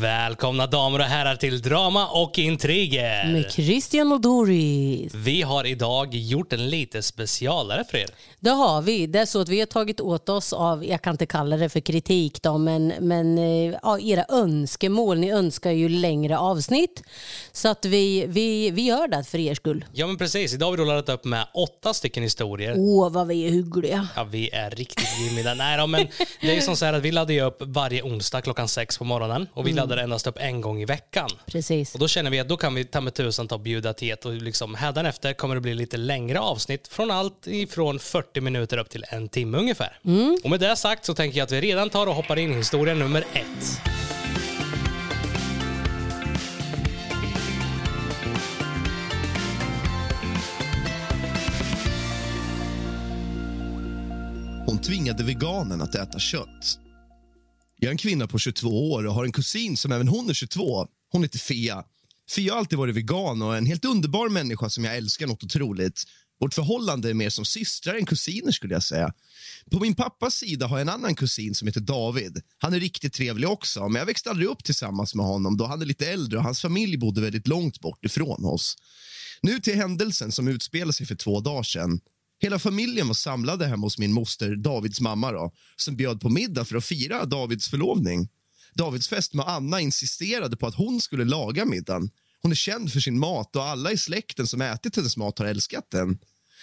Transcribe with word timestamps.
Välkomna 0.00 0.66
damer 0.66 0.98
och 0.98 1.04
herrar 1.04 1.36
till 1.36 1.62
Drama 1.62 2.06
och 2.06 2.38
intriger. 2.38 3.32
Med 3.32 3.52
Christian 3.52 4.12
och 4.12 4.20
Doris. 4.20 5.14
Vi 5.14 5.42
har 5.42 5.66
idag 5.66 6.14
gjort 6.14 6.52
en 6.52 6.70
lite 6.70 7.02
specialare 7.02 7.84
för 7.90 7.98
er. 7.98 8.06
Det 8.40 8.50
har 8.50 8.82
vi. 8.82 9.06
Det 9.06 9.18
är 9.18 9.26
så 9.26 9.40
att 9.40 9.48
vi 9.48 9.58
har 9.58 9.66
tagit 9.66 10.00
åt 10.00 10.28
oss 10.28 10.52
av, 10.52 10.84
jag 10.84 11.02
kan 11.02 11.14
inte 11.14 11.26
kalla 11.26 11.56
det 11.56 11.68
för 11.68 11.80
kritik 11.80 12.42
då, 12.42 12.58
men, 12.58 12.92
men 13.00 13.38
eh, 13.38 13.78
ja, 13.82 13.98
era 14.00 14.24
önskemål. 14.28 15.18
Ni 15.18 15.30
önskar 15.30 15.70
ju 15.70 15.88
längre 15.88 16.38
avsnitt. 16.38 17.02
Så 17.52 17.68
att 17.68 17.84
vi, 17.84 18.24
vi, 18.26 18.70
vi 18.70 18.82
gör 18.82 19.08
det 19.08 19.24
för 19.24 19.38
er 19.38 19.54
skull. 19.54 19.84
Ja 19.92 20.06
men 20.06 20.18
precis, 20.18 20.54
idag 20.54 20.70
har 20.70 20.76
vi 20.76 20.84
laddat 20.84 21.08
upp 21.08 21.24
med 21.24 21.46
åtta 21.54 21.94
stycken 21.94 22.22
historier. 22.22 22.74
Åh, 22.78 23.12
vad 23.12 23.26
vi 23.26 23.46
är 23.46 23.50
hyggliga. 23.50 24.08
Ja, 24.16 24.24
vi 24.24 24.50
är 24.50 24.70
riktigt 24.70 25.18
gimmiga. 25.18 25.54
Nej 25.54 25.78
då, 25.78 25.86
men 25.86 26.06
det 26.40 26.56
är 26.56 26.60
som 26.60 26.76
så 26.76 26.84
här 26.84 26.92
att 26.92 27.02
vi 27.02 27.12
laddar 27.12 27.42
upp 27.42 27.62
varje 27.66 28.02
onsdag 28.02 28.40
klockan 28.40 28.68
sex 28.68 28.98
på 28.98 29.04
morgonen 29.04 29.46
och 29.54 29.66
vi 29.66 29.72
laddar 29.88 30.02
endast 30.02 30.26
upp 30.26 30.38
en 30.38 30.60
gång 30.60 30.80
i 30.80 30.84
veckan. 30.84 31.30
Precis. 31.46 31.94
Och 31.94 32.00
då 32.00 32.08
känner 32.08 32.30
vi 32.30 32.40
att 32.40 32.48
då 32.48 32.56
kan 32.56 32.74
vi 32.74 32.84
ta 32.84 33.00
med 33.00 33.14
tusan 33.14 33.48
ta 33.48 33.54
och 33.54 33.60
bjuda 33.60 33.92
till 33.92 34.12
ett 34.12 34.24
och 34.24 34.32
liksom 34.32 34.74
hädanefter 34.74 35.32
kommer 35.32 35.54
det 35.54 35.60
bli 35.60 35.74
lite 35.74 35.96
längre 35.96 36.40
avsnitt 36.40 36.88
från 36.88 37.10
allt 37.10 37.46
ifrån 37.46 37.98
40 37.98 38.40
minuter 38.40 38.78
upp 38.78 38.90
till 38.90 39.04
en 39.08 39.28
timme 39.28 39.58
ungefär. 39.58 39.98
Och 40.44 40.50
med 40.50 40.60
det 40.60 40.76
sagt 40.76 41.04
så 41.04 41.14
tänker 41.14 41.38
jag 41.38 41.44
att 41.44 41.52
vi 41.52 41.60
redan 41.60 41.90
tar 41.90 42.06
och 42.06 42.14
hoppar 42.14 42.38
in 42.38 42.52
i 42.52 42.56
historia 42.56 42.94
nummer 42.94 43.24
ett. 43.32 43.80
Hon 54.66 54.78
tvingade 54.78 55.24
veganen 55.24 55.82
att 55.82 55.94
äta 55.94 56.18
kött. 56.18 56.87
Jag 57.80 57.88
är 57.88 57.92
en 57.92 57.98
kvinna 57.98 58.26
på 58.26 58.38
22 58.38 58.92
år 58.92 59.06
och 59.06 59.14
har 59.14 59.24
en 59.24 59.32
kusin 59.32 59.76
som 59.76 59.92
även 59.92 60.08
hon 60.08 60.30
är 60.30 60.34
22. 60.34 60.86
Hon 61.12 61.22
heter 61.22 61.38
Fia. 61.38 61.84
Fia 62.30 62.52
har 62.52 62.58
alltid 62.58 62.78
varit 62.78 62.96
vegan 62.96 63.42
och 63.42 63.54
är 63.54 63.58
en 63.58 63.66
helt 63.66 63.84
underbar 63.84 64.28
människa 64.28 64.70
som 64.70 64.84
jag 64.84 64.96
älskar 64.96 65.26
något 65.26 65.44
otroligt. 65.44 66.04
Vårt 66.40 66.54
förhållande 66.54 67.10
är 67.10 67.14
mer 67.14 67.30
som 67.30 67.44
systrar 67.44 67.94
än 67.94 68.06
kusiner 68.06 68.52
skulle 68.52 68.74
jag 68.74 68.82
säga. 68.82 69.12
På 69.70 69.80
min 69.80 69.94
pappas 69.94 70.34
sida 70.34 70.66
har 70.66 70.78
jag 70.78 70.82
en 70.82 70.94
annan 70.94 71.14
kusin 71.14 71.54
som 71.54 71.68
heter 71.68 71.80
David. 71.80 72.42
Han 72.58 72.74
är 72.74 72.80
riktigt 72.80 73.12
trevlig 73.12 73.48
också, 73.48 73.88
men 73.88 73.98
jag 73.98 74.06
växte 74.06 74.30
aldrig 74.30 74.48
upp 74.48 74.64
tillsammans 74.64 75.14
med 75.14 75.26
honom 75.26 75.56
då 75.56 75.66
han 75.66 75.82
är 75.82 75.86
lite 75.86 76.10
äldre 76.10 76.38
och 76.38 76.44
hans 76.44 76.62
familj 76.62 76.96
bodde 76.96 77.20
väldigt 77.20 77.48
långt 77.48 77.80
bort 77.80 78.04
ifrån 78.04 78.44
oss. 78.44 78.76
Nu 79.40 79.60
till 79.60 79.76
händelsen 79.76 80.32
som 80.32 80.48
utspelade 80.48 80.92
sig 80.92 81.06
för 81.06 81.14
två 81.14 81.40
dagar 81.40 81.62
sedan. 81.62 82.00
Hela 82.40 82.58
familjen 82.58 83.06
var 83.06 83.14
samlade 83.14 83.66
hemma 83.66 83.86
hos 83.86 83.98
min 83.98 84.12
moster 84.12 84.56
Davids 84.56 85.00
mamma 85.00 85.32
då, 85.32 85.52
som 85.76 85.96
bjöd 85.96 86.20
på 86.20 86.28
middag 86.28 86.64
för 86.64 86.76
att 86.76 86.84
fira 86.84 87.24
Davids 87.24 87.68
förlovning. 87.68 88.28
Davids 88.74 89.08
fästmö 89.08 89.42
Anna 89.42 89.80
insisterade 89.80 90.56
på 90.56 90.66
att 90.66 90.74
hon 90.74 91.00
skulle 91.00 91.24
laga 91.24 91.64
middagen. 91.64 92.10
Hon 92.42 92.50
är 92.50 92.56
känd 92.56 92.92
för 92.92 93.00
sin 93.00 93.18
mat 93.18 93.56
och 93.56 93.64
alla 93.64 93.92
i 93.92 93.98
släkten 93.98 94.46
som 94.46 94.60
ätit 94.60 94.96
hennes 94.96 95.16
mat 95.16 95.38
har 95.38 95.46
älskat 95.46 95.90
den. 95.90 96.18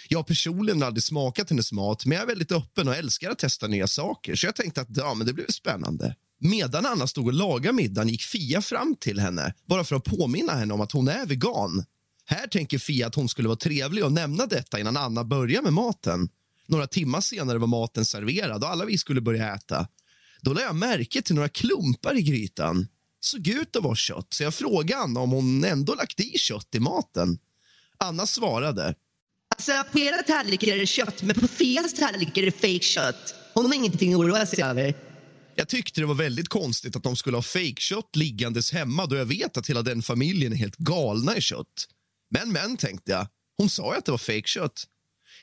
Jag 0.09 0.17
har 0.17 0.83
aldrig 0.83 1.03
smakat 1.03 1.49
hennes 1.49 1.71
mat, 1.71 2.05
men 2.05 2.15
jag 2.15 2.23
är 2.23 2.27
väldigt 2.27 2.51
öppen 2.51 2.87
och 2.87 2.95
älskar 2.95 3.31
att 3.31 3.39
testa 3.39 3.67
nya 3.67 3.87
saker, 3.87 4.35
så 4.35 4.45
jag 4.45 4.55
tänkte 4.55 4.81
att 4.81 4.87
ja, 4.89 5.13
men 5.13 5.27
det 5.27 5.33
blev 5.33 5.47
spännande. 5.47 6.15
Medan 6.39 6.85
Anna 6.85 7.07
stod 7.07 7.27
och 7.27 7.33
lagade 7.33 7.73
middagen 7.73 8.09
gick 8.09 8.21
Fia 8.21 8.61
fram 8.61 8.95
till 8.99 9.19
henne, 9.19 9.53
bara 9.67 9.83
för 9.83 9.95
att 9.95 10.03
påminna 10.03 10.53
henne 10.53 10.73
om 10.73 10.81
att 10.81 10.91
hon 10.91 11.07
är 11.07 11.25
vegan. 11.25 11.85
Här 12.25 12.47
tänker 12.47 12.77
Fia 12.77 13.07
att 13.07 13.15
hon 13.15 13.29
skulle 13.29 13.47
vara 13.47 13.57
trevlig 13.57 14.05
och 14.05 14.11
nämna 14.11 14.45
detta 14.45 14.79
innan 14.79 14.97
Anna 14.97 15.23
börjar 15.23 15.61
med 15.61 15.73
maten. 15.73 16.29
Några 16.67 16.87
timmar 16.87 17.21
senare 17.21 17.57
var 17.57 17.67
maten 17.67 18.05
serverad 18.05 18.63
och 18.63 18.69
alla 18.69 18.85
vi 18.85 18.97
skulle 18.97 19.21
börja 19.21 19.55
äta. 19.55 19.87
Då 20.41 20.53
lade 20.53 20.65
jag 20.65 20.75
märke 20.75 21.21
till 21.21 21.35
några 21.35 21.49
klumpar 21.49 22.17
i 22.17 22.21
grytan. 22.21 22.87
Såg 23.19 23.47
ut 23.47 23.75
att 23.75 23.83
vara 23.83 23.95
kött, 23.95 24.27
så 24.29 24.43
jag 24.43 24.53
frågade 24.53 25.01
Anna 25.01 25.19
om 25.19 25.31
hon 25.31 25.63
ändå 25.63 25.95
lagt 25.95 26.19
i 26.19 26.37
kött 26.37 26.75
i 26.75 26.79
maten. 26.79 27.37
Anna 27.97 28.27
svarade. 28.27 28.95
Alltså 29.55 29.71
på 29.91 29.99
era 29.99 30.23
tallrikar 30.23 30.67
är 30.67 30.77
det 30.77 30.85
kött, 30.85 31.23
men 31.23 31.35
på 31.35 31.47
Fias 31.47 31.93
tallrikar 31.93 32.41
är 32.41 32.45
det 32.45 32.51
fake 32.51 32.79
kött. 32.79 33.35
Hon 33.53 33.65
har 33.65 33.73
ingenting 33.73 34.13
att 34.13 34.19
oroa 34.19 34.45
sig 34.45 34.63
över. 34.63 34.95
Jag 35.55 35.67
tyckte 35.67 36.01
det 36.01 36.07
var 36.07 36.15
väldigt 36.15 36.49
konstigt 36.49 36.95
att 36.95 37.03
de 37.03 37.15
skulle 37.15 37.37
ha 37.37 37.41
fejkkött 37.41 38.15
liggandes 38.15 38.71
hemma 38.71 39.05
då 39.05 39.15
jag 39.15 39.25
vet 39.25 39.57
att 39.57 39.69
hela 39.69 39.81
den 39.81 40.01
familjen 40.01 40.53
är 40.53 40.57
helt 40.57 40.77
galna 40.77 41.37
i 41.37 41.41
kött. 41.41 41.87
Men, 42.29 42.51
men, 42.51 42.77
tänkte 42.77 43.11
jag. 43.11 43.27
Hon 43.57 43.69
sa 43.69 43.91
ju 43.93 43.97
att 43.97 44.05
det 44.05 44.11
var 44.11 44.17
fejkkött. 44.17 44.87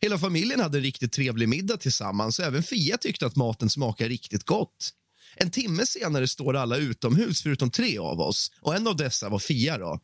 Hela 0.01 0.19
familjen 0.19 0.61
hade 0.61 0.79
en 0.79 0.83
riktigt 0.83 1.13
trevlig 1.13 1.49
middag 1.49 1.77
tillsammans 1.77 2.39
och 2.39 2.45
även 2.45 2.63
Fia 2.63 2.99
tyckte 2.99 3.27
att 3.27 3.37
maten 3.37 3.71
smakade 3.71 4.11
riktigt 4.11 4.47
gott. 4.47 4.91
En 5.37 5.51
timme 5.51 5.87
senare 5.87 6.29
står 6.29 6.57
alla 6.57 6.77
utomhus 6.77 7.43
förutom 7.43 7.71
tre 7.71 7.99
av 7.99 8.21
oss 8.21 8.53
och 8.61 8.75
en 8.77 8.87
av 8.87 8.97
dessa 8.97 9.29
var 9.29 9.39
Fia. 9.39 9.79
Då, 9.79 10.01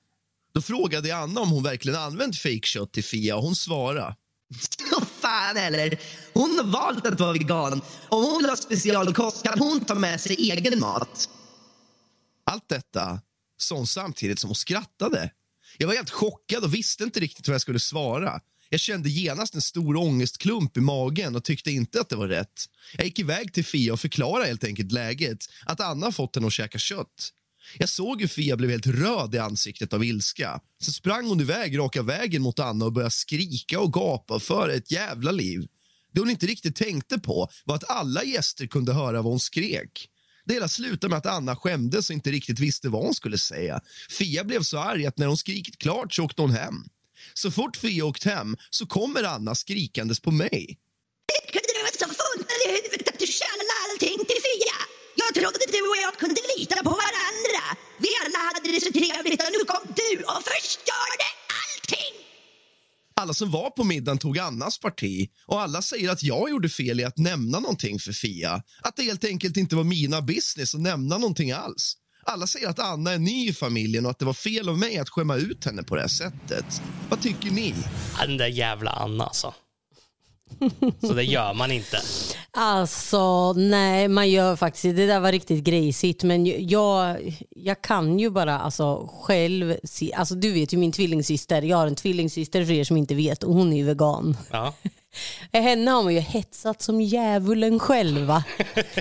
då 0.55 0.61
frågade 0.63 1.09
jag 1.09 1.19
Anna 1.19 1.41
om 1.41 1.51
hon 1.51 1.63
verkligen 1.63 1.99
använt 1.99 2.39
fejkkött 2.39 2.93
till 2.93 3.05
Fia 3.05 3.37
och 3.37 3.43
hon 3.43 3.57
svarade. 3.57 4.17
Fan 5.21 5.57
heller. 5.57 6.01
Hon 6.33 6.59
har 6.59 6.65
valt 6.65 7.07
att 7.07 7.21
vara 7.21 7.33
vegan. 7.33 7.83
Om 8.09 8.25
hon 8.25 8.39
vill 8.39 8.49
ha 8.51 8.57
specialkost 8.57 9.43
kan 9.43 9.59
hon 9.59 9.81
ta 9.81 9.95
med 9.95 10.21
sig 10.21 10.51
egen 10.51 10.81
mat. 10.81 11.29
Allt 12.45 12.69
detta 12.69 13.21
sa 13.57 13.75
hon 13.75 13.87
samtidigt 13.87 14.39
som 14.39 14.49
hon 14.49 14.55
skrattade. 14.55 15.31
Jag 15.81 15.89
var 15.89 15.95
helt 15.95 16.11
chockad 16.11 16.65
och 16.65 16.75
visste 16.75 17.05
inte 17.05 17.21
riktigt 17.21 17.49
vad 17.49 17.55
jag 17.55 17.61
skulle 17.61 17.81
svara. 17.81 18.41
Jag 18.71 18.81
kände 18.81 19.09
genast 19.09 19.55
en 19.55 19.61
stor 19.61 19.97
ångestklump 19.97 20.77
i 20.77 20.81
magen 20.81 21.37
och 21.37 21.45
tyckte 21.45 21.71
inte 21.71 22.01
att 22.01 22.09
det 22.09 22.17
var 22.17 22.29
rätt. 22.29 22.65
Jag 22.97 23.07
gick 23.07 23.19
iväg 23.19 23.53
till 23.53 23.65
Fia 23.65 23.93
och 23.93 24.01
förklarade 24.01 24.47
helt 24.47 24.65
enkelt 24.65 24.93
läget, 24.93 25.39
att 25.67 25.81
Anna 25.81 26.13
fått 26.13 26.35
henne 26.35 26.47
att 26.47 26.53
käka 26.53 26.79
kött. 26.79 27.33
Jag 27.79 27.89
såg 27.89 28.21
hur 28.21 28.29
Fia 28.29 28.57
blev 28.57 28.71
helt 28.71 28.87
röd 28.87 29.35
i 29.35 29.39
ansiktet 29.39 29.93
av 29.93 30.05
ilska. 30.05 30.61
Så 30.81 30.93
sprang 30.93 31.27
hon 31.27 31.41
iväg 31.41 31.79
raka 31.79 32.03
vägen 32.03 32.43
mot 32.43 32.59
Anna 32.59 32.85
och 32.85 32.93
började 32.93 33.11
skrika 33.11 33.81
och 33.81 33.93
gapa 33.93 34.41
för 34.41 34.69
ett 34.69 34.91
jävla 34.91 35.31
liv. 35.31 35.67
Det 36.13 36.21
hon 36.21 36.31
inte 36.31 36.47
riktigt 36.47 36.77
tänkte 36.77 37.19
på 37.19 37.49
var 37.65 37.75
att 37.75 37.91
alla 37.91 38.25
gäster 38.25 38.67
kunde 38.67 38.93
höra 38.93 39.23
vad 39.23 39.33
hon 39.33 39.41
skrek. 39.41 40.09
Det 40.49 40.55
hela 40.55 40.69
slutade 40.69 41.11
med 41.11 41.19
att 41.19 41.27
Anna 41.27 41.57
skämdes 41.57 42.11
och 42.11 42.15
inte 42.15 42.31
riktigt 42.31 42.59
visste 42.59 42.89
vad 42.89 43.03
hon 43.03 43.15
skulle 43.15 43.39
säga. 43.39 43.81
Fia 44.19 44.45
blev 44.45 44.63
så 44.63 44.79
arg 44.79 45.07
att 45.07 45.19
när 45.19 45.27
hon 45.27 45.37
skrikit 45.37 45.79
klart 45.79 46.15
så 46.15 46.25
åkte 46.25 46.43
hon 46.43 46.51
hem. 46.51 46.75
Så 47.35 47.51
fort 47.51 47.77
Fia 47.77 48.05
åkt 48.05 48.25
hem 48.25 48.57
så 48.71 48.87
kommer 48.87 49.23
Anna 49.25 49.55
skrikandes 49.55 50.21
på 50.21 50.31
mig. 50.31 50.79
Kunde 51.53 51.71
du 51.77 51.81
vara 51.87 51.97
så 52.05 52.09
funtad 52.21 52.59
i 52.67 52.69
huvudet 52.77 53.09
att 53.09 53.19
du 53.19 53.27
tjänade 53.41 53.73
allting 53.85 54.19
till 54.29 54.41
Fia? 54.49 54.79
Jag 55.23 55.31
trodde 55.39 55.65
du 55.77 55.81
och 55.93 56.01
jag 56.07 56.15
kunde 56.23 56.41
lita 56.57 56.77
på 56.89 56.95
varandra. 57.05 57.65
Vi 58.05 58.11
alla 58.23 58.39
hade 58.49 58.69
det 58.75 58.81
så 58.87 58.93
trevligt 59.01 59.43
och 59.47 59.53
nu 59.57 59.61
kom 59.73 59.85
du 60.01 60.11
och 60.33 60.43
förstörde 60.51 61.27
allting. 61.63 62.15
Alla 63.19 63.35
som 63.35 63.51
var 63.51 63.71
på 63.71 63.85
middagen 63.85 64.19
tog 64.19 64.39
Annas 64.39 64.81
parti 64.81 65.29
och 65.47 65.61
alla 65.61 65.83
säger 65.83 66.11
att 66.11 66.23
jag 66.23 66.51
gjorde 66.51 66.69
fel 66.69 67.01
i 67.01 67.05
att 67.05 67.19
nämna 67.19 67.61
någonting 67.61 67.99
för 67.99 68.13
Fia. 68.13 68.63
Att 68.83 68.97
det 68.97 69.03
helt 69.03 69.25
enkelt 69.25 69.57
inte 69.57 69.77
var 69.77 69.85
mina 69.85 70.23
business 70.23 70.75
att 70.75 70.81
nämna 70.81 71.19
någonting 71.19 71.53
alls. 71.53 71.95
Alla 72.25 72.47
säger 72.47 72.69
att 72.69 72.79
Anna 72.79 73.13
är 73.13 73.19
ny 73.19 73.49
i 73.49 73.53
familjen 73.53 74.05
och 74.05 74.11
att 74.11 74.19
det 74.19 74.25
var 74.25 74.33
fel 74.33 74.69
av 74.69 74.79
mig 74.79 74.99
att 74.99 75.09
skämma 75.09 75.37
ut 75.37 75.65
henne 75.65 75.83
på 75.83 75.95
det 75.95 76.01
här 76.01 76.09
sättet. 76.09 76.83
Vad 77.09 77.21
tycker 77.23 77.51
ni? 77.51 77.75
Den 78.21 78.37
där 78.37 78.47
jävla 78.47 78.91
Anna 78.91 79.25
alltså. 79.25 79.55
Så 81.01 81.13
det 81.13 81.25
gör 81.25 81.55
man 81.55 81.73
inte. 81.73 81.99
Alltså, 82.51 83.53
nej, 83.53 84.09
man 84.09 84.31
gör 84.31 84.57
faktiskt 84.57 84.97
Det 84.97 85.07
där 85.07 85.21
var 85.21 85.33
riktigt 85.33 85.65
grisigt. 85.65 86.23
Men 86.25 86.69
jag, 86.69 87.17
jag 87.51 87.83
kan 87.83 88.19
ju 88.19 88.31
bara 88.31 88.59
alltså, 88.59 89.11
själv 89.13 89.77
se... 89.85 90.13
Alltså, 90.13 90.35
du 90.35 90.53
vet 90.53 90.73
ju 90.73 90.77
min 90.77 90.93
tvillingsyster. 90.93 91.63
Jag 91.63 91.77
har 91.77 91.87
en 91.87 91.95
tvillingsyster 91.95 92.65
för 92.65 92.73
er 92.73 92.85
som 92.85 92.97
inte 92.97 93.15
vet 93.15 93.43
och 93.43 93.55
hon 93.55 93.73
är 93.73 93.77
ju 93.77 93.85
vegan. 93.85 94.37
Ja. 94.51 94.75
Henne 95.53 95.91
har 95.91 96.03
man 96.03 96.15
ju 96.15 96.21
hetsat 96.21 96.83
som 96.83 97.01
djävulen 97.01 97.79
själva. 97.79 98.45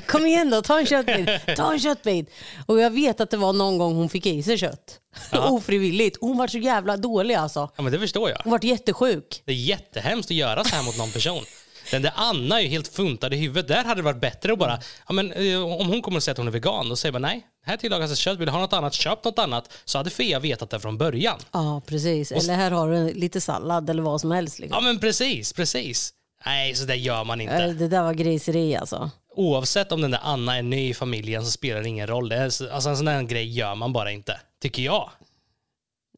Kom 0.08 0.26
igen 0.26 0.50
då, 0.50 0.62
ta 0.62 0.80
en 0.80 0.86
köttbit. 0.86 1.30
Ta 1.56 1.74
en 1.74 1.80
köttbit. 1.80 2.30
Och 2.66 2.80
jag 2.80 2.90
vet 2.92 3.22
att 3.22 3.30
det 3.30 3.38
var 3.38 3.54
någon 3.54 3.78
gång 3.78 3.96
hon 3.96 4.10
fick 4.10 4.26
i 4.26 4.44
sig 4.44 4.58
kött. 4.58 5.00
Ofrivilligt. 5.32 6.18
Hon 6.22 6.38
var 6.38 6.48
så 6.48 6.58
jävla 6.58 6.98
dålig 6.98 7.36
alltså. 7.36 7.70
ja, 7.76 7.84
men 7.84 7.92
det 7.92 8.00
förstår 8.00 8.30
jag. 8.30 8.38
Hon 8.44 8.52
var 8.52 8.66
jättesjuk. 8.66 9.44
Det 9.46 9.52
är 9.52 9.56
jättehemskt 9.56 10.32
att 10.32 10.38
göra 10.38 10.64
så 10.64 10.76
här 10.76 10.84
mot 10.84 10.98
någon 10.98 11.12
person. 11.12 11.44
Den 11.92 12.02
där 12.02 12.14
Anna 12.16 12.60
är 12.60 12.64
ju 12.64 12.70
helt 12.70 12.88
funtad 12.88 13.34
i 13.34 13.38
huvudet. 13.38 13.68
Där 13.68 13.84
hade 13.84 14.02
det 14.02 14.06
varit 14.06 14.22
bättre 14.22 14.54
att 14.54 14.60
bara, 14.60 14.80
ja, 15.08 15.14
men, 15.14 15.32
eh, 15.32 15.64
om 15.64 15.88
hon 15.88 16.02
kommer 16.02 16.18
och 16.18 16.24
säger 16.24 16.34
att 16.34 16.38
hon 16.38 16.48
är 16.48 16.52
vegan, 16.52 16.90
då 16.90 16.96
säger 16.96 17.14
man 17.14 17.22
nej, 17.22 17.46
här 17.68 17.78
tillagas 17.78 18.12
ett 18.12 18.18
kött, 18.18 18.40
vill 18.40 18.46
du 18.46 18.52
ha 18.52 18.60
något 18.60 18.74
annat, 18.74 18.94
köp 18.94 19.24
något 19.24 19.40
annat. 19.40 19.74
Så 19.86 19.98
hade 19.98 20.10
Fia 20.10 20.40
vetat 20.40 20.70
det 20.70 20.80
från 20.80 20.98
början. 20.98 21.40
Ja, 21.52 21.82
precis. 21.86 22.32
Eller 22.32 22.56
här 22.56 22.72
har 22.72 22.92
du 22.92 23.14
lite 23.14 23.42
sallad 23.42 23.90
eller 23.90 24.04
vad 24.04 24.22
som 24.22 24.32
helst. 24.32 24.60
Liksom. 24.60 24.76
Ja 24.76 24.82
men 24.92 25.00
precis, 25.00 25.54
precis. 25.54 26.14
Nej, 26.46 26.76
så 26.76 26.86
det 26.86 26.96
gör 26.96 27.24
man 27.24 27.42
inte. 27.42 27.56
Eh, 27.56 27.70
Det 27.70 27.88
där 27.88 28.04
var 28.04 28.14
griseri 28.14 28.76
alltså. 28.76 29.10
Oavsett 29.36 29.92
om 29.92 30.02
den 30.02 30.12
där 30.12 30.20
Anna 30.24 30.58
är 30.58 30.62
ny 30.64 30.90
i 30.90 30.94
familjen 30.94 31.46
så 31.46 31.52
spelar 31.52 31.82
det 31.82 31.88
ingen 31.90 32.08
roll. 32.08 32.30
Det 32.30 32.36
är, 32.36 32.50
så- 32.50 32.72
alltså 32.72 32.90
en 32.90 32.98
sån 32.98 33.06
där 33.06 33.22
grej 33.24 33.54
gör 33.58 33.76
man 33.76 33.94
bara 33.94 34.12
inte, 34.12 34.40
tycker 34.62 34.82
jag. 34.84 35.10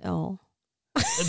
Ja. 0.04 0.38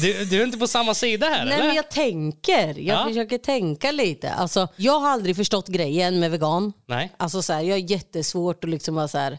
Du, 0.02 0.24
du 0.24 0.40
är 0.40 0.44
inte 0.46 0.58
på 0.58 0.66
samma 0.66 0.94
sida 0.94 1.26
här 1.26 1.44
Nej, 1.44 1.54
eller? 1.54 1.66
men 1.66 1.76
jag 1.76 1.90
tänker. 1.90 2.78
Jag 2.78 3.00
Ja. 3.00 3.04
försöker 3.08 3.38
tänka 3.38 3.92
lite. 3.92 4.30
Alltså, 4.32 4.68
jag 4.76 5.00
har 5.00 5.08
aldrig 5.10 5.36
förstått 5.36 5.68
grejen 5.68 6.20
med 6.20 6.30
vegan. 6.30 6.72
Nej. 6.86 7.12
Alltså, 7.16 7.42
så 7.42 7.52
här, 7.52 7.60
jag 7.60 7.78
är 7.78 7.90
jättesvårt 7.90 8.64
att 8.64 8.70
liksom 8.70 8.94
vara 8.94 9.08
så 9.08 9.18
här. 9.18 9.38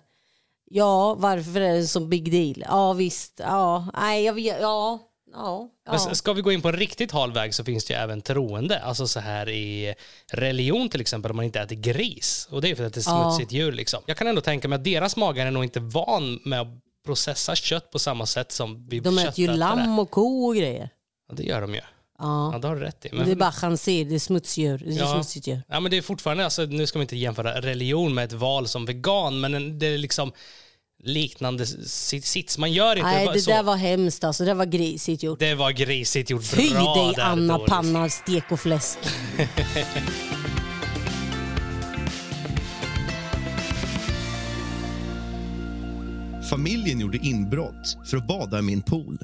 Ja, 0.73 1.13
varför 1.13 1.62
är 1.62 1.73
det 1.73 1.88
så 1.88 2.00
big 2.00 2.31
deal? 2.31 2.63
Ja, 2.69 2.94
visst. 2.94 3.39
Ja, 3.44 3.88
nej, 3.94 4.23
jag 4.23 4.33
vet. 4.33 4.57
Ja, 4.62 5.00
ja. 5.33 5.69
Men 5.89 6.00
ja. 6.00 6.09
s- 6.12 6.18
ska 6.18 6.33
vi 6.33 6.41
gå 6.41 6.51
in 6.51 6.62
på 6.62 6.68
en 6.68 6.75
riktigt 6.75 7.12
hal 7.12 7.31
väg 7.33 7.53
så 7.56 7.63
finns 7.63 7.85
det 7.85 7.94
ju 7.94 8.00
även 8.00 8.21
troende. 8.21 8.79
Alltså 8.79 9.07
så 9.07 9.19
här 9.19 9.50
i 9.50 9.95
religion 10.33 10.89
till 10.89 11.01
exempel, 11.01 11.31
om 11.31 11.35
man 11.35 11.45
inte 11.45 11.59
äter 11.59 11.75
gris. 11.75 12.47
Och 12.51 12.62
det 12.62 12.69
är 12.69 12.75
för 12.75 12.83
att 12.85 12.94
det 12.94 13.07
är 13.07 13.12
Ja. 13.12 13.31
smutsigt 13.31 13.51
djur 13.51 13.71
liksom. 13.71 14.03
Jag 14.06 14.18
kan 14.18 14.27
ändå 14.27 14.41
tänka 14.41 14.68
mig 14.68 14.75
att 14.75 14.83
deras 14.83 15.15
magar 15.15 15.45
är 15.45 15.51
nog 15.51 15.63
inte 15.63 15.79
van 15.79 16.39
med 16.45 16.62
att 16.62 16.68
processa 17.06 17.56
kött 17.56 17.91
på 17.91 18.00
samma 18.00 18.25
sätt 18.25 18.51
som 18.51 18.88
vi 18.89 19.00
De 19.00 19.17
äter 19.17 19.39
ju 19.39 19.47
lamm 19.47 20.00
och 20.00 20.12
ko 20.12 20.45
och 20.47 20.56
grejer. 20.56 20.89
Ja, 21.29 21.35
det 21.35 21.44
gör 21.44 21.62
de 21.62 21.74
ju. 21.75 21.81
Ja. 22.21 22.50
Ja, 22.53 22.59
det 22.59 22.68
har 22.68 22.75
du 22.75 22.81
rätt 22.81 23.06
i. 23.06 23.09
Det 23.09 23.31
är 23.31 23.35
bara 23.35 23.51
chanser, 23.51 24.06
det 24.06 24.15
är 24.15 24.19
smutsdjur. 24.19 24.77
Det 24.85 24.94
är 24.94 24.97
Ja. 25.00 25.13
smutsigt 25.13 25.47
djur. 25.47 25.62
Ja, 25.68 25.79
men 25.79 25.91
det 25.91 25.97
är 25.97 26.01
fortfarande, 26.01 26.44
alltså, 26.45 26.62
nu 26.65 26.88
ska 26.88 27.00
vi 27.00 27.03
inte 27.03 27.15
jämföra 27.18 27.62
religion 27.62 28.13
med 28.13 28.23
ett 28.25 28.33
val 28.33 28.68
som 28.68 28.85
vegan, 28.85 29.39
men 29.39 29.53
en- 29.53 29.79
det 29.79 29.85
är 29.88 29.97
liksom 29.97 30.31
liknande 31.03 31.65
si- 31.65 32.21
sits. 32.21 32.57
Man 32.57 32.71
gör 32.71 32.95
inte 32.95 33.07
Nej, 33.09 33.29
det 33.33 33.41
så. 33.41 33.51
där 33.51 33.63
var 33.63 33.75
hemskt 33.75 34.23
alltså. 34.23 34.45
Det 34.45 34.53
var 34.53 34.65
grisigt 34.65 35.23
gjort. 35.23 35.39
Det 35.39 35.56
var 35.56 35.71
grisigt 35.71 36.29
gjort. 36.29 36.44
Fy 36.44 36.69
Bra 36.69 36.95
dig 36.95 37.13
där, 37.15 37.23
Anna 37.23 37.57
Doris. 37.57 37.69
Panna 37.69 38.09
stek 38.09 38.51
och 38.51 38.59
fläsk. 38.59 38.97
Familjen 46.50 47.00
gjorde 47.00 47.17
inbrott 47.17 47.97
för 48.06 48.17
att 48.17 48.27
bada 48.27 48.59
i 48.59 48.62
min 48.62 48.81
pool. 48.81 49.17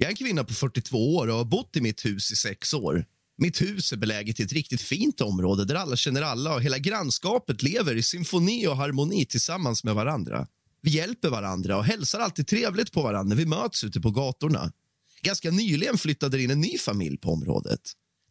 Jag 0.00 0.06
är 0.06 0.10
en 0.10 0.16
kvinna 0.16 0.44
på 0.44 0.54
42 0.54 1.16
år 1.16 1.28
och 1.28 1.36
har 1.36 1.44
bott 1.44 1.76
i 1.76 1.80
mitt 1.80 2.04
hus 2.04 2.32
i 2.32 2.36
sex 2.36 2.74
år. 2.74 3.04
Mitt 3.38 3.60
hus 3.60 3.92
är 3.92 3.96
beläget 3.96 4.40
i 4.40 4.42
ett 4.42 4.52
riktigt 4.52 4.82
fint 4.82 5.20
område 5.20 5.64
där 5.64 5.74
alla 5.74 5.96
känner 5.96 6.22
alla 6.22 6.54
och 6.54 6.62
hela 6.62 6.78
grannskapet 6.78 7.62
lever 7.62 7.94
i 7.94 8.02
symfoni 8.02 8.66
och 8.66 8.76
harmoni 8.76 9.26
tillsammans 9.26 9.84
med 9.84 9.94
varandra. 9.94 10.46
Vi 10.82 10.90
hjälper 10.90 11.28
varandra 11.28 11.76
och 11.76 11.84
hälsar 11.84 12.20
alltid 12.20 12.46
trevligt 12.46 12.92
på 12.92 13.02
varandra 13.02 13.28
när 13.28 13.36
vi 13.36 13.46
möts 13.46 13.84
ute 13.84 14.00
på 14.00 14.10
gatorna. 14.10 14.72
Ganska 15.22 15.50
nyligen 15.50 15.98
flyttade 15.98 16.36
det 16.36 16.42
in 16.42 16.50
en 16.50 16.60
ny 16.60 16.78
familj 16.78 17.18
på 17.18 17.30
området. 17.30 17.80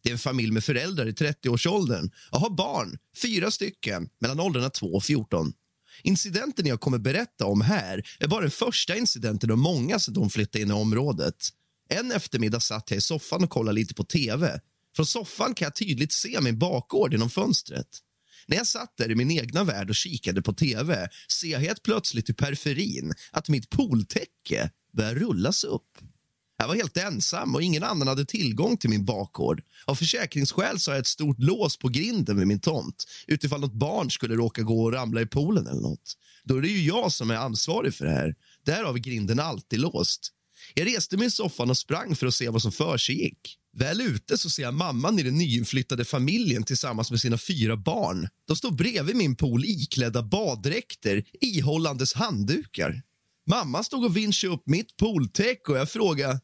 Det 0.02 0.08
är 0.08 0.12
en 0.12 0.18
familj 0.18 0.52
med 0.52 0.64
föräldrar 0.64 1.06
i 1.06 1.12
30-årsåldern 1.12 2.10
och 2.30 2.40
har 2.40 2.50
barn, 2.50 2.98
fyra 3.22 3.50
stycken, 3.50 4.08
mellan 4.20 4.40
åldrarna 4.40 4.70
2 4.70 4.86
och 4.86 5.04
14. 5.04 5.52
Incidenten 6.02 6.66
jag 6.66 6.80
kommer 6.80 6.98
berätta 6.98 7.46
om 7.46 7.60
här 7.60 8.02
är 8.18 8.28
bara 8.28 8.40
den 8.40 8.50
första 8.50 8.96
incidenten 8.96 9.50
av 9.50 9.58
många 9.58 9.98
sedan 9.98 10.14
de 10.14 10.30
flyttade 10.30 10.62
in 10.62 10.70
i 10.70 10.72
området. 10.72 11.48
En 11.88 12.12
eftermiddag 12.12 12.60
satt 12.60 12.90
jag 12.90 12.98
i 12.98 13.00
soffan 13.00 13.44
och 13.44 13.50
kollade 13.50 13.74
lite 13.74 13.94
på 13.94 14.04
tv. 14.04 14.60
Från 14.96 15.06
soffan 15.06 15.54
kan 15.54 15.66
jag 15.66 15.76
tydligt 15.76 16.12
se 16.12 16.40
min 16.40 16.58
bakgård 16.58 17.12
genom 17.12 17.30
fönstret. 17.30 17.88
När 18.46 18.56
jag 18.56 18.66
satt 18.66 18.96
där 18.96 19.10
i 19.10 19.14
min 19.14 19.30
egna 19.30 19.64
värld 19.64 19.90
och 19.90 19.96
kikade 19.96 20.42
på 20.42 20.52
tv 20.52 21.08
ser 21.40 21.48
jag 21.48 21.60
helt 21.60 21.82
plötsligt 21.82 22.30
i 22.30 22.34
periferin 22.34 23.14
att 23.30 23.48
mitt 23.48 23.70
pooltäcke 23.70 24.70
börjar 24.92 25.14
rullas 25.14 25.64
upp. 25.64 25.98
Jag 26.58 26.68
var 26.68 26.74
helt 26.74 26.96
ensam 26.96 27.54
och 27.54 27.62
ingen 27.62 27.82
annan 27.82 28.08
hade 28.08 28.24
tillgång 28.24 28.76
till 28.76 28.90
min 28.90 29.04
bakgård. 29.04 29.62
Av 29.84 29.94
försäkringsskäl 29.94 30.80
så 30.80 30.90
har 30.90 30.96
jag 30.96 31.00
ett 31.00 31.06
stort 31.06 31.38
lås 31.38 31.78
på 31.78 31.88
grinden 31.88 32.38
vid 32.38 32.46
min 32.46 32.60
tomt 32.60 33.04
utifall 33.26 33.60
något 33.60 33.72
barn 33.72 34.10
skulle 34.10 34.34
råka 34.34 34.62
gå 34.62 34.82
och 34.82 34.92
ramla 34.92 35.20
i 35.20 35.26
poolen 35.26 35.66
eller 35.66 35.80
något. 35.80 36.16
Då 36.44 36.56
är 36.56 36.62
det 36.62 36.68
ju 36.68 36.86
jag 36.86 37.12
som 37.12 37.30
är 37.30 37.36
ansvarig 37.36 37.94
för 37.94 38.04
det 38.04 38.10
här. 38.10 38.34
Där 38.64 38.84
har 38.84 38.92
vi 38.92 39.00
grinden 39.00 39.40
alltid 39.40 39.78
låst. 39.78 40.32
Jag 40.74 40.86
reste 40.96 41.16
mig 41.16 41.26
i 41.26 41.30
soffan 41.30 41.70
och 41.70 41.76
sprang 41.76 42.16
för 42.16 42.26
att 42.26 42.34
se 42.34 42.48
vad 42.48 42.62
som 42.62 42.72
försiggick. 42.72 43.58
Väl 43.76 44.00
ute 44.00 44.38
så 44.38 44.50
ser 44.50 44.62
jag 44.62 44.74
mamman 44.74 45.18
i 45.18 45.22
den 45.22 45.38
nyinflyttade 45.38 46.04
familjen 46.04 46.64
tillsammans 46.64 47.10
med 47.10 47.20
sina 47.20 47.38
fyra 47.38 47.76
barn. 47.76 48.28
De 48.46 48.56
står 48.56 48.70
bredvid 48.70 49.16
min 49.16 49.36
pool 49.36 49.64
iklädda 49.64 50.22
baddräkter, 50.22 51.24
ihållandes 51.40 52.14
handdukar. 52.14 53.02
Mamma 53.46 53.82
stod 53.82 54.04
och 54.04 54.16
vinschade 54.16 54.54
upp 54.54 54.62
mitt 54.66 54.96
pooltäcke 54.96 55.72
och 55.72 55.78
jag 55.78 55.90
frågade 55.90 56.40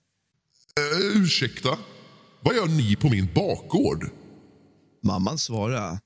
Eh, 0.80 1.16
ursäkta? 1.22 1.78
Vad 2.40 2.54
gör 2.56 2.66
ni 2.66 2.96
på 2.96 3.08
min 3.08 3.28
bakgård? 3.34 4.10
Mamman 5.02 5.38
svarade 5.38 6.00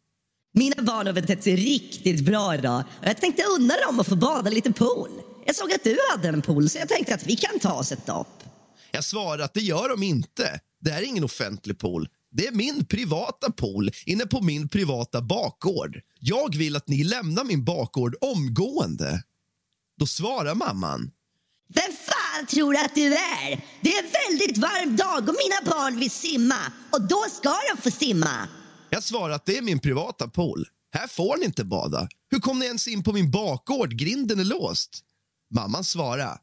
Mina 0.54 0.82
barn 0.82 1.06
har 1.06 1.14
betett 1.14 1.44
sig 1.44 1.56
riktigt 1.56 2.24
bra 2.24 2.54
idag 2.54 2.82
och 3.00 3.06
jag 3.06 3.16
tänkte 3.16 3.42
unna 3.58 3.74
dem 3.86 4.00
att 4.00 4.06
få 4.06 4.16
bada 4.16 4.50
lite 4.50 4.72
pool. 4.72 5.10
Jag 5.48 5.56
såg 5.56 5.72
att 5.72 5.84
du 5.84 5.98
hade 6.10 6.28
en 6.28 6.42
pool 6.42 6.68
så 6.68 6.78
jag 6.78 6.88
tänkte 6.88 7.14
att 7.14 7.26
vi 7.26 7.36
kan 7.36 7.58
ta 7.58 7.72
oss 7.72 7.92
ett 7.92 8.06
dopp. 8.06 8.44
Jag 8.90 9.04
svarade 9.04 9.44
att 9.44 9.54
det 9.54 9.60
gör 9.60 9.88
de 9.88 10.02
inte. 10.02 10.60
Det 10.80 10.90
här 10.90 11.02
är 11.02 11.06
ingen 11.06 11.24
offentlig 11.24 11.78
pool. 11.78 12.08
Det 12.30 12.46
är 12.46 12.52
min 12.52 12.84
privata 12.84 13.52
pool 13.52 13.90
inne 14.06 14.26
på 14.26 14.40
min 14.40 14.68
privata 14.68 15.20
bakgård. 15.22 16.00
Jag 16.20 16.56
vill 16.56 16.76
att 16.76 16.88
ni 16.88 17.04
lämnar 17.04 17.44
min 17.44 17.64
bakgård 17.64 18.16
omgående. 18.20 19.22
Då 19.98 20.06
svarar 20.06 20.54
mamman. 20.54 21.10
Vem 21.74 21.92
fan 21.92 22.46
tror 22.46 22.72
du 22.72 22.78
att 22.78 22.94
du 22.94 23.06
är? 23.06 23.64
Det 23.80 23.92
är 23.92 24.02
en 24.02 24.10
väldigt 24.28 24.58
varm 24.58 24.96
dag 24.96 25.28
och 25.28 25.36
mina 25.44 25.76
barn 25.76 25.98
vill 25.98 26.10
simma 26.10 26.72
och 26.90 27.02
då 27.02 27.24
ska 27.32 27.54
de 27.74 27.82
få 27.82 27.90
simma. 27.90 28.48
Jag 28.90 29.02
svarar 29.02 29.34
att 29.34 29.46
det 29.46 29.58
är 29.58 29.62
min 29.62 29.80
privata 29.80 30.28
pool. 30.28 30.66
Här 30.92 31.06
får 31.08 31.36
ni 31.36 31.44
inte 31.44 31.64
bada. 31.64 32.08
Hur 32.30 32.40
kom 32.40 32.58
ni 32.58 32.66
ens 32.66 32.88
in 32.88 33.02
på 33.02 33.12
min 33.12 33.30
bakgård? 33.30 33.92
Grinden 33.92 34.40
är 34.40 34.44
låst. 34.44 35.04
Mamman 35.54 35.84
svarar. 35.84 36.38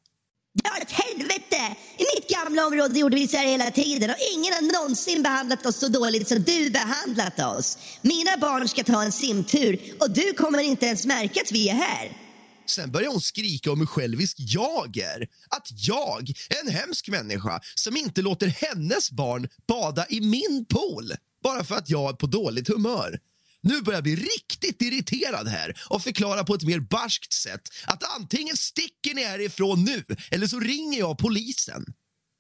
Dra 0.64 0.72
åt 0.82 0.92
helvete! 0.92 1.76
I 1.98 2.04
mitt 2.16 2.30
gamla 2.30 2.66
område 2.68 3.00
gjorde 3.00 3.16
vi 3.16 3.28
så 3.28 3.38
här 3.38 3.48
hela 3.48 3.72
tiden 3.72 4.10
och 4.10 4.16
ingen 4.34 4.54
har 4.54 4.74
någonsin 4.74 5.24
behandlat 5.24 5.66
oss 5.66 5.76
så 5.76 5.88
dåligt 5.88 6.28
som 6.28 6.44
du 6.44 6.70
behandlat 6.70 7.40
oss. 7.40 7.78
Mina 8.02 8.38
barn 8.38 8.68
ska 8.68 8.84
ta 8.84 9.04
en 9.04 9.12
simtur 9.12 9.80
och 10.00 10.12
du 10.12 10.34
kommer 10.34 10.60
inte 10.60 10.86
ens 10.86 11.06
märka 11.06 11.42
att 11.42 11.52
vi 11.52 11.70
är 11.70 11.74
här. 11.74 12.18
Sen 12.66 12.92
börjar 12.92 13.10
hon 13.12 13.22
skrika 13.22 13.72
om 13.72 13.80
hur 13.80 13.86
självisk 13.86 14.38
jag 14.40 14.98
är. 14.98 15.28
Att 15.50 15.68
jag 15.72 16.30
är 16.30 16.62
en 16.66 16.72
hemsk 16.72 17.10
människa 17.10 17.60
som 17.76 17.98
inte 17.98 18.22
låter 18.22 18.48
hennes 18.48 19.12
barn 19.12 19.48
bada 19.68 20.06
i 20.10 20.22
min 20.22 20.66
pool 20.70 21.14
bara 21.44 21.64
för 21.64 21.76
att 21.76 21.90
jag 21.90 22.10
är 22.10 22.14
på 22.14 22.28
dåligt 22.28 22.68
humör. 22.68 23.20
Nu 23.68 23.82
börjar 23.82 23.98
jag 23.98 24.04
bli 24.04 24.16
riktigt 24.16 24.82
irriterad 24.82 25.48
här 25.48 25.82
och 25.90 26.04
förklara 26.04 26.44
på 26.44 26.54
ett 26.54 26.64
mer 26.64 26.80
barskt 26.80 27.34
sätt 27.34 27.62
att 27.86 28.04
antingen 28.20 28.58
sticker 28.58 29.14
ni 29.14 29.24
härifrån 29.24 29.84
nu 29.84 30.04
eller 30.32 30.48
så 30.48 30.60
ringer 30.60 31.00
jag 31.00 31.18
polisen. 31.18 31.86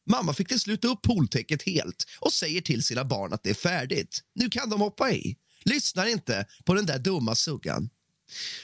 Mamma 0.10 0.34
fick 0.34 0.48
till 0.48 0.60
slut 0.60 0.86
upp 0.86 1.02
pooltäcket 1.02 1.64
helt 1.64 2.06
och 2.20 2.34
säger 2.34 2.62
till 2.62 2.84
sina 2.84 3.06
barn 3.06 3.34
att 3.34 3.44
det 3.44 3.50
är 3.50 3.54
färdigt. 3.54 4.22
Nu 4.36 4.50
kan 4.50 4.70
de 4.70 4.82
hoppa 4.82 5.12
i. 5.12 5.38
Lyssnar 5.64 6.06
inte 6.06 6.46
på 6.66 6.74
den 6.74 6.86
där 6.86 7.00
dumma 7.00 7.36
suggan. 7.36 7.90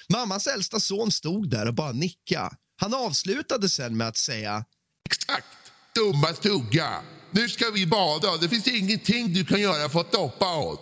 Mammas 0.09 0.47
äldsta 0.47 0.79
son 0.79 1.11
stod 1.11 1.49
där 1.49 1.67
och 1.67 1.73
bara 1.73 1.91
nickade. 1.91 2.55
Han 2.77 2.93
avslutade 2.93 3.69
sen 3.69 3.97
med 3.97 4.07
att 4.07 4.17
säga 4.17 4.65
Exakt! 5.09 5.47
Dumma 5.95 6.27
tugga! 6.27 7.01
Nu 7.31 7.49
ska 7.49 7.71
vi 7.71 7.87
bada. 7.87 8.37
Det 8.37 8.49
finns 8.49 8.67
ingenting 8.67 9.33
du 9.33 9.45
kan 9.45 9.61
göra 9.61 9.89
för 9.89 9.99
att 9.99 10.07
stoppa 10.07 10.55
oss. 10.55 10.79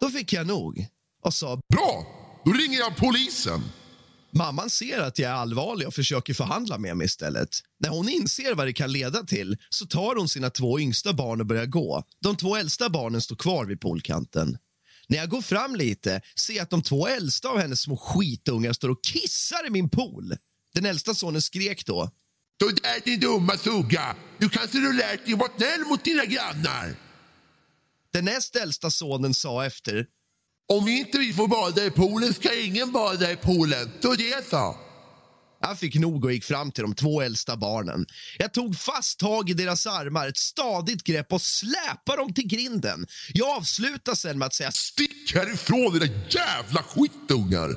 Då 0.00 0.10
fick 0.10 0.32
jag 0.32 0.46
nog 0.46 0.86
och 1.26 1.34
sa 1.34 1.60
Bra! 1.74 2.06
Då 2.44 2.52
ringer 2.52 2.78
jag 2.78 2.96
polisen. 2.96 3.62
Mamman 4.30 4.70
ser 4.70 4.98
att 4.98 5.18
jag 5.18 5.30
är 5.30 5.34
allvarlig 5.34 5.88
och 5.88 5.94
försöker 5.94 6.34
förhandla 6.34 6.78
med 6.78 6.96
mig 6.96 7.04
istället. 7.04 7.48
När 7.80 7.88
hon 7.88 8.08
inser 8.08 8.54
vad 8.54 8.66
det 8.66 8.72
kan 8.72 8.92
leda 8.92 9.22
till 9.22 9.56
så 9.70 9.86
tar 9.86 10.16
hon 10.16 10.28
sina 10.28 10.50
två 10.50 10.80
yngsta 10.80 11.12
barn 11.12 11.40
och 11.40 11.46
börjar 11.46 11.66
gå. 11.66 12.04
De 12.22 12.36
två 12.36 12.56
äldsta 12.56 12.88
barnen 12.88 13.20
står 13.20 13.36
kvar 13.36 13.64
vid 13.64 13.80
poolkanten. 13.80 14.58
När 15.08 15.18
jag 15.18 15.28
går 15.28 15.42
fram 15.42 15.76
lite 15.76 16.20
ser 16.36 16.54
jag 16.54 16.62
att 16.62 16.70
de 16.70 16.82
två 16.82 17.08
äldsta 17.08 17.48
av 17.48 17.58
hennes 17.58 17.80
små 17.80 17.96
skitungar 17.96 18.72
står 18.72 18.88
och 18.88 19.04
kissar 19.04 19.66
i 19.66 19.70
min 19.70 19.90
pool. 19.90 20.36
Den 20.74 20.86
äldsta 20.86 21.14
sonen 21.14 21.42
skrek 21.42 21.86
då. 21.86 22.10
Så 22.62 22.68
där 22.68 23.04
din 23.04 23.20
dumma 23.20 23.56
tugga. 23.56 24.16
Du 24.38 24.48
kanske 24.48 24.78
du 24.78 24.92
lärt 24.92 25.26
dig 25.26 25.34
vara 25.34 25.50
snäll 25.56 25.80
mot 25.88 26.04
dina 26.04 26.24
grannar. 26.24 26.96
Den 28.12 28.24
näst 28.24 28.56
äldsta 28.56 28.90
sonen 28.90 29.34
sa 29.34 29.66
efter. 29.66 30.06
Om 30.68 30.88
inte 30.88 31.18
vi 31.18 31.32
får 31.32 31.48
bada 31.48 31.84
i 31.84 31.90
poolen 31.90 32.34
ska 32.34 32.60
ingen 32.60 32.92
bada 32.92 33.32
i 33.32 33.36
poolen. 33.36 33.90
Så 34.02 34.14
det 34.14 34.48
så. 34.50 34.76
Jag 35.60 35.78
fick 35.78 35.94
nog 35.94 36.24
och 36.24 36.32
gick 36.32 36.44
fram 36.44 36.72
till 36.72 36.82
de 36.82 36.94
två 36.94 37.20
äldsta 37.22 37.56
barnen. 37.56 38.06
Jag 38.38 38.52
tog 38.52 38.78
fast 38.78 39.18
tag 39.18 39.50
i 39.50 39.54
deras 39.54 39.86
armar, 39.86 40.28
ett 40.28 40.36
stadigt 40.36 41.04
grepp 41.04 41.32
och 41.32 41.42
släpade 41.42 42.22
dem 42.22 42.34
till 42.34 42.46
grinden. 42.46 43.06
Jag 43.34 43.56
avslutade 43.56 44.16
sen 44.16 44.38
med 44.38 44.46
att 44.46 44.54
säga 44.54 44.72
Stick 44.72 45.34
härifrån 45.34 45.96
era 45.96 46.04
jävla 46.30 46.82
skitungar. 46.82 47.76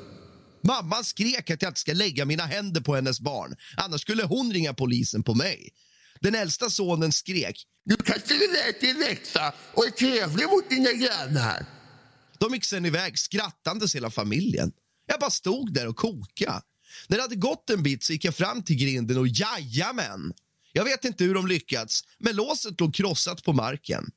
Mamman 0.62 1.04
skrek 1.04 1.50
att 1.50 1.62
jag 1.62 1.70
inte 1.70 1.80
ska 1.80 1.92
lägga 1.92 2.24
mina 2.24 2.44
händer 2.44 2.80
på 2.80 2.94
hennes 2.94 3.20
barn. 3.20 3.56
Annars 3.76 4.00
skulle 4.00 4.24
hon 4.24 4.52
ringa 4.52 4.74
polisen 4.74 5.22
på 5.22 5.34
mig. 5.34 5.68
Den 6.20 6.34
äldsta 6.34 6.70
sonen 6.70 7.12
skrek. 7.12 7.66
Du 7.84 7.96
kanske 7.96 8.34
du 8.34 8.52
lärt 8.52 8.80
dig 8.80 8.94
läxa 8.94 9.52
och 9.74 9.86
är 9.86 9.90
trevlig 9.90 10.46
mot 10.46 10.70
dina 10.70 10.92
grannar. 10.92 11.79
De 12.40 12.54
gick 12.54 12.64
sen 12.64 12.86
iväg 12.86 13.18
skrattandes 13.18 13.94
hela 13.94 14.10
familjen. 14.10 14.72
Jag 15.06 15.20
bara 15.20 15.30
stod 15.30 15.72
där 15.72 15.88
och 15.88 15.96
koka. 15.96 16.62
När 17.08 17.16
det 17.16 17.22
hade 17.22 17.36
gått 17.36 17.70
en 17.70 17.82
bit 17.82 18.04
så 18.04 18.12
gick 18.12 18.24
jag 18.24 18.34
fram 18.34 18.62
till 18.62 18.76
grinden 18.76 19.18
och 19.18 19.28
jajamän! 19.28 20.32
Jag 20.72 20.84
vet 20.84 21.04
inte 21.04 21.24
hur 21.24 21.34
de 21.34 21.46
lyckats, 21.46 22.04
men 22.18 22.36
låset 22.36 22.80
låg 22.80 22.94
krossat 22.94 23.42
på 23.42 23.52
marken. 23.52 24.10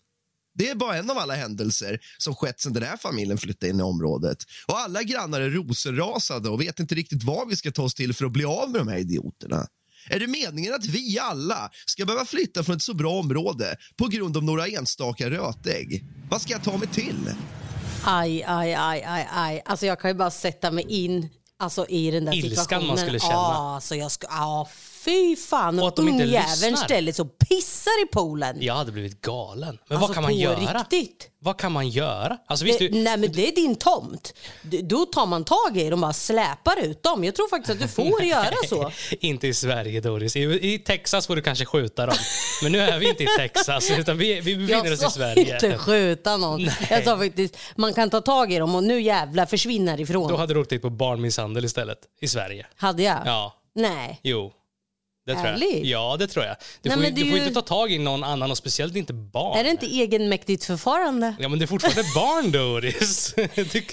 Det 0.55 0.69
är 0.69 0.75
bara 0.75 0.97
en 0.97 1.09
av 1.09 1.17
alla 1.17 1.35
händelser 1.35 1.99
som 2.17 2.35
skett 2.35 2.59
sedan 2.59 2.73
den 2.73 2.83
här 2.83 2.97
familjen 2.97 3.37
flyttade 3.37 3.69
in 3.69 3.79
i 3.79 3.83
området. 3.83 4.37
Och 4.67 4.79
alla 4.79 5.03
grannar 5.03 5.41
är 5.41 5.49
rosenrasade 5.49 6.49
och 6.49 6.61
vet 6.61 6.79
inte 6.79 6.95
riktigt 6.95 7.23
vad 7.23 7.49
vi 7.49 7.55
ska 7.55 7.71
ta 7.71 7.83
oss 7.83 7.93
till 7.93 8.13
för 8.13 8.25
att 8.25 8.31
bli 8.31 8.45
av 8.45 8.71
med 8.71 8.81
de 8.81 8.87
här 8.87 8.97
idioterna. 8.97 9.67
Är 10.09 10.19
det 10.19 10.27
meningen 10.27 10.73
att 10.73 10.85
vi 10.85 11.19
alla 11.19 11.71
ska 11.85 12.05
behöva 12.05 12.25
flytta 12.25 12.63
från 12.63 12.75
ett 12.75 12.81
så 12.81 12.93
bra 12.93 13.11
område 13.11 13.75
på 13.95 14.07
grund 14.07 14.37
av 14.37 14.43
några 14.43 14.67
enstaka 14.67 15.29
rötägg? 15.29 16.05
Vad 16.29 16.41
ska 16.41 16.51
jag 16.51 16.63
ta 16.63 16.77
mig 16.77 16.87
till? 16.87 17.29
Aj, 18.05 18.43
aj, 18.47 18.73
aj, 18.73 19.03
aj, 19.07 19.27
aj. 19.31 19.61
Alltså 19.65 19.85
jag 19.85 19.99
kan 19.99 20.11
ju 20.11 20.15
bara 20.15 20.31
sätta 20.31 20.71
mig 20.71 20.85
in 20.87 21.29
alltså, 21.57 21.85
i 21.89 22.11
den 22.11 22.25
där 22.25 22.33
Ilskan 22.33 22.63
situationen. 22.63 22.87
man 22.87 22.97
skulle 22.97 23.19
känna. 23.19 23.33
Ja, 23.33 23.75
alltså 23.75 23.95
jag 23.95 24.11
ska, 24.11 24.27
ja, 24.29 24.67
fy 25.05 25.35
fan. 25.35 25.79
Och 25.79 25.87
att 25.87 25.95
de 25.95 26.07
inte 26.07 26.23
ungjäveln 26.23 26.49
lyssnar. 26.51 26.75
ställer 26.85 27.11
sig 27.11 27.23
och 27.23 27.37
pissar 27.37 28.03
i 28.03 28.05
poolen. 28.05 28.57
Jag 28.59 28.73
hade 28.73 28.91
blivit 28.91 29.21
galen. 29.21 29.77
Men 29.87 29.97
Alltså, 29.97 30.07
vad 30.07 30.13
kan 30.15 30.23
man 30.23 30.31
på 30.31 30.37
göra? 30.37 30.79
riktigt. 30.79 31.29
Vad 31.39 31.57
kan 31.57 31.71
man 31.71 31.89
göra? 31.89 32.37
Alltså, 32.47 32.65
visst, 32.65 32.79
du, 32.79 32.89
nej 32.89 33.17
men 33.17 33.31
det 33.31 33.47
är 33.47 33.55
din 33.55 33.75
tomt. 33.75 34.33
D- 34.61 34.79
Då 34.83 35.05
tar 35.05 35.25
man 35.25 35.43
tag 35.43 35.77
i 35.77 35.83
dem 35.89 35.93
och 35.93 35.99
bara 36.07 36.13
släpar 36.13 36.79
ut 36.83 37.03
dem. 37.03 37.23
Jag 37.23 37.35
tror 37.35 37.47
faktiskt 37.49 37.71
att 37.71 37.79
du 37.81 37.87
får 37.87 38.23
göra 38.23 38.53
så. 38.69 38.91
Inte 39.19 39.47
i 39.47 39.53
Sverige 39.53 40.01
Doris. 40.01 40.35
I, 40.35 40.73
I 40.73 40.79
Texas 40.79 41.27
får 41.27 41.35
du 41.35 41.41
kanske 41.41 41.65
skjuta 41.65 42.05
dem. 42.05 42.15
Men 42.63 42.71
nu 42.71 42.79
är 42.79 42.99
vi 42.99 43.09
inte 43.09 43.23
i 43.23 43.27
Texas 43.37 43.91
utan 43.97 44.17
vi, 44.17 44.41
vi 44.41 44.55
befinner 44.55 44.73
Jag 44.85 44.93
oss 44.93 44.99
i 44.99 45.03
sa 45.03 45.09
Sverige. 45.09 45.53
inte 45.53 45.77
skjuta 45.77 46.37
någon. 46.37 46.69
Jag 46.89 47.03
sa 47.03 47.17
faktiskt 47.17 47.57
man 47.75 47.93
kan 47.93 48.09
ta 48.09 48.21
tag 48.21 48.53
i 48.53 48.57
dem 48.59 48.75
och 48.75 48.83
nu 48.83 49.01
jävlar 49.01 49.45
försvinner 49.45 49.91
härifrån. 49.91 50.27
Då 50.29 50.37
hade 50.37 50.53
du 50.53 50.59
åkt 50.59 50.69
dit 50.69 50.81
på 50.81 50.89
barnmisshandel 50.89 51.65
istället. 51.65 51.97
I 52.21 52.27
Sverige. 52.27 52.65
Hade 52.75 53.03
jag? 53.03 53.17
Ja. 53.25 53.53
Nej. 53.75 54.19
Jo. 54.23 54.51
Det 55.25 55.33
tror 55.35 55.47
jag. 55.47 55.85
Ja, 55.85 56.15
det 56.19 56.27
tror 56.27 56.45
jag. 56.45 56.55
Du 56.81 56.89
Nej, 56.89 56.97
får, 56.97 57.05
ju- 57.05 57.11
det 57.11 57.21
du 57.21 57.27
är 57.27 57.31
får 57.31 57.39
inte 57.39 57.53
ta 57.53 57.61
tag 57.61 57.91
i 57.91 57.97
någon 57.99 58.23
annan 58.23 58.51
och 58.51 58.57
speciellt 58.57 58.95
inte 58.95 59.13
barn. 59.13 59.57
Är 59.59 59.63
det 59.63 59.69
inte 59.69 59.85
egenmäktigt 59.85 60.63
förfarande? 60.65 61.35
Ja, 61.39 61.49
men 61.49 61.59
det 61.59 61.65
är 61.65 61.67
fortfarande 61.67 62.03
barn 62.15 62.51
Doris. 62.51 63.33
Du- 63.73 63.83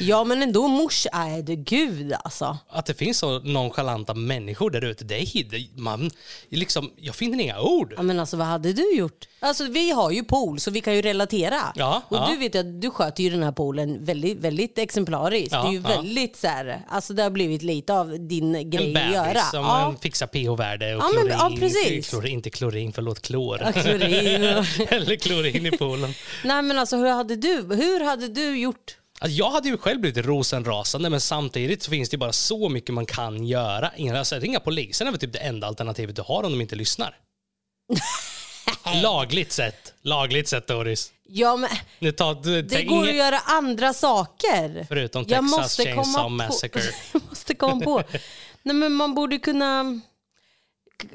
Ja 0.00 0.24
men 0.24 0.42
ändå 0.42 0.68
mors... 0.68 1.06
Nej 1.12 1.42
du 1.42 1.56
gud 1.56 2.12
alltså. 2.24 2.58
Att 2.70 2.86
det 2.86 2.94
finns 2.94 3.18
så 3.18 3.38
nonchalanta 3.38 4.14
människor 4.14 4.70
där 4.70 4.84
ute, 4.84 5.04
det 5.04 5.14
är 5.22 5.44
det- 5.50 5.80
man, 5.80 6.10
liksom, 6.48 6.90
jag 6.96 7.14
finner 7.14 7.40
inga 7.42 7.60
ord. 7.60 7.94
Ja, 7.96 8.02
men 8.02 8.20
alltså 8.20 8.36
vad 8.36 8.46
hade 8.46 8.72
du 8.72 8.94
gjort? 8.96 9.28
Alltså 9.40 9.64
vi 9.64 9.90
har 9.90 10.10
ju 10.10 10.24
pool 10.24 10.60
så 10.60 10.70
vi 10.70 10.80
kan 10.80 10.94
ju 10.94 11.02
relatera. 11.02 11.60
Ja, 11.74 12.02
och 12.08 12.16
ja. 12.16 12.28
du 12.30 12.36
vet 12.36 12.54
ju 12.54 12.58
att 12.58 12.80
du 12.80 12.90
sköter 12.90 13.22
ju 13.22 13.30
den 13.30 13.42
här 13.42 13.52
poolen 13.52 14.04
väldigt, 14.04 14.38
väldigt 14.38 14.78
exemplariskt. 14.78 15.52
Ja, 15.52 15.62
det 15.62 15.68
är 15.68 15.72
ju 15.72 15.80
ja. 15.80 15.88
väldigt 15.88 16.36
så 16.36 16.46
här, 16.46 16.80
alltså 16.88 17.12
det 17.12 17.22
har 17.22 17.30
blivit 17.30 17.62
lite 17.62 17.94
av 17.94 18.28
din 18.28 18.54
En 18.54 18.70
grej 18.70 18.96
att 18.96 19.12
göra. 19.12 19.24
bebis 19.26 19.50
som 19.50 19.60
Ja. 19.64 19.94
fixar 20.00 20.26
pH-värde 20.26 20.79
och 20.86 21.02
Ja, 21.02 21.08
men- 21.14 21.26
klorin. 21.26 21.38
ja, 21.38 21.56
precis. 21.60 22.08
klorin. 22.10 22.32
Inte 22.32 22.50
klorin, 22.50 22.92
förlåt, 22.92 23.22
klor. 23.22 23.58
Ja, 23.60 23.72
klorin 23.72 24.44
Eller 24.88 25.16
klorin 25.16 25.66
i 25.66 25.70
poolen. 25.70 26.14
Nej 26.44 26.62
men 26.62 26.78
alltså 26.78 26.96
hur 26.96 27.08
hade 27.10 27.36
du, 27.36 27.56
hur 27.56 28.04
hade 28.04 28.28
du 28.28 28.58
gjort? 28.58 28.96
Alltså, 29.22 29.36
jag 29.38 29.50
hade 29.50 29.68
ju 29.68 29.76
själv 29.78 30.00
blivit 30.00 30.26
rosenrasande 30.26 31.10
men 31.10 31.20
samtidigt 31.20 31.82
så 31.82 31.90
finns 31.90 32.08
det 32.08 32.16
bara 32.16 32.32
så 32.32 32.68
mycket 32.68 32.94
man 32.94 33.06
kan 33.06 33.46
göra. 33.46 33.90
Alltså, 34.18 34.36
ringa 34.38 34.60
polisen 34.60 35.06
är 35.06 35.10
väl 35.10 35.20
typ 35.20 35.32
det 35.32 35.38
enda 35.38 35.66
alternativet 35.66 36.16
du 36.16 36.22
har 36.22 36.42
om 36.44 36.52
de 36.52 36.60
inte 36.60 36.76
lyssnar. 36.76 37.16
Lagligt 39.02 39.52
sett. 39.52 39.94
Lagligt 40.02 40.48
sett 40.48 40.66
Doris. 40.66 41.12
Ja, 41.28 41.56
men 41.56 41.70
Nu 41.98 42.12
tar, 42.12 42.34
du, 42.34 42.62
det 42.62 42.82
går 42.82 42.96
inget- 42.98 43.08
att 43.10 43.16
göra 43.16 43.38
andra 43.38 43.92
saker. 43.92 44.86
Förutom 44.88 45.24
Jag 45.28 45.44
Texas 45.50 45.76
Chainsaw 45.76 46.28
Massacre. 46.28 46.82
Jag 47.12 47.22
måste 47.28 47.54
komma 47.54 47.84
på. 47.84 48.02
Nej 48.62 48.74
men 48.76 48.92
man 48.92 49.14
borde 49.14 49.38
kunna... 49.38 50.00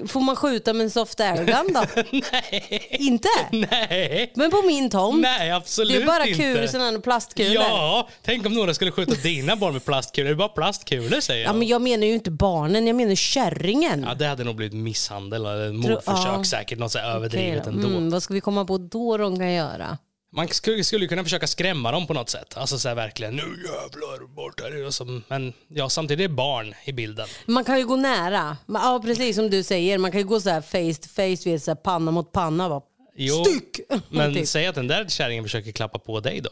Får 0.08 0.22
man 0.22 0.36
skjuta 0.36 0.74
med 0.74 0.84
en 0.84 0.90
soft 0.90 1.20
airgun 1.20 1.74
då? 1.74 1.84
Nej. 2.12 2.88
Inte? 2.90 3.30
Nej. 3.52 4.32
Men 4.36 4.52
på 4.52 4.62
min 4.62 4.90
tomt? 4.90 5.22
Nej, 5.22 5.52
absolut 5.52 5.98
det 5.98 6.04
är 6.04 6.08
bara 6.08 6.26
inte. 6.26 6.44
kulor, 6.44 6.68
sådana 6.68 7.00
plastkulor. 7.00 7.54
Ja, 7.54 8.08
tänk 8.22 8.46
om 8.46 8.54
några 8.54 8.74
skulle 8.74 8.92
skjuta 8.92 9.14
dina 9.16 9.56
barn 9.56 9.74
med 9.74 9.86
plastkulor. 9.86 10.26
Det 10.26 10.34
är 10.34 10.36
bara 10.36 10.50
plastkulor 10.50 11.20
säger 11.20 11.44
Ja, 11.44 11.50
jag. 11.50 11.56
men 11.56 11.68
jag 11.68 11.82
menar 11.82 12.08
ju 12.08 12.14
inte 12.14 12.32
barnen, 12.32 12.88
jag 12.88 12.96
menar 12.96 13.16
kärringen. 13.16 14.06
Ja, 14.08 14.14
det 14.14 14.28
hade 14.28 14.44
nog 14.44 14.56
blivit 14.56 14.74
misshandel 14.74 15.46
eller 15.46 15.72
mordförsök 15.72 16.28
ja. 16.38 16.44
säkert. 16.44 16.80
Något 16.80 16.92
så 16.92 17.00
överdrivet 17.00 17.64
då. 17.64 17.70
ändå. 17.70 17.88
Mm, 17.88 18.10
vad 18.10 18.24
ska 18.24 18.34
vi 18.34 18.42
komma 18.42 18.66
på 18.66 18.78
då 18.78 19.18
de 19.18 19.40
kan 19.40 19.54
göra? 19.54 19.98
Man 20.36 20.48
skulle, 20.84 21.08
kunna 21.08 21.24
försöka 21.24 21.48
skrämma 21.48 21.92
dem 21.92 22.08
på 22.08 22.14
något 22.14 22.30
sätt. 22.30 22.58
Alltså 22.58 22.80
så 22.80 22.88
här 22.88 22.96
verkligen, 22.96 23.36
nu 23.36 23.42
jävlar 23.42 24.28
bort 24.36 24.62
här. 24.62 24.92
Så, 24.92 25.22
men 25.28 25.54
ja, 25.68 25.90
samtidigt 25.90 26.24
är 26.24 26.28
det 26.28 26.34
barn 26.36 26.74
i 26.86 26.94
bilden. 26.94 27.28
Man 27.46 27.64
kan 27.64 27.78
ju 27.80 27.86
gå 27.86 27.96
nära. 27.96 28.58
Ja, 28.68 29.02
precis 29.04 29.36
som 29.36 29.50
du 29.50 29.64
säger. 29.64 29.98
Man 29.98 30.12
kan 30.12 30.22
ju 30.22 30.28
gå 30.28 30.40
så 30.42 30.50
här 30.50 30.62
face 30.62 31.02
to 31.02 31.10
face, 31.10 31.50
vid 31.50 31.64
så 31.64 31.72
här 31.72 31.76
panna 31.76 32.12
mot 32.12 32.32
panna. 32.32 32.70
Bara, 32.70 32.82
Jo, 33.16 33.44
Styck! 33.46 33.80
Men 34.10 34.34
Typ. 34.34 34.48
säg 34.48 34.68
att 34.68 34.76
den 34.76 34.88
där 34.88 35.08
kärringen 35.08 35.44
försöker 35.44 35.72
klappa 35.72 36.00
på 36.00 36.20
dig 36.20 36.42
då. 36.42 36.50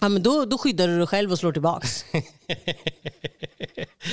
Ja, 0.00 0.08
men 0.08 0.22
då, 0.22 0.44
då 0.44 0.58
skyddar 0.58 0.88
du 0.88 0.98
dig 0.98 1.06
själv 1.06 1.32
och 1.32 1.38
slår 1.38 1.52
tillbaks. 1.52 2.04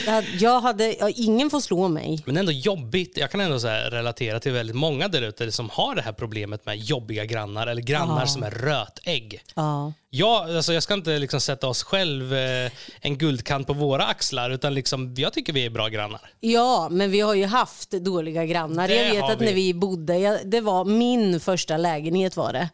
jag, 0.06 0.24
jag 0.40 0.62
hade, 0.62 1.12
ingen 1.16 1.50
får 1.50 1.60
slå 1.60 1.88
mig. 1.88 2.24
Men 2.25 2.38
ändå 2.38 2.52
jobbigt. 2.52 3.18
Jag 3.18 3.32
kan 3.32 3.42
ändå 3.42 3.60
så 3.60 3.68
relatera 3.68 4.40
till 4.40 4.52
väldigt 4.52 4.75
många 4.75 5.08
där 5.08 5.22
ute 5.22 5.52
som 5.52 5.70
har 5.70 5.96
det 5.96 6.02
här 6.02 6.13
problemet 6.13 6.66
med 6.66 6.78
jobbiga 6.78 7.25
grannar 7.25 7.68
eller 7.68 7.82
grannar 7.82 8.25
som 8.25 8.44
är 8.44 8.52
rötägg. 8.52 9.44
Ja. 9.56 9.94
Ja, 10.16 10.48
alltså 10.56 10.74
jag 10.74 10.84
ska 10.84 10.94
inte 10.94 11.20
liksom 11.20 11.42
sätta 11.42 11.68
oss 11.68 11.84
själv 11.84 12.34
eh, 12.34 12.72
en 13.02 13.18
guldkant 13.18 13.68
på 13.68 13.74
våra 13.74 14.06
axlar 14.06 14.50
utan 14.50 14.74
liksom, 14.74 15.13
jag 15.18 15.34
tycker 15.34 15.54
vi 15.54 15.66
är 15.66 15.70
bra 15.70 15.88
grannar. 15.88 16.22
ja, 16.40 16.88
men 16.92 17.12
vi 17.12 17.20
har 17.20 17.34
ju 17.34 17.46
haft 17.46 17.92
dåliga 17.92 18.46
grannar. 18.46 18.88
Det 18.88 18.96
jag 18.96 19.13
vet 19.13 19.24
att 19.24 19.42
vi. 19.42 19.46
när 19.46 19.54
vi 19.54 19.74
bodde, 19.74 20.18
jag, 20.18 20.40
det 20.46 20.62
var 20.62 20.86
min 20.86 21.40
första 21.40 21.78
lägenhet 21.78 22.38
var 22.38 22.54
det. 22.54 22.70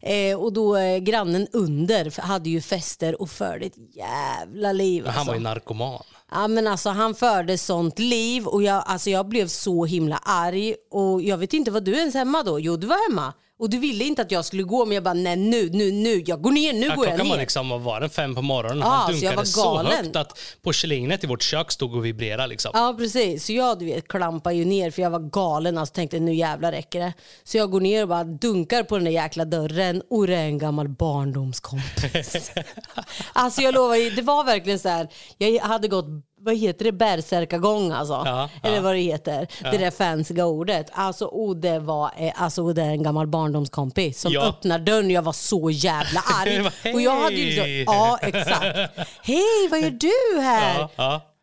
Eh, 0.00 0.40
och 0.40 0.52
då 0.52 0.76
eh, 0.76 0.98
grannen 0.98 1.48
under 1.52 2.20
hade 2.20 2.50
ju 2.50 2.60
fester 2.60 3.22
och 3.22 3.30
förde 3.30 3.66
ett 3.66 3.96
jävla 3.96 4.72
liv. 4.72 5.01
Han 5.10 5.18
alltså. 5.18 5.30
var 5.30 5.34
ju 5.34 5.40
narkoman. 5.40 6.02
Ja, 6.30 6.48
men 6.48 6.66
alltså, 6.66 6.90
han 6.90 7.14
förde 7.14 7.58
sånt 7.58 7.98
liv 7.98 8.46
och 8.46 8.62
jag, 8.62 8.84
alltså, 8.86 9.10
jag 9.10 9.28
blev 9.28 9.48
så 9.48 9.84
himla 9.84 10.16
arg. 10.16 10.74
Och 10.90 11.22
Jag 11.22 11.38
vet 11.38 11.52
inte, 11.52 11.70
var 11.70 11.80
du 11.80 11.92
ens 11.96 12.14
hemma 12.14 12.42
då? 12.42 12.60
Jo, 12.60 12.76
du 12.76 12.86
var 12.86 13.10
hemma. 13.10 13.32
Och 13.58 13.70
du 13.70 13.78
ville 13.78 14.04
inte 14.04 14.22
att 14.22 14.30
jag 14.30 14.44
skulle 14.44 14.62
gå, 14.62 14.84
men 14.84 14.94
jag 14.94 15.04
bara, 15.04 15.14
nej 15.14 15.36
nu, 15.36 15.70
nu, 15.72 15.92
nu, 15.92 16.22
jag 16.26 16.42
går 16.42 16.50
ner, 16.50 16.72
nu 16.72 16.86
Ja, 16.86 16.94
går 16.94 17.06
jag 17.06 17.14
klockan 17.14 17.26
ner. 17.26 17.34
var 17.34 17.40
liksom, 17.40 17.68
vad 17.68 17.80
var 17.80 18.00
den, 18.00 18.10
fem 18.10 18.34
på 18.34 18.42
morgonen. 18.42 18.78
Ja, 18.78 18.86
han 18.86 19.06
så 19.06 19.12
jag 19.12 19.20
dunkade 19.20 19.36
var 19.36 19.44
så 19.44 19.62
galen. 19.74 19.92
högt 19.92 20.16
att 20.16 20.38
porslinet 20.62 21.24
i 21.24 21.26
vårt 21.26 21.42
kök 21.42 21.70
stod 21.72 21.94
och 21.94 22.04
vibrerade. 22.04 22.46
Liksom. 22.46 22.70
Ja 22.74 22.94
precis, 22.98 23.46
så 23.46 23.52
jag 23.52 23.78
du 23.78 23.84
vet, 23.84 24.08
klampade 24.08 24.56
ju 24.56 24.64
ner 24.64 24.90
för 24.90 25.02
jag 25.02 25.10
var 25.10 25.30
galen. 25.30 25.78
Alltså 25.78 25.94
tänkte 25.94 26.20
nu 26.20 26.34
jävlar 26.34 26.72
räcker 26.72 27.00
det. 27.00 27.12
Så 27.44 27.56
jag 27.56 27.70
går 27.70 27.80
ner 27.80 28.02
och 28.02 28.08
bara 28.08 28.24
dunkar 28.24 28.82
på 28.82 28.96
den 28.96 29.04
där 29.04 29.12
jäkla 29.12 29.44
dörren 29.44 30.02
och 30.10 30.26
det 30.26 30.34
är 30.36 30.44
en 30.46 30.58
gammal 30.58 30.88
barndomskompis. 30.88 32.50
alltså 33.32 33.60
jag 33.62 33.74
lovar, 33.74 34.16
det 34.16 34.22
var 34.22 34.44
verkligen 34.44 34.78
så 34.78 34.88
här. 34.88 35.08
jag 35.38 35.60
hade 35.60 35.88
gått 35.88 36.06
vad 36.44 36.56
heter 36.56 36.84
det, 36.84 36.92
bärsärkagång 36.92 37.90
alltså. 37.92 38.22
Ja, 38.24 38.48
Eller 38.62 38.76
ja. 38.76 38.82
vad 38.82 38.94
det 38.94 39.00
heter. 39.00 39.46
Det 39.70 39.78
där 39.78 39.90
fancyga 39.90 40.46
ordet. 40.46 40.86
Alltså, 40.92 41.24
och 41.24 41.56
det 41.56 41.78
var 41.78 42.10
eh, 42.16 42.32
alltså, 42.42 42.72
det 42.72 42.82
är 42.82 42.86
en 42.90 43.02
gammal 43.02 43.26
barndomskompis 43.26 44.20
som 44.20 44.32
Ja. 44.32 44.42
öppnar 44.42 44.78
dörren 44.78 45.04
och 45.06 45.10
jag 45.12 45.22
var 45.22 45.32
så 45.32 45.70
jävla 45.70 46.20
arg. 46.40 46.70
Hej! 46.82 46.94
och 46.94 47.00
jag 47.00 47.20
hade 47.20 47.34
ju 47.36 47.44
liksom, 47.44 47.94
ja 47.94 48.18
exakt. 48.22 48.76
Hej, 49.22 49.68
vad 49.70 49.80
gör 49.80 49.90
du 49.90 50.40
här? 50.40 50.88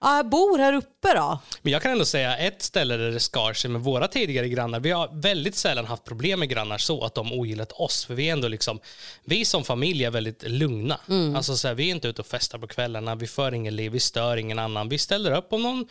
Ja, 0.01 0.07
ja. 0.07 0.09
Ja, 0.09 0.17
jag 0.17 0.29
bor 0.29 0.57
här 0.57 0.73
uppe 0.73 1.13
då. 1.15 1.39
Men 1.61 1.73
jag 1.73 1.81
kan 1.81 1.91
ändå 1.91 2.05
säga 2.05 2.37
ett 2.37 2.61
ställe 2.61 2.97
där 2.97 3.11
det 3.11 3.19
skar 3.19 3.53
sig 3.53 3.69
med 3.69 3.81
våra 3.81 4.07
tidigare 4.07 4.49
grannar. 4.49 4.79
Vi 4.79 4.91
har 4.91 5.09
väldigt 5.13 5.55
sällan 5.55 5.85
haft 5.85 6.03
problem 6.03 6.39
med 6.39 6.49
grannar 6.49 6.77
så 6.77 7.03
att 7.03 7.15
de 7.15 7.33
ogillat 7.33 7.71
oss. 7.71 8.05
För 8.05 8.13
vi 8.13 8.29
är 8.29 8.33
ändå 8.33 8.47
liksom, 8.47 8.79
vi 9.25 9.45
som 9.45 9.63
familj 9.63 10.05
är 10.05 10.11
väldigt 10.11 10.43
lugna. 10.47 10.99
Alltså 11.35 11.55
så 11.57 11.67
här, 11.67 11.75
vi 11.75 11.87
är 11.87 11.91
inte 11.91 12.07
ute 12.07 12.21
och 12.21 12.27
festar 12.27 12.57
på 12.59 12.67
kvällarna, 12.67 13.15
vi 13.15 13.27
för 13.27 13.53
ingen 13.53 13.75
liv, 13.75 13.91
vi 13.91 13.99
stör 13.99 14.37
ingen 14.37 14.59
annan. 14.59 14.89
Vi 14.89 14.97
ställer 14.97 15.37
upp 15.37 15.53
om 15.53 15.63
någon 15.63 15.87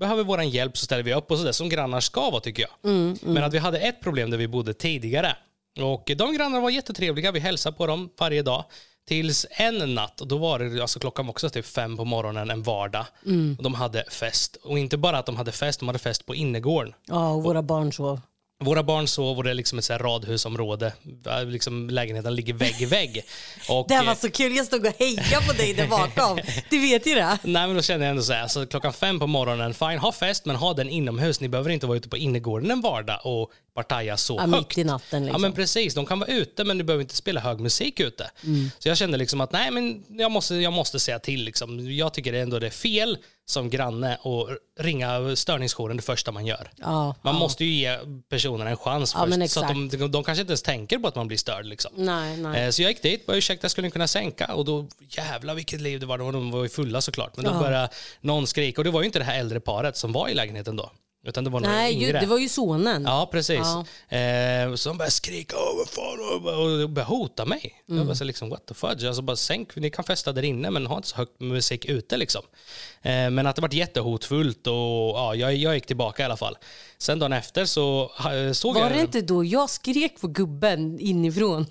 behöver 0.00 0.24
vår 0.24 0.42
hjälp 0.42 0.78
så 0.78 0.84
ställer 0.84 1.02
vi 1.02 1.14
upp 1.14 1.30
och 1.30 1.38
sådär 1.38 1.52
som 1.52 1.68
grannar 1.68 2.00
ska 2.00 2.30
vara 2.30 2.40
tycker 2.40 2.62
jag. 2.62 2.70
Men 3.22 3.44
att 3.44 3.54
vi 3.54 3.58
hade 3.58 3.78
ett 3.78 4.00
problem 4.00 4.30
där 4.30 4.38
vi 4.38 4.48
bodde 4.48 4.74
tidigare. 4.74 5.36
Och 5.80 6.10
de 6.16 6.34
grannarna 6.34 6.60
var 6.60 6.70
jättetrevliga, 6.70 7.32
vi 7.32 7.40
hälsade 7.40 7.76
på 7.76 7.86
dem 7.86 8.10
varje 8.18 8.42
dag. 8.42 8.64
Tills 9.08 9.46
en 9.50 9.94
natt, 9.94 10.20
och 10.20 10.28
då 10.28 10.38
var 10.38 10.58
det, 10.58 10.80
alltså 10.80 11.00
klockan 11.00 11.26
var 11.26 11.30
också 11.30 11.50
typ 11.50 11.66
fem 11.66 11.96
på 11.96 12.04
morgonen 12.04 12.50
en 12.50 12.62
vardag. 12.62 13.06
Och 13.58 13.64
de 13.64 13.74
hade 13.74 14.04
fest. 14.10 14.56
Och 14.62 14.78
inte 14.78 14.96
bara 14.96 15.18
att 15.18 15.26
de 15.26 15.36
hade 15.36 15.52
fest, 15.52 15.78
de 15.80 15.88
hade 15.88 15.98
fest 15.98 16.26
på 16.26 16.34
innergården. 16.34 16.94
Ja, 17.06 17.30
och 17.30 17.42
våra 17.42 17.62
barn 17.62 17.92
sov. 17.92 18.20
Våra 18.62 18.82
barn 18.82 19.08
sov 19.08 19.38
och 19.38 19.44
det 19.44 19.50
är 19.50 19.54
liksom 19.54 19.78
ett 19.78 19.84
så 19.84 19.94
radhusområde. 19.94 20.92
Liksom 21.46 21.90
lägenheten 21.90 22.34
ligger 22.34 22.54
vägg 22.54 22.80
i 22.82 22.84
vägg. 22.84 23.24
Och, 23.68 23.86
Det 23.88 24.02
var 24.02 24.14
så 24.14 24.30
kul, 24.30 24.56
jag 24.56 24.66
stod 24.66 24.86
och 24.86 24.92
hejade 24.98 25.46
på 25.46 25.52
dig 25.52 25.74
där 25.74 25.86
bakom. 25.88 26.38
Du 26.70 26.78
vet 26.78 27.06
ju 27.06 27.14
det. 27.14 27.38
Nej 27.44 27.66
men 27.66 27.76
då 27.76 27.82
känner 27.82 28.04
jag 28.04 28.10
ändå 28.10 28.22
så 28.22 28.32
här, 28.32 28.42
alltså, 28.42 28.66
klockan 28.66 28.92
fem 28.92 29.18
på 29.18 29.26
morgonen, 29.26 29.74
fine 29.74 29.98
ha 29.98 30.12
fest 30.12 30.44
men 30.44 30.56
ha 30.56 30.74
den 30.74 30.88
inomhus. 30.88 31.40
Ni 31.40 31.48
behöver 31.48 31.70
inte 31.70 31.86
vara 31.86 31.96
ute 31.98 32.08
på 32.08 32.16
innergården 32.16 32.70
en 32.70 32.80
vardag 32.80 33.20
och 33.24 33.50
partaja 33.74 34.16
så 34.16 34.34
Ja, 34.36 34.40
högt. 34.46 34.68
mitt 34.68 34.78
i 34.78 34.84
natten 34.84 35.20
Ja 35.22 35.26
liksom. 35.26 35.42
men 35.42 35.52
precis, 35.52 35.94
de 35.94 36.06
kan 36.06 36.18
vara 36.18 36.30
ute 36.30 36.64
men 36.64 36.78
du 36.78 36.84
behöver 36.84 37.02
inte 37.02 37.16
spela 37.16 37.40
hög 37.40 37.60
musik 37.60 38.00
ute. 38.00 38.30
Så 38.78 38.88
jag 38.88 38.96
kände 38.96 39.18
liksom 39.18 39.40
att 39.40 39.52
nej 39.52 39.70
men 39.70 40.04
jag 40.08 40.30
måste, 40.30 40.54
jag 40.54 40.72
måste 40.72 41.00
säga 41.00 41.18
till 41.18 41.44
liksom. 41.44 41.90
Jag 41.96 42.14
tycker 42.14 42.32
ändå 42.32 42.58
det 42.58 42.66
är 42.66 42.70
fel 42.70 43.18
som 43.46 43.70
granne 43.70 44.14
att 44.14 44.84
ringa 44.84 45.36
störningsjouren 45.36 45.96
det 45.96 46.02
första 46.02 46.32
man 46.32 46.46
gör. 46.46 46.70
Ja, 46.76 47.14
Man 47.22 47.34
måste 47.34 47.64
ju 47.64 47.70
ge 47.70 47.98
personerna 48.28 48.70
en 48.70 48.76
chans 48.76 49.14
Ja, 49.18 49.26
först, 49.26 49.50
så 49.52 49.60
att 49.60 49.68
de, 49.68 50.10
de 50.10 50.24
kanske 50.24 50.40
inte 50.40 50.50
ens 50.50 50.62
tänker 50.62 50.98
på 50.98 51.08
att 51.08 51.14
man 51.14 51.28
blir 51.28 51.38
störd. 51.38 51.66
Liksom. 51.66 51.92
Nej, 51.96 52.36
nej. 52.36 52.64
Eh, 52.64 52.70
Så 52.70 52.82
jag 52.82 52.90
gick 52.90 53.02
dit, 53.02 53.26
bara 53.26 53.36
ursäkta 53.36 53.68
skulle 53.68 53.86
ni 53.86 53.90
kunna 53.92 54.06
sänka? 54.08 54.54
Och 54.54 54.64
då, 54.64 54.86
jävlar 55.08 55.54
vilket 55.54 55.80
liv 55.80 56.00
det 56.00 56.06
var, 56.06 56.18
de 56.18 56.32
de 56.32 56.50
var 56.50 56.62
ju 56.62 56.68
fulla 56.68 57.00
såklart. 57.00 57.36
Men 57.36 57.44
då 57.44 57.50
Ja. 57.50 57.58
började 57.58 57.88
någon 58.20 58.46
skrika 58.46 58.80
och 58.80 58.84
det 58.84 58.90
var 58.90 59.00
ju 59.00 59.06
inte 59.06 59.18
det 59.18 59.24
här 59.24 59.40
äldre 59.40 59.60
paret 59.60 59.96
som 59.96 60.12
var 60.12 60.28
i 60.28 60.34
lägenheten 60.34 60.76
då. 60.76 60.90
Utan 61.26 61.44
det 61.44 61.50
var 61.50 61.60
några 61.60 61.74
Nej, 61.74 61.94
yngre. 62.04 62.20
det 62.20 62.26
var 62.26 62.38
ju 62.38 62.48
sonen. 62.48 63.02
Ja, 63.02 63.28
precis. 63.32 63.58
Ja. 64.08 64.16
Eh, 64.16 64.70
de 64.84 64.98
började 64.98 65.10
skrika 65.10 65.56
vad 65.76 65.88
fan, 65.88 66.34
och 66.34 66.42
bara- 66.42 66.56
och 66.56 66.90
började 66.90 67.02
hota 67.10 67.44
mig. 67.44 67.82
Mm. 67.88 67.98
Jag 68.00 68.06
var 68.06 68.14
så 68.14 68.24
liksom, 68.24 68.50
what 68.50 68.66
the 68.66 68.74
fudge? 68.74 69.04
Alltså 69.04 69.22
bara 69.22 69.36
sänk, 69.36 69.76
ni 69.76 69.90
kan 69.90 70.04
festa 70.04 70.32
där 70.32 70.42
inne 70.42 70.70
men 70.70 70.86
ha 70.86 70.96
inte 70.96 71.08
så 71.08 71.16
högt 71.16 71.40
musik 71.40 71.84
ute 71.84 72.16
liksom. 72.16 72.42
Eh, 73.02 73.30
men 73.30 73.46
att 73.46 73.56
det 73.56 73.62
var 73.62 73.74
jättehotfullt 73.74 74.66
och 74.66 74.74
ja, 74.74 75.34
jag, 75.34 75.54
jag 75.56 75.74
gick 75.74 75.86
tillbaka 75.86 76.22
i 76.22 76.26
alla 76.26 76.36
fall. 76.36 76.56
Sen 76.98 77.18
dagen 77.18 77.32
efter 77.32 77.64
så 77.64 78.10
såg 78.52 78.74
Var 78.74 78.80
jag... 78.82 78.92
det 78.92 79.00
inte 79.00 79.20
då 79.20 79.44
jag 79.44 79.70
skrek 79.70 80.20
på 80.20 80.26
gubben 80.28 81.00
inifrån? 81.00 81.66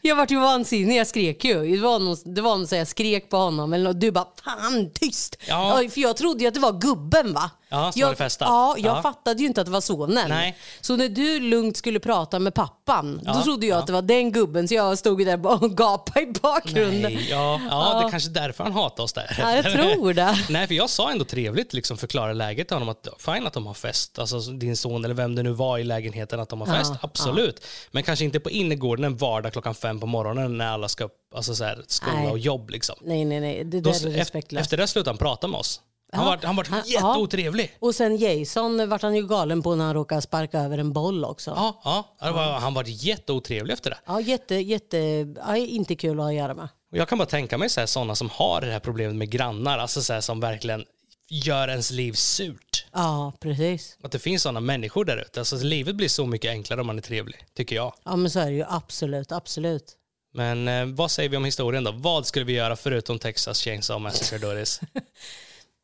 Jag 0.00 0.16
vart 0.16 0.30
ju 0.30 0.40
vansinnig, 0.40 0.96
jag 0.96 1.06
skrek 1.06 1.44
ju. 1.44 1.76
Det 1.76 1.82
var 1.82 1.98
någon, 1.98 2.16
det 2.34 2.40
var 2.42 2.56
någon 2.56 2.66
så 2.66 2.74
jag 2.74 2.88
skrek 2.88 3.30
på 3.30 3.36
honom 3.36 3.72
eller 3.72 3.84
något. 3.84 4.00
du 4.00 4.10
bara 4.10 4.26
fan 4.44 4.90
tyst. 4.94 5.36
Ja. 5.48 5.82
För 5.90 6.00
jag 6.00 6.16
trodde 6.16 6.40
ju 6.42 6.48
att 6.48 6.54
det 6.54 6.60
var 6.60 6.80
gubben 6.80 7.32
va? 7.32 7.50
Ja, 7.72 7.92
jag, 7.94 8.06
hade 8.06 8.16
festat. 8.16 8.48
Ja, 8.48 8.74
jag 8.78 8.96
Ja. 8.96 9.02
fattade 9.02 9.40
ju 9.40 9.46
inte 9.46 9.60
att 9.60 9.66
det 9.66 9.70
var 9.72 9.80
sonen. 9.80 10.28
Nej. 10.28 10.56
Så 10.80 10.96
när 10.96 11.08
du 11.08 11.40
lugnt 11.40 11.76
skulle 11.76 12.00
prata 12.00 12.38
med 12.38 12.54
pappan, 12.54 13.16
då 13.24 13.30
Ja, 13.34 13.42
trodde 13.42 13.66
jag 13.66 13.76
ja. 13.76 13.80
att 13.80 13.86
det 13.86 13.92
var 13.92 14.02
den 14.02 14.32
gubben. 14.32 14.68
Så 14.68 14.74
jag 14.74 14.98
stod 14.98 15.26
där 15.26 15.46
och 15.62 15.76
gapade 15.76 16.20
i 16.22 16.32
bakgrunden. 16.42 17.12
Nej, 17.12 17.26
ja, 17.30 17.60
ja, 17.70 18.00
det 18.00 18.06
är 18.06 18.10
kanske 18.10 18.28
är 18.30 18.34
därför 18.34 18.64
han 18.64 18.72
hatar 18.72 19.04
oss 19.04 19.12
där. 19.12 19.36
Ja, 19.40 19.56
jag 19.56 19.64
tror 19.64 20.14
det. 20.14 20.38
Nej, 20.48 20.66
för 20.66 20.74
jag 20.74 20.90
sa 20.90 21.10
ändå 21.10 21.24
trevligt, 21.24 21.72
liksom 21.72 21.96
förklara 21.96 22.32
läget 22.32 22.68
till 22.68 22.74
honom 22.74 22.88
att 22.88 23.08
fine 23.18 23.46
att 23.46 23.52
de 23.52 23.66
har 23.66 23.74
fest, 23.74 24.18
alltså 24.18 24.38
din 24.38 24.76
son 24.76 25.04
eller 25.04 25.14
vem 25.14 25.34
det 25.34 25.42
nu 25.42 25.50
var 25.52 25.78
i 25.78 25.84
lägenheten 25.84 26.40
att 26.40 26.48
de 26.48 26.60
har 26.60 26.78
fest, 26.78 26.92
absolut. 27.00 27.64
Men 27.90 28.02
kanske 28.02 28.24
inte 28.24 28.40
på 28.40 28.50
innergården 28.50 29.04
en 29.04 29.16
vardag 29.16 29.52
klockan 29.52 29.74
fem 29.74 30.00
på 30.00 30.06
morgonen 30.06 30.58
när 30.58 30.66
alla 30.66 30.88
ska 30.88 31.08
alltså 31.34 31.54
så 31.54 31.64
här, 31.64 31.82
skola 31.86 32.16
Nej. 32.16 32.28
och 32.30 32.38
jobb 32.38 32.70
liksom. 32.70 32.96
Nej, 33.00 33.24
nej, 33.24 33.40
nej. 33.40 33.64
Det 33.64 33.80
Då, 33.80 33.90
där 33.90 33.96
är 33.96 34.06
efter, 34.06 34.10
respektlöst. 34.18 34.62
efter 34.64 34.76
det 34.76 34.86
slutade 34.86 35.10
han 35.10 35.18
prata 35.18 35.46
med 35.46 35.60
oss. 35.60 35.80
Han 36.12 36.24
Ja, 36.24 36.30
var, 36.30 36.46
han 36.46 36.56
var 36.56 36.64
han- 36.70 36.82
jätteotrevlig. 36.86 37.76
Och 37.80 37.94
sen 37.94 38.16
Jason 38.16 38.88
vart 38.88 39.02
han 39.02 39.14
ju 39.16 39.26
galen 39.26 39.62
på 39.62 39.74
när 39.74 39.84
han 39.84 39.94
råkade 39.94 40.22
sparka 40.22 40.58
över 40.60 40.78
en 40.78 40.92
boll 40.92 41.24
också. 41.24 41.50
Ja, 41.56 41.80
ja, 42.20 42.32
var, 42.32 42.44
han 42.60 42.74
var 42.74 42.84
jätteotrevlig 42.86 43.72
efter 43.74 43.90
det. 43.90 43.98
Ja, 44.06 44.20
jätte, 44.20 44.54
jätte, 44.54 44.98
ja, 45.46 45.56
inte 45.56 45.94
kul 45.96 46.10
att 46.20 46.24
ha 46.24 46.28
att 46.30 46.34
göra 46.36 46.54
med. 46.54 46.68
Jag 46.94 47.08
kan 47.08 47.18
bara 47.18 47.26
tänka 47.28 47.58
mig 47.58 47.68
sådana 47.70 48.14
som 48.14 48.30
har 48.30 48.60
det 48.60 48.72
här 48.72 48.80
problemet 48.80 49.16
med 49.16 49.30
grannar, 49.30 49.78
alltså 49.78 50.02
så 50.02 50.12
här, 50.12 50.20
som 50.20 50.40
verkligen 50.40 50.84
gör 51.30 51.68
ens 51.68 51.90
liv 51.90 52.12
surt. 52.12 52.86
Ja, 52.92 53.32
precis. 53.40 53.98
Att 54.02 54.12
det 54.12 54.18
finns 54.18 54.42
sådana 54.42 54.60
människor 54.60 55.04
där 55.04 55.16
ute. 55.16 55.40
Alltså, 55.40 55.56
livet 55.56 55.96
blir 55.96 56.08
så 56.08 56.26
mycket 56.26 56.50
enklare 56.50 56.80
om 56.80 56.86
man 56.86 56.98
är 56.98 57.02
trevlig, 57.02 57.36
tycker 57.56 57.76
jag. 57.76 57.94
Ja, 58.04 58.16
men 58.16 58.30
så 58.30 58.40
är 58.40 58.46
det 58.46 58.56
ju 58.56 58.64
absolut, 58.68 59.32
absolut. 59.32 59.96
Men 60.34 60.68
eh, 60.68 60.84
vad 60.86 61.10
säger 61.10 61.28
vi 61.28 61.36
om 61.36 61.44
historien 61.44 61.84
då? 61.84 61.92
Vad 61.92 62.26
skulle 62.26 62.44
vi 62.44 62.52
göra 62.52 62.76
förutom 62.76 63.18
Texas 63.18 63.60
Chainsaw 63.60 64.02
Massacre, 64.02 64.38
Doris? 64.38 64.80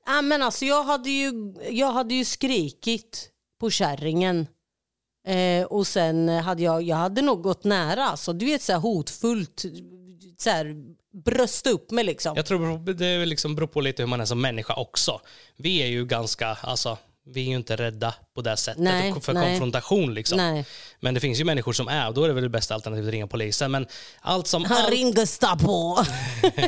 Ja, 0.08 0.22
men 0.22 0.42
alltså, 0.42 0.64
jag, 0.64 0.84
hade 0.84 1.10
ju, 1.10 1.54
jag 1.70 1.92
hade 1.92 2.14
ju 2.14 2.24
skrikit 2.24 3.30
på 3.60 3.70
kärringen. 3.70 4.46
Eh, 5.26 5.64
och 5.64 5.86
sen 5.86 6.28
hade 6.28 6.62
jag, 6.62 6.82
jag 6.82 6.96
hade 6.96 7.22
nog 7.22 7.42
gått 7.42 7.64
nära. 7.64 8.04
Alltså, 8.04 8.32
du 8.32 8.46
vet 8.46 8.62
så 8.62 8.72
här 8.72 8.78
hotfullt, 8.78 9.64
så 10.38 10.50
här, 10.50 10.74
brösta 11.24 11.70
upp 11.70 11.90
mig 11.90 12.04
liksom. 12.04 12.36
Jag 12.36 12.46
tror 12.46 12.94
det 12.94 13.26
liksom 13.26 13.54
beror 13.54 13.66
på 13.66 13.80
lite 13.80 14.02
hur 14.02 14.08
man 14.08 14.20
är 14.20 14.24
som 14.24 14.40
människa 14.40 14.74
också. 14.74 15.20
Vi 15.56 15.82
är 15.82 15.86
ju 15.86 16.06
ganska, 16.06 16.48
alltså, 16.48 16.98
vi 17.34 17.40
är 17.40 17.48
ju 17.48 17.56
inte 17.56 17.76
rädda 17.76 18.14
på 18.34 18.42
det 18.42 18.56
sättet 18.56 18.82
Nej, 18.82 19.20
för 19.20 19.32
nej. 19.32 19.50
konfrontation 19.50 20.14
liksom. 20.14 20.36
Nej. 20.36 20.64
Men 21.00 21.14
det 21.14 21.20
finns 21.20 21.40
ju 21.40 21.44
människor 21.44 21.72
som 21.72 21.88
är, 21.88 22.08
och 22.08 22.14
då 22.14 22.24
är 22.24 22.28
det 22.28 22.34
väl 22.34 22.42
det 22.42 22.48
bästa 22.48 22.74
alternativet 22.74 23.08
att 23.08 23.12
ringa 23.12 23.26
polisen. 23.26 23.70
Men 23.70 23.86
allt 24.20 24.46
som 24.46 24.64
Han 24.64 24.78
allt, 24.78 24.90
ringde 24.90 25.26
på. 25.62 26.04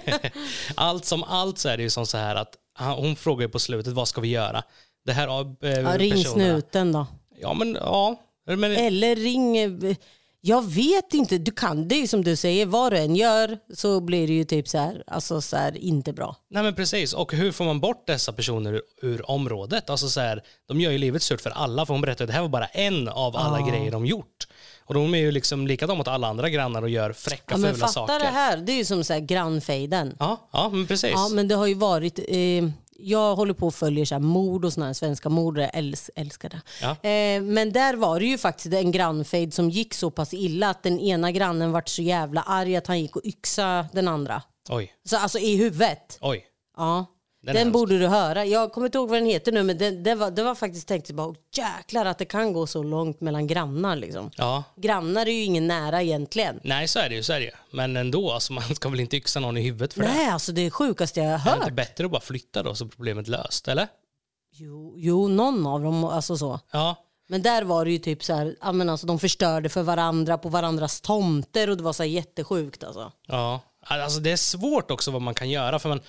allt 0.75 1.05
som 1.05 1.25
allt 1.25 1.59
så 1.59 1.69
är 1.69 1.77
det 1.77 1.83
ju 1.83 1.91
som 1.91 2.07
så 2.07 2.19
här 2.19 2.37
att 2.37 2.55
hon 2.97 3.17
frågar 3.17 3.43
ju 3.43 3.49
på 3.49 3.59
slutet 3.59 3.93
vad 3.93 4.09
ska 4.09 4.21
vi 4.21 4.29
göra? 4.29 4.63
Det 5.05 5.13
här 5.13 5.29
eh, 5.65 5.71
Ja, 5.71 5.99
ring 5.99 6.25
snuten 6.25 6.93
då. 6.93 7.07
Ja 7.41 7.55
men 7.55 7.75
ja. 7.81 8.17
Men, 8.47 8.65
Eller 8.77 9.17
ring... 9.17 9.97
Jag 10.43 10.65
vet 10.71 11.15
inte, 11.15 11.39
du 11.39 11.51
kan 11.51 11.89
det 11.89 11.95
ju 11.95 12.07
som 12.07 12.25
du 12.25 12.37
säger, 12.37 12.67
vad 12.67 12.93
du 12.93 12.99
än 12.99 13.17
gör 13.17 13.59
så 13.75 14.01
blir 14.01 14.27
det 14.27 14.33
ju 14.33 14.45
typ 14.45 14.69
så 14.69 14.79
här, 14.79 15.03
alltså 15.07 15.41
så 15.41 15.57
här, 15.57 15.77
inte 15.77 16.13
bra. 16.13 16.37
Nej 16.51 16.63
men 16.63 16.75
precis, 16.75 17.13
och 17.13 17.33
hur 17.33 17.53
får 17.53 17.65
man 17.65 17.81
bort 17.81 18.07
dessa 18.07 18.33
personer 18.33 18.73
ur, 18.73 18.83
ur 19.03 19.31
området? 19.31 19.91
Alltså 19.91 20.09
så 20.09 20.21
här, 20.21 20.43
de 20.69 20.81
gör 20.81 20.91
ju 20.91 20.99
livet 20.99 21.23
surt 21.23 21.41
för 21.41 21.51
alla, 21.51 21.87
för 21.87 21.95
hon 21.95 22.01
berättade 22.01 22.25
att 22.25 22.29
det 22.29 22.35
här 22.35 22.41
var 22.43 22.49
bara 22.49 22.67
en 22.67 23.09
av 23.09 23.37
alla 23.37 23.69
grejer 23.69 23.91
de 23.91 24.07
gjort. 24.07 24.47
Och 24.85 24.95
de 24.95 25.15
är 25.15 25.19
ju 25.19 25.31
liksom 25.31 25.67
likadana 25.67 25.99
mot 25.99 26.09
alla 26.09 26.29
andra 26.29 26.49
grannar 26.49 26.83
och 26.83 26.91
gör 26.91 27.13
fräcka, 27.13 27.45
Ja, 27.51 27.57
men 27.57 27.75
fula 27.75 27.87
fatta 27.87 27.93
saker. 27.93 28.19
det 28.19 28.27
här, 28.27 28.57
det 28.57 28.73
är 28.73 28.77
ju 28.77 28.85
som 28.85 29.05
så 29.05 29.13
här 29.13 29.21
grannfejden. 29.21 30.17
Ja, 30.19 30.49
ja, 30.53 30.69
men 30.73 30.87
precis. 30.87 31.11
Ja, 31.15 31.29
men 31.29 31.49
det 31.49 31.55
har 31.55 31.67
ju 31.67 31.75
varit... 31.75 32.19
Eh, 32.29 32.65
jag 33.03 33.37
håller 33.37 33.55
på 33.55 33.67
och 33.67 33.75
följer 33.75 34.05
så 34.05 34.15
här 34.15 34.21
mord 34.21 34.65
och 34.65 34.73
här 34.73 34.93
svenska 34.93 35.29
mord. 35.29 35.59
Jag 35.59 35.71
äls, 35.75 36.11
älskar 36.17 36.49
det. 36.49 36.61
Ja. 36.83 36.91
Eh, 36.91 37.43
men 37.43 37.73
där 37.73 37.95
var 37.97 38.21
det 38.21 38.27
ju 38.27 38.39
faktiskt 38.39 38.75
en 38.75 38.93
grannfejd 38.93 39.55
som 39.55 39.71
gick 39.71 39.95
så 39.95 40.11
pass 40.11 40.35
illa 40.35 40.71
att 40.71 40.83
den 40.83 41.01
ena 41.01 41.31
grannen 41.31 41.73
vart 41.73 41.89
så 41.89 42.03
jävla 42.03 42.43
arg 42.43 42.77
att 42.77 42.87
han 42.87 43.01
gick 43.01 43.17
och 43.17 43.25
yxa 43.25 43.87
den 43.93 44.09
andra. 44.09 44.43
Oj, 44.69 44.93
Så 45.05 45.17
alltså 45.17 45.39
i 45.39 45.57
huvudet. 45.57 46.19
oj. 46.21 46.45
Ja. 46.77 47.07
Den 47.43 47.55
Den, 47.55 47.73
borde 47.73 47.99
du 47.99 48.07
höra. 48.07 48.45
Jag 48.45 48.73
kommer 48.73 48.87
inte 48.87 48.99
ihåg 48.99 49.09
vad 49.09 49.19
den 49.19 49.27
heter 49.27 49.53
nu 49.53 49.63
men 49.63 49.79
det, 49.79 49.91
det, 49.91 50.15
var, 50.15 50.31
det 50.31 50.43
var 50.43 50.55
faktiskt 50.55 50.89
tänkt 50.89 51.11
bara 51.11 51.35
jäklar 51.57 52.05
att 52.07 52.19
det 52.19 52.25
kan 52.25 52.53
gå 52.53 52.67
så 52.67 52.83
långt 52.83 53.21
mellan 53.21 53.47
grannar 53.47 53.97
liksom. 53.97 54.31
Ja, 54.37 54.65
Grannar 54.77 55.27
är 55.27 55.31
ju 55.31 55.43
ingen 55.45 55.67
nära 55.67 56.03
egentligen. 56.03 56.61
nej 56.65 56.89
så 56.89 56.99
är 56.99 57.09
det 57.09 57.15
ju, 57.15 57.23
så 57.23 57.33
är 57.33 57.39
det 57.41 57.45
ju. 57.47 57.53
Men 57.71 57.97
ändå, 57.97 58.31
alltså, 58.33 58.53
man 58.53 58.75
ska 58.75 58.89
väl 58.89 59.01
inte 59.01 59.17
yxa 59.17 59.41
någon 59.41 59.57
i 59.57 59.63
huvudet 59.63 59.95
för 59.95 60.01
det. 60.01 60.09
Nej 60.09 60.29
alltså 60.29 60.53
det 60.53 60.61
är 60.67 60.71
sjukaste 60.71 61.21
jag 61.21 61.39
har 61.39 61.51
Är 61.51 61.55
det 61.55 61.57
inte 61.57 61.65
hört. 61.65 61.75
bättre 61.77 62.05
att 62.05 62.11
bara 62.11 62.21
flytta 62.21 62.63
då 62.63 62.75
så 62.75 62.89
problemet 62.89 63.29
löst, 63.29 63.69
eller? 63.69 63.89
Jo, 64.53 64.95
jo, 64.97 65.29
någon 65.29 65.67
av 65.67 65.81
dem 65.83 66.05
alltså 66.05 66.37
så. 66.37 66.61
Ja, 66.73 66.97
Men 67.29 67.43
där 67.43 67.63
var 67.63 67.85
det 67.85 67.91
ju 67.91 67.99
typ 67.99 68.25
så 68.25 68.35
här, 68.35 68.57
ja, 68.61 68.73
men 68.73 68.89
alltså, 68.89 69.07
de 69.07 69.19
förstörde 69.19 69.69
för 69.69 69.83
varandra 69.83 70.39
på 70.39 70.49
varandras 70.49 71.01
tomter 71.01 71.71
och 71.71 71.77
det 71.77 71.83
var 71.83 71.93
så 71.93 72.03
här 72.03 72.11
jättesjukt 72.11 72.85
alltså. 72.85 73.13
ja. 73.27 73.61
Alltså 73.85 74.21
det 74.21 74.31
är 74.33 74.37
svårt 74.37 74.91
också 74.91 75.11
vad 75.11 75.23
man 75.23 75.35
kan 75.35 75.51
göra 75.51 75.79
för 75.79 75.89
man, 75.89 76.01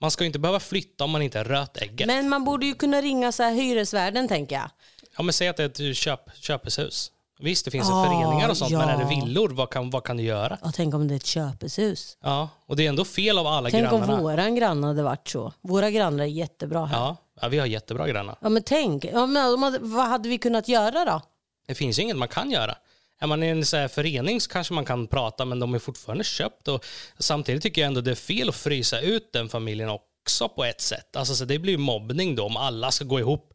man 0.00 0.10
ska 0.10 0.24
ju 0.24 0.26
inte 0.26 0.38
behöva 0.38 0.60
flytta 0.60 1.04
om 1.04 1.10
man 1.10 1.22
inte 1.22 1.38
är 1.40 1.44
rötägget. 1.44 2.06
Men 2.06 2.28
man 2.28 2.44
borde 2.44 2.66
ju 2.66 2.74
kunna 2.74 3.00
ringa 3.00 3.32
så 3.32 3.42
här 3.42 3.52
hyresvärden 3.54 4.28
tänker 4.28 4.56
jag. 4.56 4.70
Ja, 5.16 5.22
men 5.22 5.32
säg 5.32 5.48
att 5.48 5.56
det 5.56 5.78
är 5.78 5.90
ett 5.90 5.96
köp, 5.96 6.20
köpeshus. 6.34 7.12
Visst, 7.42 7.64
det 7.64 7.70
finns 7.70 7.90
Ah, 7.90 8.04
föreningar 8.04 8.48
och 8.48 8.56
sånt, 8.56 8.70
men 8.72 8.88
är 8.88 8.96
det 8.96 9.02
ja. 9.14 9.20
villor, 9.24 9.48
vad 9.48 9.70
kan, 9.70 9.90
vad 9.90 10.04
kan 10.04 10.16
du 10.16 10.22
göra? 10.22 10.58
Ja, 10.62 10.72
tänk 10.74 10.94
om 10.94 11.08
det 11.08 11.14
är 11.14 11.16
ett 11.16 11.26
köpeshus. 11.26 12.16
Ja, 12.22 12.48
och 12.66 12.76
det 12.76 12.84
är 12.84 12.88
ändå 12.88 13.04
fel 13.04 13.38
av 13.38 13.46
alla 13.46 13.70
Tänk 13.70 13.88
grannarna. 13.90 14.14
om 14.16 14.22
våran 14.22 14.54
granne 14.54 14.86
hade 14.86 15.02
varit 15.02 15.28
så. 15.28 15.52
Våra 15.60 15.90
grannar 15.90 16.24
är 16.24 16.28
jättebra 16.28 16.86
här. 16.86 16.96
Ja, 16.98 17.16
Ja, 17.34 17.42
ja, 17.42 17.48
vi 17.48 17.58
har 17.58 17.66
jättebra 17.66 18.08
grannar. 18.08 18.36
men 18.40 18.62
tänk, 18.62 19.04
ja, 19.04 19.26
men, 19.26 19.76
vad 19.80 20.06
hade 20.06 20.28
vi 20.28 20.38
kunnat 20.38 20.68
göra 20.68 21.04
då? 21.04 21.20
Det 21.66 21.74
finns 21.74 21.98
ju 21.98 22.02
inget 22.02 22.16
man 22.16 22.28
kan 22.28 22.50
göra. 22.50 22.74
Är 23.20 23.26
man 23.26 23.42
i 23.42 23.46
en 23.46 23.66
så 23.66 23.76
här 23.76 23.88
förening 23.88 24.40
så 24.40 24.50
kanske 24.50 24.74
man 24.74 24.84
kan 24.84 25.06
prata, 25.06 25.44
men 25.44 25.58
de 25.60 25.74
är 25.74 25.78
fortfarande 25.78 26.24
köpt. 26.24 26.68
Och 26.68 26.84
samtidigt 27.18 27.62
tycker 27.62 27.80
jag 27.80 27.86
ändå 27.86 28.00
det 28.00 28.10
är 28.10 28.14
fel 28.14 28.48
att 28.48 28.54
frysa 28.54 29.00
ut 29.00 29.32
den 29.32 29.48
familjen 29.48 29.88
också 29.88 30.48
på 30.48 30.64
ett 30.64 30.80
sätt. 30.80 31.16
Alltså, 31.16 31.34
så 31.34 31.44
det 31.44 31.58
blir 31.58 31.72
ju 31.72 31.78
mobbning 31.78 32.36
då 32.36 32.44
om 32.44 32.56
alla 32.56 32.90
ska 32.90 33.04
gå 33.04 33.20
ihop 33.20 33.52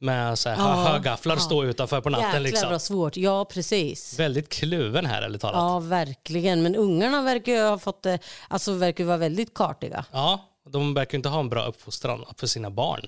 med 0.00 0.38
så 0.38 0.48
här 0.48 0.56
Ja, 0.56 0.74
högafflar 0.74 1.34
och 1.36 1.42
stå 1.42 1.64
utanför 1.64 2.00
på 2.00 2.10
natten. 2.10 2.26
Jäklar 2.28 2.40
Liksom. 2.40 2.70
vad 2.70 2.82
svårt. 2.82 3.16
Ja, 3.16 3.44
precis. 3.44 4.18
Väldigt 4.18 4.48
kluven 4.48 5.06
här, 5.06 5.22
ärligt 5.22 5.40
talat. 5.40 5.56
Ja, 5.58 5.78
verkligen. 5.80 6.62
Men 6.62 6.76
ungarna 6.76 7.22
verkar 7.22 7.52
ju 7.52 7.62
ha 7.62 7.78
fått, 7.78 8.02
det- 8.02 8.18
alltså 8.48 8.72
verkar 8.72 9.04
vara 9.04 9.16
väldigt 9.16 9.54
kartiga. 9.54 10.04
Ja, 10.12 10.44
de 10.70 10.94
verkar 10.94 11.18
inte 11.18 11.28
ha 11.28 11.40
en 11.40 11.48
bra 11.48 11.66
uppfostran 11.66 12.24
för 12.36 12.46
sina 12.46 12.70
barn. 12.70 13.06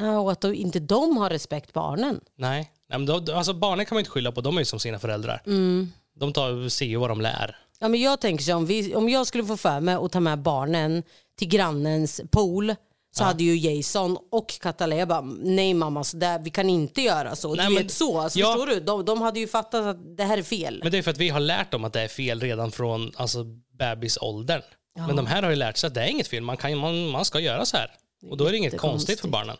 Ja, 0.00 0.18
och 0.18 0.32
att 0.32 0.44
inte 0.44 0.80
de 0.80 1.16
har 1.16 1.30
respekt 1.30 1.72
barnen. 1.72 2.20
Nej, 2.36 2.70
Nej 2.88 2.98
men 2.98 3.06
då, 3.06 3.34
alltså 3.34 3.52
barnen 3.54 3.86
kan 3.86 3.96
man 3.96 4.00
inte 4.00 4.10
skylla 4.10 4.32
på, 4.32 4.40
de 4.40 4.56
är 4.56 4.60
ju 4.60 4.64
som 4.64 4.80
sina 4.80 4.98
föräldrar. 4.98 5.42
Mm. 5.46 5.92
De 6.14 6.32
tar, 6.32 6.68
ser 6.68 6.86
ju 6.86 6.96
vad 6.96 7.10
de 7.10 7.20
lär. 7.20 7.56
Ja, 7.78 7.88
men 7.88 8.00
jag 8.00 8.20
tänker 8.20 8.44
så 8.44 8.54
om, 8.56 8.66
vi, 8.66 8.94
om 8.94 9.08
jag 9.08 9.26
skulle 9.26 9.44
få 9.44 9.56
för 9.56 9.80
mig 9.80 9.94
att 9.94 10.12
ta 10.12 10.20
med 10.20 10.38
barnen 10.38 11.02
till 11.38 11.48
grannens 11.48 12.20
pool 12.30 12.74
så 13.12 13.24
hade 13.24 13.44
ju 13.44 13.56
Jason 13.56 14.18
och 14.32 14.48
Katalea 14.60 15.06
bara, 15.06 15.20
nej 15.42 15.74
mamma 15.74 16.04
så 16.04 16.16
där, 16.16 16.38
vi 16.38 16.50
kan 16.50 16.70
inte 16.70 17.02
göra 17.02 17.36
så. 17.36 17.54
Nej, 17.54 17.66
du 17.68 17.74
men- 17.74 17.82
vet 17.82 17.92
så, 17.92 18.18
alltså, 18.18 18.38
Ja. 18.38 18.46
förstår 18.52 18.66
du? 18.66 18.80
De, 18.80 19.04
de 19.04 19.22
hade 19.22 19.40
ju 19.40 19.48
fattat 19.48 19.86
att 19.86 20.16
det 20.16 20.24
här 20.24 20.38
är 20.38 20.42
fel. 20.42 20.80
Men 20.82 20.92
det 20.92 20.98
är 20.98 21.02
för 21.02 21.10
att 21.10 21.18
vi 21.18 21.28
har 21.28 21.40
lärt 21.40 21.70
dem 21.72 21.84
att 21.84 21.92
det 21.92 22.00
är 22.00 22.08
fel 22.08 22.40
redan 22.40 22.70
från 22.72 23.12
alltså, 23.16 23.44
bebisåldern. 23.78 24.62
Men 25.06 25.16
de 25.16 25.26
här 25.26 25.42
har 25.42 25.50
ju 25.50 25.56
lärt 25.56 25.76
sig 25.76 25.88
att 25.88 25.94
det 25.94 26.00
är 26.02 26.06
inget 26.08 26.28
fel, 26.28 26.42
man, 26.42 26.56
kan, 26.56 26.78
man, 26.78 27.08
man 27.10 27.24
ska 27.24 27.40
göra 27.40 27.66
så 27.66 27.76
här. 27.76 27.90
Och 28.28 28.36
då 28.36 28.46
är 28.46 28.50
det 28.50 28.58
inget 28.58 28.78
konstigt 28.78 29.20
för 29.20 29.28
barnen. 29.28 29.56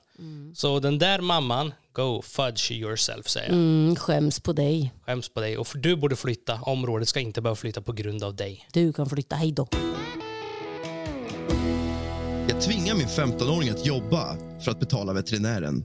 Så 0.54 0.80
den 0.80 0.98
där 0.98 1.20
mamman 1.20 1.72
go 1.92 2.22
fudge 2.22 2.70
yourself 2.70 3.28
säger 3.28 3.48
jag. 3.48 3.56
Mm, 3.56 3.96
skäms 3.96 4.40
på 4.40 4.52
dig. 4.52 4.92
Skäms 5.06 5.28
på 5.28 5.40
dig. 5.40 5.58
Och 5.58 5.68
du 5.74 5.96
borde 5.96 6.16
flytta. 6.16 6.60
Området 6.60 7.08
ska 7.08 7.20
inte 7.20 7.40
behöva 7.40 7.56
flytta 7.56 7.82
på 7.82 7.92
grund 7.92 8.24
av 8.24 8.36
dig. 8.36 8.68
Du 8.72 8.92
kan 8.92 9.08
flytta. 9.08 9.36
Hej 9.36 9.52
då. 9.52 9.68
Jag 12.48 12.60
tvingar 12.60 12.94
min 12.94 13.06
15-åring 13.06 13.70
att 13.70 13.86
jobba 13.86 14.36
för 14.64 14.70
att 14.70 14.80
betala 14.80 15.12
veterinären. 15.12 15.84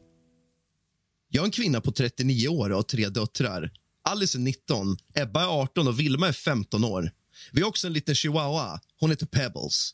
Jag 1.30 1.42
är 1.42 1.46
en 1.46 1.52
kvinna 1.52 1.82
på 1.82 1.92
39 1.92 2.48
år 2.48 2.70
och 2.70 2.76
har 2.76 2.84
tre 2.84 3.10
döttrar. 3.10 3.72
Alice 4.10 4.38
är 4.38 4.40
19, 4.40 4.98
Ebba 5.14 5.42
är 5.42 5.62
18 5.62 5.88
och 5.88 6.00
Vilma 6.00 6.28
är 6.28 6.32
15 6.32 6.84
år. 6.84 7.12
Vi 7.52 7.62
har 7.62 7.70
också 7.70 7.88
en 7.88 7.94
liten 7.94 8.16
chihuahua. 8.16 8.80
Hon 9.00 9.10
heter 9.10 9.26
Pebbles. 9.26 9.92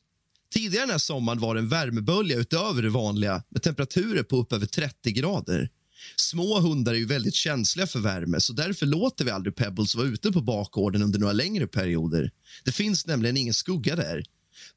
Tidigare 0.54 0.84
den 0.84 0.92
här 0.92 0.98
sommaren 0.98 1.40
var 1.40 1.56
det 1.56 1.62
en 1.62 1.70
värmebölja 1.70 2.38
utöver 2.38 2.82
det 2.82 2.90
vanliga 2.90 3.44
med 3.50 3.62
temperaturer 3.64 4.24
på 4.24 4.38
upp 4.38 4.54
över 4.54 4.66
30 4.66 5.12
grader. 5.12 5.70
Små 6.16 6.60
hundar 6.60 6.94
är 6.94 6.98
ju 6.98 7.06
väldigt 7.06 7.36
känsliga 7.36 7.88
för 7.88 8.00
värme 8.00 8.40
så 8.40 8.54
därför 8.54 8.86
låter 8.86 9.26
vi 9.26 9.32
aldrig 9.32 9.56
Pebbles 9.56 9.96
vara 9.96 10.08
ute 10.08 10.32
på 10.32 10.42
bakgården 10.42 11.04
under 11.04 11.20
några 11.20 11.34
längre 11.34 11.68
perioder. 11.68 12.32
Det 12.64 12.72
finns 12.72 13.08
nämligen 13.08 13.38
ingen 13.38 13.54
skugga 13.54 13.96
där. 13.96 14.24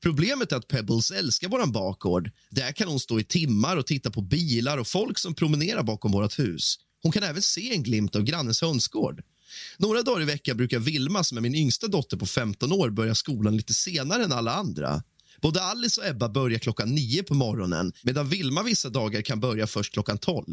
Problemet 0.03 0.53
är 0.53 0.57
att 0.57 0.69
Pebbles 0.69 1.11
älskar 1.11 1.49
vår 1.49 1.67
bakgård. 1.67 2.31
Där 2.51 2.73
kan 2.73 2.89
hon 2.89 3.01
stå 3.01 3.21
i 3.21 3.25
timmar 3.25 3.77
och 3.77 3.87
titta 3.87 4.11
på 4.11 4.21
bilar 4.21 4.79
och 4.79 4.87
folk 4.87 5.19
som 5.19 5.35
promenerar 5.35 5.83
bakom 5.83 6.13
vårt 6.13 6.39
hus. 6.39 6.79
Hon 7.03 7.13
kan 7.13 7.23
även 7.23 7.43
se 7.43 7.75
en 7.75 7.83
glimt 7.83 8.17
av 8.17 8.23
grannens 8.23 8.63
hönsgård. 8.63 9.23
Några 9.79 10.03
dagar 10.03 10.23
i 10.23 10.25
veckan 10.25 10.57
brukar 10.57 10.79
Vilma, 10.79 11.25
som 11.25 11.39
är 11.39 11.43
min 11.43 11.55
yngsta 11.55 11.87
dotter 11.87 12.17
på 12.17 12.27
15 12.27 12.73
år, 12.73 12.91
börja 12.91 13.15
skolan 13.15 13.57
lite 13.57 13.75
senare 13.75 14.25
än 14.25 14.33
alla 14.33 14.55
andra. 14.55 15.03
Både 15.45 15.63
Alice 15.63 16.01
och 16.01 16.07
Ebba 16.07 16.29
börjar 16.29 16.59
klockan 16.59 16.95
nio 16.95 17.23
på 17.23 17.35
morgonen 17.35 17.93
medan 18.03 18.29
Vilma 18.29 18.63
vissa 18.63 18.89
dagar 18.89 19.23
kan 19.23 19.41
börja 19.41 19.67
först 19.67 19.93
klockan 19.93 20.19
12. 20.19 20.47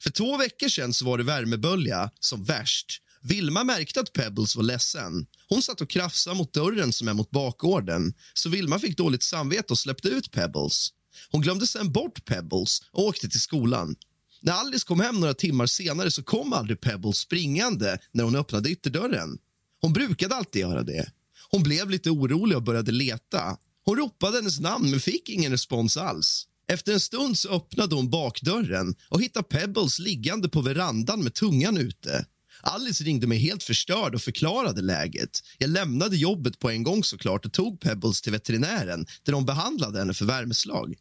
För 0.00 0.10
två 0.10 0.36
veckor 0.36 0.68
sedan 0.68 0.92
så 0.92 1.04
var 1.04 1.18
det 1.18 1.24
värmebölja 1.24 2.10
som 2.20 2.44
värst. 2.44 2.86
Vilma 3.22 3.64
märkte 3.64 4.00
att 4.00 4.12
Pebbles 4.12 4.56
var 4.56 4.62
ledsen. 4.62 5.26
Hon 5.48 5.62
satt 5.62 5.80
och 5.80 5.90
krafsade 5.90 6.36
mot 6.36 6.52
dörren 6.52 6.92
som 6.92 7.08
är 7.08 7.14
mot 7.14 7.30
bakgården 7.30 8.14
så 8.34 8.48
Vilma 8.48 8.78
fick 8.78 8.96
dåligt 8.96 9.22
samvete 9.22 9.72
och 9.72 9.78
släppte 9.78 10.08
ut 10.08 10.30
Pebbles. 10.30 10.88
Hon 11.30 11.40
glömde 11.40 11.66
sen 11.66 11.92
bort 11.92 12.24
Pebbles 12.24 12.82
och 12.92 13.04
åkte 13.04 13.28
till 13.28 13.40
skolan. 13.40 13.96
När 14.40 14.52
Alice 14.52 14.86
kom 14.86 15.00
hem 15.00 15.20
några 15.20 15.34
timmar 15.34 15.66
senare 15.66 16.10
så 16.10 16.22
kom 16.22 16.52
aldrig 16.52 16.80
Pebbles 16.80 17.18
springande 17.18 17.98
när 18.12 18.24
hon 18.24 18.36
öppnade 18.36 18.70
ytterdörren. 18.70 19.38
Hon 19.80 19.92
brukade 19.92 20.34
alltid 20.34 20.60
göra 20.60 20.82
det. 20.82 21.10
Hon 21.50 21.62
blev 21.62 21.90
lite 21.90 22.10
orolig 22.10 22.56
och 22.56 22.62
började 22.62 22.92
leta. 22.92 23.56
Hon 23.86 23.96
ropade 23.96 24.36
hennes 24.36 24.60
namn 24.60 24.90
men 24.90 25.00
fick 25.00 25.28
ingen 25.28 25.52
respons 25.52 25.96
alls. 25.96 26.46
Efter 26.72 26.92
en 26.92 27.00
stund 27.00 27.38
så 27.38 27.48
öppnade 27.48 27.94
hon 27.94 28.10
bakdörren 28.10 28.94
och 29.08 29.22
hittade 29.22 29.48
Pebbles 29.48 29.98
liggande 29.98 30.48
på 30.48 30.60
verandan 30.60 31.22
med 31.22 31.34
tungan 31.34 31.76
ute. 31.76 32.26
Alice 32.62 33.04
ringde 33.04 33.26
mig 33.26 33.38
helt 33.38 33.62
förstörd 33.62 34.14
och 34.14 34.22
förklarade 34.22 34.82
läget. 34.82 35.40
Jag 35.58 35.70
lämnade 35.70 36.16
jobbet 36.16 36.58
på 36.58 36.70
en 36.70 36.82
gång 36.82 37.04
såklart 37.04 37.46
och 37.46 37.52
tog 37.52 37.80
Pebbles 37.80 38.22
till 38.22 38.32
veterinären 38.32 39.06
där 39.22 39.32
de 39.32 39.46
behandlade 39.46 39.98
henne 39.98 40.14
för 40.14 40.24
värmeslag. 40.24 40.94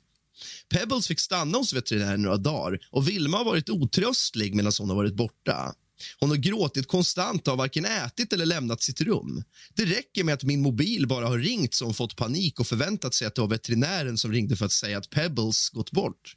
Pebbles 0.69 1.07
fick 1.07 1.19
stanna 1.19 1.57
hos 1.57 1.73
veterinären 1.73 2.21
några 2.21 2.37
dagar 2.37 2.79
och 2.91 3.07
Vilma 3.07 3.37
har 3.37 3.45
varit 3.45 3.69
otröstlig 3.69 4.55
medan 4.55 4.71
hon 4.79 4.89
har 4.89 4.95
varit 4.95 5.15
borta. 5.15 5.73
Hon 6.19 6.29
har 6.29 6.37
gråtit 6.37 6.87
konstant 6.87 7.47
och 7.47 7.51
har 7.51 7.57
varken 7.57 7.85
ätit 7.85 8.33
eller 8.33 8.45
lämnat 8.45 8.81
sitt 8.81 9.01
rum. 9.01 9.43
Det 9.75 9.85
räcker 9.85 10.23
med 10.23 10.33
att 10.33 10.43
min 10.43 10.61
mobil 10.61 11.07
bara 11.07 11.27
har 11.27 11.37
ringt 11.37 11.73
så 11.73 11.85
hon 11.85 11.93
fått 11.93 12.15
panik 12.15 12.59
och 12.59 12.67
förväntat 12.67 13.13
sig 13.13 13.27
att 13.27 13.35
det 13.35 13.41
var 13.41 13.47
veterinären 13.47 14.17
som 14.17 14.31
ringde 14.31 14.55
för 14.55 14.65
att 14.65 14.71
säga 14.71 14.97
att 14.97 15.09
Pebbles 15.09 15.69
gått 15.69 15.91
bort. 15.91 16.35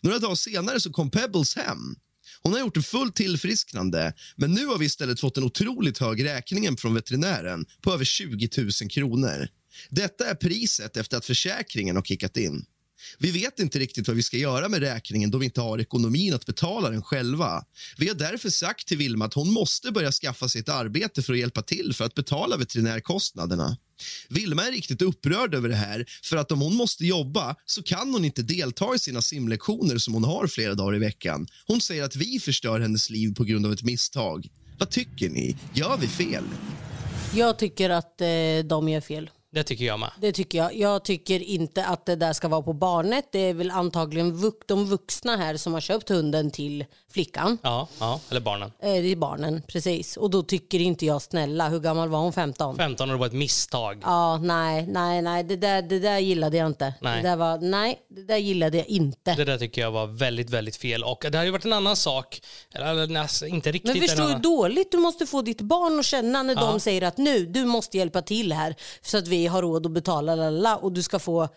Några 0.00 0.18
dagar 0.18 0.34
senare 0.34 0.80
så 0.80 0.92
kom 0.92 1.10
Pebbles 1.10 1.56
hem. 1.56 1.96
Hon 2.42 2.52
har 2.52 2.60
gjort 2.60 2.76
ett 2.76 2.86
fullt 2.86 3.16
tillfrisknande 3.16 4.14
men 4.36 4.52
nu 4.52 4.66
har 4.66 4.78
vi 4.78 4.86
istället 4.86 5.20
fått 5.20 5.36
en 5.36 5.44
otroligt 5.44 5.98
hög 5.98 6.24
räkning 6.24 6.76
från 6.76 6.94
veterinären 6.94 7.66
på 7.80 7.92
över 7.92 8.04
20 8.04 8.48
000 8.58 8.70
kronor. 8.90 9.48
Detta 9.90 10.26
är 10.26 10.34
priset 10.34 10.96
efter 10.96 11.16
att 11.16 11.24
försäkringen 11.24 11.96
har 11.96 12.02
kickat 12.02 12.36
in. 12.36 12.64
Vi 13.18 13.30
vet 13.30 13.58
inte 13.58 13.78
riktigt 13.78 14.08
vad 14.08 14.16
vi 14.16 14.22
ska 14.22 14.36
göra 14.36 14.68
med 14.68 14.80
räkningen 14.80 15.30
då 15.30 15.38
vi 15.38 15.44
inte 15.44 15.60
har 15.60 15.78
ekonomin 15.78 16.34
att 16.34 16.46
betala 16.46 16.90
den 16.90 17.02
själva. 17.02 17.64
Vi 17.96 18.08
har 18.08 18.14
därför 18.14 18.50
sagt 18.50 18.88
till 18.88 18.98
Vilma 18.98 19.24
att 19.24 19.34
hon 19.34 19.52
måste 19.52 19.92
börja 19.92 20.12
skaffa 20.12 20.48
sig 20.48 20.60
ett 20.60 20.68
arbete 20.68 21.22
för 21.22 21.32
att 21.32 21.38
hjälpa 21.38 21.62
till 21.62 21.94
för 21.94 22.04
att 22.04 22.14
betala 22.14 22.56
veterinärkostnaderna. 22.56 23.76
Vilma 24.28 24.66
är 24.66 24.72
riktigt 24.72 25.02
upprörd 25.02 25.54
över 25.54 25.68
det 25.68 25.74
här 25.74 26.06
för 26.24 26.36
att 26.36 26.52
om 26.52 26.60
hon 26.60 26.74
måste 26.74 27.06
jobba 27.06 27.56
så 27.66 27.82
kan 27.82 28.12
hon 28.12 28.24
inte 28.24 28.42
delta 28.42 28.94
i 28.94 28.98
sina 28.98 29.22
simlektioner 29.22 29.98
som 29.98 30.14
hon 30.14 30.24
har 30.24 30.46
flera 30.46 30.74
dagar 30.74 30.96
i 30.96 30.98
veckan. 30.98 31.46
Hon 31.66 31.80
säger 31.80 32.04
att 32.04 32.16
vi 32.16 32.40
förstör 32.40 32.80
hennes 32.80 33.10
liv 33.10 33.34
på 33.34 33.44
grund 33.44 33.66
av 33.66 33.72
ett 33.72 33.82
misstag. 33.82 34.48
Vad 34.78 34.90
tycker 34.90 35.28
ni? 35.28 35.56
Gör 35.74 35.96
vi 35.96 36.08
fel? 36.08 36.44
Jag 37.34 37.58
tycker 37.58 37.90
att 37.90 38.20
eh, 38.20 38.26
de 38.68 38.88
gör 38.88 39.00
fel. 39.00 39.30
Det 39.52 39.62
tycker 39.62 39.84
jag 39.84 40.00
med. 40.00 40.10
Det 40.20 40.32
tycker 40.32 40.58
jag. 40.58 40.76
Jag 40.76 41.04
tycker 41.04 41.40
inte 41.40 41.86
att 41.86 42.06
det 42.06 42.16
där 42.16 42.32
ska 42.32 42.48
vara 42.48 42.62
på 42.62 42.72
barnet. 42.72 43.28
Det 43.32 43.38
är 43.38 43.54
väl 43.54 43.70
antagligen 43.70 44.36
vux, 44.36 44.66
de 44.66 44.84
vuxna 44.84 45.36
här 45.36 45.56
som 45.56 45.72
har 45.72 45.80
köpt 45.80 46.08
hunden 46.08 46.50
till 46.50 46.84
flickan. 47.12 47.58
Ja, 47.62 47.88
ja, 48.00 48.20
eller 48.30 48.40
barnen. 48.40 48.72
Eh, 48.82 48.92
det 48.92 49.12
är 49.12 49.16
barnen, 49.16 49.62
precis. 49.66 50.16
Och 50.16 50.30
då 50.30 50.42
tycker 50.42 50.78
inte 50.80 51.06
jag 51.06 51.22
snälla, 51.22 51.68
hur 51.68 51.80
gammal 51.80 52.08
var 52.08 52.18
hon? 52.18 52.32
15? 52.32 52.76
15 52.76 53.10
och 53.10 53.16
det 53.16 53.20
var 53.20 53.26
ett 53.26 53.32
misstag. 53.32 54.00
Ja, 54.04 54.38
nej, 54.38 54.86
nej, 54.86 55.22
nej, 55.22 55.44
det 55.44 55.56
där, 55.56 55.82
det 55.82 55.98
där 55.98 56.18
gillade 56.18 56.56
jag 56.56 56.66
inte. 56.66 56.94
Nej. 57.00 57.22
Det 57.22 57.28
där 57.28 57.36
var, 57.36 57.58
nej, 57.58 57.98
det 58.08 58.22
där 58.22 58.36
gillade 58.36 58.76
jag 58.76 58.86
inte. 58.86 59.34
Det 59.34 59.44
där 59.44 59.58
tycker 59.58 59.80
jag 59.80 59.90
var 59.90 60.06
väldigt, 60.06 60.50
väldigt 60.50 60.76
fel. 60.76 61.04
Och 61.04 61.24
det 61.32 61.38
har 61.38 61.44
ju 61.44 61.50
varit 61.50 61.64
en 61.64 61.72
annan 61.72 61.96
sak, 61.96 62.40
eller 62.74 63.06
nästan 63.06 63.48
inte 63.48 63.72
riktigt 63.72 63.94
Men 63.94 64.02
en 64.02 64.08
förstår 64.08 64.22
hur 64.22 64.30
annan. 64.30 64.42
dåligt 64.42 64.90
du 64.92 64.98
måste 64.98 65.26
få 65.26 65.42
ditt 65.42 65.60
barn 65.60 65.98
att 65.98 66.04
känna 66.04 66.42
när 66.42 66.54
de 66.54 66.80
säger 66.80 67.02
att 67.02 67.18
nu, 67.18 67.46
du 67.46 67.64
måste 67.64 67.96
hjälpa 67.98 68.22
till 68.22 68.52
här 68.52 68.74
så 69.02 69.18
att 69.18 69.28
vi 69.28 69.46
har 69.46 69.62
råd 69.62 69.86
att 69.86 69.92
betala 69.92 70.34
lalla, 70.34 70.76
och 70.76 70.92
du 70.92 71.02
ska 71.02 71.18
få 71.18 71.48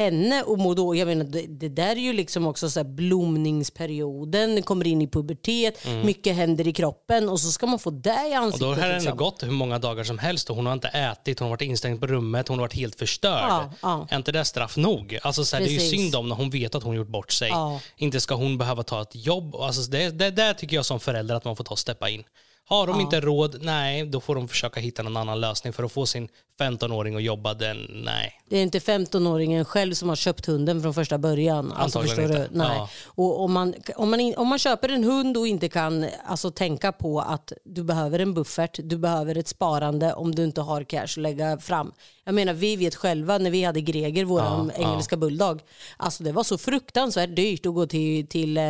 henne 0.00 0.44
må 0.46 0.74
då. 0.74 0.94
Jag 0.94 1.08
menar, 1.08 1.24
det, 1.24 1.46
det 1.46 1.68
där 1.68 1.90
är 1.90 2.00
ju 2.00 2.12
liksom 2.12 2.46
också 2.46 2.70
så 2.70 2.84
blomningsperioden, 2.84 4.62
kommer 4.62 4.86
in 4.86 5.02
i 5.02 5.08
pubertet, 5.08 5.86
mycket 6.04 6.36
händer 6.36 6.68
i 6.68 6.72
kroppen 6.72 7.28
och 7.28 7.40
så 7.40 7.52
ska 7.52 7.66
man 7.66 7.78
få 7.78 7.90
det 7.90 8.10
i 8.10 8.30
Mm. 8.30 8.38
Och 8.38 8.44
ansiktet. 8.46 8.60
då 8.60 8.82
har 8.82 8.88
det 8.88 8.94
liksom. 8.94 9.16
gått 9.16 9.42
hur 9.42 9.50
många 9.50 9.78
dagar 9.78 10.04
som 10.04 10.18
helst 10.18 10.50
och 10.50 10.56
hon 10.56 10.66
har 10.66 10.72
inte 10.72 10.88
ätit, 10.88 11.38
hon 11.38 11.46
har 11.46 11.50
varit 11.50 11.62
instängd 11.62 12.00
på 12.00 12.06
rummet, 12.06 12.48
hon 12.48 12.58
har 12.58 12.64
varit 12.64 12.74
helt 12.74 12.98
förstörd. 12.98 13.44
Ja, 13.48 13.72
ja. 13.82 14.06
Är 14.10 14.16
inte 14.16 14.32
det 14.32 14.44
straff 14.44 14.76
nog? 14.76 15.18
Alltså, 15.22 15.44
så 15.44 15.56
här, 15.56 15.64
det 15.64 15.70
är 15.70 15.72
ju 15.72 15.80
synd 15.80 16.14
om 16.14 16.28
när 16.28 16.36
hon 16.36 16.50
vet 16.50 16.74
att 16.74 16.82
hon 16.82 16.96
gjort 16.96 17.08
bort 17.08 17.32
sig. 17.32 17.48
Ja. 17.48 17.80
Inte 17.96 18.20
ska 18.20 18.34
hon 18.34 18.58
behöva 18.58 18.82
ta 18.82 19.02
ett 19.02 19.14
jobb. 19.14 19.54
Alltså, 19.56 19.90
det, 19.90 20.10
det 20.10 20.30
där 20.30 20.54
tycker 20.54 20.76
jag 20.76 20.84
som 20.86 21.00
förälder 21.00 21.34
att 21.34 21.44
man 21.44 21.56
får 21.56 21.64
ta 21.64 21.72
och 21.72 21.78
steppa 21.78 22.08
in. 22.10 22.24
Har 22.70 22.86
de 22.86 23.00
inte 23.00 23.20
råd, 23.20 23.58
nej, 23.62 24.06
då 24.06 24.20
får 24.20 24.34
de 24.34 24.48
försöka 24.48 24.80
hitta 24.80 25.02
någon 25.02 25.16
annan 25.16 25.40
lösning 25.40 25.72
för 25.72 25.82
att 25.82 25.92
få 25.92 26.06
sin 26.06 26.28
15-åring 26.60 27.16
att 27.16 27.22
jobba. 27.22 27.54
Den, 27.54 27.86
nej. 28.04 28.40
Det 28.48 28.58
är 28.58 28.62
inte 28.62 28.78
15-åringen 28.78 29.64
själv 29.64 29.94
som 29.94 30.08
har 30.08 30.16
köpt 30.16 30.46
hunden 30.46 30.82
från 30.82 30.94
första 30.94 31.18
början. 31.18 31.72
Alltså, 31.72 31.98
Antagligen 31.98 32.30
inte. 32.30 32.48
du? 32.52 32.58
Nej. 32.58 32.68
Ja. 32.76 32.88
Och 33.06 33.40
om, 33.40 33.52
man, 33.52 33.74
om, 33.96 34.10
man, 34.10 34.20
in- 34.20 34.34
om 34.36 34.48
man 34.48 34.58
köper 34.58 34.88
en 34.88 35.04
hund 35.04 35.36
och 35.36 35.46
inte 35.46 35.68
kan 35.68 36.06
alltså, 36.26 36.50
tänka 36.50 36.92
på 36.92 37.20
att 37.20 37.52
du 37.64 37.82
behöver 37.82 38.18
en 38.18 38.34
buffert, 38.34 38.78
du 38.84 38.96
behöver 38.98 39.36
ett 39.38 39.48
sparande 39.48 40.12
om 40.14 40.34
du 40.34 40.44
inte 40.44 40.60
har 40.60 40.84
cash 40.84 41.02
att 41.02 41.16
lägga 41.16 41.58
fram. 41.58 41.92
Jag 42.24 42.34
menar, 42.34 42.52
vi 42.52 42.76
vet 42.76 42.94
själva 42.94 43.38
när 43.38 43.50
vi 43.50 43.64
hade 43.64 43.80
Greger, 43.80 44.24
vår 44.24 44.72
engelska 44.76 45.16
bulldog, 45.16 45.60
alltså 45.96 46.24
det 46.24 46.32
var 46.32 46.44
så 46.44 46.58
fruktansvärt 46.58 47.36
dyrt 47.36 47.66
att 47.66 47.74
gå 47.74 47.86
till, 47.86 48.26
till 48.26 48.56
eh, 48.56 48.62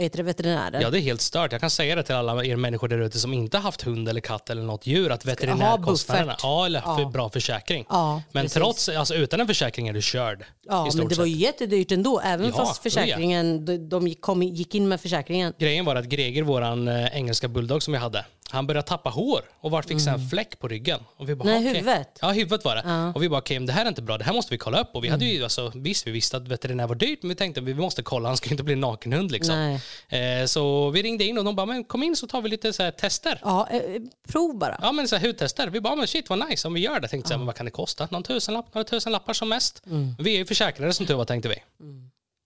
vad 0.00 0.04
heter 0.04 0.16
det, 0.16 0.22
veterinären. 0.22 0.82
Ja, 0.82 0.90
det 0.90 0.98
är 0.98 1.02
helt 1.02 1.20
stört. 1.20 1.52
Jag 1.52 1.60
kan 1.60 1.70
säga 1.70 1.94
det 1.94 2.02
till 2.02 2.14
alla 2.14 2.44
er 2.44 2.56
människor 2.56 2.88
där 2.88 2.98
ute 2.98 3.18
som 3.18 3.32
inte 3.34 3.58
haft 3.58 3.82
hund 3.82 4.08
eller 4.08 4.20
katt 4.20 4.50
eller 4.50 4.62
något 4.62 4.86
djur, 4.86 5.10
att 5.10 5.24
veterinärkostnaderna, 5.24 6.36
ja, 6.42 6.66
eller 6.66 6.80
för 6.80 7.00
Ja. 7.02 7.08
bra 7.08 7.30
försäkring. 7.30 7.84
Ja, 7.88 8.22
men 8.32 8.42
precis. 8.44 8.54
trots, 8.54 8.88
alltså 8.88 9.14
utan 9.14 9.40
en 9.40 9.46
försäkring 9.46 9.88
är 9.88 9.92
du 9.92 10.02
körd. 10.02 10.44
Ja, 10.68 10.90
men 10.96 11.08
det 11.08 11.18
var 11.18 11.24
ju 11.26 11.36
jättedyrt 11.36 11.92
ändå, 11.92 12.20
även 12.20 12.46
Ja, 12.46 12.52
fast 12.52 12.82
försäkringen, 12.82 13.64
de, 13.64 13.76
de 13.88 14.14
kom, 14.14 14.42
gick 14.42 14.74
in 14.74 14.88
med 14.88 15.00
försäkringen. 15.00 15.52
Grejen 15.58 15.84
var 15.84 15.96
att 15.96 16.04
Greger, 16.04 16.42
våran 16.42 16.88
eh, 16.88 17.16
engelska 17.16 17.48
bulldog 17.48 17.82
som 17.82 17.92
vi 17.92 17.98
hade, 17.98 18.24
han 18.50 18.66
började 18.66 18.86
tappa 18.88 19.10
hår 19.10 19.40
och 19.60 19.70
vart 19.70 19.84
fick 19.88 20.06
en 20.06 20.28
fläck 20.28 20.58
på 20.58 20.68
ryggen. 20.68 21.00
Och 21.16 21.28
vi 21.28 21.34
bara, 21.34 21.48
Mm. 21.50 21.62
Nej, 21.62 21.70
okej. 21.72 21.80
huvudet. 21.82 22.18
Ja, 22.20 22.30
huvudet 22.30 22.64
var 22.64 22.76
det. 22.76 23.12
Och 23.14 23.22
vi 23.22 23.28
bara, 23.28 23.38
okej, 23.38 23.58
men 23.58 23.66
det 23.66 23.72
här 23.72 23.84
är 23.84 23.88
inte 23.88 24.02
bra, 24.02 24.18
det 24.18 24.24
här 24.24 24.32
måste 24.32 24.54
vi 24.54 24.58
kolla 24.58 24.80
upp. 24.80 24.88
Och 24.94 25.04
vi 25.04 25.08
hade 25.08 25.24
Mm. 25.24 25.36
ju, 25.36 25.42
alltså, 25.42 25.72
visst, 25.74 26.06
vi 26.06 26.10
visste 26.10 26.36
att 26.36 26.48
veterinär 26.48 26.86
var 26.86 26.94
dyrt, 26.94 27.22
men 27.22 27.28
vi 27.28 27.34
tänkte 27.34 27.60
vi 27.60 27.74
måste 27.74 28.02
kolla, 28.02 28.28
han 28.28 28.36
ska 28.36 28.50
inte 28.50 28.62
bli 28.62 28.72
en 28.72 28.80
nakenhund 28.80 29.30
liksom. 29.32 29.78
Eh, 30.08 30.46
så 30.46 30.90
vi 30.90 31.02
ringde 31.02 31.24
in 31.24 31.38
och 31.38 31.44
de 31.44 31.56
bara, 31.56 31.66
men 31.66 31.84
kom 31.84 32.02
in 32.02 32.16
så 32.16 32.26
tar 32.26 32.42
vi 32.42 32.48
lite 32.48 32.72
så 32.72 32.82
här, 32.82 32.90
tester. 32.90 33.40
Ja, 33.44 33.68
eh, 33.70 33.80
prov 34.28 34.58
bara. 34.58 34.78
Ja 34.82 34.92
men 34.92 35.08
så 35.08 35.16
här, 35.16 35.26
hudtester. 35.26 35.68
Vi 35.68 35.80
bara, 35.80 35.96
men 35.96 36.06
shit 36.06 36.28
vad 36.30 36.48
nice 36.48 36.68
om 36.68 36.74
vi 36.74 36.80
gör 36.80 37.00
det. 37.00 37.08
Tänkte 37.08 37.28
så 37.28 37.34
här, 37.34 37.38
men 37.38 37.46
vad 37.46 37.54
kan 37.56 37.64
det 37.66 37.70
kosta? 37.72 38.08
Någon 38.10 38.22
tusenlapp, 38.22 38.74
några 38.74 38.84
tusenlappar 38.84 39.32
som 39.32 39.48
mest. 39.48 39.82
Mm. 39.86 40.14
Vi 40.18 40.34
är 40.34 40.38
ju 40.38 40.46
försäkrade 40.46 40.92
som 40.92 41.06
tur 41.06 41.14
var 41.14 41.24
tänkte 41.24 41.48
vi. 41.48 41.56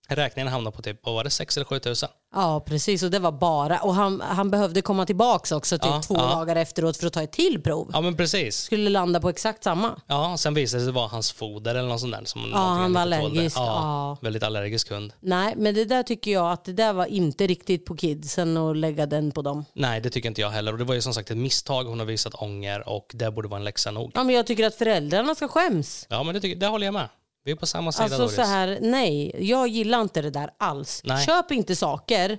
Räkningen 0.09 0.49
hamnade 0.53 0.77
på 0.77 0.83
typ, 0.83 1.01
vad 1.03 1.15
var 1.15 1.25
det, 1.25 1.31
6 1.31 1.57
eller 1.57 1.65
7 1.65 1.79
tusen? 1.79 2.09
Ja, 2.35 2.61
precis. 2.67 3.03
Och 3.03 3.11
det 3.11 3.19
var 3.19 3.33
bara. 3.33 3.79
Och 3.79 3.95
han, 3.95 4.21
han 4.21 4.51
behövde 4.51 4.83
komma 4.83 5.07
tillbaka 5.07 5.57
också 5.57 5.79
typ 5.79 5.87
Ja, 5.91 6.03
två 6.03 6.15
ja. 6.17 6.23
dagar 6.23 6.57
efteråt 6.57 6.97
för 6.97 7.07
att 7.07 7.13
ta 7.13 7.23
ett 7.23 7.33
till 7.33 7.63
prov. 7.63 7.91
Ja 7.93 8.01
men 8.01 8.17
precis. 8.17 8.57
Skulle 8.57 8.91
landa 8.91 9.21
på 9.21 9.29
exakt 9.29 9.65
samma. 9.65 10.01
Ja, 10.07 10.37
sen 10.39 10.55
visade 10.55 10.83
det 10.83 10.85
sig 10.87 10.93
vara 10.93 11.09
hans 11.09 11.33
foder 11.33 11.75
eller 11.75 11.89
något 11.89 12.01
sånt 12.01 12.13
där. 12.13 12.25
Som 12.25 12.41
någonting 12.43 12.59
han 12.83 12.93
var 12.93 13.01
allergisk, 13.01 13.57
Ja, 13.57 13.65
ja. 13.65 14.17
Väldigt 14.23 14.43
allergisk 14.43 14.91
hund. 14.91 15.13
Nej, 15.21 15.55
men 15.57 15.75
det 15.75 15.85
där 15.85 16.03
tycker 16.03 16.31
jag 16.33 16.53
att 16.53 16.65
det 16.65 16.73
där 16.73 16.93
var 16.93 17.07
inte 17.07 17.47
riktigt 17.47 17.85
på 17.87 17.97
kidsen 17.97 18.57
att 18.57 18.77
lägga 18.77 19.07
den 19.07 19.33
på 19.33 19.43
dem. 19.43 19.65
Nej, 19.73 20.01
det 20.01 20.11
tycker 20.11 20.29
inte 20.29 20.41
jag 20.41 20.51
heller. 20.51 20.73
Och 20.73 20.79
det 20.79 20.85
var 20.85 20.95
ju 20.95 21.03
som 21.03 21.15
sagt 21.15 21.31
ett 21.31 21.37
misstag. 21.37 21.85
Hon 21.85 21.99
har 21.99 22.07
visat 22.07 22.35
ånger 22.35 22.89
och 22.89 23.11
det 23.15 23.31
borde 23.31 23.49
vara 23.49 23.59
en 23.59 23.65
läxa 23.65 23.91
nog. 23.91 24.11
Ja, 24.15 24.25
men 24.25 24.35
jag 24.35 24.47
tycker 24.47 24.67
att 24.67 24.75
föräldrarna 24.75 25.35
ska 25.35 25.49
skäms. 25.49 26.07
Ja, 26.11 26.23
men 26.23 26.35
det, 26.35 26.41
tycker, 26.41 26.61
det 26.61 26.67
håller 26.67 26.87
jag 26.87 26.95
med. 26.95 27.09
Vi 27.45 27.53
är 27.53 27.57
på 27.57 27.67
samma 27.67 27.93
sida 27.93 28.05
Alltså 28.05 28.19
Doris. 28.19 28.35
så 28.35 28.43
här, 28.43 28.79
nej, 28.81 29.47
jag 29.49 29.69
gillar 29.69 30.01
inte 30.01 30.23
det 30.23 30.31
där 30.31 30.51
alls. 30.59 31.01
Nej. 31.05 31.27
Köp 31.27 31.51
inte 31.51 31.77
saker. 31.77 32.39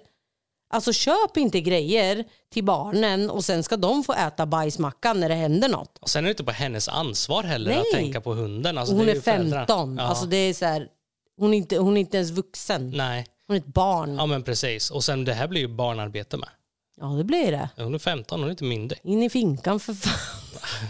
Alltså 0.74 0.94
köp 0.94 1.38
inte 1.38 1.62
grejer 1.62 2.24
till 2.54 2.64
barnen 2.64 3.30
och 3.30 3.46
sen 3.46 3.64
ska 3.64 3.78
de 3.78 4.04
få 4.04 4.14
äta 4.14 4.46
bajsmacka 4.46 5.14
när 5.14 5.30
det 5.30 5.36
händer 5.36 5.70
något. 5.70 5.98
Och 6.02 6.10
sen 6.10 6.24
är 6.24 6.28
det 6.28 6.30
inte 6.32 6.44
på 6.44 6.52
hennes 6.52 6.90
ansvar 6.90 7.44
heller 7.44 7.70
Nej. 7.72 7.80
att 7.80 7.92
tänka 8.00 8.22
på 8.22 8.34
hunden. 8.34 8.78
Alltså, 8.78 8.96
hon 8.96 9.10
är 9.10 9.20
föräldrarna. 9.22 9.66
15. 9.66 9.98
Ja. 9.98 10.04
Alltså 10.04 10.26
det 10.26 10.38
är 10.38 10.54
så 10.54 10.66
här, 10.66 10.88
hon, 11.38 11.54
är 11.54 11.58
inte, 11.58 11.78
hon 11.78 11.98
är 11.98 12.02
inte 12.02 12.18
ens 12.18 12.32
vuxen. 12.32 12.92
Nej, 12.96 13.26
Hon 13.48 13.56
är 13.56 13.60
ett 13.60 13.66
barn. 13.66 14.16
ja 14.16 14.26
men 14.26 14.44
precis. 14.44 14.92
Och 14.92 15.04
sen 15.04 15.26
det 15.26 15.34
här 15.34 15.48
blir 15.48 15.62
ju 15.62 15.68
barnarbete 15.68 16.38
med. 16.38 16.50
Ja, 17.02 17.06
det 17.06 17.24
blir 17.24 17.52
det. 17.52 17.70
Hon 17.84 17.96
är 17.96 18.00
15, 18.00 18.40
hon 18.40 18.48
är 18.48 18.52
inte 18.52 18.64
myndig. 18.64 19.00
In 19.04 19.24
i 19.24 19.30
finkan 19.30 19.80
för 19.80 19.94
fan. 19.94 20.14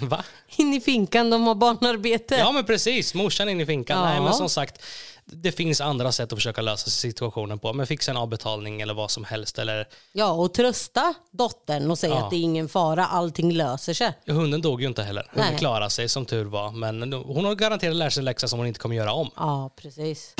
Va? 0.09 0.23
In 0.57 0.73
i 0.73 0.81
finkan, 0.81 1.29
de 1.29 1.47
har 1.47 1.55
barnarbete. 1.55 2.35
Ja 2.35 2.51
men 2.51 2.65
precis, 2.65 3.13
morsan 3.13 3.49
in 3.49 3.61
i 3.61 3.65
finkan. 3.65 3.97
Ja. 3.99 4.05
Nej 4.05 4.21
men 4.21 4.33
som 4.33 4.49
sagt, 4.49 4.81
det 5.25 5.51
finns 5.51 5.81
andra 5.81 6.11
sätt 6.11 6.31
att 6.33 6.37
försöka 6.37 6.61
lösa 6.61 6.89
situationen 6.89 7.59
på. 7.59 7.73
Men 7.73 7.87
fixa 7.87 8.11
en 8.11 8.17
avbetalning 8.17 8.81
eller 8.81 8.93
vad 8.93 9.11
som 9.11 9.23
helst. 9.23 9.59
Eller, 9.59 9.87
Ja, 10.13 10.31
och 10.31 10.53
trösta 10.53 11.13
dottern 11.31 11.91
och 11.91 11.99
säga 11.99 12.13
Ja. 12.13 12.23
att 12.23 12.29
det 12.29 12.35
är 12.35 12.41
ingen 12.41 12.69
fara, 12.69 13.05
allting 13.05 13.51
löser 13.51 13.93
sig. 13.93 14.13
hunden 14.27 14.61
dog 14.61 14.81
ju 14.81 14.87
inte 14.87 15.03
heller. 15.03 15.27
Hunden 15.31 15.49
Nej. 15.51 15.59
klarade 15.59 15.89
sig 15.89 16.09
som 16.09 16.25
tur 16.25 16.45
var. 16.45 16.71
Men 16.71 17.13
hon 17.13 17.45
har 17.45 17.55
garanterat 17.55 17.95
lärt 17.95 18.13
sig 18.13 18.21
en 18.21 18.25
läxa 18.25 18.47
som 18.47 18.59
hon 18.59 18.67
inte 18.67 18.79
kommer 18.79 18.95
göra 18.95 19.13
om. 19.13 19.29
Ja, 19.35 19.69
precis. 19.75 20.33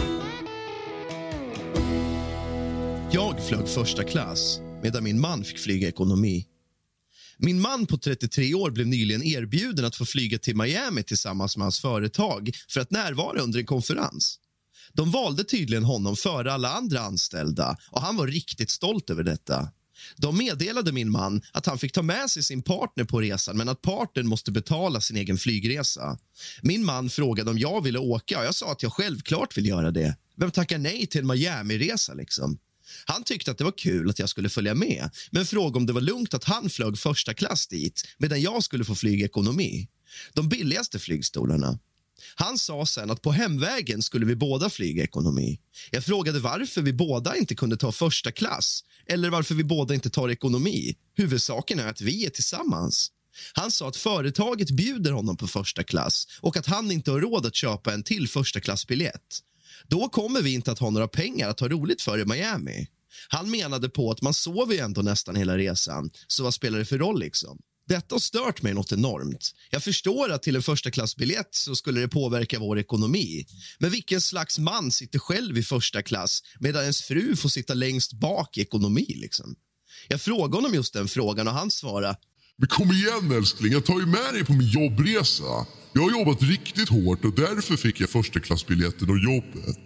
Jag 3.12 3.36
flög 3.47 3.67
första 3.67 4.04
klass 4.04 4.60
medan 4.85 5.03
min 5.03 5.19
man 5.19 5.43
fick 5.43 5.59
flyga 5.59 5.87
ekonomi. 5.87 6.45
Min 7.37 7.61
man 7.61 7.85
på 7.85 7.97
33 7.97 8.53
år 8.53 8.71
blev 8.71 8.87
nyligen 8.87 9.23
erbjuden 9.23 9.85
att 9.85 9.95
få 9.95 10.05
flyga 10.05 10.37
till 10.37 10.55
Miami 10.55 11.03
tillsammans 11.03 11.57
med 11.57 11.65
hans 11.65 11.79
företag 11.79 12.51
för 12.69 12.79
att 12.81 12.91
närvara 12.91 13.41
under 13.41 13.59
en 13.59 13.65
konferens. 13.65 14.39
De 14.93 15.11
valde 15.11 15.43
tydligen 15.43 15.83
honom 15.83 16.15
före 16.15 16.53
alla 16.53 16.69
andra 16.69 16.99
anställda 16.99 17.77
och 17.89 18.01
han 18.01 18.17
var 18.17 18.27
riktigt 18.27 18.69
stolt 18.69 19.09
över 19.09 19.23
detta. 19.23 19.69
De 20.17 20.37
meddelade 20.37 20.91
min 20.91 21.11
man 21.11 21.41
att 21.51 21.65
han 21.65 21.77
fick 21.77 21.91
ta 21.91 22.01
med 22.01 22.29
sig 22.29 22.43
sin 22.43 22.61
partner 22.61 23.03
på 23.03 23.21
resan 23.21 23.57
men 23.57 23.69
att 23.69 23.81
partnern 23.81 24.27
måste 24.27 24.51
betala 24.51 25.01
sin 25.01 25.17
egen 25.17 25.37
flygresa. 25.37 26.17
Min 26.61 26.85
man 26.85 27.09
frågade 27.09 27.51
om 27.51 27.59
jag 27.59 27.83
ville 27.83 27.99
åka 27.99 28.39
och 28.39 28.45
jag 28.45 28.55
sa 28.55 28.71
att 28.71 28.83
jag 28.83 28.93
självklart 28.93 29.57
vill 29.57 29.65
göra 29.65 29.91
det. 29.91 30.17
Vem 30.37 30.51
tackar 30.51 30.77
nej 30.77 31.07
till 31.07 31.21
en 31.21 31.27
Miami-resa 31.31 32.13
liksom? 32.13 32.59
Han 33.05 33.23
tyckte 33.23 33.51
att 33.51 33.57
det 33.57 33.63
var 33.63 33.77
kul 33.77 34.09
att 34.09 34.19
jag 34.19 34.29
skulle 34.29 34.49
följa 34.49 34.73
med 34.73 35.09
men 35.31 35.45
frågade 35.45 35.77
om 35.77 35.85
det 35.85 35.93
var 35.93 36.01
lugnt 36.01 36.33
att 36.33 36.43
han 36.43 36.69
flög 36.69 36.97
första 36.97 37.33
klass 37.33 37.67
dit 37.67 38.07
medan 38.17 38.41
jag 38.41 38.63
skulle 38.63 38.85
få 38.85 38.95
flyga 38.95 39.25
ekonomi. 39.25 39.87
De 40.33 40.49
billigaste 40.49 40.99
flygstolarna. 40.99 41.79
Han 42.35 42.57
sa 42.57 42.85
sen 42.85 43.11
att 43.11 43.21
på 43.21 43.31
hemvägen 43.31 44.01
skulle 44.01 44.25
vi 44.25 44.35
båda 44.35 44.69
flyga 44.69 45.03
ekonomi. 45.03 45.59
Jag 45.91 46.03
frågade 46.03 46.39
varför 46.39 46.81
vi 46.81 46.93
båda 46.93 47.35
inte 47.35 47.55
kunde 47.55 47.77
ta 47.77 47.91
första 47.91 48.31
klass 48.31 48.83
eller 49.07 49.29
varför 49.29 49.55
vi 49.55 49.63
båda 49.63 49.93
inte 49.93 50.09
tar 50.09 50.29
ekonomi. 50.29 50.95
Huvudsaken 51.15 51.79
är 51.79 51.87
att 51.87 52.01
vi 52.01 52.25
är 52.25 52.29
tillsammans. 52.29 53.11
Han 53.53 53.71
sa 53.71 53.87
att 53.87 53.95
företaget 53.95 54.71
bjuder 54.71 55.11
honom 55.11 55.37
på 55.37 55.47
första 55.47 55.83
klass 55.83 56.27
och 56.41 56.57
att 56.57 56.65
han 56.65 56.91
inte 56.91 57.11
har 57.11 57.19
råd 57.19 57.45
att 57.45 57.55
köpa 57.55 57.93
en 57.93 58.03
till 58.03 58.27
första 58.27 58.59
klassbiljett. 58.59 59.41
Då 59.89 60.09
kommer 60.09 60.41
vi 60.41 60.53
inte 60.53 60.71
att 60.71 60.79
ha 60.79 60.89
några 60.89 61.07
pengar 61.07 61.49
att 61.49 61.59
ha 61.59 61.67
roligt 61.67 62.01
för 62.01 62.19
i 62.19 62.25
Miami. 62.25 62.87
Han 63.29 63.51
menade 63.51 63.89
på 63.89 64.11
att 64.11 64.21
man 64.21 64.33
sover 64.33 64.73
ju 64.73 64.79
ändå 64.79 65.01
nästan 65.01 65.35
hela 65.35 65.57
resan, 65.57 66.09
så 66.27 66.43
vad 66.43 66.53
spelar 66.53 66.79
det 66.79 66.85
för 66.85 66.97
roll 66.97 67.19
liksom? 67.19 67.59
Detta 67.87 68.15
har 68.15 68.19
stört 68.19 68.61
mig 68.61 68.73
något 68.73 68.91
enormt. 68.91 69.51
Jag 69.69 69.83
förstår 69.83 70.31
att 70.31 70.43
till 70.43 70.55
en 70.55 70.63
första 70.63 70.91
klassbiljett 70.91 71.49
så 71.51 71.75
skulle 71.75 72.01
det 72.01 72.07
påverka 72.07 72.59
vår 72.59 72.79
ekonomi. 72.79 73.45
Men 73.79 73.91
vilken 73.91 74.21
slags 74.21 74.59
man 74.59 74.91
sitter 74.91 75.19
själv 75.19 75.57
i 75.57 75.63
första 75.63 76.01
klass 76.01 76.41
medan 76.59 76.81
ens 76.81 77.01
fru 77.01 77.35
får 77.35 77.49
sitta 77.49 77.73
längst 77.73 78.13
bak 78.13 78.57
i 78.57 78.61
ekonomi 78.61 79.05
liksom? 79.15 79.55
Jag 80.07 80.21
frågade 80.21 80.55
honom 80.55 80.73
just 80.73 80.93
den 80.93 81.07
frågan 81.07 81.47
och 81.47 81.53
han 81.53 81.71
svarade 81.71 82.17
men 82.57 82.67
kom 82.67 82.91
igen 82.91 83.31
älskling, 83.31 83.71
jag 83.71 83.85
tar 83.85 83.99
ju 83.99 84.05
med 84.05 84.33
dig 84.33 84.45
på 84.45 84.53
min 84.53 84.67
jobbresa. 84.67 85.65
Jag 85.93 86.01
har 86.01 86.11
jobbat 86.11 86.41
riktigt 86.41 86.89
hårt 86.89 87.25
och 87.25 87.35
därför 87.35 87.77
fick 87.77 87.99
jag 87.99 88.09
första 88.09 88.39
klassbiljetten 88.39 89.09
och 89.09 89.19
jobbet. 89.19 89.79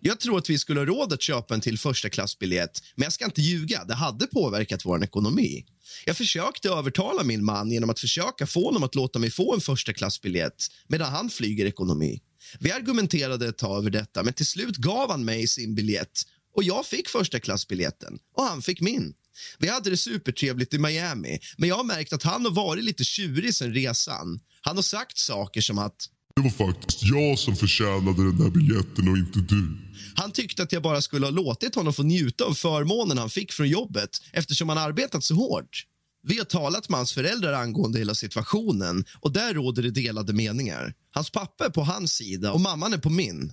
Jag 0.00 0.20
tror 0.20 0.38
att 0.38 0.50
vi 0.50 0.58
skulle 0.58 0.80
ha 0.80 0.86
råd 0.86 1.12
att 1.12 1.22
köpa 1.22 1.54
en 1.54 1.60
till 1.60 1.78
första 1.78 2.10
klassbiljett, 2.10 2.80
men 2.94 3.02
jag 3.02 3.12
ska 3.12 3.24
inte 3.24 3.40
ljuga, 3.40 3.84
det 3.84 3.94
hade 3.94 4.26
påverkat 4.26 4.84
vår 4.84 5.04
ekonomi. 5.04 5.64
Jag 6.06 6.16
försökte 6.16 6.68
övertala 6.68 7.24
min 7.24 7.44
man 7.44 7.70
genom 7.70 7.90
att 7.90 8.00
försöka 8.00 8.46
få 8.46 8.64
honom 8.64 8.82
att 8.82 8.94
låta 8.94 9.18
mig 9.18 9.30
få 9.30 9.54
en 9.54 9.60
första 9.60 9.92
klassbiljett 9.92 10.66
medan 10.88 11.12
han 11.12 11.30
flyger 11.30 11.66
ekonomi. 11.66 12.20
Vi 12.60 12.72
argumenterade 12.72 13.48
ett 13.48 13.58
tag 13.58 13.78
över 13.78 13.90
detta, 13.90 14.22
men 14.22 14.32
till 14.32 14.46
slut 14.46 14.76
gav 14.76 15.10
han 15.10 15.24
mig 15.24 15.46
sin 15.46 15.74
biljett 15.74 16.22
och 16.56 16.64
jag 16.64 16.86
fick 16.86 17.08
första 17.08 17.40
klassbiljetten 17.40 18.18
och 18.36 18.44
han 18.44 18.62
fick 18.62 18.80
min. 18.80 19.14
Vi 19.58 19.68
hade 19.68 19.90
det 19.90 19.96
supertrevligt 19.96 20.74
i 20.74 20.78
Miami, 20.78 21.38
men 21.56 21.68
jag 21.68 21.76
har 21.76 21.84
märkt 21.84 22.12
att 22.12 22.22
han 22.22 22.44
har 22.44 22.52
varit 22.52 22.84
lite 22.84 23.04
tjurig 23.04 23.54
sen 23.54 23.74
resan. 23.74 24.40
Han 24.60 24.76
har 24.76 24.82
sagt 24.82 25.18
saker 25.18 25.60
som 25.60 25.78
att 25.78 26.08
Det 26.36 26.42
var 26.42 26.50
faktiskt 26.50 27.02
jag 27.02 27.38
som 27.38 27.56
förtjänade 27.56 28.24
den 28.24 28.38
där 28.38 28.50
biljetten 28.50 29.08
och 29.08 29.16
inte 29.16 29.38
du. 29.38 29.76
Han 30.14 30.32
tyckte 30.32 30.62
att 30.62 30.72
jag 30.72 30.82
bara 30.82 31.02
skulle 31.02 31.26
ha 31.26 31.30
låtit 31.30 31.74
honom 31.74 31.92
få 31.92 32.02
njuta 32.02 32.44
av 32.44 32.54
förmånen 32.54 33.18
han 33.18 33.30
fick 33.30 33.52
från 33.52 33.68
jobbet 33.68 34.10
eftersom 34.32 34.68
han 34.68 34.78
arbetat 34.78 35.24
så 35.24 35.34
hårt. 35.34 35.86
Vi 36.26 36.38
har 36.38 36.44
talat 36.44 36.88
med 36.88 36.98
hans 36.98 37.12
föräldrar 37.12 37.52
angående 37.52 37.98
hela 37.98 38.14
situationen 38.14 39.04
och 39.20 39.32
där 39.32 39.54
råder 39.54 39.82
det 39.82 39.90
delade 39.90 40.32
meningar. 40.32 40.94
Hans 41.10 41.30
pappa 41.30 41.66
är 41.66 41.70
på 41.70 41.82
hans 41.82 42.12
sida 42.12 42.52
och 42.52 42.60
mamman 42.60 42.92
är 42.92 42.98
på 42.98 43.10
min. 43.10 43.52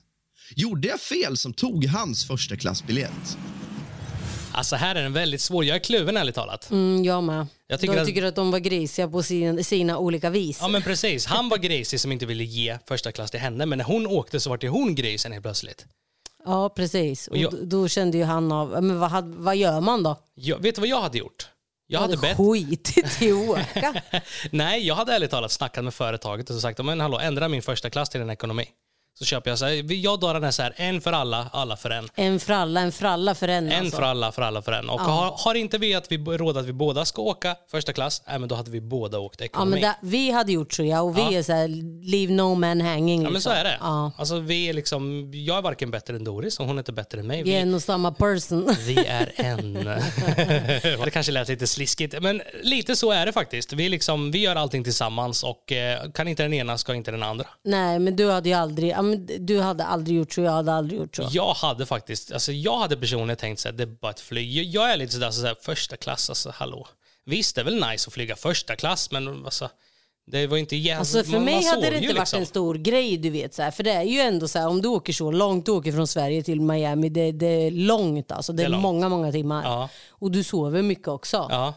Gjorde 0.56 0.88
jag 0.88 1.00
fel 1.00 1.38
som 1.38 1.54
tog 1.54 1.86
hans 1.86 2.28
första 2.28 2.58
klassbiljett? 2.58 3.38
Alltså 4.54 4.76
här 4.76 4.96
är 4.96 5.04
den 5.04 5.14
väldigt 5.14 5.42
svår. 5.42 5.66
Jag 5.66 5.76
är 5.76 5.80
kluven 5.80 6.18
ärligt 6.18 6.36
talat. 6.36 6.72
Mm, 6.72 7.04
jag 7.04 7.24
med. 7.24 7.48
Jag 7.68 7.80
tycker 7.80 7.94
de 7.96 8.00
att- 8.02 8.08
tycker 8.08 8.24
att 8.24 8.36
de 8.36 8.52
var 8.52 8.60
grisiga 8.60 9.08
på 9.08 9.24
sin, 9.24 9.64
sina 9.64 9.98
olika 9.98 10.30
vis. 10.30 10.58
Ja 10.62 10.68
men 10.68 10.82
precis. 10.82 11.26
Han 11.26 11.50
var 11.50 11.58
grisig 11.58 12.00
som 12.00 12.12
inte 12.12 12.26
ville 12.26 12.44
ge 12.44 12.78
första 12.88 13.12
klass 13.12 13.32
till 13.32 13.40
henne. 13.40 13.66
Men 13.66 13.78
när 13.78 13.86
hon 13.86 14.08
åkte 14.08 14.40
så 14.40 14.50
var 14.50 14.58
det 14.58 14.68
hon 14.70 14.96
grisen 14.96 15.32
helt 15.32 15.44
plötsligt. 15.44 15.86
Ja, 16.46 16.70
precis. 16.70 17.28
Och 17.28 17.38
jag- 17.38 17.52
d- 17.52 17.58
då 17.64 17.88
kände 17.88 18.18
ju 18.18 18.24
han 18.24 18.52
av, 18.52 18.70
men 18.84 19.00
vad, 19.00 19.10
hade- 19.10 19.38
vad 19.38 19.56
gör 19.56 19.82
man 19.82 20.04
då? 20.04 20.16
Jag, 20.36 20.62
vet 20.62 20.76
du 20.76 20.82
vad 20.82 20.88
jag 20.90 21.02
hade 21.02 21.18
gjort? 21.18 21.48
Jag 21.88 22.00
hade 22.00 22.18
bett... 22.18 22.38
skitit 22.38 23.22
i 23.22 23.32
åka. 23.34 24.02
Nej, 24.52 24.88
jag 24.88 24.96
hade 24.96 25.14
ärligt 25.14 25.32
talat 25.32 25.52
snackat 25.52 25.84
med 25.84 25.94
företaget 25.94 26.50
och 26.50 26.56
sagt 26.62 26.84
men 26.86 27.00
hallå, 27.00 27.20
ändra 27.20 27.48
min 27.48 27.62
första 27.62 27.90
klass 27.90 28.10
till 28.10 28.22
en 28.22 28.30
ekonomi. 28.30 28.66
Så 29.20 29.26
köper 29.26 29.50
jag 29.52 29.60
så 29.60 29.66
här, 29.66 29.94
jag 29.94 30.20
drar 30.20 30.34
den 30.34 30.44
här 30.44 30.52
så 30.52 30.62
här, 30.62 30.74
en 30.76 31.02
för 31.02 31.12
alla, 31.14 31.50
alla 31.54 31.78
för 31.78 31.90
en. 31.90 32.10
En 32.16 32.40
fralla, 32.40 32.80
en 32.82 32.92
fralla 32.92 33.36
för 33.36 33.48
en. 33.48 33.72
En 33.72 33.80
alltså. 33.82 33.96
för 33.98 34.04
alla, 34.04 34.32
för 34.32 34.42
alla 34.42 34.62
för 34.62 34.72
en. 34.72 34.90
Och 34.90 35.00
har, 35.02 35.34
har 35.38 35.56
inte 35.56 35.78
vi 35.78 35.96
att 35.96 36.12
vi 36.12 36.18
råd 36.18 36.58
att 36.58 36.66
vi 36.66 36.74
båda 36.74 37.06
ska 37.06 37.22
åka 37.22 37.56
första 37.72 37.94
klass, 37.94 38.22
äh, 38.28 38.40
men 38.40 38.50
då 38.50 38.56
hade 38.56 38.72
vi 38.72 38.82
båda 38.82 39.20
åkt 39.20 39.40
Ja, 39.40 39.46
ekonomi. 39.46 39.72
men 39.72 39.82
där, 39.82 39.94
vi 40.02 40.32
hade 40.32 40.52
gjort 40.52 40.74
så 40.74 40.84
ja, 40.84 41.02
och 41.02 41.18
vi 41.18 41.22
Ja. 41.22 41.32
är 41.34 41.44
så 41.44 41.54
här, 41.54 41.68
leave 42.10 42.34
no 42.34 42.56
man 42.56 42.82
hanging. 42.82 43.22
Ja 43.24 43.30
men 43.30 43.42
så 43.42 43.50
liksom. 43.50 43.52
är 43.60 43.64
det. 43.64 43.78
Ja. 43.82 44.12
Alltså, 44.18 44.40
vi 44.40 44.70
är 44.70 44.74
liksom, 44.74 45.32
jag 45.34 45.58
är 45.58 45.62
varken 45.62 45.92
bättre 45.92 46.16
än 46.16 46.24
Doris 46.24 46.60
och 46.60 46.66
hon 46.66 46.76
är 46.78 46.80
inte 46.82 46.92
bättre 46.92 47.20
än 47.20 47.28
mig. 47.28 47.44
Vi 47.44 47.52
är 47.52 47.56
Vi, 47.56 47.62
en 47.62 47.74
och 47.74 47.82
samma 47.82 48.12
person. 48.12 48.76
vi 48.88 48.98
är 49.06 49.32
en. 49.36 49.74
det 51.04 51.12
kanske 51.14 51.32
lät 51.32 51.48
lite 51.48 51.68
sliskigt, 51.68 52.16
men 52.22 52.42
lite 52.64 52.96
så 52.96 53.12
är 53.12 53.26
det 53.26 53.32
faktiskt. 53.34 53.74
Vi, 53.74 53.90
liksom, 53.90 54.32
vi 54.32 54.40
gör 54.40 54.56
allting 54.56 54.84
tillsammans 54.84 55.44
och 55.44 55.72
eh, 55.72 56.12
kan 56.12 56.28
inte 56.28 56.44
den 56.44 56.54
ena 56.54 56.78
ska 56.78 56.94
inte 56.96 57.12
den 57.12 57.24
andra. 57.24 57.46
Nej, 57.64 58.00
men 58.00 58.16
du 58.16 58.32
hade 58.32 58.50
ju 58.50 58.56
aldrig, 58.56 58.92
ja, 59.06 59.10
men 59.36 59.46
du 59.46 59.60
hade 59.60 59.86
aldrig 59.86 60.18
gjort 60.18 60.34
så, 60.34 60.42
jag 60.42 60.52
hade 60.52 60.74
aldrig 60.74 61.00
gjort 61.00 61.16
så. 61.16 61.28
Jag 61.32 61.54
hade 61.54 61.86
faktiskt, 61.86 62.32
alltså 62.32 62.52
jag 62.52 62.78
hade 62.78 62.98
personligen 62.98 63.38
tänkt 63.38 63.60
så 63.60 63.68
här, 63.68 63.74
det 63.74 63.84
är 63.84 63.88
bara 63.88 64.12
ett 64.12 64.20
flyg. 64.20 64.52
Jag- 64.58 64.66
Jag 64.66 64.92
är 64.94 64.98
lite 64.98 65.14
sådär, 65.14 65.32
så 65.32 65.46
här, 65.46 65.56
första 65.62 65.98
klass, 65.98 66.30
alltså 66.30 66.52
hallå. 66.56 66.88
Visst, 67.26 67.56
det 67.56 67.62
är 67.62 67.66
väl 67.66 67.76
nice 67.90 68.08
att 68.08 68.14
flyga 68.14 68.36
första 68.36 68.76
klass, 68.76 69.12
men 69.12 69.46
alltså, 69.46 69.70
det 70.32 70.48
var 70.48 70.58
inte 70.58 70.76
jä- 70.76 70.98
Alltså 71.00 71.24
för 71.24 71.32
man- 71.32 71.46
mig 71.46 71.54
man 71.56 71.64
hade 71.66 71.82
det 71.82 71.96
inte 71.96 72.08
varit 72.08 72.20
liksom. 72.20 72.40
en 72.40 72.46
stor 72.46 72.76
grej, 72.76 73.18
du 73.18 73.30
vet. 73.30 73.54
Så 73.54 73.62
här, 73.62 73.72
för 73.72 73.84
det 73.84 73.92
är 73.92 74.04
ju 74.04 74.20
ändå 74.20 74.48
så 74.48 74.60
här, 74.60 74.68
om 74.68 74.82
du 74.82 74.88
åker 74.88 75.14
så 75.14 75.32
långt, 75.32 75.66
du 75.66 75.72
åker 75.72 75.92
från 75.92 76.08
Sverige 76.08 76.44
till 76.44 76.62
Miami, 76.62 77.10
det, 77.10 77.32
det 77.32 77.46
är 77.46 77.72
långt 77.72 78.32
alltså. 78.32 78.54
Det, 78.54 78.58
Det 78.58 78.64
är 78.64 78.66
är 78.66 78.70
långt. 78.70 78.82
många, 78.82 79.10
många 79.10 79.32
timmar. 79.32 79.64
Ja. 79.64 79.90
Och 80.10 80.32
du 80.32 80.44
sover 80.44 80.82
mycket 80.82 81.08
också. 81.08 81.48
Ja. 81.50 81.74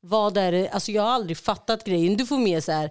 Vad 0.00 0.36
är 0.36 0.52
det, 0.52 0.68
alltså 0.68 0.92
jag 0.92 1.02
har 1.02 1.10
aldrig 1.10 1.38
fattat 1.38 1.84
grejen. 1.84 2.16
Du 2.16 2.26
får 2.26 2.38
med 2.38 2.64
så 2.64 2.72
här, 2.72 2.90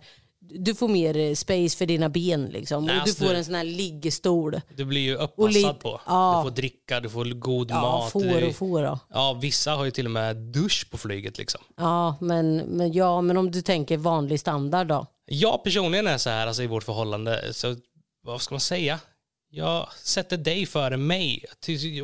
du 0.49 0.75
får 0.75 0.87
mer 0.87 1.17
eh, 1.17 1.33
space 1.33 1.77
för 1.77 1.85
dina 1.85 2.09
ben 2.09 2.45
liksom. 2.45 2.85
Nej, 2.85 2.93
och 2.99 3.05
du 3.05 3.09
alltså, 3.09 3.25
får 3.25 3.33
en 3.33 3.45
sån 3.45 3.55
här 3.55 3.63
liggestol. 3.63 4.61
Du 4.75 4.85
blir 4.85 5.01
ju 5.01 5.15
uppassad 5.15 5.79
på. 5.79 6.01
ja. 6.05 6.41
Du 6.43 6.49
får 6.49 6.55
dricka, 6.55 6.99
du 6.99 7.09
får 7.09 7.25
god 7.25 7.71
Ja, 7.71 7.81
mat. 7.81 8.11
får 8.11 8.47
och 8.47 8.55
får 8.55 8.83
då. 8.83 8.99
Ja, 9.13 9.39
vissa 9.41 9.71
har 9.71 9.85
ju 9.85 9.91
till 9.91 10.05
och 10.05 10.11
med 10.11 10.35
dusch 10.35 10.87
på 10.91 10.97
flyget. 10.97 11.37
Liksom. 11.37 11.61
Ja 11.77 12.17
men, 12.21 12.57
men, 12.57 12.93
ja, 12.93 13.21
men 13.21 13.37
om 13.37 13.51
du 13.51 13.61
tänker 13.61 13.97
vanlig 13.97 14.39
standard 14.39 14.87
då? 14.87 15.05
Jag 15.25 15.63
personligen 15.63 16.07
är 16.07 16.17
så 16.17 16.29
här 16.29 16.47
alltså, 16.47 16.63
i 16.63 16.67
vårt 16.67 16.83
förhållande, 16.83 17.53
så 17.53 17.75
vad 18.23 18.41
ska 18.41 18.53
man 18.55 18.61
säga? 18.61 18.99
Jag 19.49 19.87
sätter 20.03 20.37
dig 20.37 20.65
före 20.65 20.97
mig. 20.97 21.45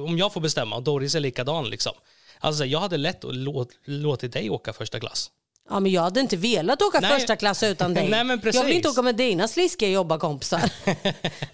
Om 0.08 0.18
jag 0.18 0.34
får 0.34 0.42
bestämma, 0.42 0.76
och 0.76 0.84
Doris 0.84 1.16
är 1.16 1.20
likadan. 1.20 1.70
Liksom. 1.70 1.94
Alltså, 2.40 2.66
jag 2.66 2.80
hade 2.80 2.98
lätt 2.98 3.26
att 3.26 3.36
låt, 3.36 3.70
låtit 3.86 4.34
dig 4.34 4.50
åka 4.50 4.74
första 4.74 5.00
klass. 5.00 5.32
Ja, 5.70 5.80
men 5.80 5.92
jag 5.92 6.02
hade 6.02 6.20
inte 6.20 6.38
velat 6.38 6.82
åka 6.82 7.00
Nej. 7.00 7.20
första 7.20 7.36
klass 7.36 7.64
utan 7.64 7.94
dig. 7.94 8.10
Nej, 8.10 8.24
men 8.24 8.42
precis. 8.42 8.62
Jag 8.62 8.68
vill 8.68 8.76
inte 8.76 8.90
åka 8.90 9.02
med 9.02 9.16
dina 9.16 9.48
sliskiga 9.48 9.90
jobbarkompisar. 9.90 10.72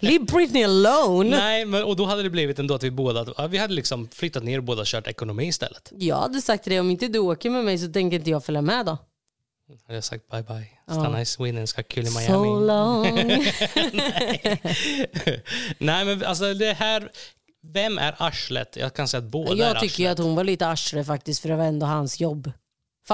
Leave 0.00 0.24
Britney 0.24 0.64
alone. 0.64 1.36
Nej, 1.36 1.64
men, 1.64 1.84
och 1.84 1.96
då 1.96 2.04
hade 2.06 2.22
det 2.22 2.30
blivit 2.30 2.58
ändå 2.58 2.74
att 2.74 2.82
vi 2.82 2.90
båda 2.90 3.26
ja, 3.36 3.46
vi 3.46 3.58
hade 3.58 3.74
liksom 3.74 4.08
flyttat 4.08 4.42
ner 4.42 4.58
och 4.58 4.64
båda 4.64 4.82
kört 4.84 5.06
ekonomi 5.06 5.46
istället. 5.46 5.92
Jag 5.96 6.16
hade 6.16 6.40
sagt 6.40 6.62
till 6.62 6.70
dig, 6.70 6.80
om 6.80 6.90
inte 6.90 7.08
du 7.08 7.18
åker 7.18 7.50
med 7.50 7.64
mig 7.64 7.78
så 7.78 7.92
tänker 7.92 8.16
inte 8.16 8.30
jag 8.30 8.44
följa 8.44 8.62
med 8.62 8.86
då. 8.86 8.98
Hade 9.86 9.94
jag 9.94 10.04
sagt 10.04 10.30
bye 10.30 10.42
bye. 10.42 10.66
Stanna 10.90 11.20
i 11.20 11.24
Sweden, 11.26 11.66
ska 11.66 11.82
kul 11.82 12.06
i 12.06 12.10
Miami. 12.10 12.26
So 12.26 12.60
long. 12.60 13.04
Nej, 15.78 16.04
men 16.04 16.24
alltså 16.24 16.54
det 16.54 16.72
här... 16.72 17.10
Vem 17.62 17.98
är 17.98 18.14
arslet? 18.18 18.76
Jag 18.76 18.94
kan 18.94 19.08
säga 19.08 19.18
att 19.18 19.24
båda 19.24 19.52
är 19.52 19.56
jag 19.56 19.66
arslet. 19.68 19.80
tycker 19.80 20.02
ju 20.02 20.08
att 20.08 20.18
hon 20.18 20.34
var 20.34 20.44
lite 20.44 20.66
arsle 20.66 21.04
faktiskt 21.04 21.40
för 21.42 21.48
det 21.48 21.56
var 21.56 21.64
ändå 21.64 21.86
hans 21.86 22.20
jobb. 22.20 22.52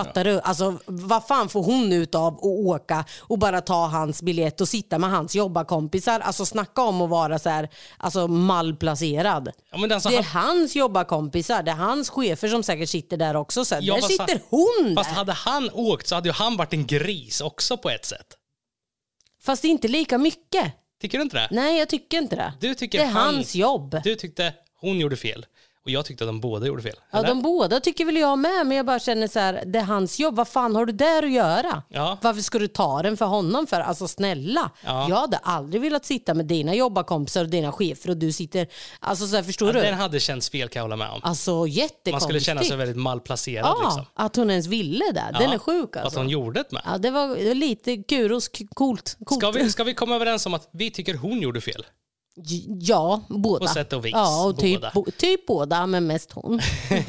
Fattar 0.04 0.24
du? 0.24 0.40
Alltså, 0.40 0.78
vad 0.86 1.26
fan 1.26 1.48
får 1.48 1.62
hon 1.62 1.92
ut 1.92 2.14
av 2.14 2.34
att 2.34 2.42
åka 2.42 3.04
och 3.20 3.38
bara 3.38 3.60
ta 3.60 3.86
hans 3.86 4.22
biljett 4.22 4.60
och 4.60 4.68
sitta 4.68 4.98
med 4.98 5.10
hans 5.10 5.34
jobbarkompisar? 5.34 6.20
Alltså 6.20 6.46
snacka 6.46 6.82
om 6.82 7.02
att 7.02 7.10
vara 7.10 7.38
så 7.38 7.48
här, 7.48 7.68
alltså 7.98 8.28
malplacerad. 8.28 9.48
Ja, 9.72 9.86
Det 9.86 9.94
är 9.94 10.22
han- 10.22 10.46
hans 10.48 10.76
jobbarkompisar, 10.76 11.62
det 11.62 11.70
är 11.70 11.74
hans 11.74 12.10
chefer 12.10 12.48
som 12.48 12.62
säkert 12.62 12.88
sitter 12.88 13.16
där 13.16 13.36
också. 13.36 13.64
Så 13.64 13.76
Ja, 13.80 13.94
där 13.94 14.02
sitter 14.02 14.26
han- 14.28 14.40
hon 14.48 14.94
där. 14.94 14.94
Fast 15.04 15.10
hade 15.16 15.32
han 15.32 15.70
åkt 15.72 16.08
så 16.08 16.14
hade 16.14 16.28
ju 16.28 16.32
han 16.32 16.56
varit 16.56 16.72
en 16.72 16.86
gris 16.86 17.40
också 17.40 17.76
på 17.76 17.90
ett 17.90 18.04
sätt. 18.04 18.26
Fast 19.42 19.64
inte 19.64 19.88
lika 19.88 20.18
mycket. 20.18 20.72
Tycker 21.00 21.18
du 21.18 21.22
inte 21.24 21.36
det? 21.36 21.48
Nej, 21.50 21.78
jag 21.78 21.88
tycker 21.88 22.18
inte 22.18 22.36
det. 22.36 22.52
Du 22.60 22.74
tycker 22.74 22.98
det 22.98 23.04
är 23.04 23.08
han- 23.08 23.34
hans 23.34 23.54
jobb. 23.54 24.00
Du 24.04 24.14
tyckte 24.14 24.54
hon 24.80 25.00
gjorde 25.00 25.16
fel 25.16 25.46
och 25.86 25.90
jag 25.92 26.04
tyckte 26.04 26.24
att 26.24 26.28
de 26.28 26.40
båda 26.40 26.66
gjorde 26.66 26.82
fel. 26.82 26.96
Ja, 27.10 27.18
eller? 27.18 27.28
de 27.28 27.42
båda 27.42 27.80
tycker 27.80 28.04
väl 28.04 28.16
jag 28.16 28.38
med, 28.38 28.66
men 28.66 28.76
jag 28.76 28.86
bara 28.86 28.98
känner 28.98 29.28
så 29.28 29.38
här, 29.38 29.62
det 29.66 29.78
är 29.78 29.82
hans 29.82 30.18
jobb. 30.18 30.36
Vad 30.36 30.48
fan 30.48 30.76
har 30.76 30.86
du 30.86 30.92
där 30.92 31.22
att 31.22 31.30
göra? 31.30 31.82
Ja. 31.88 32.18
Varför 32.22 32.40
ska 32.42 32.58
du 32.58 32.68
ta 32.68 33.02
den 33.02 33.16
för 33.16 33.24
honom 33.24 33.66
för? 33.66 33.80
Alltså 33.80 34.08
snälla, 34.08 34.70
Ja. 34.84 35.06
jag 35.08 35.16
hade 35.16 35.36
aldrig 35.36 35.82
velat 35.82 36.04
sitta 36.04 36.34
med 36.34 36.46
dina 36.46 36.74
jobbarkompisar 36.74 37.44
och 37.44 37.50
dina 37.50 37.72
chefer 37.72 38.10
och 38.10 38.16
du 38.16 38.32
sitter, 38.32 38.66
alltså 39.00 39.26
så 39.26 39.36
här, 39.36 39.42
förstår 39.42 39.68
ja, 39.68 39.72
du? 39.74 39.80
den 39.80 39.94
hade 39.94 40.20
känts 40.20 40.50
fel 40.50 40.68
kan 40.68 40.80
jag 40.80 40.84
hålla 40.84 40.96
med 40.96 41.10
om. 41.10 41.20
Alltså 41.22 41.66
jättekonstigt. 41.66 42.12
Man 42.12 42.20
skulle 42.20 42.40
känna 42.40 42.62
sig 42.62 42.76
väldigt 42.76 42.96
malplacerad. 42.96 43.66
Ja, 43.66 43.82
liksom. 43.84 44.04
att 44.14 44.36
hon 44.36 44.50
ens 44.50 44.66
ville 44.66 45.04
det. 45.12 45.38
Den 45.38 45.52
är 45.52 45.58
sjuk 45.58 45.88
och 45.88 45.96
Att 45.96 46.04
alltså. 46.04 46.20
hon 46.20 46.28
gjorde 46.28 46.62
det 46.62 46.72
med. 46.72 46.82
Ja, 46.86 46.98
det 46.98 47.10
var 47.10 47.54
lite 47.54 47.96
kuros, 47.96 48.48
coolt. 48.74 49.16
coolt. 49.24 49.40
Ska 49.40 49.50
vi, 49.50 49.70
ska 49.70 49.84
vi 49.84 49.94
komma 49.94 50.14
överens 50.14 50.46
om 50.46 50.54
att 50.54 50.68
vi 50.72 50.90
tycker 50.90 51.14
hon 51.14 51.40
gjorde 51.40 51.60
fel? 51.60 51.86
Ja, 52.80 53.22
båda. 53.28 53.66
På 53.66 53.72
sätt 53.72 53.92
och 53.92 54.04
vis, 54.04 54.12
Ja, 54.14 54.46
och 54.46 54.58
typ 54.58 54.80
båda. 54.80 54.90
båda. 54.94 55.10
typ 55.10 55.46
båda, 55.46 55.86
men 55.86 56.06
mest 56.06 56.32
hon. 56.32 56.60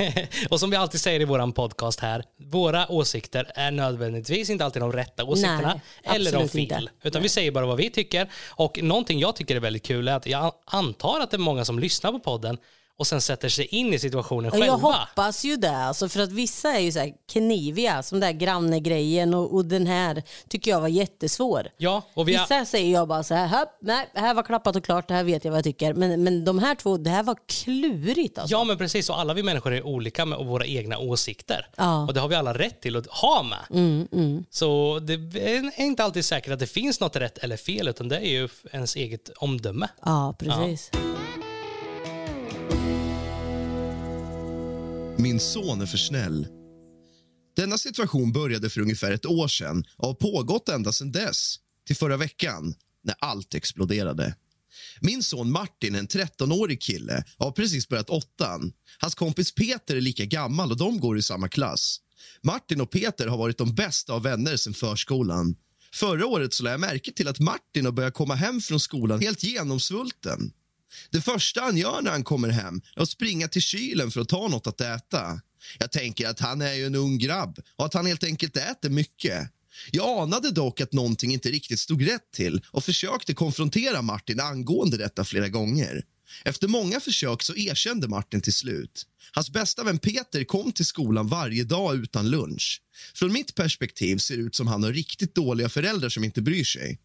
och 0.50 0.60
som 0.60 0.70
vi 0.70 0.76
alltid 0.78 1.02
säger 1.02 1.20
i 1.20 1.26
vår 1.26 1.52
podcast 1.52 2.00
här, 2.00 2.24
våra 2.52 2.92
åsikter 2.92 3.52
är 3.56 3.72
nödvändigtvis 3.72 4.50
inte 4.50 4.66
alltid 4.66 4.82
de 4.82 4.92
rätta 4.92 5.24
åsikterna 5.24 5.80
Nej, 6.06 6.16
eller 6.16 6.32
de 6.32 6.50
fel. 6.50 6.60
inte. 6.62 6.88
Utan 7.04 7.22
vi 7.22 7.30
säger 7.30 7.52
bara 7.52 7.66
vad 7.66 7.78
vi 7.78 7.90
tycker. 7.90 8.30
Och 8.50 8.80
någonting 8.84 9.20
jag 9.20 9.36
tycker 9.36 9.56
är 9.56 9.60
väldigt 9.60 9.86
kul 9.86 10.08
är 10.08 10.16
att 10.16 10.28
jag 10.28 10.54
antar 10.66 11.20
att 11.20 11.32
det 11.32 11.38
är 11.38 11.40
många 11.40 11.66
som 11.66 11.80
lyssnar 11.80 12.12
på 12.12 12.20
podden 12.20 12.58
och 13.00 13.08
sen 13.08 13.22
sätter 13.22 13.50
sig 13.50 13.66
in 13.66 13.94
i 13.94 14.00
situationen 14.00 14.52
Ja, 14.54 14.60
Jag 14.66 14.74
själva. 14.74 14.88
hoppas 14.88 15.46
ju 15.46 15.56
det, 15.56 15.78
alltså, 15.78 16.10
för 16.10 16.20
att 16.20 16.32
vissa 16.32 16.72
är 16.74 16.80
ju 16.80 16.92
så 16.92 17.14
kniviga, 17.32 18.04
som 18.04 18.20
den 18.20 18.34
där 18.34 18.40
grannegrejen 18.40 19.34
och, 19.34 19.54
och 19.54 19.66
den 19.66 19.88
här 19.88 20.24
tycker 20.50 20.72
jag 20.72 20.82
var 20.82 20.88
jättesvår. 20.88 21.68
Ja, 21.78 22.02
och 22.14 22.28
vi 22.28 22.36
har, 22.36 22.44
Vissa 22.44 22.66
säger 22.66 22.94
jag 22.94 23.08
bara 23.08 23.24
så 23.24 23.34
här, 23.34 23.48
"Höpp, 23.48 23.70
nej, 23.82 24.10
det 24.14 24.20
här 24.20 24.34
var 24.34 24.44
klappat 24.44 24.76
och 24.76 24.84
klart, 24.84 25.08
det 25.08 25.14
här 25.14 25.24
vet 25.24 25.46
jag 25.46 25.52
vad 25.52 25.58
jag 25.58 25.64
tycker. 25.64 25.94
Men, 25.94 26.24
men 26.24 26.46
de 26.46 26.60
här 26.60 26.76
två, 26.76 26.98
det 26.98 27.10
här 27.10 27.24
var 27.24 27.36
klurigt 27.48 28.38
alltså. 28.38 28.56
Ja 28.56 28.64
men 28.64 28.78
precis, 28.78 29.10
och 29.10 29.20
alla 29.20 29.34
vi 29.34 29.44
människor 29.44 29.74
är 29.74 29.86
olika 29.86 30.26
med 30.26 30.40
våra 30.40 30.66
egna 30.66 30.98
åsikter. 30.98 31.68
Ja. 31.76 32.06
Och 32.08 32.14
det 32.14 32.20
har 32.20 32.28
vi 32.28 32.36
alla 32.36 32.54
rätt 32.54 32.82
till 32.82 32.96
att 32.98 33.08
ha 33.08 33.44
med. 33.44 34.08
Så 34.50 35.00
det 35.00 35.14
är 35.14 35.82
inte 35.82 36.04
alltid 36.04 36.26
säkert 36.26 36.54
att 36.54 36.60
det 36.60 36.68
finns 36.68 37.00
något 37.00 37.16
rätt 37.16 37.38
eller 37.38 37.58
fel 37.58 37.88
utan 37.88 38.10
det 38.10 38.18
är 38.18 38.30
ju 38.30 38.50
ens 38.72 38.96
eget 38.96 39.30
omdöme. 39.38 39.88
Ja, 40.06 40.36
precis. 40.40 40.92
Min 45.20 45.40
son 45.40 45.82
är 45.82 45.86
för 45.86 45.98
snäll. 45.98 46.48
Denna 47.56 47.78
situation 47.78 48.32
började 48.32 48.70
för 48.70 48.82
ungefär 48.82 49.12
ett 49.12 49.26
år 49.26 49.48
sedan 49.48 49.86
och 49.96 50.08
har 50.08 50.14
pågått 50.14 50.70
ända 50.70 50.92
sedan 50.94 51.12
dess, 51.12 51.56
till 51.88 51.96
förra 51.96 52.18
veckan, 52.18 52.76
när 53.04 53.16
allt 53.20 53.54
exploderade. 53.56 54.36
Min 55.02 55.24
son 55.24 55.52
Martin 55.52 55.96
en 55.96 56.08
13-årig 56.08 56.82
kille 56.82 57.24
har 57.38 57.52
precis 57.52 57.88
börjat 57.88 58.10
åttan. 58.10 58.74
Hans 59.00 59.16
kompis 59.16 59.56
Peter 59.56 59.96
är 59.96 60.02
lika 60.02 60.26
gammal 60.26 60.72
och 60.72 60.78
de 60.78 61.00
går 61.00 61.18
i 61.18 61.22
samma 61.22 61.50
klass. 61.50 61.98
Martin 62.42 62.82
och 62.82 62.92
Peter 62.92 63.28
har 63.28 63.38
varit 63.38 63.58
de 63.58 63.76
bästa 63.76 64.14
av 64.14 64.24
vänner 64.24 64.58
sedan 64.58 64.74
förskolan. 64.74 65.56
Förra 65.94 66.28
året 66.28 66.54
så 66.54 66.64
lade 66.64 66.74
jag 66.74 66.80
märke 66.80 67.12
till 67.12 67.28
att 67.28 67.40
Martin 67.40 67.86
har 67.86 67.92
börjat 67.92 68.14
komma 68.14 68.36
hem 68.36 68.62
från 68.62 68.80
skolan 68.80 69.22
helt 69.22 69.44
genomsvulten. 69.44 70.52
Det 71.10 71.21
första 71.21 71.62
han 71.62 71.78
gör 71.78 72.02
när 72.02 72.12
han 72.12 72.23
kommer 72.23 72.50
hem 72.50 72.82
är 72.95 73.02
att 73.02 73.10
springa 73.10 73.47
till 73.47 73.62
kylen 73.62 74.12
för 74.12 74.21
att 74.21 74.30
ta 74.30 74.47
något 74.47 74.67
att 74.67 74.82
äta. 74.82 75.41
Jag 75.80 75.91
tänker 75.91 76.28
att 76.28 76.39
han 76.39 76.62
är 76.62 76.73
ju 76.73 76.86
en 76.86 76.95
ung 76.95 77.17
grabb 77.17 77.60
och 77.76 77.86
att 77.86 77.93
han 77.93 78.06
helt 78.06 78.23
enkelt 78.23 78.58
äter 78.58 78.89
mycket. 78.89 79.50
Jag 79.91 80.19
anade 80.19 80.52
dock 80.52 80.82
att 80.82 80.93
någonting 80.93 81.34
inte 81.34 81.50
riktigt 81.50 81.80
stod 81.80 82.08
rätt 82.08 82.32
till 82.36 82.62
och 82.71 82.84
försökte 82.84 83.34
konfrontera 83.34 84.02
Martin 84.02 84.39
angående 84.39 84.97
detta 84.97 85.23
flera 85.26 85.50
gånger. 85.50 86.04
Efter 86.45 86.67
många 86.67 87.00
försök 87.00 87.43
så 87.43 87.56
erkände 87.56 88.08
Martin 88.08 88.41
till 88.41 88.54
slut. 88.54 89.06
Hans 89.32 89.50
bästa 89.50 89.84
vän 89.84 90.00
Peter 90.00 90.43
kom 90.43 90.71
till 90.71 90.86
skolan 90.86 91.28
varje 91.28 91.63
dag 91.63 91.95
utan 91.95 92.30
lunch. 92.30 92.82
Från 93.15 93.34
mitt 93.34 93.56
perspektiv 93.56 94.17
ser 94.17 94.38
det 94.38 94.43
ut 94.43 94.56
som 94.56 94.67
han 94.67 94.84
har 94.84 94.93
riktigt 94.93 95.36
dåliga 95.36 95.69
föräldrar 95.69 96.10
som 96.10 96.23
inte 96.23 96.41
bryr 96.41 96.63
sig. 96.63 97.00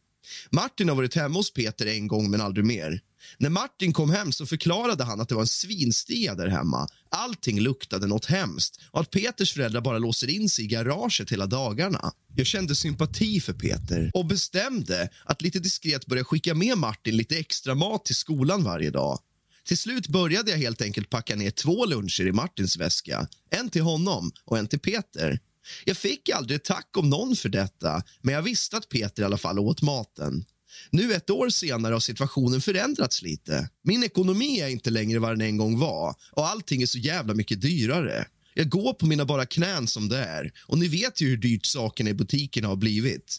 Martin 0.50 0.88
har 0.88 0.96
varit 0.96 1.14
hemma 1.14 1.38
hos 1.38 1.52
Peter 1.52 1.86
en 1.86 2.08
gång, 2.08 2.30
men 2.30 2.40
aldrig 2.40 2.64
mer. 2.64 3.00
När 3.38 3.50
Martin 3.50 3.92
kom 3.92 4.10
hem 4.10 4.32
så 4.32 4.46
förklarade 4.46 5.04
han 5.04 5.20
att 5.20 5.28
det 5.28 5.34
var 5.34 5.42
en 5.42 5.46
svinstia 5.46 6.34
där 6.34 6.48
hemma. 6.48 6.88
Allting 7.10 7.60
luktade 7.60 8.06
något 8.06 8.24
hemskt 8.24 8.80
och 8.90 9.00
att 9.00 9.10
Peters 9.10 9.52
föräldrar 9.52 9.80
bara 9.80 9.98
låser 9.98 10.30
in 10.30 10.48
sig 10.48 10.64
i 10.64 10.68
garaget 10.68 11.32
hela 11.32 11.46
dagarna. 11.46 12.12
Jag 12.36 12.46
kände 12.46 12.76
sympati 12.76 13.40
för 13.40 13.52
Peter 13.52 14.10
och 14.14 14.26
bestämde 14.26 15.08
att 15.24 15.42
lite 15.42 15.58
diskret 15.58 16.06
börja 16.06 16.24
skicka 16.24 16.54
med 16.54 16.78
Martin 16.78 17.16
lite 17.16 17.38
extra 17.38 17.74
mat 17.74 18.04
till 18.04 18.16
skolan 18.16 18.64
varje 18.64 18.90
dag. 18.90 19.18
Till 19.64 19.78
slut 19.78 20.08
började 20.08 20.50
jag 20.50 20.58
helt 20.58 20.82
enkelt 20.82 21.10
packa 21.10 21.36
ner 21.36 21.50
två 21.50 21.86
luncher 21.86 22.26
i 22.26 22.32
Martins 22.32 22.76
väska. 22.76 23.28
En 23.50 23.70
till 23.70 23.82
honom 23.82 24.32
och 24.44 24.58
en 24.58 24.68
till 24.68 24.80
Peter. 24.80 25.40
Jag 25.84 25.96
fick 25.96 26.28
aldrig 26.28 26.64
tack 26.64 26.96
om 26.96 27.10
någon 27.10 27.36
för 27.36 27.48
detta, 27.48 28.02
men 28.20 28.34
jag 28.34 28.42
visste 28.42 28.76
att 28.76 28.88
Peter 28.88 29.22
i 29.22 29.26
alla 29.26 29.38
fall 29.38 29.58
åt 29.58 29.82
maten. 29.82 30.44
Nu 30.90 31.12
ett 31.12 31.30
år 31.30 31.48
senare 31.48 31.92
har 31.92 32.00
situationen 32.00 32.60
förändrats 32.60 33.22
lite. 33.22 33.68
Min 33.84 34.04
ekonomi 34.04 34.60
är 34.60 34.68
inte 34.68 34.90
längre 34.90 35.18
vad 35.18 35.30
den 35.30 35.40
en 35.40 35.56
gång 35.56 35.78
var 35.78 36.14
och 36.32 36.48
allting 36.48 36.82
är 36.82 36.86
så 36.86 36.98
jävla 36.98 37.34
mycket 37.34 37.60
dyrare. 37.60 38.26
Jag 38.54 38.68
går 38.68 38.92
på 38.92 39.06
mina 39.06 39.24
bara 39.24 39.46
knän 39.46 39.86
som 39.86 40.08
det 40.08 40.18
är 40.18 40.52
och 40.66 40.78
ni 40.78 40.88
vet 40.88 41.20
ju 41.20 41.28
hur 41.28 41.36
dyrt 41.36 41.66
sakerna 41.66 42.10
i 42.10 42.14
butikerna 42.14 42.68
har 42.68 42.76
blivit. 42.76 43.38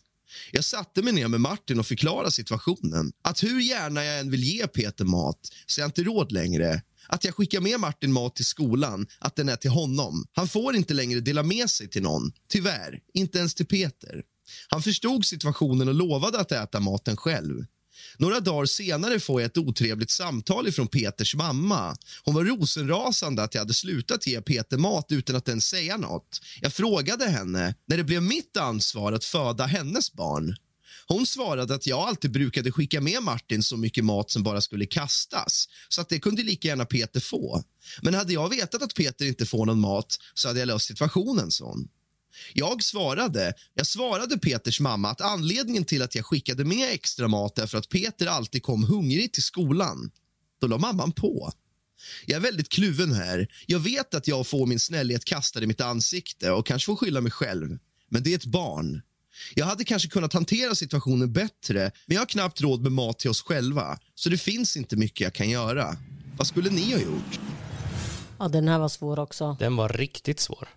Jag 0.51 0.63
satte 0.63 1.01
mig 1.01 1.13
ner 1.13 1.27
med 1.27 1.41
Martin 1.41 1.79
och 1.79 1.87
förklarade 1.87 2.31
situationen. 2.31 3.11
Att 3.21 3.43
hur 3.43 3.61
gärna 3.61 4.03
jag 4.03 4.19
än 4.19 4.31
vill 4.31 4.43
ge 4.43 4.67
Peter 4.67 5.05
mat 5.05 5.39
så 5.65 5.81
jag 5.81 5.87
inte 5.87 6.03
råd 6.03 6.31
längre. 6.31 6.81
Att 7.07 7.25
jag 7.25 7.35
skickar 7.35 7.61
med 7.61 7.79
Martin 7.79 8.13
mat 8.13 8.35
till 8.35 8.45
skolan, 8.45 9.07
att 9.19 9.35
den 9.35 9.49
är 9.49 9.55
till 9.55 9.71
honom. 9.71 10.25
Han 10.33 10.47
får 10.47 10.75
inte 10.75 10.93
längre 10.93 11.19
dela 11.19 11.43
med 11.43 11.69
sig 11.69 11.89
till 11.89 12.03
någon. 12.03 12.31
Tyvärr, 12.49 12.99
inte 13.13 13.37
ens 13.37 13.55
till 13.55 13.65
Peter. 13.65 14.23
Han 14.67 14.81
förstod 14.81 15.25
situationen 15.25 15.87
och 15.87 15.93
lovade 15.93 16.39
att 16.39 16.51
äta 16.51 16.79
maten 16.79 17.17
själv. 17.17 17.65
Några 18.17 18.39
dagar 18.39 18.65
senare 18.65 19.19
får 19.19 19.41
jag 19.41 19.47
ett 19.47 19.57
otrevligt 19.57 20.11
samtal 20.11 20.71
från 20.71 20.87
Peters 20.87 21.35
mamma. 21.35 21.95
Hon 22.23 22.35
var 22.35 22.43
rosenrasande 22.43 23.43
att 23.43 23.53
jag 23.53 23.61
hade 23.61 23.73
slutat 23.73 24.27
ge 24.27 24.41
Peter 24.41 24.77
mat 24.77 25.11
utan 25.11 25.35
att 25.35 25.49
ens 25.49 25.65
säga 25.65 25.97
något. 25.97 26.41
Jag 26.61 26.73
frågade 26.73 27.25
henne 27.25 27.75
när 27.87 27.97
det 27.97 28.03
blev 28.03 28.23
mitt 28.23 28.57
ansvar 28.57 29.13
att 29.13 29.25
föda 29.25 29.65
hennes 29.65 30.13
barn. 30.13 30.55
Hon 31.07 31.25
svarade 31.25 31.75
att 31.75 31.87
jag 31.87 31.99
alltid 31.99 32.31
brukade 32.31 32.71
skicka 32.71 33.01
med 33.01 33.23
Martin 33.23 33.63
så 33.63 33.77
mycket 33.77 34.05
mat 34.05 34.31
som 34.31 34.43
bara 34.43 34.61
skulle 34.61 34.85
kastas 34.85 35.67
så 35.89 36.01
att 36.01 36.09
det 36.09 36.19
kunde 36.19 36.43
lika 36.43 36.67
gärna 36.67 36.85
Peter 36.85 37.19
få. 37.19 37.63
Men 38.01 38.13
hade 38.13 38.33
jag 38.33 38.49
vetat 38.49 38.81
att 38.81 38.93
Peter 38.93 39.25
inte 39.25 39.45
får 39.45 39.65
någon 39.65 39.79
mat 39.79 40.17
så 40.33 40.47
hade 40.47 40.59
jag 40.59 40.67
löst 40.67 40.87
situationen, 40.87 41.51
sån. 41.51 41.87
Jag 42.53 42.83
svarade, 42.83 43.53
jag 43.73 43.87
svarade 43.87 44.37
Peters 44.37 44.79
mamma 44.79 45.09
att 45.09 45.21
anledningen 45.21 45.85
till 45.85 46.01
att 46.01 46.15
jag 46.15 46.25
skickade 46.25 46.65
med 46.65 46.93
extra 46.93 47.27
mat 47.27 47.59
är 47.59 47.67
för 47.67 47.77
att 47.77 47.89
Peter 47.89 48.27
alltid 48.27 48.63
kom 48.63 48.83
hungrig 48.83 49.33
till 49.33 49.43
skolan. 49.43 50.11
Då 50.61 50.67
la 50.67 50.77
mamman 50.77 51.11
på. 51.11 51.51
Jag 52.25 52.37
är 52.37 52.41
väldigt 52.41 52.69
kluven 52.69 53.13
här. 53.13 53.47
Jag 53.65 53.79
vet 53.79 54.13
att 54.13 54.27
jag 54.27 54.47
får 54.47 54.65
min 54.65 54.79
snällhet 54.79 55.25
kastad 55.25 55.63
i 55.63 55.67
mitt 55.67 55.81
ansikte 55.81 56.51
och 56.51 56.65
kanske 56.65 56.85
får 56.85 56.95
skylla 56.95 57.21
mig 57.21 57.31
själv. 57.31 57.77
Men 58.09 58.23
det 58.23 58.31
är 58.31 58.35
ett 58.35 58.45
barn. 58.45 59.01
Jag 59.55 59.65
hade 59.65 59.83
kanske 59.83 60.09
kunnat 60.09 60.33
hantera 60.33 60.75
situationen 60.75 61.33
bättre 61.33 61.91
men 62.05 62.15
jag 62.15 62.21
har 62.21 62.25
knappt 62.25 62.61
råd 62.61 62.81
med 62.81 62.91
mat 62.91 63.19
till 63.19 63.29
oss 63.29 63.41
själva 63.41 63.97
så 64.15 64.29
det 64.29 64.37
finns 64.37 64.77
inte 64.77 64.95
mycket 64.95 65.21
jag 65.21 65.33
kan 65.33 65.49
göra. 65.49 65.97
Vad 66.37 66.47
skulle 66.47 66.69
ni 66.69 66.91
ha 66.91 66.99
gjort? 66.99 67.39
Ja, 68.39 68.47
den 68.47 68.67
här 68.67 68.79
var 68.79 68.89
svår 68.89 69.19
också. 69.19 69.57
Den 69.59 69.75
var 69.75 69.89
riktigt 69.89 70.39
svår. 70.39 70.69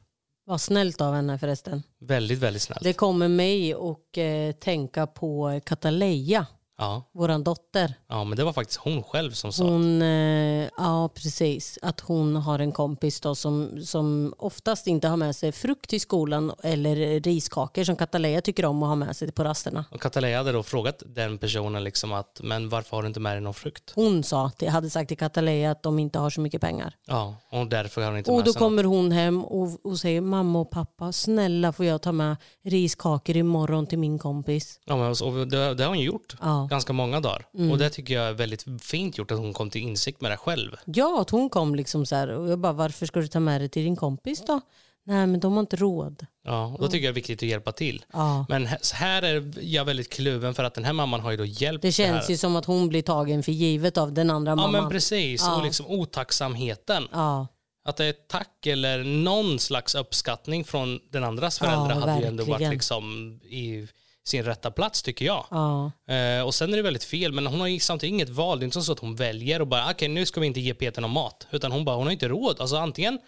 Vad 0.48 0.60
snällt 0.60 1.00
av 1.00 1.14
henne 1.14 1.38
förresten. 1.38 1.82
Väldigt, 2.00 2.38
väldigt 2.38 2.62
snällt. 2.62 2.82
Det 2.82 2.92
kommer 2.92 3.28
mig 3.28 3.74
att 3.74 4.16
eh, 4.16 4.58
tänka 4.60 5.06
på 5.06 5.60
Kataleja, 5.64 6.46
Ja, 6.78 7.02
våran 7.12 7.44
dotter. 7.44 7.94
ja, 8.08 8.24
men 8.24 8.36
det 8.38 8.44
var 8.44 8.52
faktiskt 8.52 8.80
hon 8.80 9.02
själv 9.02 9.30
som 9.30 9.52
sa. 9.52 9.64
Hon, 9.64 10.02
eh, 10.02 10.68
ja 10.76 11.08
precis, 11.14 11.78
att 11.82 12.00
hon 12.00 12.36
har 12.36 12.58
en 12.58 12.72
kompis 12.72 13.20
då 13.20 13.34
som, 13.34 13.80
som 13.84 14.34
oftast 14.38 14.86
inte 14.86 15.08
har 15.08 15.16
med 15.16 15.36
sig 15.36 15.52
frukt 15.52 15.90
till 15.90 16.00
skolan 16.00 16.52
eller 16.62 17.20
riskakor 17.20 17.84
som 17.84 17.96
Kataleja 17.96 18.40
tycker 18.40 18.64
om 18.64 18.82
att 18.82 18.88
ha 18.88 18.94
med 18.96 19.16
sig 19.16 19.32
på 19.32 19.44
rasterna. 19.44 19.84
Och 19.90 20.00
Kataleja 20.00 20.38
hade 20.38 20.52
då 20.52 20.62
frågat 20.62 21.02
den 21.06 21.38
personen 21.38 21.84
liksom 21.84 22.12
att, 22.12 22.40
men 22.42 22.68
varför 22.68 22.96
har 22.96 23.02
du 23.02 23.08
inte 23.08 23.20
med 23.20 23.32
dig 23.34 23.40
någon 23.40 23.54
frukt? 23.54 23.92
Hon 23.94 24.22
sa, 24.22 24.50
hade 24.68 24.90
sagt 24.90 25.08
till 25.08 25.18
Kataleja 25.18 25.70
att 25.70 25.82
de 25.82 25.98
inte 25.98 26.18
har 26.18 26.30
så 26.30 26.40
mycket 26.40 26.60
pengar. 26.60 26.96
Ja, 27.06 27.34
och 27.50 27.66
därför 27.66 28.00
har 28.00 28.08
hon 28.08 28.18
inte 28.18 28.30
Och 28.30 28.36
med 28.36 28.44
då 28.44 28.52
sig 28.52 28.58
kommer 28.60 28.84
hon 28.84 29.12
hem 29.12 29.44
och, 29.44 29.86
och 29.86 29.98
säger 29.98 30.20
mamma 30.20 30.60
och 30.60 30.70
pappa, 30.70 31.12
snälla 31.12 31.72
får 31.72 31.84
jag 31.86 32.02
ta 32.02 32.12
med 32.12 32.36
riskakor 32.64 33.36
imorgon 33.36 33.86
till 33.86 33.98
min 33.98 34.18
kompis. 34.18 34.80
Ja, 34.84 34.96
men, 34.96 35.10
och 35.10 35.48
det, 35.48 35.74
det 35.74 35.82
har 35.84 35.88
hon 35.88 36.00
gjort 36.00 36.36
Ja. 36.40 36.65
Mm. 36.66 36.70
ganska 36.70 36.92
många 36.92 37.20
dagar. 37.20 37.46
Och 37.72 37.78
det 37.78 37.90
tycker 37.90 38.14
jag 38.14 38.24
är 38.28 38.32
väldigt 38.32 38.64
fint 38.82 39.18
gjort 39.18 39.30
att 39.30 39.38
hon 39.38 39.52
kom 39.52 39.70
till 39.70 39.80
insikt 39.82 40.20
med 40.20 40.30
det 40.30 40.36
själv. 40.36 40.76
Ja, 40.84 41.20
att 41.20 41.30
hon 41.30 41.50
kom 41.50 41.74
liksom 41.74 42.06
så 42.06 42.16
här 42.16 42.28
och 42.28 42.48
jag 42.50 42.58
bara, 42.58 42.72
varför 42.72 43.06
ska 43.06 43.20
du 43.20 43.28
ta 43.28 43.40
med 43.40 43.60
det 43.60 43.68
till 43.68 43.84
din 43.84 43.96
kompis 43.96 44.42
då? 44.46 44.60
Nej, 45.08 45.26
men 45.26 45.40
de 45.40 45.52
har 45.52 45.60
inte 45.60 45.76
råd. 45.76 46.26
Ja, 46.44 46.64
och 46.66 46.78
då 46.80 46.88
tycker 46.88 47.04
jag 47.04 47.14
det 47.14 47.18
är 47.18 47.20
viktigt 47.20 47.38
att 47.42 47.48
hjälpa 47.48 47.72
till. 47.72 48.04
Ja. 48.12 48.46
Men 48.48 48.66
här- 48.92 49.22
är 49.22 49.52
jag 49.60 49.84
väldigt 49.84 50.12
kluven 50.12 50.54
för 50.54 50.64
att 50.64 50.74
den 50.74 50.84
här 50.84 50.92
mamman 50.92 51.20
har 51.20 51.30
ju 51.30 51.36
då 51.36 51.44
hjälpt 51.44 51.82
Det 51.82 51.92
känns 51.92 52.22
här. 52.24 52.30
ju 52.30 52.36
som 52.36 52.56
att 52.56 52.64
hon 52.64 52.88
blir 52.88 53.02
tagen 53.02 53.42
för 53.42 53.52
givet 53.52 53.98
av 53.98 54.12
den 54.12 54.30
andra 54.30 54.52
Ja 54.52 54.56
mamman. 54.56 54.82
men 54.82 54.90
precis, 54.90 55.42
Ja. 55.44 55.56
och 55.56 55.64
liksom 55.64 55.86
otacksamheten. 55.86 57.08
Ja, 57.12 57.46
Att 57.84 57.96
det 57.96 58.04
är 58.04 58.10
ett 58.10 58.28
tack 58.28 58.66
eller 58.66 59.04
någon 59.04 59.58
slags 59.58 59.94
uppskattning 59.94 60.64
från 60.64 61.00
den 61.10 61.24
andras 61.24 61.58
föräldrar 61.58 61.90
Ja, 61.94 62.00
hade 62.00 62.20
ju 62.20 62.26
ändå 62.26 62.42
varit 62.44 62.50
verkligen. 62.52 62.72
liksom 62.72 63.32
i 63.44 63.88
sin 64.28 64.44
rätta 64.44 64.70
plats 64.70 65.02
tycker 65.02 65.24
jag. 65.24 65.46
ja, 65.50 65.90
Eh, 66.14 66.42
och 66.42 66.54
sen 66.54 66.72
är 66.72 66.76
det 66.76 66.82
väldigt 66.82 67.04
fel, 67.04 67.32
men 67.32 67.46
hon 67.46 67.60
har 67.60 67.66
ju 67.66 67.80
samtidigt 67.80 68.12
inget 68.14 68.28
val. 68.28 68.58
Det 68.58 68.62
är 68.62 68.64
inte 68.64 68.82
så 68.82 68.92
att 68.92 68.98
hon 68.98 69.14
väljer 69.16 69.60
och 69.60 69.66
bara 69.66 69.90
okej 69.90 70.08
nu 70.08 70.26
ska 70.26 70.40
vi 70.40 70.46
inte 70.46 70.60
ge 70.60 70.74
Peter 70.74 71.00
någon 71.02 71.10
mat. 71.10 71.46
Utan 71.50 71.72
hon 71.72 71.84
bara, 71.84 71.96
hon 71.96 72.06
har 72.06 72.12
inte 72.12 72.28
råd. 72.28 72.60
Alltså 72.60 72.76
antingen 72.76 73.18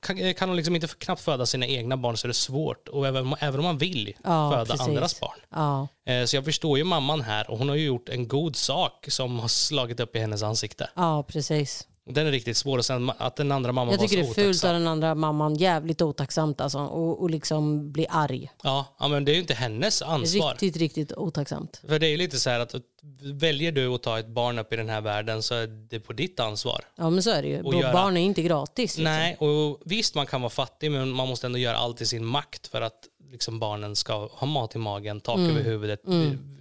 kan, 0.00 0.34
kan 0.34 0.48
hon 0.48 0.56
liksom 0.56 0.74
inte 0.74 0.86
knappt 0.88 1.22
föda 1.22 1.46
sina 1.46 1.66
egna 1.66 1.96
barn 1.96 2.16
så 2.16 2.26
är 2.26 2.28
det 2.28 2.34
svårt. 2.34 2.88
Och 2.88 3.06
även, 3.06 3.34
även 3.40 3.60
om 3.60 3.64
man 3.66 3.78
vill 3.78 4.12
ja 4.24 4.50
föda 4.50 4.64
precis. 4.64 4.80
andras 4.88 5.20
barn. 5.20 5.38
Ja, 5.50 5.88
Eh, 6.12 6.24
Så 6.24 6.36
jag 6.36 6.44
förstår 6.44 6.78
ju 6.78 6.84
mamman 6.84 7.20
här 7.20 7.50
och 7.50 7.58
hon 7.58 7.68
har 7.68 7.76
ju 7.76 7.84
gjort 7.86 8.08
en 8.08 8.28
god 8.28 8.56
sak 8.56 9.06
som 9.08 9.38
har 9.38 9.48
slagit 9.48 10.00
upp 10.00 10.16
i 10.16 10.18
hennes 10.18 10.42
ansikte. 10.42 10.90
ja, 10.96 11.22
precis. 11.22 11.86
Den 12.04 12.26
är 12.26 12.30
riktigt 12.30 12.56
svår 12.56 12.78
och 12.78 12.84
sen 12.84 13.12
att 13.18 13.36
den 13.36 13.52
andra 13.52 13.72
mamman 13.72 13.92
Jag 13.92 13.98
var 14.00 14.08
tycker 14.08 14.24
så 14.24 14.34
det 14.34 14.40
är 14.40 14.44
fult 14.44 14.64
av 14.64 14.72
den 14.72 14.86
andra 14.86 15.14
mamman. 15.14 15.54
Jävligt 15.56 16.02
otacksamt 16.02 16.60
alltså. 16.60 16.78
Och, 16.78 17.22
och 17.22 17.30
liksom 17.30 17.92
bli 17.92 18.06
arg. 18.10 18.50
Ja, 18.62 18.96
ja, 18.98 19.08
men 19.08 19.24
det 19.24 19.32
är 19.32 19.34
ju 19.34 19.40
inte 19.40 19.54
hennes 19.54 20.02
ansvar. 20.02 20.50
Riktigt, 20.50 20.76
riktigt 20.76 21.12
otacksamt. 21.12 21.80
För 21.88 21.98
det 21.98 22.06
är 22.06 22.10
ju 22.10 22.16
lite 22.16 22.40
så 22.40 22.50
här 22.50 22.60
att 22.60 22.74
väljer 23.22 23.72
du 23.72 23.86
att 23.94 24.02
ta 24.02 24.18
ett 24.18 24.26
barn 24.28 24.58
upp 24.58 24.72
i 24.72 24.76
den 24.76 24.88
här 24.88 25.00
världen 25.00 25.42
så 25.42 25.54
är 25.54 25.66
det 25.66 26.00
på 26.00 26.12
ditt 26.12 26.40
ansvar. 26.40 26.84
Ja 26.96 27.10
men 27.10 27.22
så 27.22 27.30
är 27.30 27.42
det 27.42 27.48
ju. 27.48 27.62
Och 27.62 27.74
göra- 27.74 27.92
Barn 27.92 28.16
är 28.16 28.20
inte 28.20 28.42
gratis. 28.42 28.98
Liksom. 28.98 29.04
Nej, 29.04 29.36
och 29.36 29.80
visst 29.84 30.14
man 30.14 30.26
kan 30.26 30.40
vara 30.40 30.50
fattig 30.50 30.90
men 30.90 31.10
man 31.10 31.28
måste 31.28 31.46
ändå 31.46 31.58
göra 31.58 31.76
allt 31.76 32.00
i 32.00 32.06
sin 32.06 32.24
makt 32.24 32.66
för 32.66 32.80
att 32.80 32.98
liksom, 33.32 33.58
barnen 33.58 33.96
ska 33.96 34.26
ha 34.32 34.46
mat 34.46 34.74
i 34.74 34.78
magen, 34.78 35.20
tak 35.20 35.36
Mm. 35.36 35.50
över 35.50 35.62
huvudet, 35.62 36.00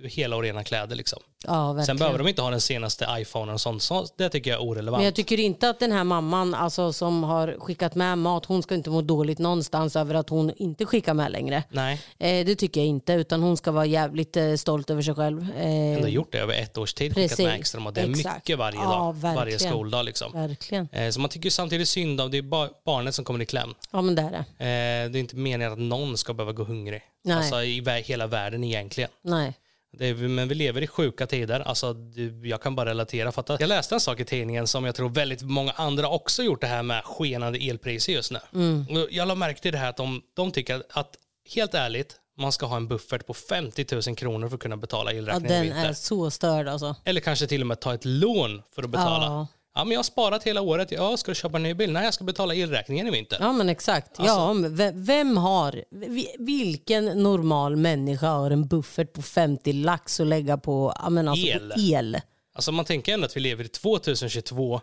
hela 0.04 0.36
och 0.36 0.42
rena 0.42 0.64
kläder. 0.64 0.96
Liksom. 0.96 1.20
Ja. 1.48 1.84
Sen 1.86 1.98
behöver 1.98 2.18
de 2.18 2.28
inte 2.28 2.42
ha 2.42 2.50
den 2.50 2.62
senaste 2.62 3.08
iPhonen 3.12 3.54
och 3.54 3.62
sånt, 3.62 3.84
så 3.84 4.06
det 4.18 4.30
tycker 4.30 4.52
jag 4.52 4.60
är 4.62 4.64
orelevant. 4.68 5.00
Men 5.00 5.06
jag 5.06 5.16
tycker 5.16 5.40
inte 5.40 5.70
att 5.70 5.80
den 5.80 5.92
här 5.92 6.04
mamman 6.04 6.54
alltså, 6.54 6.94
som 6.94 7.24
har 7.24 7.56
skickat 7.60 7.96
med 7.96 8.18
mat, 8.18 8.46
hon 8.46 8.64
ska 8.64 8.76
inte 8.76 8.90
må 8.90 9.02
dåligt 9.02 9.40
någonstans 9.40 9.96
över 9.96 10.16
att 10.16 10.30
hon 10.30 10.52
inte 10.56 10.86
skickar 10.86 11.14
med 11.14 11.32
längre. 11.32 11.64
Nej, 11.70 12.02
Eh, 12.20 12.46
det 12.46 12.56
tycker 12.56 12.82
jag 12.82 12.88
inte, 12.88 13.14
utan 13.14 13.42
hon 13.44 13.58
ska 13.58 13.72
vara 13.72 13.86
jävligt 13.86 14.38
eh, 14.38 14.54
stolt 14.56 14.90
över 14.90 15.02
sig 15.02 15.16
själv. 15.16 15.48
Eh, 15.58 15.66
ändå 15.96 16.08
gjort 16.08 16.32
det 16.32 16.38
över 16.40 16.54
ett 16.54 16.78
års 16.78 16.94
tid, 16.94 17.16
skickat 17.16 17.30
Precis. 17.30 17.46
med 17.46 17.60
extra 17.60 17.82
mat. 17.82 17.96
Det 17.96 18.02
är 18.02 18.10
Exakt. 18.10 18.36
mycket 18.36 18.58
varje 18.60 18.80
Ja, 18.80 18.90
dag, 18.90 19.14
varje 19.14 19.36
verkligen. 19.52 19.74
skoldag. 19.74 20.06
Liksom. 20.06 20.32
verkligen. 20.34 20.88
Eh, 20.92 21.10
Så 21.10 21.20
man 21.20 21.30
tycker 21.30 21.50
samtidigt 21.50 21.88
synd 21.88 22.22
om 22.22 22.32
det 22.32 22.38
är 22.38 22.42
ba- 22.42 22.70
barnet 22.86 23.16
som 23.16 23.26
kommer 23.26 23.42
i 23.42 23.46
kläm. 23.46 23.74
Ja 23.92 24.02
men 24.02 24.16
det 24.16 24.22
är 24.22 24.32
det. 24.32 24.38
Eh, 24.66 25.12
Det 25.12 25.18
är 25.18 25.20
inte 25.20 25.36
meningen 25.36 25.74
att 25.74 25.80
någon 25.80 26.18
ska 26.18 26.34
behöva 26.34 26.52
gå 26.52 26.61
hungrig. 26.64 27.02
Nej. 27.24 27.38
Alltså 27.38 27.64
i 27.64 28.04
hela 28.06 28.28
världen 28.28 28.64
egentligen. 28.64 29.10
Nej. 29.22 29.54
Är, 30.00 30.14
men 30.14 30.48
vi 30.48 30.56
lever 30.56 30.82
i 30.82 30.88
sjuka 30.88 31.28
tider. 31.28 31.60
Alltså, 31.60 31.96
jag 32.44 32.62
kan 32.62 32.76
bara 32.76 32.90
relatera. 32.90 33.32
För 33.32 33.42
att 33.54 33.60
jag 33.60 33.68
läste 33.68 33.96
en 33.96 34.02
sak 34.02 34.20
i 34.20 34.26
tidningen 34.26 34.68
som 34.68 34.86
jag 34.86 34.96
tror 34.96 35.10
väldigt 35.10 35.42
många 35.42 35.72
andra 35.72 36.10
också 36.10 36.44
gjort 36.44 36.62
det 36.62 36.68
här 36.68 36.84
med 36.84 37.04
skenande 37.06 37.60
elpriser 37.60 38.14
just 38.14 38.32
nu. 38.32 38.40
Mm. 38.54 38.86
Jag 39.12 39.28
la 39.28 39.36
märke 39.36 39.62
till 39.62 39.72
det 39.72 39.78
här 39.78 39.90
att 39.90 39.98
de, 39.98 40.22
de 40.34 40.52
tycker 40.52 40.84
att, 40.90 41.16
helt 41.56 41.74
ärligt, 41.74 42.16
man 42.38 42.52
ska 42.52 42.66
ha 42.66 42.76
en 42.78 42.88
buffert 42.88 43.26
på 43.26 43.34
50 43.34 43.86
000 44.08 44.16
kronor 44.16 44.48
för 44.48 44.56
att 44.56 44.62
kunna 44.62 44.78
betala 44.78 45.12
Ja, 45.12 45.18
elräkningen 45.18 45.52
i 45.52 45.54
den 45.56 45.64
vinter. 45.64 45.90
är 45.90 45.94
så 45.94 46.32
störd 46.32 46.68
alltså. 46.68 46.96
Eller 47.04 47.22
kanske 47.22 47.48
till 47.48 47.62
och 47.62 47.68
med 47.68 47.80
ta 47.80 47.94
ett 47.94 48.06
lån 48.06 48.62
för 48.76 48.84
att 48.84 48.90
betala. 48.90 49.26
Ja. 49.26 49.48
Ja. 49.76 49.84
men 49.84 49.92
jag 49.92 50.00
har 50.00 50.04
sparat 50.04 50.44
hela 50.44 50.62
året. 50.62 50.92
Ja, 50.92 51.18
ska 51.18 51.32
du 51.32 51.36
köpa 51.36 51.58
en 51.58 51.64
ny 51.64 51.74
bil? 51.74 51.92
Nej, 51.92 52.04
jag 52.04 52.14
ska 52.14 52.24
betala 52.24 52.56
elräkningen 52.56 53.08
i 53.08 53.12
vinter. 53.12 53.38
Ja 53.40 53.52
men 53.54 53.70
exakt. 53.70 54.20
Alltså- 54.20 54.24
ja, 54.36 54.54
men 54.54 54.76
ve- 54.76 54.92
vem 54.96 55.38
har, 55.38 55.84
vi- 55.92 56.36
vilken 56.40 57.06
normal 57.06 57.76
människa 57.76 58.28
har 58.30 58.52
en 58.52 58.68
buffert 58.68 59.14
på 59.14 59.22
50 59.22 59.74
lax 59.74 60.20
att 60.20 60.28
lägga 60.28 60.58
på, 60.58 60.94
men 61.10 61.28
alltså 61.28 61.48
El. 61.48 61.70
På 61.76 61.80
el? 61.80 62.18
Alltså 62.56 62.72
man 62.72 62.86
tänker 62.86 63.14
ändå 63.14 63.26
att 63.26 63.36
vi 63.38 63.40
lever 63.40 63.64
i 63.64 63.68
2022. 63.68 64.82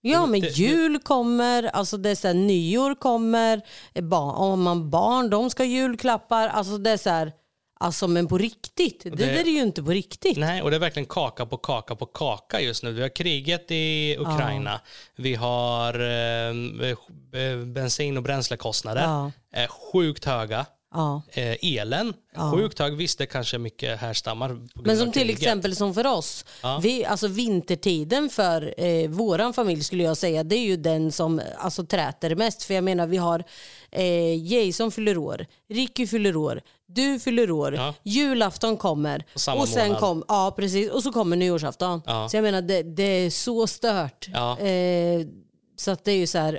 Ja 0.00 0.26
men 0.26 0.40
jul 0.40 0.98
kommer, 0.98 1.62
alltså 1.62 1.96
det 1.96 2.10
är 2.10 2.14
så 2.14 2.26
här, 2.26 2.34
nyår 2.34 2.94
kommer, 2.94 3.60
eh, 3.94 4.12
om 4.40 4.62
man 4.62 4.90
barn 4.90 5.30
de 5.30 5.50
ska 5.50 5.64
julklappar. 5.64 6.48
Alltså 6.48 6.78
det 6.78 6.90
är 6.90 6.96
så 6.96 7.10
här, 7.10 7.32
alltså 7.80 8.08
men 8.08 8.26
på 8.28 8.38
riktigt. 8.38 9.02
Det, 9.04 9.10
där 9.10 9.26
är 9.26 9.44
ju 9.44 9.62
inte 9.62 9.82
på 9.82 9.90
riktigt. 9.90 10.36
Nej, 10.36 10.62
och 10.62 10.70
det 10.70 10.76
är 10.76 10.80
verkligen 10.80 11.06
kaka 11.06 11.46
på 11.46 11.56
kaka 11.56 11.96
på 11.96 12.06
kaka 12.06 12.60
just 12.60 12.82
nu. 12.82 12.92
Vi 12.92 13.02
har 13.02 13.08
kriget 13.08 13.70
i 13.70 14.16
Ukraina. 14.18 14.80
Vi 15.16 15.34
har 15.34 16.00
eh, 16.00 16.90
eh, 17.42 17.58
bensin 17.66 18.16
och 18.16 18.22
bränslekostnader. 18.22 19.02
Ja. 19.02 19.32
Eh, 19.54 19.68
sjukt 19.68 20.24
höga. 20.24 20.66
Ja. 20.94 21.22
Eh, 21.32 21.56
elen, 21.62 22.14
sjukt 22.54 22.78
hög. 22.78 22.96
Visst, 22.96 23.18
det 23.18 23.26
kanske 23.26 23.58
mycket 23.58 24.00
härstammar 24.00 24.58
Men 24.74 24.98
som 24.98 25.12
till 25.12 25.30
exempel 25.30 25.76
som 25.76 25.94
för 25.94 26.06
oss, 26.06 26.44
Ja. 26.62 26.80
vi, 26.82 27.04
alltså 27.04 27.28
vintertiden 27.28 28.28
för 28.30 28.74
eh, 28.76 29.08
våran 29.08 29.52
familj 29.54 29.84
skulle 29.84 30.02
jag 30.02 30.16
säga, 30.16 30.44
det 30.44 30.56
är 30.56 30.64
ju 30.64 30.76
den 30.76 31.12
som 31.12 31.40
alltså, 31.58 31.86
träter 31.86 32.34
mest. 32.34 32.62
För 32.62 32.74
jag 32.74 32.84
menar 32.84 33.06
vi 33.06 33.16
har 33.16 33.44
eh, 33.90 34.52
Jason 34.52 34.92
fyller 34.92 35.16
år, 35.18 35.46
Ricky 35.68 36.06
fyller 36.06 36.36
år, 36.36 36.60
du 36.88 37.18
fyller 37.20 37.50
år, 37.50 37.74
Ja. 37.74 37.94
julafton 38.02 38.76
kommer 38.76 39.24
Och 39.48 39.60
och 39.60 39.68
sen 39.68 39.86
månad. 39.86 40.00
kom, 40.00 40.24
ja, 40.28 40.54
precis, 40.56 40.90
och 40.90 41.02
så 41.02 41.12
kommer 41.12 41.36
nyårsafton. 41.36 42.02
Ja. 42.06 42.28
Så 42.28 42.36
jag 42.36 42.42
menar 42.42 42.62
det, 42.62 42.82
det 42.82 43.02
är 43.02 43.30
så 43.30 43.66
stört. 43.66 44.28
Ja. 44.32 44.58
Eh, 44.58 45.20
så 45.76 45.90
att 45.90 46.04
det 46.04 46.12
är 46.12 46.16
ju 46.16 46.26
så 46.26 46.38
här, 46.38 46.58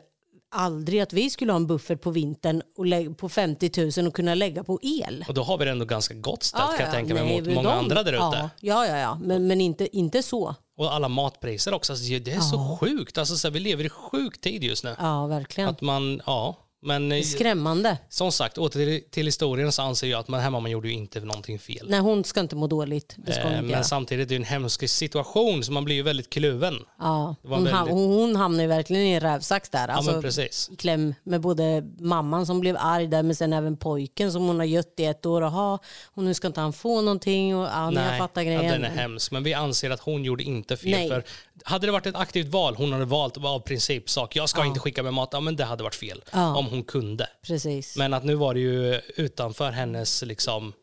aldrig 0.56 1.00
att 1.02 1.14
vi 1.14 1.30
skulle 1.30 1.52
ha 1.52 1.56
en 1.58 1.68
buffert 1.68 2.02
på 2.02 2.12
vintern 2.12 2.62
och 2.78 3.18
på 3.18 3.30
50 3.30 3.92
000 4.02 4.08
och 4.08 4.14
kunna 4.14 4.36
lägga 4.36 4.64
på 4.64 4.80
el. 4.82 5.26
Och 5.28 5.34
då 5.34 5.44
har 5.44 5.58
vi 5.58 5.66
det 5.66 5.72
ändå 5.72 5.86
ganska 5.86 6.14
gott 6.14 6.44
ställt 6.44 6.78
kan 6.78 6.86
jag 6.86 6.94
tänka 6.94 7.14
mig 7.14 7.24
nej, 7.26 7.42
mot 7.42 7.54
många 7.56 7.70
de- 7.70 7.78
andra 7.80 8.04
där 8.04 8.14
ute. 8.14 8.22
Ja, 8.24 8.50
ja, 8.62 8.88
ja, 8.88 8.98
ja. 8.98 9.18
Men, 9.22 9.48
men 9.48 9.62
inte, 9.62 9.98
inte 9.98 10.24
så. 10.24 10.56
Och 10.78 10.94
alla 10.94 11.08
matpriser 11.10 11.74
också. 11.74 11.94
Alltså, 11.94 12.06
det 12.20 12.32
är 12.32 12.40
så 12.40 12.78
sjukt. 12.82 13.18
Alltså, 13.18 13.36
så 13.38 13.48
här, 13.48 13.54
vi 13.54 13.60
lever 13.60 13.84
i 13.86 13.90
sjuk 13.90 14.42
tid 14.42 14.64
just 14.64 14.84
nu. 14.84 14.96
Ja, 15.00 15.26
verkligen. 15.28 15.70
Att 15.70 15.82
man, 15.82 16.22
ja. 16.26 16.56
Men 16.88 17.12
eh, 17.12 17.22
Skrämmande. 17.24 17.98
som 18.10 18.32
sagt, 18.32 18.58
åter 18.58 18.70
till, 18.86 19.04
till 19.12 19.26
historien 19.26 19.72
så 19.72 19.82
anser 19.82 20.08
jag 20.08 20.20
att 20.20 20.28
man, 20.28 20.40
här 20.40 20.50
mamman 20.50 20.72
gjorde 20.72 20.88
ju 20.88 20.94
inte 20.94 21.20
någonting 21.20 21.60
fel. 21.60 21.86
Nej, 21.90 22.00
hon 22.00 22.24
ska 22.24 22.40
inte 22.40 22.56
må 22.56 22.68
dåligt. 22.68 23.16
Det 23.18 23.32
ska 23.34 23.42
hon 23.44 23.52
Eh, 23.52 23.58
inte 23.58 23.62
Men 23.62 23.72
göra. 23.72 23.84
samtidigt 23.84 24.26
är 24.26 24.30
det 24.30 24.36
en 24.36 24.44
hemsk 24.44 24.90
situation 24.90 25.64
så 25.64 25.72
man 25.72 25.86
blir 25.86 25.96
ju 25.96 26.02
väldigt 26.02 26.30
kluven. 26.30 26.76
Ja, 27.00 27.36
hon, 27.44 27.52
väldigt- 27.52 27.74
ham- 27.74 27.90
hon, 27.90 28.36
hamnar 28.36 28.62
ju 28.64 28.68
verkligen 28.68 29.04
i 29.04 29.12
en 29.12 29.20
rävsax 29.20 29.70
där. 29.70 29.88
Ja 29.88 29.94
Alltså, 29.94 30.12
men 30.12 30.22
precis. 30.22 30.70
kläm 30.78 31.14
med 31.24 31.42
både 31.42 31.84
mamman 32.00 32.46
som 32.46 32.60
blev 32.60 32.76
arg 32.80 33.08
där 33.08 33.24
men 33.24 33.36
sen 33.36 33.54
även 33.54 33.78
pojken 33.78 34.32
som 34.32 34.48
hon 34.48 34.58
har 34.58 34.66
gött 34.66 34.94
i 34.98 35.06
ett 35.06 35.26
år. 35.26 35.42
Aha, 35.44 35.80
och 36.06 36.24
nu 36.24 36.34
ska 36.34 36.48
inte 36.48 36.62
han 36.62 36.74
få 36.74 37.02
någonting. 37.02 37.56
Och, 37.56 37.68
ja, 37.68 37.90
nej, 37.90 38.08
jag 38.10 38.18
fattar 38.18 38.44
grejen. 38.44 38.66
ja, 38.66 38.72
den 38.72 38.84
är 38.84 38.90
hemsk. 38.90 39.32
Men 39.32 39.44
vi 39.44 39.54
anser 39.54 39.90
att 39.90 40.00
hon 40.00 40.24
gjorde 40.24 40.44
inte 40.44 40.78
fel. 40.78 40.92
Nej. 40.92 41.10
För 41.10 41.24
hade 41.64 41.88
det 41.88 41.92
varit 41.92 42.06
ett 42.06 42.16
aktivt 42.16 42.48
val, 42.48 42.76
hon 42.76 42.92
hade 42.94 43.06
valt 43.06 43.38
av 43.38 43.60
principsak, 43.60 44.36
jag 44.36 44.50
ska 44.50 44.66
inte 44.66 44.80
skicka 44.80 45.04
med 45.04 45.14
mat, 45.14 45.30
ja, 45.32 45.40
men 45.40 45.56
det 45.56 45.64
hade 45.64 45.84
varit 45.84 45.96
fel. 45.96 46.24
Ja. 46.32 46.56
Om 46.56 46.66
hon 46.66 46.84
kunde. 46.84 47.30
Precis. 47.48 47.98
Men 47.98 48.14
att 48.14 48.24
nu 48.24 48.36
var 48.36 48.54
det 48.54 48.60
ju 48.60 49.02
utanför 49.16 49.72
hennes 49.72 50.22
liksom... 50.22 50.74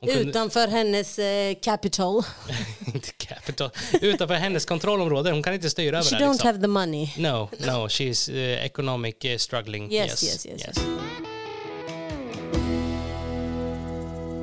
Kunde, 0.00 0.20
Utanför 0.20 0.68
hennes 0.68 1.18
eh, 1.18 1.54
capital. 1.62 2.22
inte 2.94 3.10
capital, 3.12 3.70
utanför 4.00 4.34
hennes 4.34 4.64
kontrollområde. 4.64 5.30
Hon 5.30 5.42
kan 5.42 5.54
inte 5.54 5.70
styra 5.70 5.98
över 5.98 6.10
She 6.10 6.16
det. 6.16 6.24
don't 6.24 6.32
Liksom. 6.32 6.46
have 6.46 6.60
the 6.60 6.66
money. 6.66 7.10
No, 7.16 7.48
no, 7.66 7.88
she's 7.88 8.30
uh, 8.32 8.64
economic 8.64 9.14
uh, 9.24 9.36
struggling. 9.36 9.92
Yes, 9.92 10.24
yes, 10.24 10.46
yes, 10.46 10.64
yes. 10.68 10.78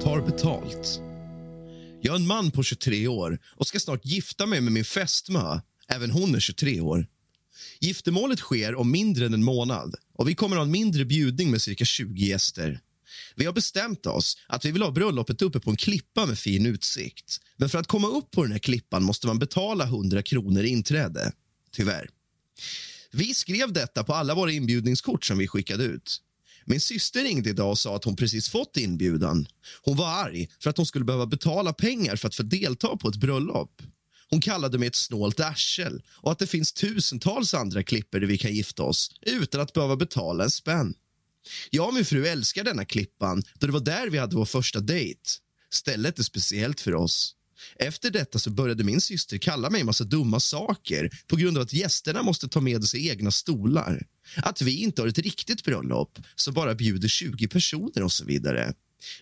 tar 0.05 0.21
betalt. 0.21 1.01
Jag 2.05 2.15
är 2.15 2.19
en 2.19 2.27
man 2.27 2.51
på 2.51 2.63
23 2.63 3.07
år 3.07 3.39
och 3.45 3.67
ska 3.67 3.79
snart 3.79 4.05
gifta 4.05 4.45
mig 4.45 4.61
med 4.61 4.73
min 4.73 4.85
fästmö. 4.85 5.59
Även 5.87 6.11
hon 6.11 6.35
är 6.35 6.39
23 6.39 6.81
år. 6.81 7.07
Giftermålet 7.79 8.39
sker 8.39 8.75
om 8.75 8.91
mindre 8.91 9.25
än 9.25 9.33
en 9.33 9.43
månad 9.43 9.95
och 10.13 10.29
vi 10.29 10.35
kommer 10.35 10.55
ha 10.55 10.63
en 10.63 10.71
mindre 10.71 11.05
bjudning 11.05 11.51
med 11.51 11.61
cirka 11.61 11.85
20 11.85 12.25
gäster. 12.25 12.79
Vi 13.35 13.45
har 13.45 13.53
bestämt 13.53 14.05
oss 14.05 14.37
att 14.47 14.65
vi 14.65 14.71
vill 14.71 14.81
ha 14.81 14.91
bröllopet 14.91 15.41
uppe 15.41 15.59
på 15.59 15.69
en 15.69 15.75
klippa 15.75 16.25
med 16.25 16.39
fin 16.39 16.65
utsikt. 16.65 17.37
Men 17.57 17.69
för 17.69 17.77
att 17.77 17.87
komma 17.87 18.07
upp 18.07 18.31
på 18.31 18.43
den 18.43 18.51
här 18.51 18.59
klippan 18.59 19.03
måste 19.03 19.27
man 19.27 19.39
betala 19.39 19.83
100 19.83 20.21
kronor 20.21 20.63
i 20.63 20.67
inträde. 20.67 21.31
Tyvärr. 21.71 22.09
Vi 23.11 23.33
skrev 23.33 23.73
detta 23.73 24.03
på 24.03 24.13
alla 24.13 24.35
våra 24.35 24.51
inbjudningskort 24.51 25.25
som 25.25 25.37
vi 25.37 25.47
skickade 25.47 25.83
ut. 25.83 26.21
Min 26.65 26.81
syster 26.81 27.23
ringde 27.23 27.49
idag 27.49 27.69
och 27.69 27.79
sa 27.79 27.95
att 27.95 28.03
hon 28.03 28.15
precis 28.15 28.49
fått 28.49 28.77
inbjudan. 28.77 29.47
Hon 29.81 29.97
var 29.97 30.07
arg 30.07 30.49
för 30.59 30.69
att 30.69 30.77
hon 30.77 30.85
skulle 30.85 31.05
behöva 31.05 31.25
betala 31.25 31.73
pengar 31.73 32.15
för 32.15 32.27
att 32.27 32.35
få 32.35 32.43
delta 32.43 32.97
på 32.97 33.07
ett 33.09 33.15
bröllop. 33.15 33.81
Hon 34.29 34.41
kallade 34.41 34.77
mig 34.77 34.87
ett 34.87 34.95
snålt 34.95 35.39
arsel 35.39 36.03
och 36.07 36.31
att 36.31 36.39
det 36.39 36.47
finns 36.47 36.73
tusentals 36.73 37.53
andra 37.53 37.83
klipper 37.83 38.19
där 38.19 38.27
vi 38.27 38.37
kan 38.37 38.53
gifta 38.53 38.83
oss 38.83 39.11
utan 39.21 39.61
att 39.61 39.73
behöva 39.73 39.95
betala 39.95 40.43
en 40.43 40.51
spänn. 40.51 40.93
Jag 41.69 41.87
och 41.87 41.93
min 41.93 42.05
fru 42.05 42.27
älskar 42.27 42.63
denna 42.63 42.85
klippan 42.85 43.43
då 43.59 43.67
det 43.67 43.73
var 43.73 43.79
där 43.79 44.09
vi 44.09 44.17
hade 44.17 44.35
vår 44.35 44.45
första 44.45 44.79
dejt. 44.79 45.19
Stället 45.69 46.19
är 46.19 46.23
speciellt 46.23 46.81
för 46.81 46.95
oss. 46.95 47.35
Efter 47.75 48.11
detta 48.11 48.39
så 48.39 48.49
började 48.49 48.83
min 48.83 49.01
syster 49.01 49.37
kalla 49.37 49.69
mig 49.69 49.79
en 49.79 49.85
massa 49.85 50.03
dumma 50.03 50.39
saker 50.39 51.09
på 51.27 51.35
grund 51.35 51.57
av 51.57 51.63
att 51.63 51.73
gästerna 51.73 52.23
måste 52.23 52.47
ta 52.47 52.61
med 52.61 52.83
sig 52.83 53.07
egna 53.07 53.31
stolar. 53.31 54.01
Att 54.35 54.61
vi 54.61 54.81
inte 54.81 55.01
har 55.01 55.07
ett 55.07 55.17
riktigt 55.17 55.63
bröllop 55.63 56.19
som 56.35 56.53
bara 56.53 56.75
bjuder 56.75 57.07
20 57.07 57.47
personer 57.47 58.03
och 58.03 58.11
så 58.11 58.25
vidare. 58.25 58.73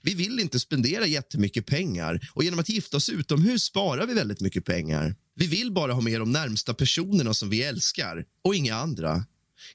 Vi 0.02 0.14
vill 0.14 0.39
inte 0.39 0.60
spendera 0.60 1.06
jättemycket 1.08 1.66
pengar 1.66 2.30
och 2.34 2.44
genom 2.44 2.60
att 2.60 2.70
gifta 2.70 2.98
oss 2.98 3.10
utomhus 3.10 3.64
sparar 3.64 4.08
vi 4.08 4.14
väldigt 4.14 4.41
mycket 4.41 4.66
pengar. 4.66 5.16
Vi 5.36 5.48
vill 5.48 5.72
bara 5.72 5.94
ha 5.94 6.02
med 6.02 6.20
de 6.20 6.32
närmsta 6.32 6.74
personerna 6.74 7.34
som 7.34 7.50
vi 7.50 7.64
älskar 7.64 8.26
och 8.44 8.56
inga 8.56 8.76
andra. 8.76 9.26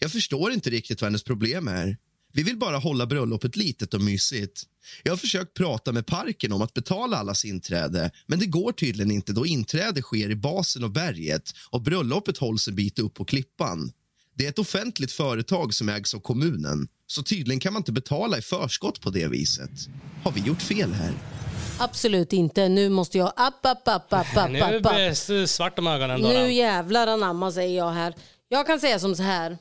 Jag 0.01 0.13
förstår 0.13 0.53
inte 0.53 0.71
riktigt 0.71 1.01
vad 1.01 1.09
hennes 1.09 1.25
problem 1.25 1.69
är. 1.69 1.97
Vi 2.33 2.43
vill 2.43 2.59
bara 2.59 2.77
hålla 2.77 3.07
bröllopet 3.07 3.57
litet 3.57 3.95
och 3.95 4.01
mysigt. 4.01 4.63
Jag 5.03 5.13
har 5.13 5.17
försökt 5.17 5.55
prata 5.55 5.93
med 5.93 6.07
parken 6.07 6.53
om 6.53 6.63
att 6.63 6.75
betala 6.75 7.17
allas 7.17 7.45
inträde 7.45 8.11
men 8.27 8.39
det 8.39 8.47
går 8.47 8.73
tydligen 8.73 9.11
inte 9.11 9.33
då 9.33 9.47
inträde 9.47 10.03
sker 10.03 10.31
i 10.31 10.37
basen 10.37 10.85
av 10.85 10.93
berget 10.93 11.53
och 11.71 11.83
bröllopet 11.83 12.39
hålls 12.39 12.69
en 12.69 12.75
bit 12.75 12.99
upp 12.99 13.15
på 13.15 13.25
klippan. 13.25 13.93
Det 14.35 14.45
är 14.45 14.49
ett 14.49 14.59
offentligt 14.59 15.13
företag 15.13 15.75
som 15.75 15.89
ägs 15.89 16.15
av 16.15 16.19
kommunen 16.19 16.89
så 17.07 17.23
tydligen 17.23 17.61
kan 17.61 17.73
man 17.73 17.81
inte 17.81 17.93
betala 17.93 18.39
i 18.39 18.43
förskott 18.43 19.01
på 19.01 19.11
det 19.11 19.29
viset. 19.29 19.71
Har 20.25 20.33
vi 20.33 20.41
gjort 20.41 20.63
fel 20.63 20.93
här? 20.93 21.13
Absolut 21.79 22.33
inte. 22.33 22.69
Nu 22.69 22.89
måste 22.89 23.19
jag... 23.19 23.33
App, 23.37 23.67
app, 23.67 23.89
app, 23.89 24.13
app, 24.13 24.37
app, 24.37 24.51
Nu 24.51 24.59
är 24.59 24.87
app, 24.87 25.27
det 25.27 25.49
svart 25.49 25.79
om 25.79 25.87
ögonen. 25.87 26.23
Då, 26.23 26.29
Nu 26.29 26.53
jävlar 26.53 27.07
anamma 27.07 27.53
säger 27.53 27.77
jag 27.79 27.91
här. 27.91 28.15
Jag 28.49 28.67
kan 28.67 28.81
säga 28.81 28.99
som 28.99 29.17
så 29.17 29.23
här. 29.23 29.59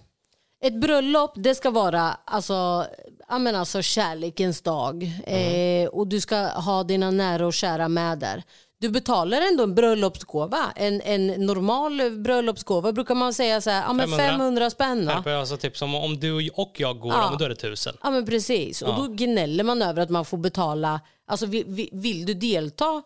Ett 0.64 0.82
bröllop 0.82 1.34
det 1.36 1.56
ska 1.56 1.72
vara 1.72 2.18
alltså, 2.26 2.86
ja, 3.30 3.58
alltså 3.58 3.82
kärlekens 3.82 4.62
dag. 4.62 5.12
Eh, 5.26 5.88
och 5.88 6.08
du 6.08 6.22
ska 6.22 6.36
ha 6.48 6.84
dina 6.84 7.12
nära 7.12 7.48
och 7.48 7.54
kära 7.54 7.88
med 7.88 8.20
där. 8.20 8.44
Du 8.80 8.90
betalar 8.90 9.42
ändå 9.42 9.64
en 9.64 9.76
bröllopsgåva. 9.76 10.74
En, 10.76 11.02
en 11.02 11.28
normal 11.28 12.12
bröllopsgåva 12.12 12.92
brukar 12.92 13.16
man 13.16 13.34
säga 13.34 13.62
så 13.62 13.70
här, 13.70 13.82
ja, 13.82 13.94
men 13.94 14.10
500. 14.10 14.28
500 14.28 14.70
spänn. 14.70 15.10
Alltså, 15.10 15.58
typ 15.58 15.78
som 15.78 15.96
om 15.96 16.20
du 16.20 16.50
och 16.52 16.80
jag 16.80 17.00
går, 17.00 17.14
Ja. 17.14 17.30
ja. 17.32 17.38
då 17.40 17.46
är 17.46 17.50
det 17.50 17.56
tusen. 17.56 17.98
Ja 18.04 18.10
men 18.12 18.26
precis. 18.26 18.82
Och 18.82 18.96
då 18.96 19.08
gnäller 19.08 19.64
man 19.64 19.82
över 19.82 20.02
att 20.02 20.10
man 20.10 20.26
får 20.26 20.38
betala. 20.38 21.02
Alltså 21.28 21.46
vill, 21.46 21.90
vill- 21.92 22.26
du 22.26 22.34
delta 22.34 23.02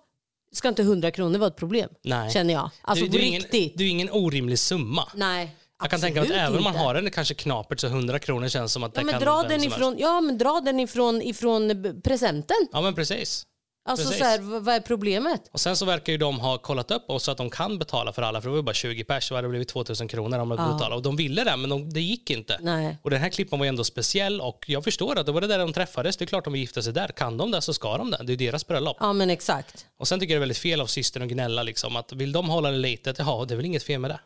ska 0.53 0.67
inte 0.67 0.81
100 0.81 1.11
kronor 1.11 1.39
vara 1.39 1.47
ett 1.47 1.55
problem. 1.55 1.89
Nej. 2.03 2.31
Känner 2.31 2.53
jag. 2.53 2.69
Alltså 2.81 3.05
på 3.05 3.11
det, 3.11 3.17
är 3.17 3.23
ingen, 3.27 3.43
det 3.51 3.83
är 3.83 3.89
ingen 3.89 4.09
orimlig 4.11 4.59
summa. 4.59 5.07
Nej. 5.15 5.55
Jag 5.81 5.89
kan 5.89 6.01
tänka 6.01 6.21
mig 6.21 6.29
att 6.29 6.35
även 6.35 6.57
om 6.57 6.63
man 6.63 6.75
har 6.75 6.95
en 6.95 7.11
kanske 7.11 7.33
knapert 7.33 7.79
så 7.79 7.87
100 7.87 8.19
kronor 8.19 8.47
känns 8.47 8.73
som 8.73 8.83
att 8.83 8.93
det 8.93 9.01
Ja 9.01 9.05
men, 9.05 9.13
kan 9.13 9.21
dra 9.21 9.43
den 9.43 9.63
ifrån, 9.63 9.95
ja 9.99 10.21
men 10.21 10.37
dra 10.37 10.61
den 10.65 10.79
ifrån, 10.79 11.21
ifrån 11.21 12.01
presenten. 12.03 12.57
Ja 12.71 12.81
men 12.81 12.95
precis. 12.95 13.45
Alltså 13.85 14.05
Precis. 14.05 14.19
så 14.19 14.25
här, 14.25 14.39
vad 14.59 14.75
är 14.75 14.79
problemet? 14.79 15.41
Och 15.51 15.59
sen 15.59 15.75
så 15.75 15.85
verkar 15.85 16.11
ju 16.11 16.17
de 16.17 16.39
ha 16.39 16.57
kollat 16.57 16.91
upp 16.91 17.09
och 17.09 17.21
så 17.21 17.31
att 17.31 17.37
de 17.37 17.49
kan 17.49 17.79
betala 17.79 18.13
för 18.13 18.21
alla 18.21 18.41
för 18.41 18.47
det 18.47 18.51
var 18.51 18.57
ju 18.57 18.63
bara 18.63 18.73
20 18.73 19.03
pers 19.03 19.27
så 19.27 19.35
hade 19.35 19.47
det 19.47 19.49
blivit 19.49 19.67
2000 19.67 20.07
kronor 20.07 20.39
om 20.39 20.49
de 20.49 20.57
ja. 20.59 20.73
betala. 20.73 20.95
Och 20.95 21.01
de 21.01 21.15
ville 21.15 21.43
det 21.43 21.57
men 21.57 21.69
de, 21.69 21.89
det 21.89 22.01
gick 22.01 22.29
inte. 22.29 22.57
Nej. 22.61 22.97
Och 23.01 23.09
den 23.09 23.21
här 23.21 23.29
klippan 23.29 23.59
var 23.59 23.65
ju 23.65 23.69
ändå 23.69 23.83
speciell 23.83 24.41
och 24.41 24.65
jag 24.67 24.83
förstår 24.83 25.19
att 25.19 25.25
det 25.25 25.31
var 25.31 25.41
det 25.41 25.47
där 25.47 25.59
de 25.59 25.73
träffades. 25.73 26.17
Det 26.17 26.25
är 26.25 26.27
klart 26.27 26.43
de 26.43 26.53
vill 26.53 26.61
gifta 26.61 26.81
sig 26.81 26.93
där. 26.93 27.07
Kan 27.07 27.37
de 27.37 27.51
det 27.51 27.61
så 27.61 27.73
ska 27.73 27.97
de 27.97 28.11
det. 28.11 28.17
Det 28.23 28.33
är 28.33 28.37
deras 28.37 28.67
bröllop. 28.67 28.97
Ja 28.99 29.13
men 29.13 29.29
exakt. 29.29 29.85
Och 29.97 30.07
sen 30.07 30.19
tycker 30.19 30.33
jag 30.33 30.37
det 30.37 30.39
är 30.39 30.47
väldigt 30.47 30.57
fel 30.57 30.81
av 30.81 30.87
systern 30.87 31.23
att 31.23 31.29
gnälla 31.29 31.63
liksom 31.63 31.95
att 31.95 32.13
vill 32.13 32.31
de 32.31 32.49
hålla 32.49 32.71
det 32.71 32.77
litet, 32.77 33.19
ja 33.19 33.45
det 33.47 33.53
är 33.53 33.55
väl 33.55 33.65
inget 33.65 33.83
fel 33.83 33.99
med 33.99 34.11
det. 34.11 34.19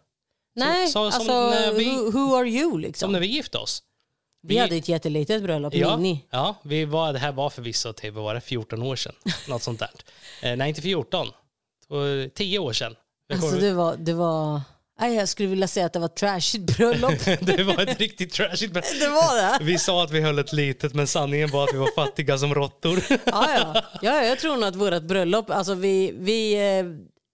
Nej, 0.56 0.88
så- 0.88 0.92
som 0.92 1.04
alltså 1.04 1.50
när 1.50 1.72
vi- 1.74 1.96
who, 1.96 2.12
who 2.12 2.36
are 2.36 2.50
you 2.50 2.78
liksom? 2.80 3.08
Som 3.08 3.12
när 3.12 3.20
vi 3.20 3.28
gifte 3.28 3.58
oss. 3.58 3.84
vi, 4.48 4.58
hade 4.58 4.76
ett 4.76 4.90
jättelitet 4.90 5.44
bröllop, 5.44 5.74
Ja, 5.76 5.98
mini. 5.98 6.26
ja 6.30 6.56
vi 6.64 6.86
var, 6.86 7.14
det 7.14 7.20
här 7.20 7.32
var 7.32 7.50
förvisso 7.50 7.94
till, 7.94 8.12
vad 8.12 8.24
var 8.24 8.34
det, 8.34 8.42
14 8.42 8.82
år 8.82 8.96
sedan. 8.96 9.14
Något 9.48 9.64
sånt 9.64 9.80
där. 9.80 9.90
Eh, 10.42 10.56
nej, 10.58 10.70
inte 10.70 10.82
14. 10.82 11.28
Och 11.90 12.34
10 12.36 12.60
år 12.60 12.74
sedan. 12.74 12.96
Alltså 13.34 13.50
det 13.56 13.74
var, 13.74 13.96
det 13.98 14.14
var, 14.14 14.62
nej, 15.00 15.16
jag 15.16 15.30
skulle 15.30 15.50
vilja 15.50 15.68
säga 15.68 15.86
att 15.86 15.94
det 15.94 16.00
var 16.00 16.06
ett 16.06 16.16
trashigt 16.16 16.78
bröllop. 16.78 17.26
det 17.42 17.64
var 17.64 17.82
ett 17.84 18.00
riktigt 18.00 18.34
trashigt 18.34 18.74
bröllop. 18.74 18.90
det 19.00 19.10
var 19.10 19.36
det? 19.60 19.64
Vi 19.66 19.78
sa 19.78 20.04
att 20.04 20.12
vi 20.12 20.22
höll 20.22 20.40
ett 20.40 20.54
litet, 20.54 20.94
men 20.94 21.08
sanningen 21.08 21.50
var 21.52 21.64
att 21.64 21.74
vi 21.74 21.78
var 21.78 21.92
fattiga 21.96 22.38
som 22.38 22.56
råttor. 22.56 23.00
Ja, 23.10 23.20
ja. 23.26 23.82
ja, 24.02 24.24
jag 24.24 24.40
tror 24.40 24.56
nog 24.56 24.64
att 24.64 24.76
vårt 24.76 25.04
bröllop, 25.04 25.50
alltså 25.50 25.74
vi, 25.74 26.14
vi 26.18 26.56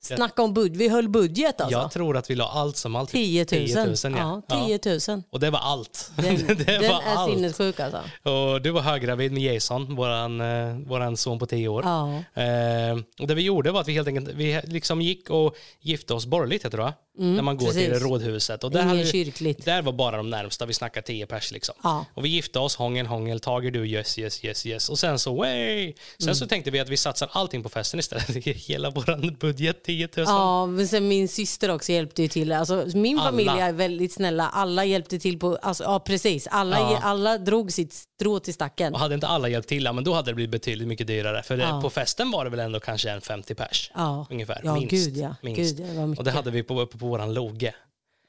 snackade 0.02 0.42
om 0.42 0.54
budget, 0.54 0.78
vi 0.78 0.88
höll 0.90 1.10
budget 1.10 1.62
alltså. 1.62 1.80
Jag 1.80 1.92
tror 1.92 2.18
att 2.18 2.30
vi 2.30 2.36
la 2.36 2.50
allt 2.50 2.78
som 2.78 2.96
allt. 2.96 3.10
10 3.10 3.40
000. 3.40 3.48
10 3.48 3.86
000 3.86 3.96
ja. 4.04 4.42
ja, 4.48 4.80
10 4.80 5.00
000. 5.16 5.24
Och 5.30 5.40
det 5.40 5.50
var 5.50 5.60
allt. 5.60 6.12
Den, 6.16 6.36
det 6.48 6.54
den 6.54 6.82
var 6.82 7.02
är 7.02 7.16
allt. 7.16 7.32
sinnessjuk 7.34 7.80
alltså. 7.80 8.30
Och 8.30 8.62
du 8.62 8.72
var 8.72 8.82
höggravid 8.82 9.32
med 9.32 9.44
Jason, 9.44 9.96
våran, 9.96 10.42
eh, 10.42 10.76
våran 10.88 11.18
son 11.18 11.40
på 11.40 11.46
10 11.46 11.68
år. 11.68 11.84
Ja. 11.86 12.42
Eh, 12.42 12.98
och 13.20 13.28
det 13.28 13.36
vi 13.36 13.42
gjorde 13.42 13.72
var 13.72 13.82
att 13.82 13.88
vi 13.88 13.94
helt 13.94 14.08
enkelt 14.08 14.30
vi 14.36 14.62
liksom 14.64 15.02
gick 15.02 15.30
och 15.30 15.56
gifte 15.82 16.14
oss 16.14 16.26
borgerligt, 16.26 16.66
heter 16.66 16.78
det 16.78 16.94
va? 17.18 17.26
När 17.26 17.42
man 17.42 17.58
går 17.58 17.72
till 17.72 17.78
Mm, 17.80 17.92
precis. 17.92 18.08
rådhuset. 18.08 18.64
Och 18.64 18.72
där, 18.72 18.82
hade 18.82 19.06
kyrkligt. 19.06 19.66
där 19.66 19.82
var 19.82 19.94
bara 19.94 20.18
de 20.18 20.30
närmsta, 20.30 20.66
vi 20.66 20.74
snackar 20.74 21.02
10 21.02 21.26
pers 21.26 21.52
liksom. 21.52 21.76
Ja. 21.84 22.06
Och 22.14 22.26
vi 22.26 22.30
gifte 22.30 22.60
oss, 22.60 22.76
hångel, 22.76 23.06
hångel, 23.06 23.40
tager 23.40 23.72
du, 23.72 23.88
yes, 23.88 24.20
yes, 24.20 24.46
yes, 24.46 24.66
yes. 24.66 24.90
Och 24.90 25.00
sen 25.00 25.20
så, 25.20 25.36
way! 25.36 25.94
Sen 26.18 26.28
Mm. 26.28 26.36
så 26.36 26.48
tänkte 26.48 26.72
vi 26.72 26.80
att 26.80 26.90
vi 26.90 26.98
satsar 26.98 27.30
allting 27.32 27.64
på 27.64 27.70
festen 27.70 28.00
istället. 28.00 28.30
Hela 28.46 28.90
vår 28.90 29.32
budget, 29.40 29.84
10 29.84 30.08
000. 30.18 30.26
Ja, 30.28 30.66
men 30.66 30.88
sen 30.88 31.08
min 31.08 31.28
syster 31.28 31.70
också 31.72 31.92
hjälpte 31.92 32.22
ju 32.22 32.28
till. 32.28 32.52
Alltså, 32.52 32.86
min 32.94 33.20
Alla. 33.20 33.30
familj 33.32 33.50
är 33.50 33.74
väldigt 33.74 34.14
snälla. 34.14 34.50
Alla 34.50 34.86
hjälpte 34.86 35.20
till 35.20 35.40
på, 35.40 35.56
alltså, 35.62 35.84
ja 35.84 36.00
precis. 36.00 36.48
Alla, 36.52 36.80
Ja. 36.80 37.00
alla 37.04 37.38
drog 37.38 37.72
sitt 37.72 37.94
strå 37.94 38.40
till 38.40 38.54
stacken. 38.54 38.94
Och 38.94 39.00
hade 39.00 39.16
inte 39.16 39.28
alla 39.28 39.48
hjälpt 39.50 39.70
till, 39.70 39.84
men 39.94 40.04
då 40.04 40.14
hade 40.14 40.32
det 40.32 40.36
blivit 40.36 40.52
betydligt 40.52 40.88
mycket 40.88 41.08
dyrare. 41.08 41.44
För 41.44 41.58
det, 41.58 41.64
Ja. 41.64 41.82
på 41.82 41.90
festen 41.90 42.32
var 42.32 42.44
det 42.44 42.50
väl 42.52 42.60
ändå 42.60 42.80
kanske 42.80 43.10
en 43.12 43.22
50 43.22 43.56
pers. 43.56 43.92
Ungefär. 44.30 44.62
Ja, 44.64 44.74
minst. 44.74 44.90
gud, 44.92 45.18
ja. 45.18 45.36
minst. 45.42 45.78
Gud, 45.78 45.88
det. 45.96 46.18
Och 46.18 46.24
det 46.24 46.32
hade 46.32 46.52
vi 46.52 46.64
på, 46.64 46.82
uppe 46.82 46.98
på 47.02 47.08
våran 47.08 47.34
loge. 47.34 47.74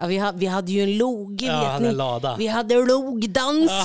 Ja, 0.01 0.07
vi, 0.07 0.19
hade, 0.19 0.39
vi 0.39 0.47
hade 0.47 0.73
ju 0.73 0.83
en 0.83 0.97
loge 0.99 1.47
Ja, 1.47 1.61
vet 1.61 1.69
hade 1.71 1.89
ni. 1.89 1.95
lada. 1.95 2.37
Vi 2.39 2.47
hade 2.47 2.75
logdans. 2.75 3.71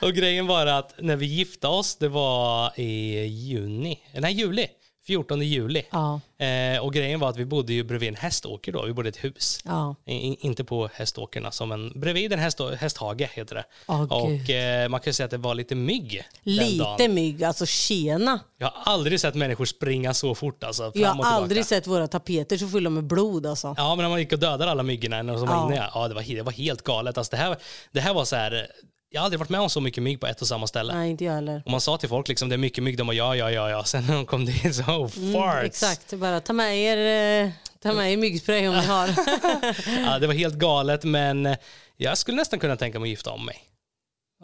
Och 0.00 0.12
grejen 0.12 0.46
var 0.46 0.66
att 0.66 0.94
när 0.98 1.16
vi 1.16 1.26
gifte 1.26 1.68
oss, 1.68 1.96
det 1.96 2.08
var 2.08 2.80
i 2.80 3.24
juni, 3.24 4.00
nej 4.14 4.32
juli, 4.34 4.66
14 5.06 5.42
juli. 5.42 5.82
Ja. 5.90 6.20
Eh, 6.46 6.78
och 6.84 6.92
grejen 6.94 7.20
var 7.20 7.28
att 7.28 7.36
vi 7.36 7.44
bodde 7.44 7.72
ju 7.72 7.82
bredvid 7.84 8.08
en 8.08 8.14
häståker 8.16 8.72
då, 8.72 8.82
vi 8.82 8.92
bodde 8.92 9.08
i 9.08 9.10
ett 9.10 9.24
hus. 9.24 9.60
Ja. 9.64 9.94
I, 10.06 10.12
i- 10.14 10.36
inte 10.40 10.64
på 10.64 10.90
häståkerna, 10.94 11.50
som 11.50 11.72
en, 11.72 11.92
bredvid 12.00 12.32
en 12.32 12.38
häst, 12.38 12.60
hästhage 12.78 13.20
heter 13.34 13.54
det. 13.54 13.64
Åh, 13.86 14.02
och 14.12 14.50
eh, 14.50 14.88
man 14.88 15.00
kan 15.00 15.14
säga 15.14 15.24
att 15.24 15.30
det 15.30 15.36
var 15.36 15.54
lite 15.54 15.74
mygg 15.74 16.24
Lite 16.42 17.08
mygg, 17.08 17.44
alltså 17.44 17.66
tjena. 17.66 18.40
Jag 18.58 18.66
har 18.74 18.92
aldrig 18.92 19.20
sett 19.20 19.34
människor 19.34 19.64
springa 19.64 20.14
så 20.14 20.34
fort 20.34 20.64
alltså, 20.64 20.92
Jag 20.94 21.08
har 21.08 21.24
aldrig 21.24 21.66
sett 21.66 21.86
våra 21.86 22.08
tapeter 22.08 22.56
så 22.56 22.68
fulla 22.68 22.90
med 22.90 23.04
blod 23.04 23.46
alltså. 23.46 23.74
Ja, 23.76 23.94
men 23.94 24.02
när 24.02 24.10
man 24.10 24.18
gick 24.20 24.32
och 24.32 24.38
dödade 24.38 24.70
alla 24.70 24.82
myggorna 24.82 25.22
när 25.22 25.32
de 25.32 25.40
var 25.46 25.54
Ja. 25.54 25.66
inne, 25.66 25.90
ja, 25.94 26.08
det, 26.08 26.14
var, 26.14 26.22
det 26.34 26.42
var 26.42 26.52
helt 26.52 26.82
galet. 26.82 27.18
Alltså, 27.18 27.30
det, 27.30 27.42
här, 27.42 27.56
det 27.92 28.00
här 28.00 28.14
var 28.14 28.24
så 28.24 28.36
här, 28.36 28.66
jag 29.14 29.20
har 29.20 29.24
aldrig 29.24 29.38
varit 29.38 29.48
med 29.48 29.60
om 29.60 29.70
så 29.70 29.80
mycket 29.80 30.02
mygg 30.02 30.20
på 30.20 30.26
ett 30.26 30.40
och 30.40 30.48
samma 30.48 30.66
ställe. 30.66 30.94
Nej, 30.94 31.10
inte 31.10 31.24
jag 31.24 31.32
heller. 31.32 31.62
Och 31.64 31.70
man 31.70 31.80
sa 31.80 31.98
till 31.98 32.08
folk 32.08 32.28
liksom 32.28 32.48
det 32.48 32.54
är 32.54 32.58
mycket 32.58 32.84
mygg, 32.84 32.98
de 32.98 33.06
bara 33.06 33.14
ja, 33.14 33.36
ja, 33.36 33.50
ja, 33.50 33.70
ja. 33.70 33.84
Sen 33.84 34.06
när 34.06 34.14
de 34.14 34.26
kom 34.26 34.44
dit 34.44 34.74
så, 34.74 34.82
oh, 34.82 35.08
farts. 35.08 35.16
Mm, 35.16 35.64
Exakt, 35.64 36.12
bara 36.12 36.40
ta 36.40 36.52
med 36.52 36.78
er, 36.78 37.44
eh, 37.44 37.50
ta 37.82 37.92
med 37.92 38.12
er 38.12 38.16
myggspray 38.16 38.68
om 38.68 38.74
ni 38.74 38.86
har. 38.86 39.08
Ja, 40.06 40.18
det 40.18 40.26
var 40.26 40.34
helt 40.34 40.54
galet, 40.54 41.04
men 41.04 41.56
Jag 41.96 42.18
skulle 42.18 42.36
nästan 42.36 42.58
kunna 42.58 42.76
tänka 42.76 42.98
mig 42.98 43.06
att 43.06 43.10
gifta 43.10 43.30
om 43.30 43.46
mig. 43.46 43.58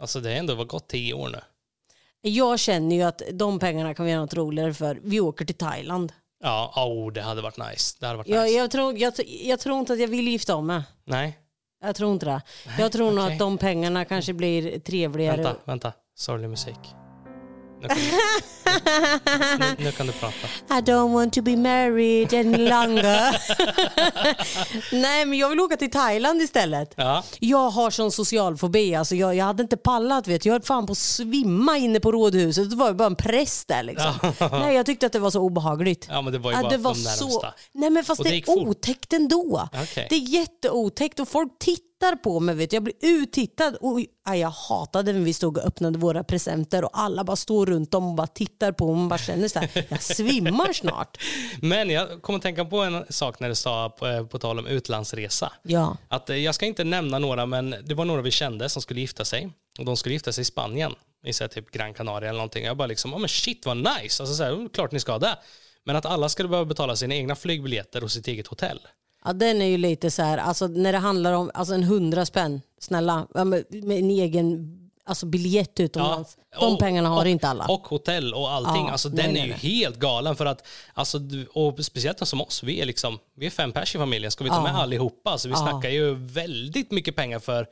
Alltså 0.01 0.19
det 0.19 0.29
har 0.29 0.35
ändå 0.35 0.63
gått 0.63 0.87
tio 0.87 1.13
år 1.13 1.29
nu. 1.29 1.39
Jag 2.21 2.59
känner 2.59 2.95
ju 2.95 3.01
att 3.01 3.21
de 3.31 3.59
pengarna 3.59 3.93
kan 3.93 4.05
vi 4.05 4.11
göra 4.11 4.21
något 4.21 4.33
roligare 4.33 4.73
för. 4.73 4.99
Vi 5.03 5.19
åker 5.19 5.45
till 5.45 5.55
Thailand. 5.55 6.13
Ja, 6.43 6.73
oh, 6.75 7.11
det 7.13 7.21
hade 7.21 7.41
varit 7.41 7.57
nice. 7.57 7.97
Det 7.99 8.05
hade 8.05 8.17
varit 8.17 8.27
Jag, 8.27 8.43
nice. 8.43 8.57
jag, 8.57 8.71
tror, 8.71 8.97
jag, 8.97 9.13
jag 9.43 9.59
tror 9.59 9.79
inte 9.79 9.93
att 9.93 9.99
jag 9.99 10.07
vill 10.07 10.27
gifta 10.27 10.55
om 10.55 10.67
mig. 10.67 10.83
Nej, 11.05 11.37
Jag 11.81 11.95
tror 11.95 12.13
inte 12.13 12.25
det. 12.25 12.41
Jag 12.79 12.91
tror 12.91 13.11
nog 13.11 13.25
att 13.25 13.39
de 13.39 13.57
pengarna 13.57 14.05
kanske 14.05 14.33
blir 14.33 14.79
trevligare. 14.79 15.41
vänta, 15.41 15.55
vänta. 15.65 15.93
Sorglig 16.15 16.49
musik. 16.49 16.79
Nu 17.81 17.87
kan, 17.87 17.97
nu, 19.59 19.75
nu 19.83 19.91
kan 19.91 20.07
du 20.07 20.13
prata. 20.13 20.47
I 20.69 20.81
don't 20.81 21.13
want 21.13 21.33
to 21.33 21.41
be 21.41 21.55
married 21.57 22.33
any 22.33 22.57
longer. 22.57 23.41
Nej 25.01 25.25
men 25.25 25.39
jag 25.39 25.49
vill 25.49 25.59
åka 25.59 25.77
till 25.77 25.91
Thailand 25.91 26.41
istället. 26.41 26.93
Ja, 26.95 27.23
Jag 27.39 27.69
har 27.69 27.89
sån 27.89 28.11
social 28.11 28.57
fobi. 28.57 28.95
Alltså 28.95 29.15
jag, 29.15 29.35
jag 29.35 29.45
hade 29.45 29.63
inte 29.63 29.77
pallat. 29.77 30.27
Vet. 30.27 30.45
Jag 30.45 30.53
höll 30.53 30.61
fan 30.61 30.85
på 30.85 30.91
att 30.91 30.97
svimma 30.97 31.77
inne 31.77 31.99
på 31.99 32.11
rådhuset. 32.11 32.69
Det 32.69 32.75
var 32.75 32.87
ju 32.87 32.93
bara 32.93 33.07
en 33.07 33.15
präst 33.15 33.67
där. 33.67 33.83
Liksom. 33.83 34.13
Nej, 34.51 34.75
jag 34.75 34.85
tyckte 34.85 35.05
att 35.05 35.13
det 35.13 35.19
var 35.19 35.31
så 35.31 35.39
obehagligt. 35.39 36.07
ja 36.09 36.21
men 36.21 36.33
det 36.33 36.39
var 36.39 36.51
ju 36.51 36.57
bara 36.61 36.69
det 36.69 36.77
var 36.77 36.93
de 36.93 36.99
så... 36.99 37.45
Nej 37.73 37.89
men 37.89 38.03
fast 38.03 38.19
Och 38.19 38.25
det, 38.25 38.31
det 38.31 38.47
är 38.51 38.57
otäckt 38.67 39.13
ändå. 39.13 39.69
Okej. 39.83 40.07
Det 40.09 40.15
är 40.15 40.19
jätteotäckt 40.19 41.19
och 41.19 41.27
folk 41.27 41.51
tittar 41.59 41.90
på 42.15 42.39
mig. 42.39 42.55
Vet 42.55 42.69
du. 42.69 42.75
Jag 42.75 42.83
blir 42.83 42.95
uttittad. 43.01 43.75
Och, 43.81 43.99
aj, 44.25 44.39
jag 44.39 44.49
hatade 44.49 45.13
när 45.13 45.19
vi 45.19 45.33
stod 45.33 45.57
och 45.57 45.63
öppnade 45.63 45.99
våra 45.99 46.23
presenter 46.23 46.83
och 46.83 46.89
alla 46.93 47.23
bara 47.23 47.35
står 47.35 47.65
runt 47.65 47.93
om 47.93 48.07
och 48.07 48.15
bara 48.15 48.27
tittar 48.27 48.71
på 48.71 48.85
mig. 48.87 48.95
Man 48.95 49.09
bara 49.09 49.19
känner 49.19 49.47
så 49.47 49.59
här, 49.59 49.85
jag 49.89 50.01
svimmar 50.01 50.73
snart. 50.73 51.17
Men 51.61 51.89
jag 51.89 52.21
kommer 52.21 52.37
att 52.37 52.43
tänka 52.43 52.65
på 52.65 52.77
en 52.77 53.05
sak 53.09 53.39
när 53.39 53.49
du 53.49 53.55
sa, 53.55 53.89
på, 53.89 54.27
på 54.27 54.39
tal 54.39 54.59
om 54.59 54.67
utlandsresa. 54.67 55.53
Ja. 55.63 55.97
Att, 56.07 56.29
eh, 56.29 56.35
jag 56.35 56.55
ska 56.55 56.65
inte 56.65 56.83
nämna 56.83 57.19
några, 57.19 57.45
men 57.45 57.75
det 57.83 57.93
var 57.93 58.05
några 58.05 58.21
vi 58.21 58.31
kände 58.31 58.69
som 58.69 58.81
skulle 58.81 58.99
gifta 59.01 59.25
sig. 59.25 59.49
Och 59.79 59.85
de 59.85 59.97
skulle 59.97 60.13
gifta 60.13 60.33
sig 60.33 60.41
i 60.41 60.45
Spanien, 60.45 60.95
i 61.25 61.33
så 61.33 61.47
typ 61.47 61.71
Gran 61.71 61.93
Canaria 61.93 62.29
eller 62.29 62.37
någonting. 62.37 62.65
Jag 62.65 62.77
bara 62.77 62.87
liksom, 62.87 63.13
oh, 63.13 63.19
men 63.19 63.29
shit 63.29 63.65
vad 63.65 63.77
nice, 63.77 64.23
alltså, 64.23 64.25
så 64.25 64.43
här, 64.43 64.51
"Mm, 64.51 64.69
klart 64.69 64.91
ni 64.91 64.99
ska 64.99 65.19
det. 65.19 65.37
Men 65.85 65.95
att 65.95 66.05
alla 66.05 66.29
skulle 66.29 66.49
behöva 66.49 66.65
betala 66.65 66.95
sina 66.95 67.15
egna 67.15 67.35
flygbiljetter 67.35 68.03
och 68.03 68.11
sitt 68.11 68.27
eget 68.27 68.47
hotell. 68.47 68.79
Ja, 69.25 69.33
den 69.33 69.61
är 69.61 69.65
ju 69.65 69.77
lite 69.77 70.11
så 70.11 70.21
här, 70.21 70.37
alltså 70.37 70.67
när 70.67 70.91
det 70.91 70.97
handlar 70.97 71.33
om 71.33 71.51
alltså 71.53 71.73
en 71.73 71.83
hundra 71.83 72.25
spänn, 72.25 72.61
snälla, 72.79 73.27
ja, 73.33 73.43
med, 73.43 73.63
en 73.71 74.09
egen 74.09 74.77
alltså 75.05 75.25
biljett 75.25 75.79
utomlands. 75.79 76.37
De 76.59 76.73
och- 76.73 76.79
pengarna 76.79 77.09
har 77.09 77.21
och, 77.21 77.27
inte 77.27 77.47
alla. 77.47 77.65
Och 77.65 77.87
hotell 77.87 78.33
och 78.33 78.51
allting. 78.51 78.85
Ja, 78.85 78.91
alltså, 78.91 79.09
den 79.09 79.33
nej, 79.33 79.41
är 79.41 79.45
ju 79.45 79.49
nej. 79.51 79.59
helt 79.59 79.99
galen. 79.99 80.35
För 80.35 80.45
att, 80.45 80.67
alltså, 80.93 81.19
och 81.53 81.85
speciellt 81.85 82.27
som 82.27 82.41
oss, 82.41 82.63
vi 82.63 82.81
är, 82.81 82.85
liksom, 82.85 83.19
vi 83.35 83.45
är 83.45 83.49
fem 83.49 83.71
pers 83.71 83.95
i 83.95 83.97
familjen. 83.97 84.31
Ska 84.31 84.43
vi 84.43 84.49
ta 84.49 84.55
Ja. 84.55 84.63
med 84.63 84.75
allihopa? 84.75 85.37
Så 85.37 85.47
vi 85.47 85.53
Ja. 85.53 85.57
snackar 85.57 85.89
ju 85.89 86.13
väldigt 86.13 86.91
mycket 86.91 87.15
pengar 87.15 87.39
för, 87.39 87.67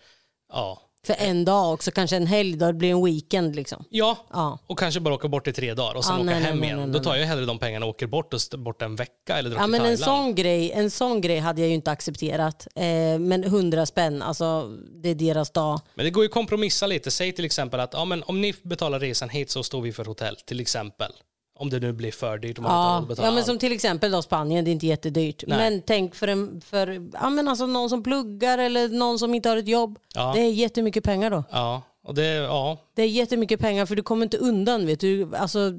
ja, 0.53 0.81
För 1.05 1.15
en 1.19 1.45
dag 1.45 1.73
också, 1.73 1.91
kanske 1.91 2.15
en 2.15 2.27
helg, 2.27 2.55
då 2.57 2.65
det 2.65 2.73
blir 2.73 2.91
en 2.91 3.05
weekend 3.05 3.55
liksom. 3.55 3.83
Ja, 3.89 4.17
Ja. 4.33 4.59
och 4.67 4.79
kanske 4.79 4.99
bara 4.99 5.13
åka 5.13 5.27
bort 5.27 5.47
i 5.47 5.53
tre 5.53 5.73
dagar 5.73 5.95
och 5.95 6.05
sen 6.05 6.15
Ja, 6.15 6.21
åka 6.21 6.31
nej, 6.31 6.41
hem 6.43 6.57
nej, 6.59 6.65
igen. 6.69 6.79
nej, 6.79 6.89
Då 6.89 6.99
tar 6.99 7.15
jag 7.15 7.25
hellre 7.25 7.45
de 7.45 7.59
pengarna 7.59 7.85
och 7.85 7.89
åker 7.89 8.07
bort 8.07 8.33
och 8.33 8.59
bort 8.59 8.81
en 8.81 8.95
vecka 8.95 9.37
eller 9.37 9.49
drar 9.49 9.57
Ja, 9.57 9.63
till 9.63 9.71
men 9.71 9.81
en, 9.81 9.97
Thailand. 9.97 10.23
sån 10.25 10.35
grej, 10.35 10.71
en 10.71 10.91
sån 10.91 11.21
grej 11.21 11.39
hade 11.39 11.61
jag 11.61 11.67
ju 11.67 11.73
inte 11.75 11.91
accepterat. 11.91 12.67
Eh, 12.75 12.83
men 13.19 13.43
hundra 13.43 13.85
spänn, 13.85 14.21
alltså 14.21 14.67
det 15.03 15.09
är 15.09 15.15
deras 15.15 15.51
dag. 15.51 15.79
Men 15.95 16.05
det 16.05 16.11
går 16.11 16.23
ju 16.23 16.27
att 16.27 16.33
kompromissa 16.33 16.87
lite. 16.87 17.11
Säg 17.11 17.31
till 17.31 17.45
exempel 17.45 17.79
att 17.79 17.93
ja, 17.93 18.05
men 18.05 18.23
om 18.23 18.41
ni 18.41 18.53
betalar 18.63 18.99
resan 18.99 19.29
hit 19.29 19.51
så 19.51 19.63
står 19.63 19.81
vi 19.81 19.93
för 19.93 20.05
hotell, 20.05 20.35
till 20.35 20.59
exempel. 20.59 21.11
Om 21.59 21.69
det 21.69 21.79
nu 21.79 21.93
blir 21.93 22.11
för 22.11 22.37
dyrt. 22.37 22.57
Om 22.57 22.63
man 22.63 22.71
Ja, 22.73 22.97
inte 22.97 23.07
betalar 23.07 23.27
ja, 23.27 23.31
men 23.31 23.37
allt. 23.37 23.45
som 23.47 23.59
till 23.59 23.71
exempel 23.71 24.11
då 24.11 24.21
Spanien, 24.21 24.65
det 24.65 24.71
är 24.71 24.73
inte 24.73 24.87
jättedyrt. 24.87 25.43
Nej. 25.47 25.57
Men 25.57 25.81
tänk 25.81 26.15
för, 26.15 26.27
en, 26.27 26.61
för 26.61 27.09
ja, 27.13 27.29
men 27.29 27.47
alltså 27.47 27.65
någon 27.65 27.89
som 27.89 28.03
pluggar 28.03 28.57
eller 28.57 28.89
någon 28.89 29.19
som 29.19 29.33
inte 29.33 29.49
har 29.49 29.57
ett 29.57 29.67
jobb. 29.67 29.99
Ja. 30.15 30.31
Det 30.35 30.41
är 30.41 30.51
jättemycket 30.51 31.03
pengar 31.03 31.29
då. 31.29 31.43
Ja, 31.51 31.81
och 32.03 32.15
det, 32.15 32.25
ja, 32.27 32.77
Det 32.95 33.01
är 33.03 33.07
jättemycket 33.07 33.59
pengar 33.59 33.85
för 33.85 33.95
du 33.95 34.03
kommer 34.03 34.23
inte 34.25 34.37
undan. 34.37 34.85
Vet 34.85 34.99
du. 34.99 35.35
Alltså, 35.35 35.73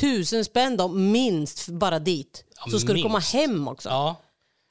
tusen 0.00 0.44
spänn 0.44 0.76
då, 0.76 0.88
minst 0.88 1.68
bara 1.68 1.98
dit. 1.98 2.44
Ja, 2.64 2.70
så 2.70 2.78
ska 2.78 2.92
du 2.92 3.02
komma 3.02 3.18
minst. 3.18 3.34
hem 3.34 3.68
också. 3.68 3.88
Ja, 3.88 4.16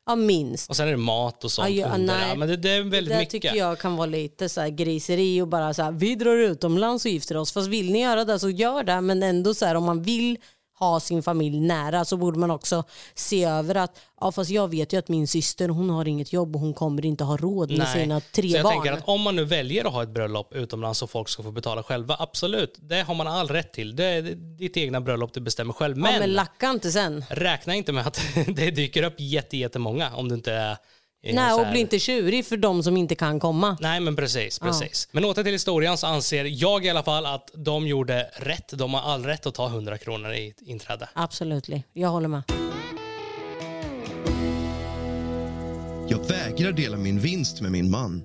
ja. 0.08 0.16
minst. 0.16 0.70
Och 0.70 0.76
sen 0.76 0.88
är 0.88 0.92
det 0.92 0.98
mat 0.98 1.44
och 1.44 1.52
sånt. 1.52 1.70
Ja, 1.70 1.88
ja, 1.92 1.98
nej. 1.98 2.38
men 2.38 2.48
det, 2.48 2.58
det 2.58 2.70
är 2.72 2.84
Det 2.84 2.90
väldigt 2.90 3.14
där 3.14 3.20
mycket. 3.20 3.32
tycker 3.32 3.56
jag 3.56 3.80
kan 3.80 3.96
vara 3.96 4.06
lite 4.06 4.50
så 4.50 4.68
griseri 4.70 5.42
och 5.42 5.48
bara 5.48 5.74
så 5.74 5.84
här, 5.84 5.92
vi 5.92 6.16
drar 6.16 6.36
utomlands 6.38 7.06
och 7.06 7.12
gifter 7.12 7.38
oss. 7.38 7.52
Fast 7.52 7.68
vill 7.68 7.92
ni 7.92 8.02
göra 8.02 8.26
det 8.26 8.40
så 8.40 8.50
gör 8.50 8.84
det. 8.84 9.02
Men 9.02 9.24
ändå 9.24 9.54
så 9.54 9.66
här, 9.66 9.76
om 9.76 9.84
man 9.84 10.02
vill 10.02 10.38
ha 10.80 11.00
sin 11.00 11.24
familj 11.24 11.60
nära 11.60 12.06
så 12.06 12.18
borde 12.18 12.40
man 12.40 12.52
också 12.52 12.84
se 13.16 13.44
över 13.44 13.76
att 13.76 14.00
ja, 14.22 14.32
fast 14.32 14.50
jag 14.50 14.68
vet 14.68 14.94
ju 14.94 14.98
att 15.00 15.08
min 15.10 15.28
syster 15.28 15.70
hon 15.70 15.90
har 15.90 16.08
inget 16.08 16.34
jobb 16.34 16.56
och 16.56 16.62
hon 16.62 16.74
kommer 16.74 17.06
inte 17.06 17.24
ha 17.24 17.38
råd 17.38 17.78
med 17.78 17.88
sina 17.88 18.20
tre 18.20 18.50
så 18.50 18.56
jag 18.58 18.64
barn. 18.64 18.74
tänker 18.74 18.92
att 18.94 19.04
om 19.08 19.22
man 19.22 19.36
nu 19.36 19.44
väljer 19.46 19.86
att 19.86 19.94
ha 19.94 20.04
ett 20.04 20.10
bröllop 20.10 20.54
utomlands 20.54 21.02
och 21.02 21.10
folk 21.10 21.30
ska 21.30 21.44
få 21.44 21.52
betala 21.52 21.84
själva, 21.84 22.16
absolut, 22.20 22.76
det 22.82 23.02
har 23.02 23.16
man 23.16 23.28
all 23.28 23.48
rätt 23.48 23.74
till. 23.74 23.96
Det 23.96 24.06
är 24.06 24.22
ditt 24.58 24.78
egna 24.78 25.02
bröllop, 25.02 25.34
du 25.34 25.40
bestämmer 25.40 25.74
själv. 25.74 25.98
ja, 25.98 26.04
Men, 26.04 26.20
men 26.20 26.34
lacka 26.34 26.70
inte 26.70 26.92
sen. 26.92 27.24
räkna 27.30 27.76
inte 27.76 27.92
med 27.92 28.08
att 28.08 28.22
det 28.48 28.72
dyker 28.72 29.04
upp 29.04 29.16
jätte, 29.18 29.58
jättemånga 29.58 30.16
om 30.16 30.30
du 30.30 30.36
inte 30.36 30.54
är 30.54 30.78
Nej, 31.24 31.54
och 31.54 31.72
bli 31.72 31.80
inte 31.80 32.00
tjurig 32.00 32.46
för 32.46 32.58
de 32.58 32.84
som 32.84 32.98
inte 32.98 33.16
kan 33.16 33.40
komma. 33.40 33.78
Nej, 33.82 34.00
men 34.00 34.16
precis. 34.16 34.60
precis. 34.60 35.08
Men 35.12 35.26
åter 35.26 35.44
till 35.44 35.54
historien 35.54 35.98
så 35.98 36.08
anser 36.08 36.46
jag 36.46 36.86
i 36.86 36.90
alla 36.90 37.04
fall 37.04 37.26
att 37.26 37.50
de 37.54 37.88
gjorde 37.88 38.30
rätt. 38.38 38.70
De 38.74 38.94
har 38.94 39.02
all 39.02 39.26
rätt 39.26 39.46
att 39.46 39.56
ta 39.56 39.68
100 39.68 39.98
kronor 39.98 40.34
i 40.34 40.54
inträde. 40.62 41.10
Absolut, 41.14 41.70
jag 41.94 42.10
håller 42.10 42.28
med. 42.28 42.44
Jag 46.10 46.28
vägrar 46.28 46.72
dela 46.72 46.98
min 46.98 47.20
vinst 47.20 47.62
med 47.62 47.72
min 47.72 47.92
man. 47.92 48.24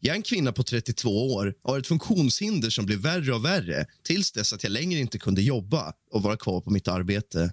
Jag 0.00 0.12
är 0.12 0.16
en 0.16 0.22
kvinna 0.22 0.52
på 0.52 0.62
32 0.62 1.34
år 1.34 1.54
och 1.62 1.72
har 1.72 1.78
ett 1.78 1.86
funktionshinder 1.86 2.70
som 2.70 2.86
blir 2.86 2.96
värre 2.96 3.34
och 3.34 3.44
värre 3.44 3.86
tills 4.04 4.32
dess 4.32 4.52
att 4.52 4.62
jag 4.62 4.72
längre 4.72 5.00
inte 5.00 5.18
kunde 5.18 5.42
jobba 5.42 5.92
och 6.10 6.22
vara 6.22 6.36
kvar 6.36 6.60
på 6.60 6.70
mitt 6.70 6.88
arbete. 6.88 7.52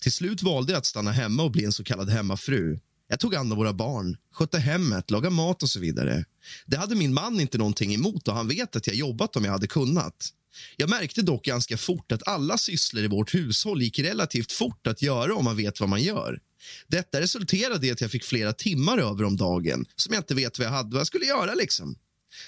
Till 0.00 0.12
slut 0.12 0.42
valde 0.42 0.72
jag 0.72 0.78
att 0.78 0.86
stanna 0.86 1.12
hemma 1.12 1.42
och 1.42 1.50
bli 1.50 1.64
en 1.64 1.72
så 1.72 1.84
kallad 1.84 2.10
hemmafru. 2.10 2.78
Jag 3.08 3.20
tog 3.20 3.34
hand 3.34 3.52
om 3.52 3.58
våra 3.58 3.72
barn, 3.72 4.16
skötte 4.32 4.58
hemmet, 4.58 5.10
lagade 5.10 5.34
mat 5.34 5.62
och 5.62 5.70
så 5.70 5.80
vidare. 5.80 6.24
Det 6.66 6.76
hade 6.76 6.94
min 6.94 7.14
man 7.14 7.40
inte 7.40 7.58
någonting 7.58 7.94
emot 7.94 8.28
och 8.28 8.34
han 8.34 8.48
vet 8.48 8.76
att 8.76 8.86
jag 8.86 8.96
jobbat 8.96 9.36
om 9.36 9.44
jag 9.44 9.52
hade 9.52 9.66
kunnat. 9.66 10.32
Jag 10.76 10.90
märkte 10.90 11.22
dock 11.22 11.44
ganska 11.44 11.76
fort 11.76 12.12
att 12.12 12.28
alla 12.28 12.58
sysslor 12.58 13.04
i 13.04 13.08
vårt 13.08 13.34
hushåll 13.34 13.82
gick 13.82 13.98
relativt 13.98 14.52
fort 14.52 14.86
att 14.86 15.02
göra 15.02 15.34
om 15.34 15.44
man 15.44 15.56
vet 15.56 15.80
vad 15.80 15.88
man 15.88 16.02
gör. 16.02 16.40
Detta 16.86 17.20
resulterade 17.20 17.86
i 17.86 17.90
att 17.90 18.00
jag 18.00 18.10
fick 18.10 18.24
flera 18.24 18.52
timmar 18.52 18.98
över 18.98 19.24
om 19.24 19.36
dagen 19.36 19.86
som 19.96 20.14
jag 20.14 20.20
inte 20.20 20.34
vet 20.34 20.58
vad 20.58 20.66
jag 20.66 20.72
hade 20.72 20.90
vad 20.90 21.00
jag 21.00 21.06
skulle 21.06 21.26
göra. 21.26 21.54
liksom. 21.54 21.96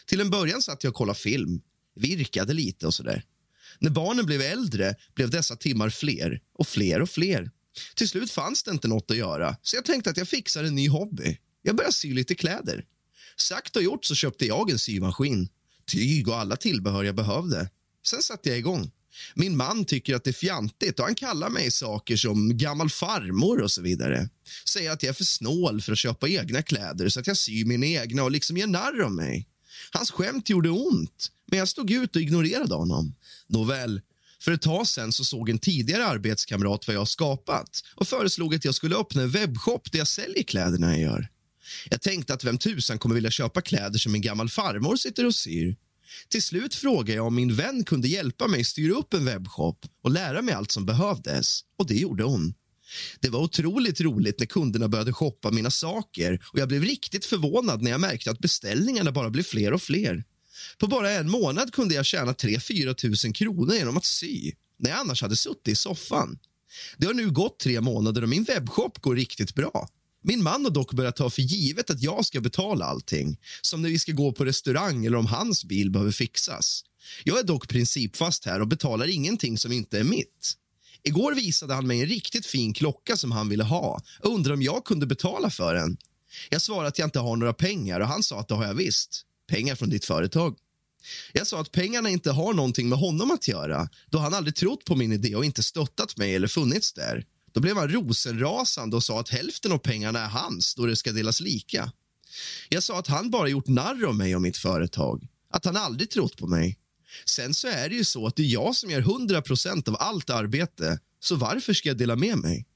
Till 0.06 0.20
en 0.20 0.30
början 0.30 0.62
satt 0.62 0.84
jag 0.84 0.90
och 0.90 0.96
kollade 0.96 1.18
film, 1.18 1.61
virkade 1.96 2.52
lite 2.52 2.86
och 2.86 2.94
sådär. 2.94 3.22
När 3.78 3.90
barnen 3.90 4.26
blev 4.26 4.40
äldre 4.40 4.94
blev 5.14 5.30
dessa 5.30 5.56
timmar 5.56 5.90
fler 5.90 6.40
och 6.54 6.68
fler 6.68 7.02
och 7.02 7.11
fler. 7.11 7.50
Till 7.94 8.08
slut 8.08 8.30
fanns 8.30 8.62
det 8.62 8.70
inte 8.70 8.88
något 8.88 9.10
att 9.10 9.16
göra, 9.16 9.56
så 9.62 9.76
jag 9.76 9.84
tänkte 9.84 10.10
att 10.10 10.16
jag 10.16 10.28
fixar 10.28 10.64
en 10.64 10.74
ny 10.74 10.88
hobby. 10.88 11.38
Jag 11.62 11.76
började 11.76 11.94
sy 11.94 12.14
lite 12.14 12.34
kläder. 12.34 12.84
Sagt 13.36 13.76
och 13.76 13.82
gjort 13.82 14.04
så 14.04 14.14
köpte 14.14 14.46
jag 14.46 14.70
en 14.70 14.78
symaskin, 14.78 15.48
tyg 15.86 16.28
och 16.28 16.36
alla 16.36 16.56
tillbehör 16.56 17.04
jag 17.04 17.14
behövde. 17.14 17.70
Sen 18.06 18.22
satte 18.22 18.48
jag 18.48 18.58
igång. 18.58 18.90
Min 19.34 19.56
man 19.56 19.84
tycker 19.84 20.14
att 20.14 20.24
det 20.24 20.30
är 20.30 20.32
fjantigt 20.32 20.98
och 20.98 21.04
han 21.04 21.14
kallar 21.14 21.50
mig 21.50 21.70
saker 21.70 22.16
som 22.16 22.56
gammal 22.58 22.90
farmor 22.90 23.62
och 23.62 23.70
så 23.70 23.82
vidare. 23.82 24.28
Säger 24.68 24.90
att 24.90 25.02
jag 25.02 25.10
är 25.10 25.14
för 25.14 25.24
snål 25.24 25.80
för 25.80 25.92
att 25.92 25.98
köpa 25.98 26.28
egna 26.28 26.62
kläder 26.62 27.08
så 27.08 27.20
att 27.20 27.26
jag 27.26 27.36
syr 27.36 27.64
mina 27.64 27.86
egna 27.86 28.22
och 28.22 28.30
liksom 28.30 28.56
gör 28.56 28.66
narr 28.66 29.00
av 29.00 29.12
mig. 29.12 29.48
Hans 29.90 30.10
skämt 30.10 30.50
gjorde 30.50 30.70
ont, 30.70 31.28
men 31.46 31.58
jag 31.58 31.68
stod 31.68 31.90
ut 31.90 32.16
och 32.16 32.22
ignorerade 32.22 32.74
honom. 32.74 33.14
Nåväl, 33.46 34.00
för 34.41 34.53
ett 34.53 34.62
tag 34.62 34.86
sen 34.86 35.12
så 35.12 35.24
såg 35.24 35.51
en 35.51 35.59
tidigare 35.59 36.07
arbetskamrat 36.07 36.86
vad 36.86 36.97
jag 36.97 37.09
skapat 37.09 37.82
och 37.95 38.09
föreslog 38.09 38.55
att 38.55 38.64
jag 38.64 38.74
skulle 38.74 38.97
öppna 38.97 39.22
en 39.22 39.30
webbshop 39.30 39.93
där 39.93 39.99
jag 39.99 40.09
säljer 40.09 40.43
kläderna 40.43 40.91
jag 40.91 41.01
gör. 41.01 41.28
Jag 41.91 42.03
tänkte 42.03 42.34
att 42.34 42.45
vem 42.45 42.59
tusan 42.59 42.99
kommer 42.99 43.14
vilja 43.14 43.30
köpa 43.30 43.61
kläder 43.61 43.99
som 43.99 44.14
en 44.14 44.20
gammal 44.20 44.49
farmor 44.49 44.97
sitter 44.97 45.26
och 45.26 45.34
syr. 45.34 45.76
Till 46.28 46.43
slut 46.43 46.74
frågade 46.74 47.12
jag 47.12 47.26
om 47.26 47.34
min 47.34 47.55
vän 47.55 47.84
kunde 47.84 48.09
hjälpa 48.09 48.49
mig 48.49 48.64
styra 48.64 48.95
upp 48.95 49.14
en 49.14 49.24
webbshop 49.24 49.86
och 50.03 50.11
lära 50.11 50.43
mig 50.43 50.55
allt 50.55 50.70
som 50.70 50.86
behövdes. 50.86 51.61
Och 51.76 51.86
det 51.86 51.95
gjorde 51.95 52.24
hon. 52.24 52.55
Det 53.20 53.28
var 53.28 53.41
otroligt 53.41 54.01
roligt 54.01 54.39
när 54.39 54.47
kunderna 54.47 54.89
började 54.89 55.12
shoppa 55.12 55.51
mina 55.51 55.70
saker 55.70 56.43
och 56.53 56.59
jag 56.59 56.68
blev 56.68 56.82
riktigt 56.82 57.24
förvånad 57.24 57.82
när 57.82 57.91
jag 57.91 58.01
märkte 58.01 58.30
att 58.30 58.39
beställningarna 58.39 59.12
bara 59.12 59.30
blev 59.30 59.43
fler 59.43 59.72
och 59.72 59.82
fler. 59.82 60.24
På 60.78 60.86
bara 60.86 61.11
en 61.11 61.30
månad 61.30 61.72
kunde 61.72 61.94
jag 61.94 62.06
tjäna 62.06 62.32
3-4 62.32 62.94
tusen 62.94 63.32
kronor 63.32 63.74
genom 63.74 63.96
att 63.96 64.04
sy 64.04 64.52
när 64.78 64.90
jag 64.90 64.98
annars 64.98 65.22
hade 65.22 65.36
suttit 65.36 65.68
i 65.68 65.74
soffan. 65.74 66.38
Det 66.96 67.06
har 67.06 67.14
nu 67.14 67.30
gått 67.30 67.59
tre 67.59 67.80
månader 67.80 68.22
och 68.22 68.28
min 68.28 68.44
webbshop 68.44 68.98
går 68.98 69.16
riktigt 69.16 69.54
bra. 69.54 69.88
Min 70.22 70.42
man 70.42 70.64
har 70.64 70.70
dock 70.70 70.92
börjat 70.92 71.16
ta 71.16 71.30
för 71.30 71.42
givet 71.42 71.90
att 71.90 72.02
jag 72.02 72.24
ska 72.24 72.40
betala 72.40 72.84
allting 72.84 73.38
som 73.62 73.82
när 73.82 73.88
vi 73.88 73.98
ska 73.98 74.12
gå 74.12 74.32
på 74.32 74.44
restaurang 74.44 75.06
eller 75.06 75.16
om 75.16 75.26
hans 75.26 75.64
bil 75.64 75.90
behöver 75.90 76.12
fixas. 76.12 76.82
Jag 77.24 77.38
är 77.38 77.42
dock 77.42 77.68
principfast 77.68 78.44
här 78.44 78.61
och 78.61 78.68
betalar 78.68 79.06
ingenting 79.06 79.59
som 79.59 79.72
inte 79.72 79.98
är 79.98 80.04
mitt. 80.04 80.54
Igår 81.02 81.34
visade 81.34 81.74
han 81.74 81.86
mig 81.86 82.00
en 82.00 82.06
riktigt 82.06 82.46
fin 82.46 82.74
klocka 82.74 83.16
som 83.16 83.32
han 83.32 83.48
ville 83.48 83.64
ha 83.64 84.02
och 84.20 84.34
undrade 84.34 84.54
om 84.54 84.62
jag 84.62 84.84
kunde 84.84 85.06
betala 85.06 85.50
för 85.50 85.74
den. 85.74 85.96
Jag 86.50 86.62
svarade 86.62 86.88
att 86.88 86.98
jag 86.98 87.06
inte 87.06 87.18
har 87.18 87.36
några 87.36 87.52
pengar 87.52 88.00
och 88.00 88.09
han 88.09 88.22
sa 88.22 88.40
att 88.40 88.48
det 88.48 88.54
har 88.54 88.64
jag 88.64 88.74
visst. 88.74 89.24
Pengar 89.49 89.74
från 89.74 89.90
ditt 89.90 90.05
företag. 90.05 90.57
Jag 91.32 91.46
sa 91.46 91.61
att 91.61 91.72
pengarna 91.72 92.11
inte 92.11 92.30
har 92.30 92.53
någonting 92.53 92.88
med 92.88 92.99
honom 92.99 93.30
att 93.30 93.49
göra 93.49 93.88
då 94.07 94.18
han 94.18 94.34
aldrig 94.34 94.55
trott 94.55 94.84
på 94.84 94.96
min 94.96 95.12
idé 95.12 95.36
och 95.36 95.44
inte 95.44 95.62
stöttat 95.62 96.16
mig 96.16 96.34
eller 96.34 96.49
funnits 96.49 96.92
där. 96.92 97.24
Då 97.53 97.61
blev 97.61 97.76
han 97.76 97.88
rosenrasande 97.88 98.96
och 98.96 99.05
sa 99.05 99.20
att 99.20 99.28
hälften 99.28 99.72
av 99.72 99.78
pengarna 99.78 100.18
är 100.18 100.28
hans 100.28 100.74
då 100.74 100.86
det 100.86 100.96
ska 100.96 101.12
delas 101.12 101.40
lika. 101.40 101.92
Jag 102.68 102.82
sa 102.82 102.99
att 102.99 103.07
han 103.07 103.30
bara 103.30 103.49
gjort 103.49 103.68
narr 103.68 104.05
av 104.05 104.14
mig 104.14 104.36
och 104.36 104.42
mitt 104.42 104.57
företag, 104.57 105.26
att 105.51 105.64
han 105.64 105.76
aldrig 105.76 106.11
trott 106.11 106.36
på 106.36 106.46
mig. 106.46 106.78
Sen 107.24 107.55
så 107.55 107.68
är 107.68 107.88
det 107.88 107.94
ju 107.94 108.05
så 108.05 108.26
att 108.26 108.36
det 108.36 108.42
är 108.42 108.46
jag 108.46 108.76
som 108.76 108.90
gör 108.90 109.01
100% 109.01 109.88
av 109.88 109.96
allt 110.01 110.30
arbete, 110.30 110.99
så 111.20 111.36
varför 111.36 111.72
ska 111.72 111.88
jag 111.88 111.99
dela 111.99 112.16
med 112.16 112.38
mig? 112.38 112.66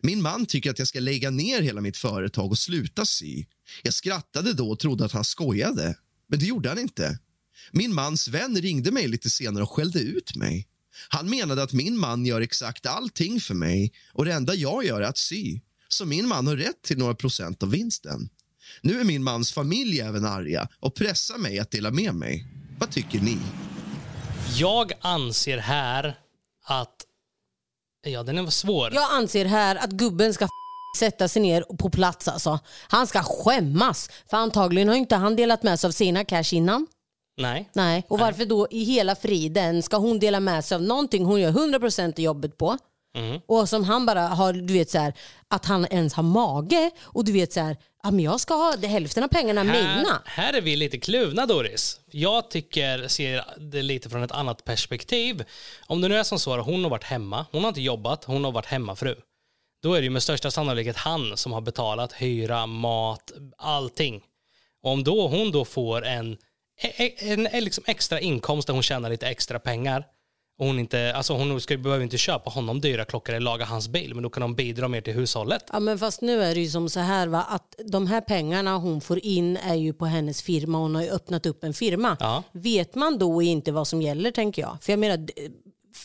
Min 0.00 0.22
man 0.22 0.46
tycker 0.46 0.70
att 0.70 0.78
jag 0.78 0.88
ska 0.88 1.00
lägga 1.00 1.30
ner 1.30 1.62
hela 1.62 1.80
mitt 1.80 1.96
företag 1.96 2.50
och 2.50 2.58
sluta 2.58 3.04
sy. 3.04 3.44
Jag 3.82 3.94
skrattade 3.94 4.52
då 4.52 4.70
och 4.70 4.78
trodde 4.78 5.04
att 5.04 5.12
han 5.12 5.24
skojade, 5.24 5.94
men 6.28 6.38
det 6.38 6.46
gjorde 6.46 6.68
han 6.68 6.78
inte. 6.78 7.18
Min 7.70 7.94
mans 7.94 8.28
vän 8.28 8.56
ringde 8.56 8.90
mig 8.90 9.08
lite 9.08 9.30
senare 9.30 9.62
och 9.62 9.70
skällde 9.70 9.98
ut 9.98 10.36
mig. 10.36 10.68
Han 11.08 11.30
menade 11.30 11.62
att 11.62 11.72
min 11.72 11.98
man 11.98 12.26
gör 12.26 12.40
exakt 12.40 12.86
allting 12.86 13.40
för 13.40 13.54
mig 13.54 13.92
och 14.12 14.24
det 14.24 14.32
enda 14.32 14.54
jag 14.54 14.84
gör 14.84 15.00
är 15.00 15.06
att 15.06 15.18
sy. 15.18 15.60
Så 15.88 16.06
min 16.06 16.28
man 16.28 16.46
har 16.46 16.56
rätt 16.56 16.82
till 16.82 16.98
några 16.98 17.14
procent 17.14 17.62
av 17.62 17.70
vinsten. 17.70 18.28
Nu 18.80 19.00
är 19.00 19.04
min 19.04 19.22
mans 19.22 19.52
familj 19.52 20.00
även 20.00 20.24
arga 20.24 20.68
och 20.80 20.94
pressar 20.94 21.38
mig 21.38 21.58
att 21.58 21.70
dela 21.70 21.90
med 21.90 22.14
mig. 22.14 22.46
Vad 22.78 22.90
tycker 22.90 23.20
ni? 23.20 23.38
Jag 24.56 24.92
anser 25.00 25.58
här 25.58 26.18
att... 26.64 26.94
Ja, 28.06 28.22
den 28.22 28.38
är 28.38 28.50
svår. 28.50 28.94
Jag 28.94 29.12
anser 29.12 29.44
här 29.44 29.76
att 29.76 29.90
gubben 29.90 30.34
ska 30.34 30.48
sätta 30.98 31.28
sig 31.28 31.42
ner 31.42 31.62
på 31.78 31.90
plats 31.90 32.28
alltså. 32.28 32.58
Han 32.88 33.06
ska 33.06 33.22
skämmas. 33.22 34.10
För 34.30 34.36
antagligen 34.36 34.88
har 34.88 34.94
inte 34.94 35.16
han 35.16 35.36
delat 35.36 35.62
med 35.62 35.80
sig 35.80 35.88
av 35.88 35.92
sina 35.92 36.24
cash 36.24 36.52
innan. 36.54 36.86
Nej. 37.40 37.70
Nej. 37.72 38.04
Och 38.08 38.18
varför 38.18 38.44
då 38.44 38.66
i 38.70 38.84
hela 38.84 39.16
friden 39.16 39.82
ska 39.82 39.96
hon 39.96 40.18
dela 40.18 40.40
med 40.40 40.64
sig 40.64 40.74
av 40.74 40.82
någonting 40.82 41.24
hon 41.24 41.40
gör 41.40 41.52
100% 41.52 42.20
i 42.20 42.22
jobbet 42.22 42.58
på? 42.58 42.78
Och 43.46 43.68
som 43.68 43.84
han 43.84 44.06
bara 44.06 44.20
har, 44.20 44.52
du 44.52 44.72
vet 44.72 44.90
så 44.90 44.98
här, 44.98 45.14
att 45.48 45.64
han 45.64 45.86
ens 45.90 46.14
har 46.14 46.22
mage 46.22 46.90
och 47.00 47.24
du 47.24 47.32
vet 47.32 47.52
så 47.52 47.60
här, 47.60 47.76
ja 48.02 48.10
men 48.10 48.24
jag 48.24 48.40
ska 48.40 48.54
ha 48.54 48.76
hälften 48.76 49.24
av 49.24 49.28
pengarna 49.28 49.64
mina. 49.64 50.22
Här 50.24 50.52
är 50.52 50.60
vi 50.60 50.76
lite 50.76 50.98
kluvna 50.98 51.46
Doris. 51.46 52.00
Jag 52.10 52.50
tycker, 52.50 53.08
ser 53.08 53.44
det 53.58 53.82
lite 53.82 54.10
från 54.10 54.22
ett 54.22 54.32
annat 54.32 54.64
perspektiv. 54.64 55.44
Om 55.86 56.00
det 56.00 56.08
nu 56.08 56.16
är 56.16 56.22
som 56.22 56.38
så 56.38 56.54
att 56.54 56.66
hon 56.66 56.82
har 56.82 56.90
varit 56.90 57.04
hemma, 57.04 57.46
hon 57.52 57.62
har 57.62 57.68
inte 57.68 57.80
jobbat, 57.80 58.24
hon 58.24 58.44
har 58.44 58.52
varit 58.52 58.66
hemmafru. 58.66 59.14
Då 59.82 59.94
är 59.94 60.00
det 60.00 60.04
ju 60.04 60.10
med 60.10 60.22
största 60.22 60.50
sannolikhet 60.50 60.96
han 60.96 61.36
som 61.36 61.52
har 61.52 61.60
betalat 61.60 62.12
hyra, 62.12 62.66
mat, 62.66 63.32
allting. 63.58 64.22
Och 64.82 64.90
om 64.90 65.04
då 65.04 65.28
hon 65.28 65.50
då 65.50 65.64
får 65.64 66.04
en, 66.04 66.36
en, 66.80 67.10
en, 67.18 67.46
en 67.46 67.64
liksom 67.64 67.84
extra 67.86 68.20
inkomst 68.20 68.66
där 68.66 68.74
hon 68.74 68.82
tjänar 68.82 69.10
lite 69.10 69.28
extra 69.28 69.58
pengar 69.58 70.04
och 70.58 70.66
hon, 70.66 70.78
inte, 70.78 71.14
alltså 71.14 71.34
hon 71.34 71.60
ska, 71.60 71.76
behöver 71.76 72.04
inte 72.04 72.18
köpa 72.18 72.50
honom 72.50 72.80
dyra 72.80 73.04
klockor 73.04 73.34
eller 73.34 73.44
laga 73.44 73.64
hans 73.64 73.88
bil 73.88 74.14
men 74.14 74.22
då 74.22 74.30
kan 74.30 74.40
de 74.40 74.54
bidra 74.54 74.88
mer 74.88 75.00
till 75.00 75.12
hushållet. 75.12 75.64
Ja 75.72 75.80
men 75.80 75.98
fast 75.98 76.20
nu 76.20 76.42
är 76.42 76.54
det 76.54 76.60
ju 76.60 76.70
som 76.70 76.88
så 76.90 77.00
här 77.00 77.26
va, 77.26 77.42
att 77.42 77.74
de 77.84 78.06
här 78.06 78.20
pengarna 78.20 78.76
hon 78.76 79.00
får 79.00 79.24
in 79.24 79.56
är 79.56 79.74
ju 79.74 79.92
på 79.92 80.06
hennes 80.06 80.42
firma, 80.42 80.78
hon 80.78 80.94
har 80.94 81.02
ju 81.02 81.10
öppnat 81.10 81.46
upp 81.46 81.64
en 81.64 81.74
firma. 81.74 82.16
Ja. 82.20 82.42
Vet 82.52 82.94
man 82.94 83.18
då 83.18 83.42
inte 83.42 83.72
vad 83.72 83.88
som 83.88 84.02
gäller 84.02 84.30
tänker 84.30 84.62
jag? 84.62 84.78
För 84.80 84.92
jag 84.92 84.98
menar, 84.98 85.28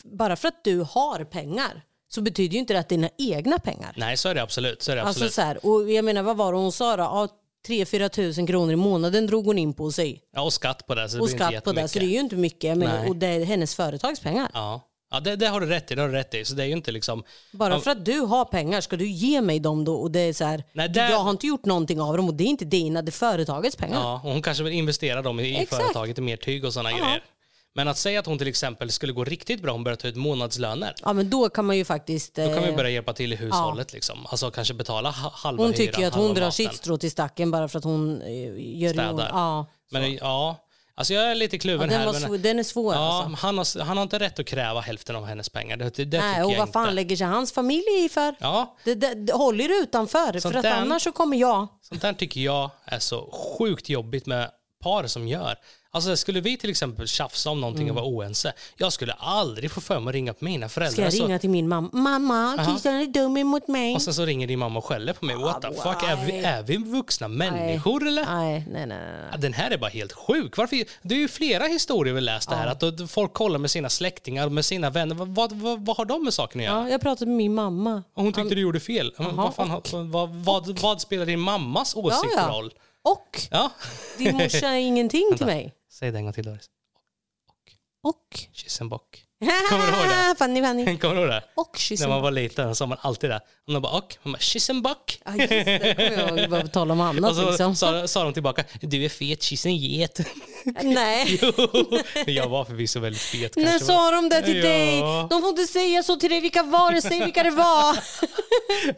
bara 0.04 0.36
för 0.36 0.48
att 0.48 0.64
du 0.64 0.80
har 0.80 1.24
pengar 1.24 1.82
så 2.14 2.20
betyder 2.22 2.52
ju 2.54 2.58
inte 2.58 2.72
det 2.72 2.78
att 2.78 2.88
det 2.88 2.94
är 2.94 2.96
dina 2.96 3.10
egna 3.36 3.58
pengar. 3.58 3.92
Nej 3.96 4.16
så 4.16 4.28
är 4.28 4.34
det 4.34 4.42
absolut. 4.42 4.82
Så 4.82 4.92
är 4.92 4.96
det 4.96 5.02
absolut. 5.02 5.22
Alltså 5.26 5.34
så 5.34 5.46
här, 5.46 5.66
och 5.66 5.90
jag 5.92 6.04
menar 6.04 6.22
vad 6.22 6.36
var 6.36 6.52
det 6.52 6.58
hon 6.58 6.72
sa 6.72 6.96
då? 6.96 7.02
Ja, 7.02 7.28
3-4 7.68 8.08
tusen 8.08 8.46
kronor 8.46 8.72
i 8.72 8.76
månaden 8.76 9.26
drog 9.26 9.46
hon 9.46 9.58
in 9.58 9.72
på 9.74 9.92
sig. 9.92 10.22
ja, 10.34 10.42
och 10.42 10.52
skatt 10.52 10.86
på 10.86 10.94
det. 10.94 11.08
Så 11.08 11.16
det 11.16 11.22
Och 11.22 11.30
skatt 11.30 11.64
på 11.64 11.72
det, 11.72 11.88
så 11.88 11.98
det 11.98 12.04
är 12.04 12.08
ju 12.08 12.20
inte 12.20 12.36
mycket. 12.36 12.78
Nej. 12.78 13.08
och 13.08 13.16
det 13.16 13.26
är 13.26 13.44
hennes 13.44 13.74
företagspengar. 13.74 14.50
Ja, 14.54 14.80
ja 15.10 15.20
det, 15.20 15.36
det 15.36 15.46
har 15.46 15.60
du 15.60 15.66
rätt 15.66 15.90
i. 15.90 15.94
Det 15.94 16.00
har 16.02 16.08
du 16.08 16.14
rätt 16.14 16.34
i. 16.34 16.44
Så 16.44 16.54
det 16.54 16.62
är 16.62 16.66
ju 16.66 16.72
inte 16.72 16.92
liksom... 16.92 17.24
Bara 17.52 17.74
Ja, 17.74 17.80
för 17.80 17.90
att 17.90 18.04
du 18.04 18.20
har 18.20 18.44
pengar 18.44 18.80
ska 18.80 18.96
du 18.96 19.08
ge 19.08 19.40
mig 19.40 19.60
dem 19.60 19.84
då 19.84 19.94
och 19.94 20.10
det 20.10 20.20
är 20.20 20.32
så 20.32 20.44
här, 20.44 20.64
Nej, 20.72 20.88
där- 20.88 21.10
jag 21.10 21.18
har 21.18 21.30
inte 21.30 21.46
gjort 21.46 21.64
någonting 21.64 22.00
av 22.00 22.16
dem 22.16 22.28
och 22.28 22.34
det 22.34 22.44
är 22.44 22.48
inte 22.48 22.64
dina, 22.64 23.02
det 23.02 23.10
är 23.10 23.12
företagets 23.12 23.76
pengar. 23.76 24.00
Ja, 24.00 24.14
och 24.24 24.30
hon 24.32 24.42
kanske 24.42 24.64
vill 24.64 24.72
investera 24.72 25.22
dem 25.22 25.40
i, 25.40 25.56
Exakt. 25.56 25.82
företaget 25.82 26.18
i 26.18 26.20
mer 26.20 26.36
tyg 26.36 26.64
och 26.64 26.72
sådana 26.72 26.90
grejer. 26.90 27.22
Men 27.76 27.88
att 27.88 27.98
säga 27.98 28.20
att 28.20 28.26
hon 28.26 28.38
till 28.38 28.48
exempel 28.48 28.90
skulle 28.92 29.12
gå 29.12 29.24
riktigt 29.24 29.62
bra, 29.62 29.72
hon 29.72 29.84
börjar 29.84 29.96
ta 29.96 30.08
ut 30.08 30.16
månadslöner. 30.16 30.94
Ja 31.02 31.12
men 31.12 31.30
då 31.30 31.48
kan 31.48 31.64
man 31.64 31.76
ju 31.76 31.84
faktiskt... 31.84 32.34
Då 32.34 32.54
kan 32.54 32.62
vi 32.62 32.68
eh, 32.68 32.76
börja 32.76 32.90
hjälpa 32.90 33.12
till 33.12 33.32
i 33.32 33.36
hushållet. 33.36 33.92
Liksom. 33.92 34.26
Alltså 34.26 34.50
kanske 34.50 34.74
betala 34.74 35.10
ha- 35.10 35.32
halva 35.34 35.62
hon 35.62 35.72
tycker 35.72 35.98
ju 36.00 36.04
att 36.06 36.14
hon 36.14 36.34
drar 36.34 36.40
maten. 36.40 36.52
sitt 36.52 36.74
strå 36.74 36.96
till 36.98 37.10
stacken 37.10 37.50
bara 37.50 37.68
för 37.68 37.78
att 37.78 37.84
hon 37.84 38.22
eh, 38.22 38.78
gör 38.82 38.92
Städar. 38.92 39.28
Ja. 39.32 39.66
Men 39.90 40.14
ja, 40.14 40.56
alltså 40.94 41.14
jag 41.14 41.30
är 41.30 41.34
lite 41.34 41.56
Ja, 41.56 41.60
kluven 41.60 41.88
den, 41.88 42.00
här. 42.14 42.28
men- 42.28 42.42
den 42.42 42.58
är 42.58 42.62
svår 42.62 42.94
Ja, 42.94 43.00
alltså. 43.22 43.46
han, 43.46 43.58
har, 43.58 43.82
han 43.84 43.96
har 43.96 44.02
inte 44.02 44.18
rätt 44.18 44.38
att 44.38 44.46
kräva 44.46 44.80
hälften 44.80 45.16
av 45.16 45.24
hennes 45.26 45.48
pengar. 45.48 45.76
Det, 45.76 45.94
det, 45.96 46.04
det 46.04 46.18
Nej, 46.20 46.42
och 46.42 46.52
vad 46.56 46.72
fan 46.72 46.82
inte. 46.84 46.94
lägger 46.94 47.16
sig 47.16 47.26
hans 47.26 47.52
familj 47.52 48.04
i 48.04 48.08
för? 48.08 48.34
Ja, 48.40 48.76
Det, 48.84 48.94
det, 48.94 49.14
det 49.14 49.32
håller 49.32 49.64
er 49.64 49.82
utanför, 49.82 50.38
Sånt 50.38 50.42
för 50.52 50.54
att 50.58 50.62
där- 50.62 50.72
annars 50.80 51.02
så 51.02 51.12
kommer 51.12 51.36
jag. 51.36 51.68
Sånt 51.82 52.02
där 52.02 52.12
tycker 52.12 52.40
jag 52.40 52.70
är 52.84 52.98
så 52.98 53.30
sjukt 53.58 53.88
jobbigt 53.88 54.26
med 54.26 54.50
par 54.84 55.06
som 55.06 55.28
gör. 55.28 55.56
Alltså 55.94 56.16
skulle 56.16 56.40
vi 56.40 56.56
till 56.56 56.70
exempel 56.70 57.08
tjafsa 57.08 57.50
om 57.50 57.60
någonting 57.60 57.90
och 57.90 57.96
vara 57.96 58.06
oense, 58.06 58.52
jag 58.76 58.92
skulle 58.92 59.12
aldrig 59.12 59.70
få 59.70 59.80
för 59.80 60.00
mig 60.00 60.08
att 60.08 60.14
ringa 60.14 60.34
på 60.34 60.44
mina 60.44 60.68
föräldrar. 60.68 60.98
Mm. 60.98 61.10
Ska 61.10 61.16
jag 61.16 61.22
så, 61.22 61.26
ringa 61.26 61.38
till 61.38 61.50
min 61.50 61.68
mamma? 61.68 61.88
Mamma, 61.92 62.64
Christian 62.64 62.94
är 62.94 63.06
dum 63.06 63.36
emot 63.36 63.68
mig. 63.68 63.94
och 63.94 64.02
sen 64.02 64.14
så 64.14 64.24
ringer 64.24 64.46
din 64.46 64.58
mamma 64.58 64.78
och 64.78 64.84
skäller 64.84 65.12
på 65.12 65.24
mig. 65.24 65.36
What 65.36 65.62
the 65.62 65.68
fuck, 65.68 66.02
är 66.02 66.26
vi, 66.26 66.38
är 66.38 66.62
vi 66.62 66.76
vuxna 66.76 67.28
människor 67.28 68.06
eller? 68.06 68.24
Nej, 68.24 68.64
nej, 68.72 68.86
nej. 68.86 68.98
nej. 69.30 69.40
Den 69.40 69.52
här 69.52 69.70
är 69.70 69.78
bara 69.78 69.90
helt 69.90 70.12
sjuk. 70.12 70.56
Varför? 70.56 70.84
Det 71.02 71.14
är 71.14 71.18
ju 71.18 71.28
flera 71.28 71.64
historier 71.64 72.14
vi 72.14 72.20
läst 72.20 72.48
det 72.48 72.56
här. 72.56 72.66
Att 72.66 73.10
folk 73.10 73.32
kollar 73.32 73.58
med 73.58 73.70
sina 73.70 73.88
släktingar, 73.88 74.48
med 74.48 74.64
sina 74.64 74.90
vänner. 74.90 75.14
Vad, 75.14 75.52
vad, 75.52 75.84
vad, 75.86 75.96
har 75.96 76.04
de 76.04 76.24
med 76.24 76.34
saken 76.34 76.60
att 76.60 76.64
göra? 76.64 76.82
Ja, 76.82 76.90
jag 76.90 77.00
pratade 77.00 77.26
med 77.26 77.36
min 77.36 77.54
mamma. 77.54 78.02
Och 78.14 78.22
hon 78.22 78.32
tyckte 78.32 78.54
du 78.54 78.60
gjorde 78.60 78.80
fel. 78.80 79.14
Vad, 79.16 80.30
vad, 80.30 80.80
vad, 80.80 81.00
spelar 81.00 81.26
din 81.26 81.40
mammas 81.40 81.96
åsikt 81.96 82.38
roll? 82.48 82.72
Och 83.04 83.40
Ja. 83.50 83.70
din 84.18 84.36
morsa 84.36 84.68
är 84.68 84.78
ingenting 84.78 85.30
till 85.36 85.46
mig. 85.46 85.74
Säg 85.90 86.10
det 86.10 86.18
en 86.18 86.24
gång 86.24 86.32
till 86.32 86.44
Doris. 86.44 86.70
Och... 88.02 88.40
Kissenbock. 88.52 89.23
Kommer 89.68 89.86
du 89.86 89.92
ihåg 89.92 90.08
det? 90.08 90.34
Fanny, 90.38 90.62
Fanny. 90.62 90.98
Kommer 90.98 91.14
du 91.14 91.20
ihåg 91.20 91.30
det? 91.30 91.44
Och 91.54 91.68
När 91.72 91.78
kyssen. 91.78 92.08
man 92.10 92.22
var 92.22 92.30
liten 92.30 92.74
sa 92.74 92.86
man 92.86 92.98
alltid 93.00 93.30
det. 93.30 93.40
Och 93.66 93.72
de 93.72 93.82
bara 93.82 93.92
och? 93.96 94.16
Man 94.22 94.32
bara 94.32 94.38
kissenbock. 94.38 95.18
Ja, 95.24 95.32
just 95.36 95.48
det. 95.48 95.94
kommer 96.16 96.28
jag 96.28 96.38
ihåg. 96.38 96.50
Bara 96.50 96.62
på 96.62 96.68
tal 96.68 96.90
om 96.90 97.00
annat 97.00 97.30
Och 97.30 97.36
så 97.36 97.48
liksom. 97.48 97.76
sa, 97.76 98.08
sa 98.08 98.24
de 98.24 98.32
tillbaka, 98.32 98.64
du 98.80 99.04
är 99.04 99.08
fet, 99.08 99.42
kissenget. 99.42 100.20
Nej. 100.82 101.38
jo, 101.42 101.52
jag 102.26 102.48
var 102.48 102.64
förvisso 102.64 103.00
väldigt 103.00 103.22
fet 103.22 103.56
När 103.56 103.64
kanske. 103.64 103.86
sa 103.86 104.10
de 104.10 104.28
det 104.28 104.42
till 104.42 104.56
Ja. 104.56 104.62
dig? 104.62 105.00
De 105.30 105.40
får 105.40 105.48
inte 105.48 105.66
säga 105.66 106.02
så 106.02 106.16
till 106.16 106.30
dig. 106.30 106.40
Vilka 106.40 106.62
var 106.62 106.92
det? 106.92 107.02
Säg 107.02 107.24
vilka 107.24 107.42
det 107.42 107.50
var. 107.50 107.96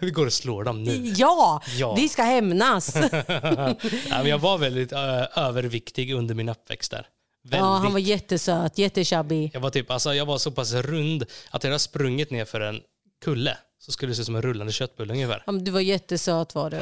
Vi 0.05 0.11
går 0.11 0.27
och 0.27 0.33
slår 0.33 0.65
dem 0.65 0.83
nu. 0.85 1.13
Ja, 1.17 1.63
Ja. 1.79 1.95
vi 1.95 2.09
ska 2.09 2.23
hämnas. 2.23 2.97
ja, 2.97 3.75
men 4.11 4.27
jag 4.27 4.39
var 4.39 4.59
väldigt 4.59 4.93
ö, 4.93 5.27
överviktig 5.37 6.13
under 6.15 6.35
min 6.35 6.49
uppväxt 6.49 6.91
där. 6.91 7.07
Väldigt. 7.51 7.59
Ja, 7.61 7.77
han 7.77 7.93
var 7.93 7.99
jättesöt, 8.01 8.79
jättechubby. 8.79 9.51
jag, 9.53 9.61
var 9.61 9.71
typ, 9.71 9.91
alltså, 9.91 10.15
jag 10.15 10.27
var 10.27 10.39
så 10.39 10.51
pass 10.51 10.73
rund 10.73 11.23
att 11.51 11.65
jag 11.65 11.71
hade 11.71 11.79
sprungit 11.79 12.31
ner 12.31 12.45
för 12.45 12.61
en 12.61 12.81
kulle 13.25 13.59
så 13.79 13.93
skulle 13.93 14.13
det 14.13 14.17
se 14.17 14.21
ut 14.23 14.27
som 14.27 14.37
en 14.37 14.43
rullande 14.43 14.73
köttbulle 14.73 15.13
ungefär. 15.13 15.43
Ja, 15.47 15.53
men 15.53 15.65
Du 15.65 15.71
var 15.71 15.81
jättesöt 15.81 16.55
var 16.55 16.71
du. 16.71 16.81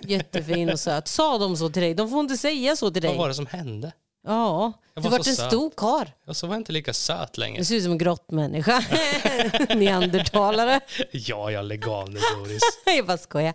Jättefin 0.00 0.70
och 0.70 0.80
söt. 0.80 1.08
Sa 1.08 1.38
de 1.38 1.56
så 1.56 1.68
till 1.68 1.82
dig? 1.82 1.94
De 1.94 2.10
får 2.10 2.20
inte 2.20 2.36
säga 2.36 2.76
så 2.76 2.90
till 2.90 3.02
Vad 3.02 3.10
dig. 3.12 3.18
var 3.18 3.28
det 3.28 3.34
som 3.34 3.46
hände? 3.46 3.92
Ja, 4.26 4.72
Jag 4.94 5.04
du 5.04 5.08
var 5.08 5.18
vart 5.18 5.26
en 5.26 5.36
söt. 5.36 5.46
stor 5.50 5.70
karl. 5.76 6.06
Och 6.26 6.36
så 6.36 6.46
var 6.46 6.54
jag 6.54 6.60
inte 6.60 6.72
lika 6.72 6.92
söt 6.92 7.38
längre. 7.38 7.58
Du 7.58 7.64
ser 7.64 7.74
ut 7.76 7.82
som 7.82 7.92
en 7.92 7.98
grottmänniska. 7.98 8.84
Neandertalare. 9.74 10.80
Ja, 11.12 11.50
jag 11.50 11.64
lägg 11.64 11.88
av 11.88 12.10
nu 12.10 12.20
Doris. 12.36 12.62
Jag 12.96 13.06
bara 13.06 13.18
skojar. 13.18 13.54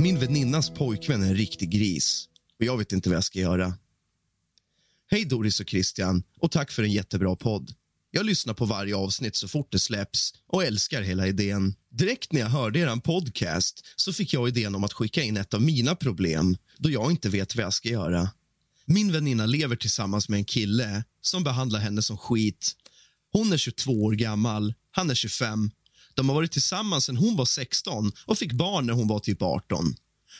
Min 0.00 0.18
väninnas 0.18 0.70
pojkvän 0.70 1.22
är 1.22 1.26
en 1.26 1.34
riktig 1.34 1.70
gris 1.70 2.28
och 2.58 2.64
jag 2.64 2.78
vet 2.78 2.92
inte 2.92 3.08
vad 3.08 3.16
jag 3.16 3.24
ska 3.24 3.38
göra. 3.38 3.74
Hej 5.10 5.24
Doris 5.24 5.60
och 5.60 5.68
Christian 5.68 6.22
och 6.40 6.50
tack 6.50 6.70
för 6.70 6.82
en 6.82 6.92
jättebra 6.92 7.36
podd. 7.36 7.74
Jag 8.10 8.26
lyssnar 8.26 8.54
på 8.54 8.64
varje 8.64 8.96
avsnitt 8.96 9.36
så 9.36 9.48
fort 9.48 9.72
det 9.72 9.78
släpps 9.78 10.34
och 10.46 10.64
älskar 10.64 11.02
hela 11.02 11.26
idén. 11.26 11.74
Direkt 11.90 12.32
när 12.32 12.40
jag 12.40 12.48
hörde 12.48 12.78
er 12.78 13.00
podcast 13.00 13.86
så 13.96 14.12
fick 14.12 14.32
jag 14.32 14.48
idén 14.48 14.74
om 14.74 14.84
att 14.84 14.92
skicka 14.92 15.22
in 15.22 15.36
ett 15.36 15.54
av 15.54 15.62
mina 15.62 15.94
problem 15.94 16.56
då 16.76 16.90
jag 16.90 17.10
inte 17.10 17.28
vet 17.28 17.56
vad 17.56 17.64
jag 17.64 17.72
ska 17.74 17.88
göra. 17.88 18.30
Min 18.84 19.12
väninna 19.12 19.46
lever 19.46 19.76
tillsammans 19.76 20.28
med 20.28 20.38
en 20.38 20.44
kille 20.44 21.04
som 21.20 21.44
behandlar 21.44 21.80
henne 21.80 22.02
som 22.02 22.18
skit. 22.18 22.72
Hon 23.32 23.52
är 23.52 23.56
22 23.56 24.04
år 24.04 24.12
gammal, 24.12 24.74
han 24.90 25.10
är 25.10 25.14
25. 25.14 25.70
De 26.18 26.28
har 26.28 26.36
varit 26.36 26.52
tillsammans 26.52 27.04
sedan 27.04 27.16
hon 27.16 27.36
var 27.36 27.44
16 27.44 28.12
och 28.26 28.38
fick 28.38 28.52
barn 28.52 28.86
när 28.86 28.92
hon 28.92 29.08
var 29.08 29.18
typ 29.18 29.42
18. 29.42 29.94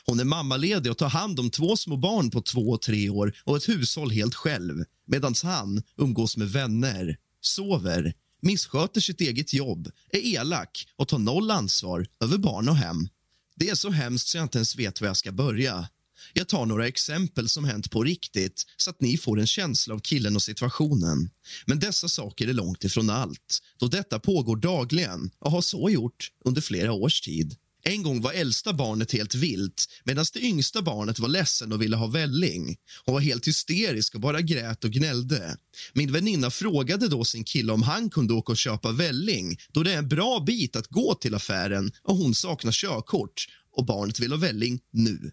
Hon 0.06 0.20
är 0.20 0.24
mammaledig 0.24 0.92
och 0.92 0.98
tar 0.98 1.08
hand 1.08 1.40
om 1.40 1.50
två 1.50 1.76
små 1.76 1.96
barn 1.96 2.30
på 2.30 2.40
två 2.40 2.70
och 2.70 2.82
tre 2.82 3.08
år 3.08 3.36
och 3.44 3.56
ett 3.56 3.68
hushåll 3.68 4.10
helt 4.10 4.34
själv 4.34 4.84
medan 5.06 5.34
han 5.42 5.82
umgås 5.96 6.36
med 6.36 6.50
vänner, 6.50 7.16
sover, 7.40 8.14
missköter 8.42 9.00
sitt 9.00 9.20
eget 9.20 9.52
jobb, 9.52 9.90
är 10.10 10.18
elak 10.18 10.86
och 10.96 11.08
tar 11.08 11.18
noll 11.18 11.50
ansvar 11.50 12.06
över 12.24 12.38
barn 12.38 12.68
och 12.68 12.76
hem. 12.76 13.08
Det 13.56 13.70
är 13.70 13.74
så 13.74 13.90
hemskt 13.90 14.28
så 14.28 14.36
jag 14.36 14.44
inte 14.44 14.58
ens 14.58 14.76
vet 14.76 15.00
var 15.00 15.08
jag 15.08 15.16
ska 15.16 15.32
börja. 15.32 15.88
Jag 16.32 16.48
tar 16.48 16.66
några 16.66 16.86
exempel 16.86 17.48
som 17.48 17.64
hänt 17.64 17.90
på 17.90 18.04
riktigt 18.04 18.64
så 18.76 18.90
att 18.90 19.00
ni 19.00 19.18
får 19.18 19.40
en 19.40 19.46
känsla 19.46 19.94
av 19.94 19.98
killen 19.98 20.36
och 20.36 20.42
situationen. 20.42 21.30
Men 21.66 21.78
dessa 21.78 22.08
saker 22.08 22.48
är 22.48 22.52
långt 22.52 22.84
ifrån 22.84 23.10
allt, 23.10 23.58
då 23.78 23.86
detta 23.86 24.18
pågår 24.18 24.56
dagligen 24.56 25.30
och 25.38 25.50
har 25.50 25.62
så 25.62 25.90
gjort 25.90 26.30
under 26.44 26.60
flera 26.60 26.92
års 26.92 27.20
tid. 27.20 27.56
En 27.84 28.02
gång 28.02 28.20
var 28.20 28.32
äldsta 28.32 28.72
barnet 28.72 29.12
helt 29.12 29.34
vilt 29.34 29.86
medan 30.04 30.24
det 30.32 30.40
yngsta 30.40 30.82
barnet 30.82 31.18
var 31.18 31.28
ledsen 31.28 31.72
och 31.72 31.82
ville 31.82 31.96
ha 31.96 32.06
välling. 32.06 32.76
Hon 33.04 33.14
var 33.14 33.20
helt 33.20 33.48
hysterisk 33.48 34.14
och 34.14 34.20
bara 34.20 34.40
grät 34.40 34.84
och 34.84 34.90
gnällde. 34.90 35.56
Min 35.92 36.12
väninna 36.12 36.50
frågade 36.50 37.08
då 37.08 37.24
sin 37.24 37.44
kille 37.44 37.72
om 37.72 37.82
han 37.82 38.10
kunde 38.10 38.34
åka 38.34 38.52
och 38.52 38.58
köpa 38.58 38.92
välling 38.92 39.56
då 39.72 39.82
det 39.82 39.92
är 39.92 39.98
en 39.98 40.08
bra 40.08 40.40
bit 40.46 40.76
att 40.76 40.86
gå 40.86 41.14
till 41.14 41.34
affären 41.34 41.92
och 42.02 42.16
hon 42.16 42.34
saknar 42.34 42.72
körkort 42.72 43.46
och 43.76 43.84
barnet 43.84 44.20
vill 44.20 44.32
ha 44.32 44.38
välling 44.38 44.80
nu. 44.92 45.32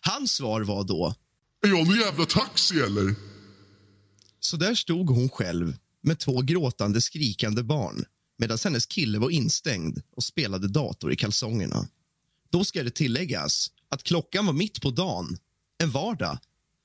Hans 0.00 0.32
svar 0.32 0.60
var 0.60 0.84
då... 0.84 1.14
Är 1.64 1.68
jag 1.68 1.86
någon 1.86 1.96
jävla 1.96 2.26
taxi 2.26 2.80
eller? 2.80 3.14
Så 4.40 4.56
där 4.56 4.74
stod 4.74 5.10
hon 5.10 5.28
själv 5.28 5.76
med 6.02 6.18
två 6.18 6.42
gråtande, 6.42 7.00
skrikande 7.00 7.62
barn 7.62 8.04
medan 8.40 8.58
hennes 8.64 8.86
kille 8.86 9.18
var 9.18 9.30
instängd 9.30 10.02
och 10.16 10.24
spelade 10.24 10.68
dator 10.68 11.12
i 11.12 11.16
kalsongerna. 11.16 11.88
Då 12.50 12.64
ska 12.64 12.82
det 12.82 12.90
tilläggas 12.90 13.70
att 13.88 14.02
klockan 14.02 14.46
var 14.46 14.52
mitt 14.52 14.80
på 14.80 14.90
dagen, 14.90 15.38
en 15.82 15.90
vardag. 15.90 16.38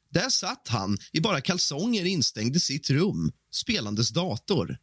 Där 0.09 0.29
satt 0.29 0.67
han 0.67 0.97
i 1.11 1.21
bara 1.21 1.41
kalsonger 1.41 2.05
instängd 2.05 2.55
i 2.55 2.59
sitt 2.59 2.89
rum, 2.89 3.31
spelandes 3.51 4.09
dator. 4.09 4.77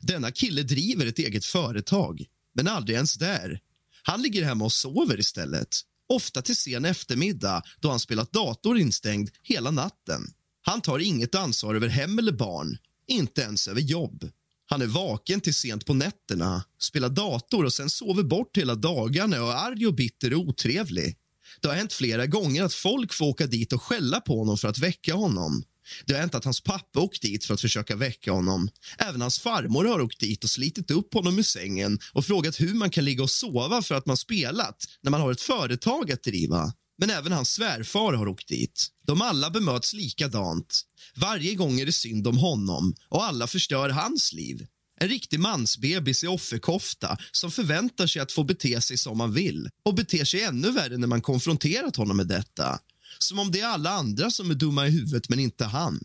Denna 0.00 0.30
kille 0.30 0.62
driver 0.62 1.06
ett 1.06 1.18
eget 1.18 1.44
företag, 1.44 2.24
men 2.54 2.68
aldrig 2.68 2.96
ens 2.96 3.14
där. 3.14 3.60
Han 4.02 4.22
ligger 4.22 4.44
hemma 4.44 4.64
och 4.64 4.72
sover 4.72 5.20
istället. 5.20 5.80
Ofta 6.08 6.42
till 6.42 6.56
sen 6.56 6.84
eftermiddag 6.84 7.62
då 7.80 7.90
han 7.90 8.00
spelat 8.00 8.32
dator 8.32 8.78
instängd 8.78 9.30
hela 9.42 9.70
natten. 9.70 10.22
Han 10.62 10.80
tar 10.80 10.98
inget 10.98 11.34
ansvar 11.34 11.74
över 11.74 11.88
hem 11.88 12.18
eller 12.18 12.32
barn, 12.32 12.78
inte 13.06 13.40
ens 13.40 13.68
över 13.68 13.80
jobb. 13.80 14.30
Han 14.66 14.82
är 14.82 14.86
vaken 14.86 15.40
till 15.40 15.54
sent 15.54 15.86
på 15.86 15.94
nätterna, 15.94 16.64
spelar 16.78 17.08
dator 17.08 17.64
och 17.64 17.72
sen 17.72 17.90
sover 17.90 18.22
bort 18.22 18.56
hela 18.56 18.74
dagarna 18.74 19.42
och 19.42 19.52
är 19.52 19.56
arg 19.56 19.86
och 19.86 19.94
bitter 19.94 20.34
och 20.34 20.40
otrevlig. 20.40 21.16
Det 21.60 21.68
har 21.68 21.74
hänt 21.74 21.92
flera 21.92 22.26
gånger 22.26 22.62
att 22.62 22.74
folk 22.74 23.14
får 23.14 23.26
åka 23.26 23.46
dit 23.46 23.72
och 23.72 23.82
skälla 23.82 24.20
på 24.20 24.38
honom 24.38 24.58
för 24.58 24.68
att 24.68 24.78
väcka 24.78 25.14
honom. 25.14 25.64
Det 26.06 26.12
har 26.12 26.20
hänt 26.20 26.34
att 26.34 26.44
hans 26.44 26.60
pappa 26.60 27.00
åkt 27.00 27.22
dit 27.22 27.44
för 27.44 27.54
att 27.54 27.60
försöka 27.60 27.96
väcka 27.96 28.32
honom. 28.32 28.68
Även 28.98 29.20
hans 29.20 29.38
farmor 29.38 29.84
har 29.84 30.00
åkt 30.00 30.20
dit 30.20 30.44
och 30.44 30.50
slitit 30.50 30.90
upp 30.90 31.14
honom 31.14 31.38
ur 31.38 31.42
sängen 31.42 31.98
och 32.12 32.24
frågat 32.24 32.60
hur 32.60 32.74
man 32.74 32.90
kan 32.90 33.04
ligga 33.04 33.22
och 33.22 33.30
sova 33.30 33.82
för 33.82 33.94
att 33.94 34.06
man 34.06 34.16
spelat 34.16 34.84
när 35.02 35.10
man 35.10 35.20
har 35.20 35.32
ett 35.32 35.40
företag 35.40 36.12
att 36.12 36.22
driva. 36.22 36.72
Men 36.98 37.10
även 37.10 37.32
hans 37.32 37.50
svärfar 37.50 38.12
har 38.12 38.28
åkt 38.28 38.48
dit. 38.48 38.86
De 39.06 39.22
alla 39.22 39.50
bemöts 39.50 39.92
likadant. 39.92 40.82
Varje 41.16 41.54
gång 41.54 41.80
är 41.80 41.86
det 41.86 41.92
synd 41.92 42.26
om 42.26 42.38
honom 42.38 42.94
och 43.08 43.24
alla 43.24 43.46
förstör 43.46 43.88
hans 43.88 44.32
liv. 44.32 44.66
En 45.00 45.08
riktig 45.08 45.40
mansbebis 45.40 46.24
i 46.24 46.26
offerkofta 46.26 47.18
som 47.32 47.50
förväntar 47.50 48.06
sig 48.06 48.22
att 48.22 48.32
få 48.32 48.44
bete 48.44 48.80
sig 48.80 48.96
som 48.96 49.18
man 49.18 49.32
vill 49.32 49.68
och 49.84 49.94
beter 49.94 50.24
sig 50.24 50.42
ännu 50.42 50.70
värre 50.70 50.96
när 50.96 51.06
man 51.06 51.20
konfronterat 51.20 51.96
honom 51.96 52.16
med 52.16 52.28
detta. 52.28 52.78
Som 53.18 53.38
om 53.38 53.50
det 53.50 53.60
är 53.60 53.66
alla 53.66 53.90
andra 53.90 54.30
som 54.30 54.50
är 54.50 54.54
dumma 54.54 54.86
i 54.86 54.90
huvudet, 54.90 55.28
men 55.28 55.40
inte 55.40 55.64
han. 55.64 56.00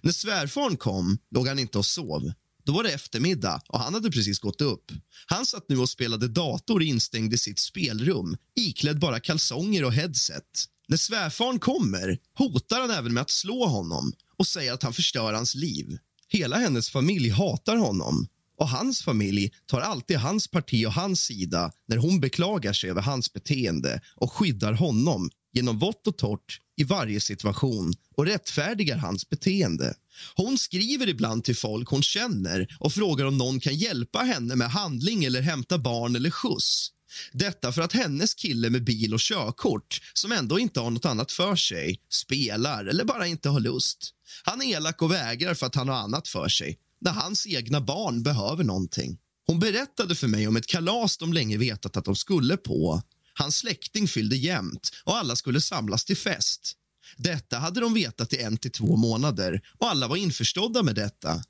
När 0.00 0.12
svärfaren 0.12 0.76
kom 0.76 1.18
låg 1.30 1.48
han 1.48 1.58
inte 1.58 1.78
och 1.78 1.86
sov. 1.86 2.32
Då 2.64 2.72
var 2.72 2.82
det 2.82 2.92
eftermiddag 2.92 3.62
och 3.68 3.80
han 3.80 3.94
hade 3.94 4.10
precis 4.10 4.38
gått 4.38 4.60
upp. 4.60 4.92
Han 5.26 5.46
satt 5.46 5.68
nu 5.68 5.78
och 5.78 5.88
spelade 5.88 6.28
dator 6.28 6.82
instängd 6.82 7.34
i 7.34 7.38
sitt 7.38 7.58
spelrum 7.58 8.36
iklädd 8.56 8.98
bara 8.98 9.20
kalsonger 9.20 9.84
och 9.84 9.92
headset. 9.92 10.64
När 10.88 10.96
svärfaren 10.96 11.58
kommer 11.58 12.18
hotar 12.34 12.80
han 12.80 12.90
även 12.90 13.14
med 13.14 13.20
att 13.20 13.30
slå 13.30 13.66
honom 13.66 14.12
och 14.38 14.46
säger 14.46 14.72
att 14.72 14.82
han 14.82 14.92
förstör 14.92 15.32
hans 15.32 15.54
liv. 15.54 15.98
Hela 16.28 16.56
hennes 16.56 16.90
familj 16.90 17.28
hatar 17.28 17.76
honom 17.76 18.26
och 18.58 18.68
hans 18.68 19.02
familj 19.02 19.52
tar 19.66 19.80
alltid 19.80 20.16
hans 20.16 20.48
parti 20.48 20.86
och 20.86 20.92
hans 20.92 21.20
sida 21.20 21.72
när 21.88 21.96
hon 21.96 22.20
beklagar 22.20 22.72
sig 22.72 22.90
över 22.90 23.02
hans 23.02 23.32
beteende 23.32 24.00
och 24.16 24.32
skyddar 24.32 24.72
honom 24.72 25.30
genom 25.52 25.78
vått 25.78 26.06
och 26.06 26.18
torrt 26.18 26.60
i 26.76 26.84
varje 26.84 27.20
situation 27.20 27.94
och 28.16 28.26
rättfärdigar 28.26 28.96
hans 28.96 29.28
beteende. 29.28 29.94
Hon 30.34 30.58
skriver 30.58 31.08
ibland 31.08 31.44
till 31.44 31.56
folk 31.56 31.88
hon 31.88 32.02
känner 32.02 32.76
och 32.80 32.92
frågar 32.92 33.24
om 33.24 33.38
någon 33.38 33.60
kan 33.60 33.76
hjälpa 33.76 34.18
henne 34.18 34.56
med 34.56 34.70
handling 34.70 35.24
eller 35.24 35.40
hämta 35.40 35.78
barn 35.78 36.16
eller 36.16 36.30
skjuts. 36.30 36.88
Detta 37.32 37.72
för 37.72 37.82
att 37.82 37.92
hennes 37.92 38.34
kille 38.34 38.70
med 38.70 38.84
bil 38.84 39.14
och 39.14 39.20
körkort, 39.20 40.00
som 40.14 40.32
ändå 40.32 40.58
inte 40.58 40.80
har 40.80 40.90
något 40.90 41.04
annat 41.04 41.32
för 41.32 41.56
sig, 41.56 42.00
spelar 42.10 42.84
eller 42.84 43.04
bara 43.04 43.26
inte 43.26 43.48
har 43.48 43.60
lust. 43.60 44.10
Han 44.44 44.62
är 44.62 44.66
elak 44.66 45.02
och 45.02 45.12
vägrar 45.12 45.54
för 45.54 45.66
att 45.66 45.74
han 45.74 45.88
har 45.88 45.96
annat 45.96 46.28
för 46.28 46.48
sig, 46.48 46.78
när 47.00 47.12
hans 47.12 47.46
egna 47.46 47.80
barn 47.80 48.22
behöver 48.22 48.64
någonting. 48.64 49.18
Hon 49.46 49.58
berättade 49.58 50.14
för 50.14 50.28
mig 50.28 50.48
om 50.48 50.56
ett 50.56 50.66
kalas 50.66 51.16
de 51.16 51.32
länge 51.32 51.58
vetat 51.58 51.96
att 51.96 52.04
de 52.04 52.16
skulle 52.16 52.56
på. 52.56 53.02
Hans 53.34 53.56
släkting 53.56 54.08
fyllde 54.08 54.36
jämnt 54.36 54.90
och 55.04 55.16
alla 55.16 55.36
skulle 55.36 55.60
samlas 55.60 56.04
till 56.04 56.16
fest. 56.16 56.72
Detta 57.16 57.58
hade 57.58 57.80
de 57.80 57.94
vetat 57.94 58.32
i 58.32 58.42
en 58.42 58.56
till 58.56 58.72
två 58.72 58.96
månader 58.96 59.60
och 59.78 59.90
alla 59.90 60.08
var 60.08 60.16
införstådda 60.16 60.82
med 60.82 60.94
detta. 60.94 61.42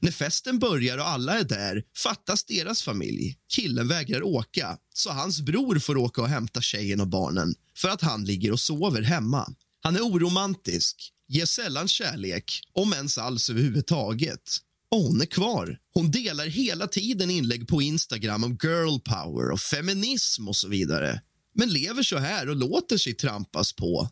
När 0.00 0.10
festen 0.12 0.58
börjar 0.58 0.98
och 0.98 1.08
alla 1.08 1.38
är 1.38 1.44
där 1.44 1.82
fattas 1.96 2.44
deras 2.44 2.82
familj. 2.82 3.36
Killen 3.48 3.88
vägrar 3.88 4.22
åka, 4.22 4.78
så 4.94 5.10
hans 5.10 5.40
bror 5.40 5.78
får 5.78 5.96
åka 5.96 6.22
och 6.22 6.28
hämta 6.28 6.60
tjejen 6.60 7.00
och 7.00 7.08
barnen 7.08 7.54
för 7.76 7.88
att 7.88 8.02
han 8.02 8.24
ligger 8.24 8.52
och 8.52 8.60
sover 8.60 9.02
hemma. 9.02 9.54
Han 9.80 9.96
är 9.96 10.00
oromantisk, 10.00 11.12
ger 11.28 11.46
sällan 11.46 11.88
kärlek, 11.88 12.60
om 12.72 12.92
ens 12.92 13.18
alls 13.18 13.50
överhuvudtaget. 13.50 14.58
Och 14.90 14.98
hon 14.98 15.20
är 15.20 15.26
kvar. 15.26 15.78
Hon 15.94 16.10
delar 16.10 16.46
hela 16.46 16.86
tiden 16.86 17.30
inlägg 17.30 17.68
på 17.68 17.82
Instagram 17.82 18.44
om 18.44 18.58
girl 18.62 18.98
power 18.98 19.50
och 19.50 19.60
feminism 19.60 20.48
och 20.48 20.56
så 20.56 20.68
vidare. 20.68 21.20
Men 21.54 21.68
lever 21.68 22.02
så 22.02 22.18
här 22.18 22.48
och 22.48 22.56
låter 22.56 22.98
sig 22.98 23.14
trampas 23.14 23.72
på. 23.72 24.08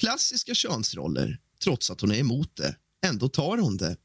Klassiska 0.00 0.54
könsroller, 0.54 1.40
trots 1.62 1.90
att 1.90 2.00
hon 2.00 2.10
är 2.10 2.18
emot 2.18 2.56
det. 2.56 2.76
Ändå 3.06 3.28
tar 3.28 3.58
hon 3.58 3.76
det. 3.76 3.96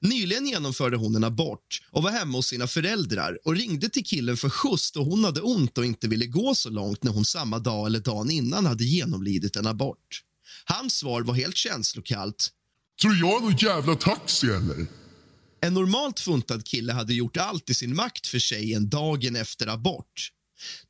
Nyligen 0.00 0.46
genomförde 0.46 0.96
hon 0.96 1.16
en 1.16 1.24
abort 1.24 1.82
och 1.90 2.02
var 2.02 2.10
hemma 2.10 2.38
hos 2.38 2.46
sina 2.46 2.66
föräldrar 2.66 3.38
och 3.44 3.56
ringde 3.56 3.88
till 3.88 4.04
killen 4.04 4.36
för 4.36 4.48
skjuts 4.48 4.92
då 4.92 5.04
hon 5.04 5.24
hade 5.24 5.40
ont 5.40 5.78
och 5.78 5.84
inte 5.84 6.08
ville 6.08 6.26
gå 6.26 6.54
så 6.54 6.70
långt 6.70 7.02
när 7.02 7.12
hon 7.12 7.24
samma 7.24 7.58
dag 7.58 7.86
eller 7.86 8.00
dagen 8.00 8.30
innan 8.30 8.66
hade 8.66 8.84
genomlidit 8.84 9.56
en 9.56 9.66
abort. 9.66 10.22
Hans 10.64 10.94
svar 10.94 11.22
var 11.22 11.34
helt 11.34 11.56
känslokallt. 11.56 12.48
Tror 13.02 13.16
jag 13.16 13.36
är 13.36 13.40
någon 13.40 13.56
jävla 13.56 13.94
taxi 13.94 14.46
eller? 14.46 14.86
En 15.60 15.74
normalt 15.74 16.20
funtad 16.20 16.66
kille 16.66 16.92
hade 16.92 17.14
gjort 17.14 17.36
allt 17.36 17.70
i 17.70 17.74
sin 17.74 17.96
makt 17.96 18.26
för 18.26 18.38
tjejen 18.38 18.88
dagen 18.88 19.36
efter 19.36 19.66
abort. 19.66 20.32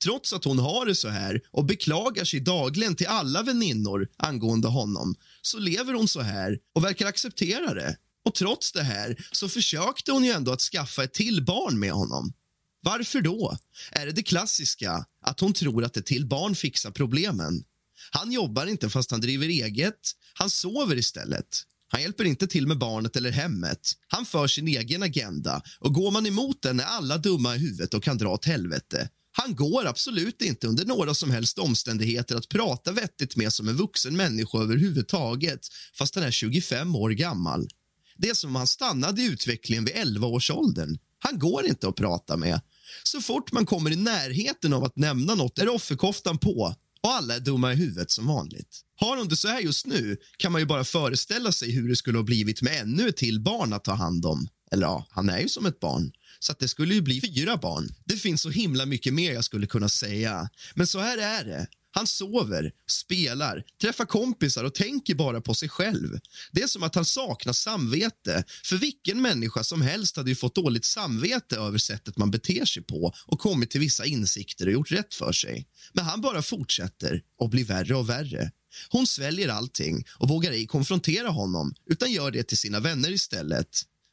Trots 0.02 0.32
att 0.32 0.44
hon 0.44 0.58
har 0.58 0.86
det 0.86 0.94
så 0.94 1.08
här 1.08 1.40
och 1.50 1.64
beklagar 1.64 2.24
sig 2.24 2.40
dagligen 2.40 2.96
till 2.96 3.06
alla 3.06 3.42
väninnor 3.42 4.08
angående 4.16 4.68
honom 4.68 5.14
så 5.42 5.58
lever 5.58 5.92
hon 5.92 6.08
så 6.08 6.20
här 6.20 6.58
och 6.74 6.84
verkar 6.84 7.06
acceptera 7.06 7.74
det. 7.74 7.96
Och 8.24 8.34
trots 8.34 8.72
det 8.72 8.82
här 8.82 9.26
så 9.32 9.48
försökte 9.48 10.12
hon 10.12 10.24
ju 10.24 10.30
ändå 10.30 10.52
att 10.52 10.60
skaffa 10.60 11.04
ett 11.04 11.14
till 11.14 11.44
barn 11.44 11.78
med 11.78 11.92
honom. 11.92 12.32
Varför 12.80 13.20
då? 13.20 13.56
Är 13.90 14.06
det 14.06 14.12
det 14.12 14.22
klassiska, 14.22 15.06
att 15.24 15.40
hon 15.40 15.52
tror 15.52 15.84
att 15.84 15.96
ett 15.96 16.06
till 16.06 16.26
barn 16.26 16.54
fixar 16.54 16.90
problemen? 16.90 17.64
Han 18.10 18.32
jobbar 18.32 18.66
inte 18.66 18.90
fast 18.90 19.10
han 19.10 19.20
driver 19.20 19.48
eget. 19.48 20.12
Han 20.34 20.50
sover 20.50 20.96
istället. 20.96 21.62
Han 21.88 22.02
hjälper 22.02 22.24
inte 22.24 22.46
till 22.46 22.66
med 22.66 22.78
barnet 22.78 23.16
eller 23.16 23.30
hemmet. 23.30 23.92
Han 24.08 24.26
för 24.26 24.46
sin 24.46 24.68
egen 24.68 25.02
agenda 25.02 25.62
och 25.78 25.94
går 25.94 26.10
man 26.10 26.26
emot 26.26 26.62
den 26.62 26.80
är 26.80 26.84
alla 26.84 27.18
dumma 27.18 27.56
i 27.56 27.58
huvudet 27.58 27.94
och 27.94 28.02
kan 28.02 28.18
dra 28.18 28.28
åt 28.28 28.44
helvete. 28.44 29.08
Han 29.32 29.54
går 29.54 29.86
absolut 29.86 30.42
inte 30.42 30.66
under 30.66 30.84
några 30.84 31.14
som 31.14 31.30
helst 31.30 31.58
omständigheter 31.58 32.36
att 32.36 32.48
prata 32.48 32.92
vettigt 32.92 33.36
med 33.36 33.52
som 33.52 33.68
en 33.68 33.76
vuxen 33.76 34.16
människa 34.16 34.58
överhuvudtaget, 34.58 35.60
fast 35.98 36.14
han 36.14 36.24
är 36.24 36.30
25 36.30 36.96
år 36.96 37.10
gammal. 37.10 37.68
Det 38.16 38.28
är 38.28 38.34
som 38.34 38.50
om 38.50 38.56
han 38.56 38.66
stannade 38.66 39.22
i 39.22 39.24
utvecklingen 39.24 39.84
vid 39.84 39.94
11-årsåldern. 39.94 40.98
Han 41.18 41.38
går 41.38 41.66
inte 41.66 41.88
att 41.88 41.96
prata 41.96 42.36
med. 42.36 42.60
Så 43.02 43.20
fort 43.20 43.52
man 43.52 43.66
kommer 43.66 43.90
i 43.90 43.96
närheten 43.96 44.72
av 44.72 44.84
att 44.84 44.96
nämna 44.96 45.34
något 45.34 45.58
är 45.58 45.68
offerkoftan 45.68 46.38
på 46.38 46.74
och 47.02 47.10
alla 47.10 47.36
är 47.36 47.40
dumma 47.40 47.72
i 47.72 47.76
huvudet 47.76 48.10
som 48.10 48.26
vanligt. 48.26 48.80
Har 49.00 49.16
hon 49.16 49.28
det 49.28 49.36
så 49.36 49.48
här 49.48 49.60
just 49.60 49.86
nu 49.86 50.16
kan 50.36 50.52
man 50.52 50.60
ju 50.60 50.66
bara 50.66 50.84
föreställa 50.84 51.52
sig 51.52 51.72
hur 51.72 51.88
det 51.88 51.96
skulle 51.96 52.18
ha 52.18 52.22
blivit 52.22 52.62
med 52.62 52.80
ännu 52.80 53.08
ett 53.08 53.16
till 53.16 53.40
barn 53.40 53.72
att 53.72 53.84
ta 53.84 53.92
hand 53.92 54.26
om. 54.26 54.48
Eller 54.72 54.86
ja, 54.86 55.06
han 55.10 55.28
är 55.28 55.38
ju 55.40 55.48
som 55.48 55.66
ett 55.66 55.80
barn. 55.80 56.12
Så 56.40 56.52
att 56.52 56.58
det 56.58 56.68
skulle 56.68 56.94
ju 56.94 57.02
bli 57.02 57.20
fyra 57.20 57.56
barn. 57.56 57.88
Det 58.04 58.16
finns 58.16 58.42
så 58.42 58.50
himla 58.50 58.86
mycket 58.86 59.14
mer 59.14 59.32
jag 59.32 59.44
skulle 59.44 59.66
kunna 59.66 59.88
säga. 59.88 60.48
Men 60.74 60.86
så 60.86 60.98
här 60.98 61.18
är 61.18 61.44
det. 61.44 61.66
Han 61.90 62.06
sover, 62.06 62.72
spelar, 62.86 63.64
träffar 63.80 64.04
kompisar 64.04 64.64
och 64.64 64.74
tänker 64.74 65.14
bara 65.14 65.40
på 65.40 65.54
sig 65.54 65.68
själv. 65.68 66.18
Det 66.52 66.62
är 66.62 66.66
som 66.66 66.82
att 66.82 66.94
han 66.94 67.04
saknar 67.04 67.52
samvete. 67.52 68.44
För 68.64 68.76
vilken 68.76 69.22
människa 69.22 69.64
som 69.64 69.82
helst 69.82 70.16
hade 70.16 70.30
ju 70.30 70.36
fått 70.36 70.54
dåligt 70.54 70.84
samvete 70.84 71.56
över 71.56 71.78
sättet 71.78 72.18
man 72.18 72.30
beter 72.30 72.64
sig 72.64 72.82
på 72.82 73.14
och 73.26 73.40
kommit 73.40 73.70
till 73.70 73.80
vissa 73.80 74.04
insikter 74.04 74.66
och 74.66 74.72
gjort 74.72 74.92
rätt 74.92 75.14
för 75.14 75.32
sig. 75.32 75.66
Men 75.92 76.04
han 76.04 76.20
bara 76.20 76.42
fortsätter 76.42 77.22
och 77.38 77.50
blir 77.50 77.64
värre 77.64 77.94
och 77.94 78.08
värre. 78.08 78.50
Hon 78.88 79.06
sväljer 79.06 79.48
allting 79.48 80.04
och 80.18 80.28
vågar 80.28 80.52
ej 80.52 80.66
konfrontera 80.66 81.28
honom 81.28 81.74
utan 81.90 82.12
gör 82.12 82.30
det 82.30 82.42
till 82.42 82.58
sina 82.58 82.80
vänner 82.80 83.10
istället. 83.10 83.68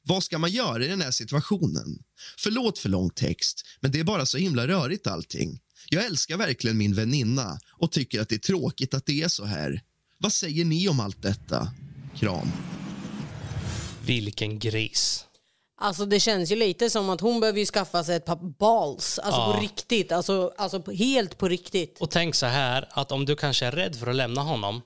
Vad 0.07 0.23
ska 0.23 0.37
man 0.37 0.51
göra 0.51 0.85
i 0.85 0.87
den 0.87 1.01
här 1.01 1.11
situationen? 1.11 1.99
Förlåt 2.37 2.79
för 2.79 2.89
lång 2.89 3.09
text, 3.09 3.65
men 3.79 3.91
det 3.91 3.99
är 3.99 4.03
bara 4.03 4.25
så 4.25 4.37
himla 4.37 4.67
rörigt 4.67 5.07
allting. 5.07 5.59
Jag 5.89 6.05
älskar 6.05 6.37
verkligen 6.37 6.77
min 6.77 6.93
väninna 6.93 7.59
och 7.71 7.91
tycker 7.91 8.21
att 8.21 8.29
det 8.29 8.35
är 8.35 8.39
tråkigt 8.39 8.93
att 8.93 9.05
det 9.05 9.21
är 9.21 9.27
så 9.27 9.45
här. 9.45 9.81
Vad 10.17 10.33
säger 10.33 10.65
ni 10.65 10.89
om 10.89 10.99
allt 10.99 11.21
detta? 11.21 11.67
Kram. 12.15 12.51
Vilken 14.05 14.59
gris. 14.59 15.25
Alltså 15.81 16.05
det 16.05 16.19
känns 16.19 16.51
ju 16.51 16.55
lite 16.55 16.89
som 16.89 17.09
att 17.09 17.21
hon 17.21 17.39
behöver 17.39 17.59
ju 17.59 17.65
skaffa 17.65 18.03
sig 18.03 18.15
ett 18.15 18.25
par 18.25 18.57
balls. 18.59 19.19
Alltså 19.19 19.41
Ja. 19.41 19.53
på 19.53 19.61
riktigt. 19.61 20.11
Alltså, 20.11 20.53
alltså 20.57 20.91
helt 20.91 21.37
på 21.37 21.47
riktigt. 21.47 21.97
Och 22.01 22.11
tänk 22.11 22.35
så 22.35 22.45
här, 22.45 22.87
att 22.91 23.11
om 23.11 23.25
du 23.25 23.35
kanske 23.35 23.65
är 23.65 23.71
rädd 23.71 23.95
för 23.95 24.07
att 24.07 24.15
lämna 24.15 24.41
honom, 24.41 24.81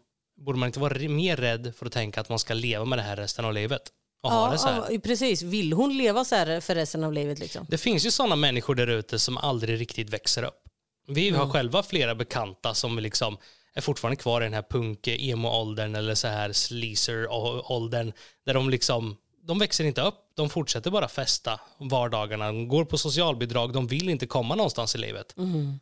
borde 0.45 0.59
man 0.59 0.67
inte 0.67 0.79
vara 0.79 1.09
mer 1.09 1.37
rädd 1.37 1.73
för 1.77 1.85
att 1.85 1.91
tänka 1.91 2.21
att 2.21 2.29
man 2.29 2.39
ska 2.39 2.53
leva 2.53 2.85
med 2.85 2.97
det 2.99 3.03
här 3.03 3.15
resten 3.17 3.45
av 3.45 3.53
livet? 3.53 3.81
Och 4.23 4.31
ha 4.31 4.51
det 4.51 4.57
så 4.57 4.67
här? 4.67 4.87
ja, 4.91 4.99
precis. 5.03 5.41
Vill 5.41 5.73
hon 5.73 5.97
leva 5.97 6.25
så 6.25 6.35
här 6.35 6.61
för 6.61 6.75
resten 6.75 7.03
av 7.03 7.13
livet 7.13 7.39
liksom? 7.39 7.65
Det 7.69 7.77
finns 7.77 8.05
ju 8.05 8.11
sådana 8.11 8.35
människor 8.35 8.75
där 8.75 8.87
ute 8.87 9.19
som 9.19 9.37
aldrig 9.37 9.79
riktigt 9.79 10.09
växer 10.09 10.43
upp. 10.43 10.68
Vi 11.09 11.29
har 11.29 11.49
själva 11.49 11.83
flera 11.83 12.15
bekanta 12.15 12.73
som 12.73 12.99
liksom 12.99 13.37
är 13.73 13.81
fortfarande 13.81 14.15
kvar 14.15 14.41
i 14.41 14.43
den 14.43 14.53
här 14.53 14.65
punk-emo-åldern 14.69 15.95
eller 15.95 16.15
så 16.15 16.27
här 16.27 16.53
sleazer-åldern 16.53 18.13
där 18.45 18.53
de 18.53 18.69
liksom 18.69 19.17
de 19.49 19.59
växer 19.59 19.83
inte 19.83 20.01
upp, 20.01 20.15
de 20.35 20.49
fortsätter 20.49 20.91
bara 20.91 21.07
festa 21.07 21.59
vardagarna, 21.77 22.45
de 22.45 22.67
går 22.67 22.85
på 22.85 22.97
socialbidrag, 22.97 23.73
de 23.73 23.87
vill 23.87 24.09
inte 24.09 24.27
komma 24.27 24.55
någonstans 24.55 24.95
i 24.95 24.97
livet. 24.97 25.35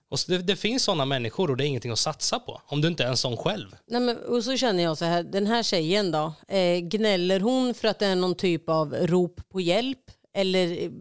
Och 0.09 0.19
så 0.19 0.32
det, 0.32 0.38
det 0.38 0.55
finns 0.55 0.84
sådana 0.84 1.05
människor 1.05 1.51
och 1.51 1.57
det 1.57 1.65
är 1.65 1.67
ingenting 1.67 1.91
att 1.91 1.99
satsa 1.99 2.39
på, 2.39 2.61
om 2.65 2.82
du 2.82 2.88
inte 2.88 3.03
är 3.03 3.07
en 3.07 3.17
sån 3.17 3.38
själv. 3.38 3.75
Nej, 3.88 4.01
men, 4.01 4.17
och 4.17 4.43
så 4.43 4.57
känner 4.57 4.84
jag 4.84 4.97
så 4.97 5.05
här, 5.05 5.23
den 5.23 5.47
här 5.47 5.63
tjejen 5.63 6.11
då, 6.11 6.34
eh, 6.47 6.80
gnäller 6.80 7.39
hon 7.39 7.73
för 7.73 7.88
att 7.88 7.99
det 7.99 8.05
är 8.05 8.15
någon 8.15 8.36
typ 8.36 8.69
av 8.69 8.93
rop 8.93 9.49
på 9.49 9.61
hjälp? 9.61 10.11
Eller 10.34 10.84
eh, 10.84 10.91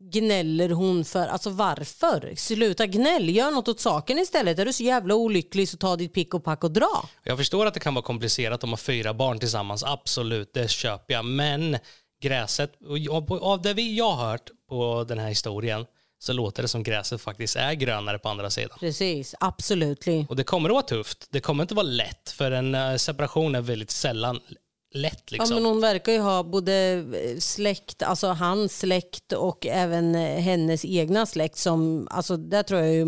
gnäller 0.00 0.68
hon 0.68 1.04
för, 1.04 1.26
alltså 1.26 1.50
varför? 1.50 2.34
Sluta 2.36 2.86
gnäll, 2.86 3.36
gör 3.36 3.50
något 3.50 3.68
åt 3.68 3.80
saken 3.80 4.18
istället. 4.18 4.58
Är 4.58 4.64
du 4.64 4.72
så 4.72 4.82
jävla 4.82 5.14
olycklig 5.14 5.68
så 5.68 5.76
ta 5.76 5.96
ditt 5.96 6.12
pick 6.12 6.34
och 6.34 6.44
pack 6.44 6.64
och 6.64 6.70
dra. 6.70 7.08
Jag 7.22 7.38
förstår 7.38 7.66
att 7.66 7.74
det 7.74 7.80
kan 7.80 7.94
vara 7.94 8.04
komplicerat 8.04 8.64
om 8.64 8.70
man 8.70 8.72
har 8.72 8.76
fyra 8.76 9.14
barn 9.14 9.38
tillsammans, 9.38 9.84
absolut, 9.84 10.54
det 10.54 10.70
köper 10.70 11.14
jag. 11.14 11.24
Men 11.24 11.78
gräset, 12.22 12.72
av 13.40 13.62
det 13.62 13.74
vi 13.74 13.96
jag 13.96 14.10
har 14.10 14.30
hört 14.30 14.50
på 14.68 15.04
den 15.08 15.18
här 15.18 15.28
historien 15.28 15.86
så 16.18 16.32
låter 16.32 16.62
det 16.62 16.68
som 16.68 16.82
gräset 16.82 17.20
faktiskt 17.20 17.56
är 17.56 17.74
grönare 17.74 18.18
på 18.18 18.28
andra 18.28 18.50
sidan. 18.50 18.78
Precis, 18.80 19.34
absolut. 19.40 20.04
Och 20.28 20.36
det 20.36 20.44
kommer 20.44 20.68
att 20.68 20.74
vara 20.74 20.82
tufft, 20.82 21.28
det 21.30 21.40
kommer 21.40 21.64
inte 21.64 21.74
vara 21.74 21.86
lätt 21.86 22.30
för 22.30 22.50
en 22.50 22.74
eh, 22.74 22.96
separation 22.96 23.54
är 23.54 23.60
väldigt 23.60 23.90
sällan 23.90 24.40
lätt 24.94 25.22
Ja, 25.30 25.36
liksom. 25.38 25.54
men 25.54 25.64
hon 25.64 25.80
verkar 25.80 26.12
ju 26.12 26.18
ha 26.18 26.42
både 26.42 26.92
eh, 26.92 27.38
släkt, 27.38 28.02
alltså 28.02 28.28
hans 28.28 28.78
släkt 28.78 29.32
och 29.32 29.66
även 29.66 30.14
eh, 30.14 30.38
hennes 30.40 30.84
egna 30.84 31.26
släkt 31.26 31.58
som, 31.58 32.08
alltså 32.10 32.36
där 32.36 32.62
tror 32.62 32.80
jag 32.80 32.94
ju, 32.94 33.04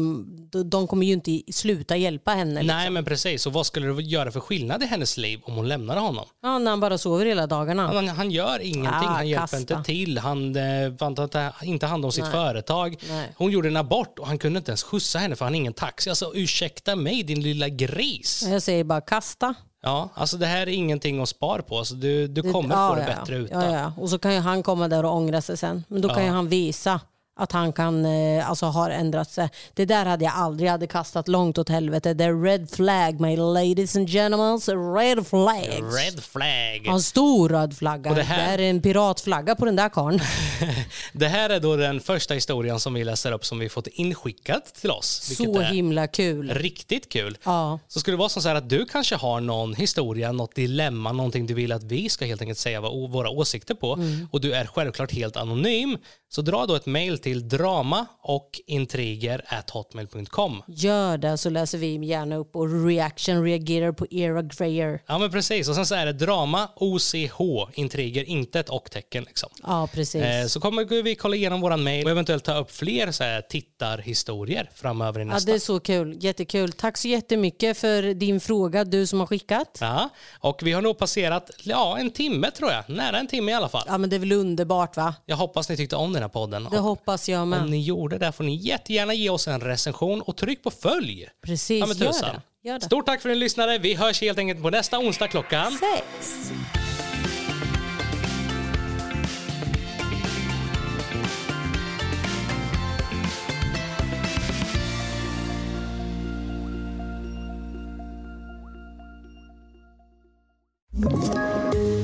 de- 0.64 0.86
kommer 0.86 1.06
ju 1.06 1.12
inte 1.12 1.42
sluta 1.52 1.96
hjälpa 1.96 2.30
henne. 2.30 2.62
Liksom. 2.62 2.76
Nej 2.76 2.90
men 2.90 3.04
precis, 3.04 3.46
och 3.46 3.52
vad 3.52 3.66
skulle 3.66 3.86
det 3.86 4.02
göra 4.02 4.30
för 4.30 4.40
skillnad 4.40 4.82
i 4.82 4.86
hennes 4.86 5.16
liv 5.16 5.40
om 5.44 5.54
hon 5.54 5.68
lämnade 5.68 6.00
honom? 6.00 6.24
Ja, 6.42 6.58
när 6.58 6.70
han 6.70 6.80
bara 6.80 6.98
sover 6.98 7.26
hela 7.26 7.46
dagarna. 7.46 7.86
Han, 7.86 8.08
han 8.08 8.30
gör 8.30 8.58
ingenting, 8.60 8.86
Ah, 9.08 9.14
han 9.14 9.28
hjälper 9.28 9.42
kasta. 9.42 9.56
inte 9.58 9.82
till, 9.84 10.18
han 10.18 10.56
eh, 10.56 10.92
han 11.00 11.14
tar 11.14 11.24
inte- 11.24 11.52
inte 11.62 11.86
hand 11.86 12.04
om 12.04 12.12
sitt 12.12 12.22
Nej. 12.24 12.32
företag. 12.32 12.96
Nej. 13.08 13.32
Hon 13.36 13.50
gjorde 13.50 13.68
en 13.68 13.76
abort 13.76 14.18
och 14.18 14.26
han 14.26 14.38
kunde 14.38 14.58
inte 14.58 14.70
ens 14.70 14.82
skjutsa 14.82 15.18
henne 15.18 15.36
för 15.36 15.44
han 15.44 15.54
har 15.54 15.58
ingen 15.58 15.72
taxi. 15.72 16.10
Alltså 16.10 16.32
ursäkta 16.34 16.96
mig 16.96 17.22
din 17.22 17.42
lilla 17.42 17.68
gris. 17.68 18.44
Jag 18.50 18.62
säger 18.62 18.84
bara 18.84 19.00
kasta. 19.00 19.54
Ja, 19.82 20.08
alltså 20.14 20.36
det 20.36 20.46
här 20.46 20.62
är 20.62 20.66
ingenting 20.72 21.20
att 21.22 21.28
spara 21.28 21.62
på. 21.62 21.78
Alltså, 21.78 21.94
du, 21.94 22.26
du 22.28 22.42
Det- 22.42 22.52
kommer 22.52 22.74
ja, 22.74 22.88
få 22.88 22.94
det 22.94 23.00
ja, 23.10 23.20
bättre 23.20 23.34
ja. 23.34 23.40
utan. 23.40 23.64
Ja, 23.72 23.80
ja. 23.80 23.92
Och 24.02 24.10
så 24.10 24.18
kan 24.18 24.34
ju 24.34 24.40
han 24.40 24.62
komma 24.62 24.88
där 24.88 25.04
och 25.04 25.16
ångra 25.16 25.40
sig 25.40 25.56
sen. 25.56 25.84
Men 25.88 26.02
då 26.02 26.08
kan 26.08 26.24
ju 26.24 26.30
han 26.30 26.48
visa 26.48 27.00
att 27.38 27.52
han 27.52 27.72
kan, 27.72 28.04
eh, 28.06 28.50
alltså 28.50 28.66
har 28.66 28.90
ändrat 28.90 29.30
sig. 29.30 29.48
Det 29.74 29.84
där 29.84 30.06
hade 30.06 30.24
jag 30.24 30.34
aldrig 30.36 30.70
hade 30.70 30.86
kastat 30.86 31.28
långt 31.28 31.58
åt 31.58 31.68
helvete. 31.68 32.14
Det 32.14 32.24
är 32.24 32.42
red 32.42 32.70
flag, 32.70 33.20
my 33.20 33.36
ladies 33.36 33.96
and 33.96 34.08
gentlemen. 34.08 34.58
Red 34.96 35.26
flags. 35.26 35.96
Red 36.04 36.22
flag. 36.24 36.82
Ja, 36.84 36.92
En 36.92 37.02
stor 37.02 37.48
röd 37.48 37.76
flagga. 37.76 38.10
Och 38.10 38.16
Det, 38.16 38.22
det 38.22 38.26
här- 38.26 38.58
är 38.58 38.62
en 38.62 38.82
piratflagga 38.82 39.54
på 39.54 39.64
den 39.64 39.76
där 39.76 39.88
karln. 39.88 40.20
Det 41.12 41.28
här 41.28 41.50
är 41.50 41.60
då 41.60 41.76
den 41.76 42.00
första 42.00 42.34
historien 42.34 42.80
som 42.80 42.94
vi 42.94 43.04
läser 43.04 43.32
upp 43.32 43.44
som 43.44 43.58
vi 43.58 43.68
fått 43.68 43.86
inskickat 43.86 44.74
till 44.74 44.90
oss. 44.90 45.36
Så 45.36 45.60
himla 45.60 46.06
kul. 46.06 46.50
Riktigt 46.54 47.08
kul. 47.08 47.38
Ja. 47.44 47.78
Så 47.88 48.00
skulle 48.00 48.12
det 48.16 48.18
vara 48.18 48.28
så 48.28 48.48
här 48.48 48.54
att 48.54 48.68
du 48.70 48.84
kanske 48.86 49.16
har 49.16 49.40
någon 49.40 49.74
historia, 49.74 50.32
något 50.32 50.54
dilemma, 50.54 51.12
någonting 51.12 51.46
du 51.46 51.54
vill 51.54 51.72
att 51.72 51.82
vi 51.82 52.08
ska 52.08 52.24
helt 52.24 52.40
enkelt 52.40 52.58
säga 52.58 52.80
våra 52.80 53.30
åsikter 53.30 53.74
på 53.74 53.92
Mm. 53.94 54.28
och 54.32 54.40
du 54.40 54.52
är 54.52 54.66
självklart 54.66 55.12
helt 55.12 55.36
anonym. 55.36 55.98
Så 56.30 56.42
dra 56.42 56.66
då 56.66 56.74
ett 56.74 56.86
mail 56.86 57.18
till 57.18 57.48
drama 57.48 58.06
och 58.22 58.60
intriger 58.66 59.44
at 59.48 59.70
hotmail.com. 59.70 60.62
Gör 60.66 61.18
det 61.18 61.38
så 61.38 61.50
läser 61.50 61.78
vi 61.78 62.06
gärna 62.06 62.36
upp 62.36 62.56
och 62.56 62.86
reaction 62.86 63.44
reagerar 63.44 63.92
på 63.92 64.06
era 64.10 64.42
grejer. 64.42 65.02
Ja 65.06 65.18
men 65.18 65.30
precis 65.30 65.68
och 65.68 65.74
sen 65.74 65.86
så 65.86 65.94
är 65.94 66.06
det 66.06 66.12
drama 66.12 66.68
OCH 66.76 67.40
intriger, 67.74 68.24
inte 68.24 68.60
ett 68.60 68.68
och-tecken 68.68 69.24
liksom. 69.24 69.48
Ja, 69.62 69.88
precis. 69.92 70.22
Eh, 70.22 70.46
Så 70.46 70.60
kommer 70.60 71.02
vi 71.02 71.14
kolla 71.14 71.36
igenom 71.36 71.60
våran 71.60 71.82
mail 71.82 72.04
och 72.04 72.10
eventuellt 72.10 72.44
ta 72.44 72.58
upp 72.58 72.70
fler 72.70 73.10
så 73.12 73.24
här 73.24 73.40
tittarhistorier 73.42 74.70
framöver 74.74 75.20
i 75.20 75.22
Ja, 75.22 75.28
nästa. 75.28 75.50
det 75.50 75.56
är 75.56 75.60
så 75.60 75.80
kul. 75.80 76.16
Jättekul. 76.20 76.72
Tack 76.72 76.96
så 76.96 77.08
jättemycket 77.08 77.78
för 77.78 78.14
din 78.14 78.40
fråga, 78.40 78.84
du 78.84 79.06
som 79.06 79.20
har 79.20 79.26
skickat. 79.26 79.78
Ja, 79.80 80.08
och 80.40 80.60
vi 80.62 80.72
har 80.72 80.82
nog 80.82 80.98
passerat 80.98 81.50
ja, 81.62 81.98
en 81.98 82.10
timme 82.10 82.50
tror 82.50 82.70
jag, 82.70 82.84
nära 82.88 83.18
en 83.18 83.26
timme 83.26 83.52
i 83.52 83.54
alla 83.54 83.68
fall. 83.68 83.84
Ja, 83.86 83.98
men 83.98 84.10
det 84.10 84.16
är 84.16 84.20
väl 84.20 84.32
underbart 84.32 84.96
va? 84.96 85.14
Jag 85.26 85.36
hoppas 85.36 85.68
ni 85.68 85.76
tyckte 85.76 85.96
om 85.96 86.12
den 86.20 86.22
här 86.22 86.28
podden. 86.28 86.68
Det 86.70 86.76
Och 86.78 86.82
hoppas 86.84 87.28
jag 87.28 87.42
om 87.42 87.50
med. 87.50 87.70
ni 87.70 87.82
gjorde 87.82 88.18
det 88.18 88.32
får 88.32 88.44
ni 88.44 88.54
jättegärna 88.54 89.14
ge 89.14 89.30
oss 89.30 89.48
en 89.48 89.60
recension 89.60 90.20
och 90.22 90.36
tryck 90.36 90.62
på 90.62 90.70
följ. 90.70 91.28
Precis, 91.46 91.80
Ja, 91.80 91.86
men 91.86 91.96
gör 91.96 92.12
tusan. 92.12 92.34
det. 92.62 92.68
Gör 92.68 92.78
det. 92.78 92.84
Stort 92.84 93.06
tack 93.06 93.20
för 93.22 93.28
att 93.28 93.34
ni 93.36 93.40
lyssnade. 93.40 93.78
Vi 93.78 93.94
hörs 93.94 94.20
helt 94.20 94.38
enkelt 94.38 94.62
på 94.62 94.70
nästa 94.70 94.98
onsdag 94.98 95.28
klockan. 95.28 95.72
Sex. 95.72 96.34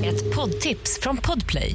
Ett 0.05 0.35
poddtips 0.37 0.99
från 1.01 1.17
Podplay. 1.17 1.75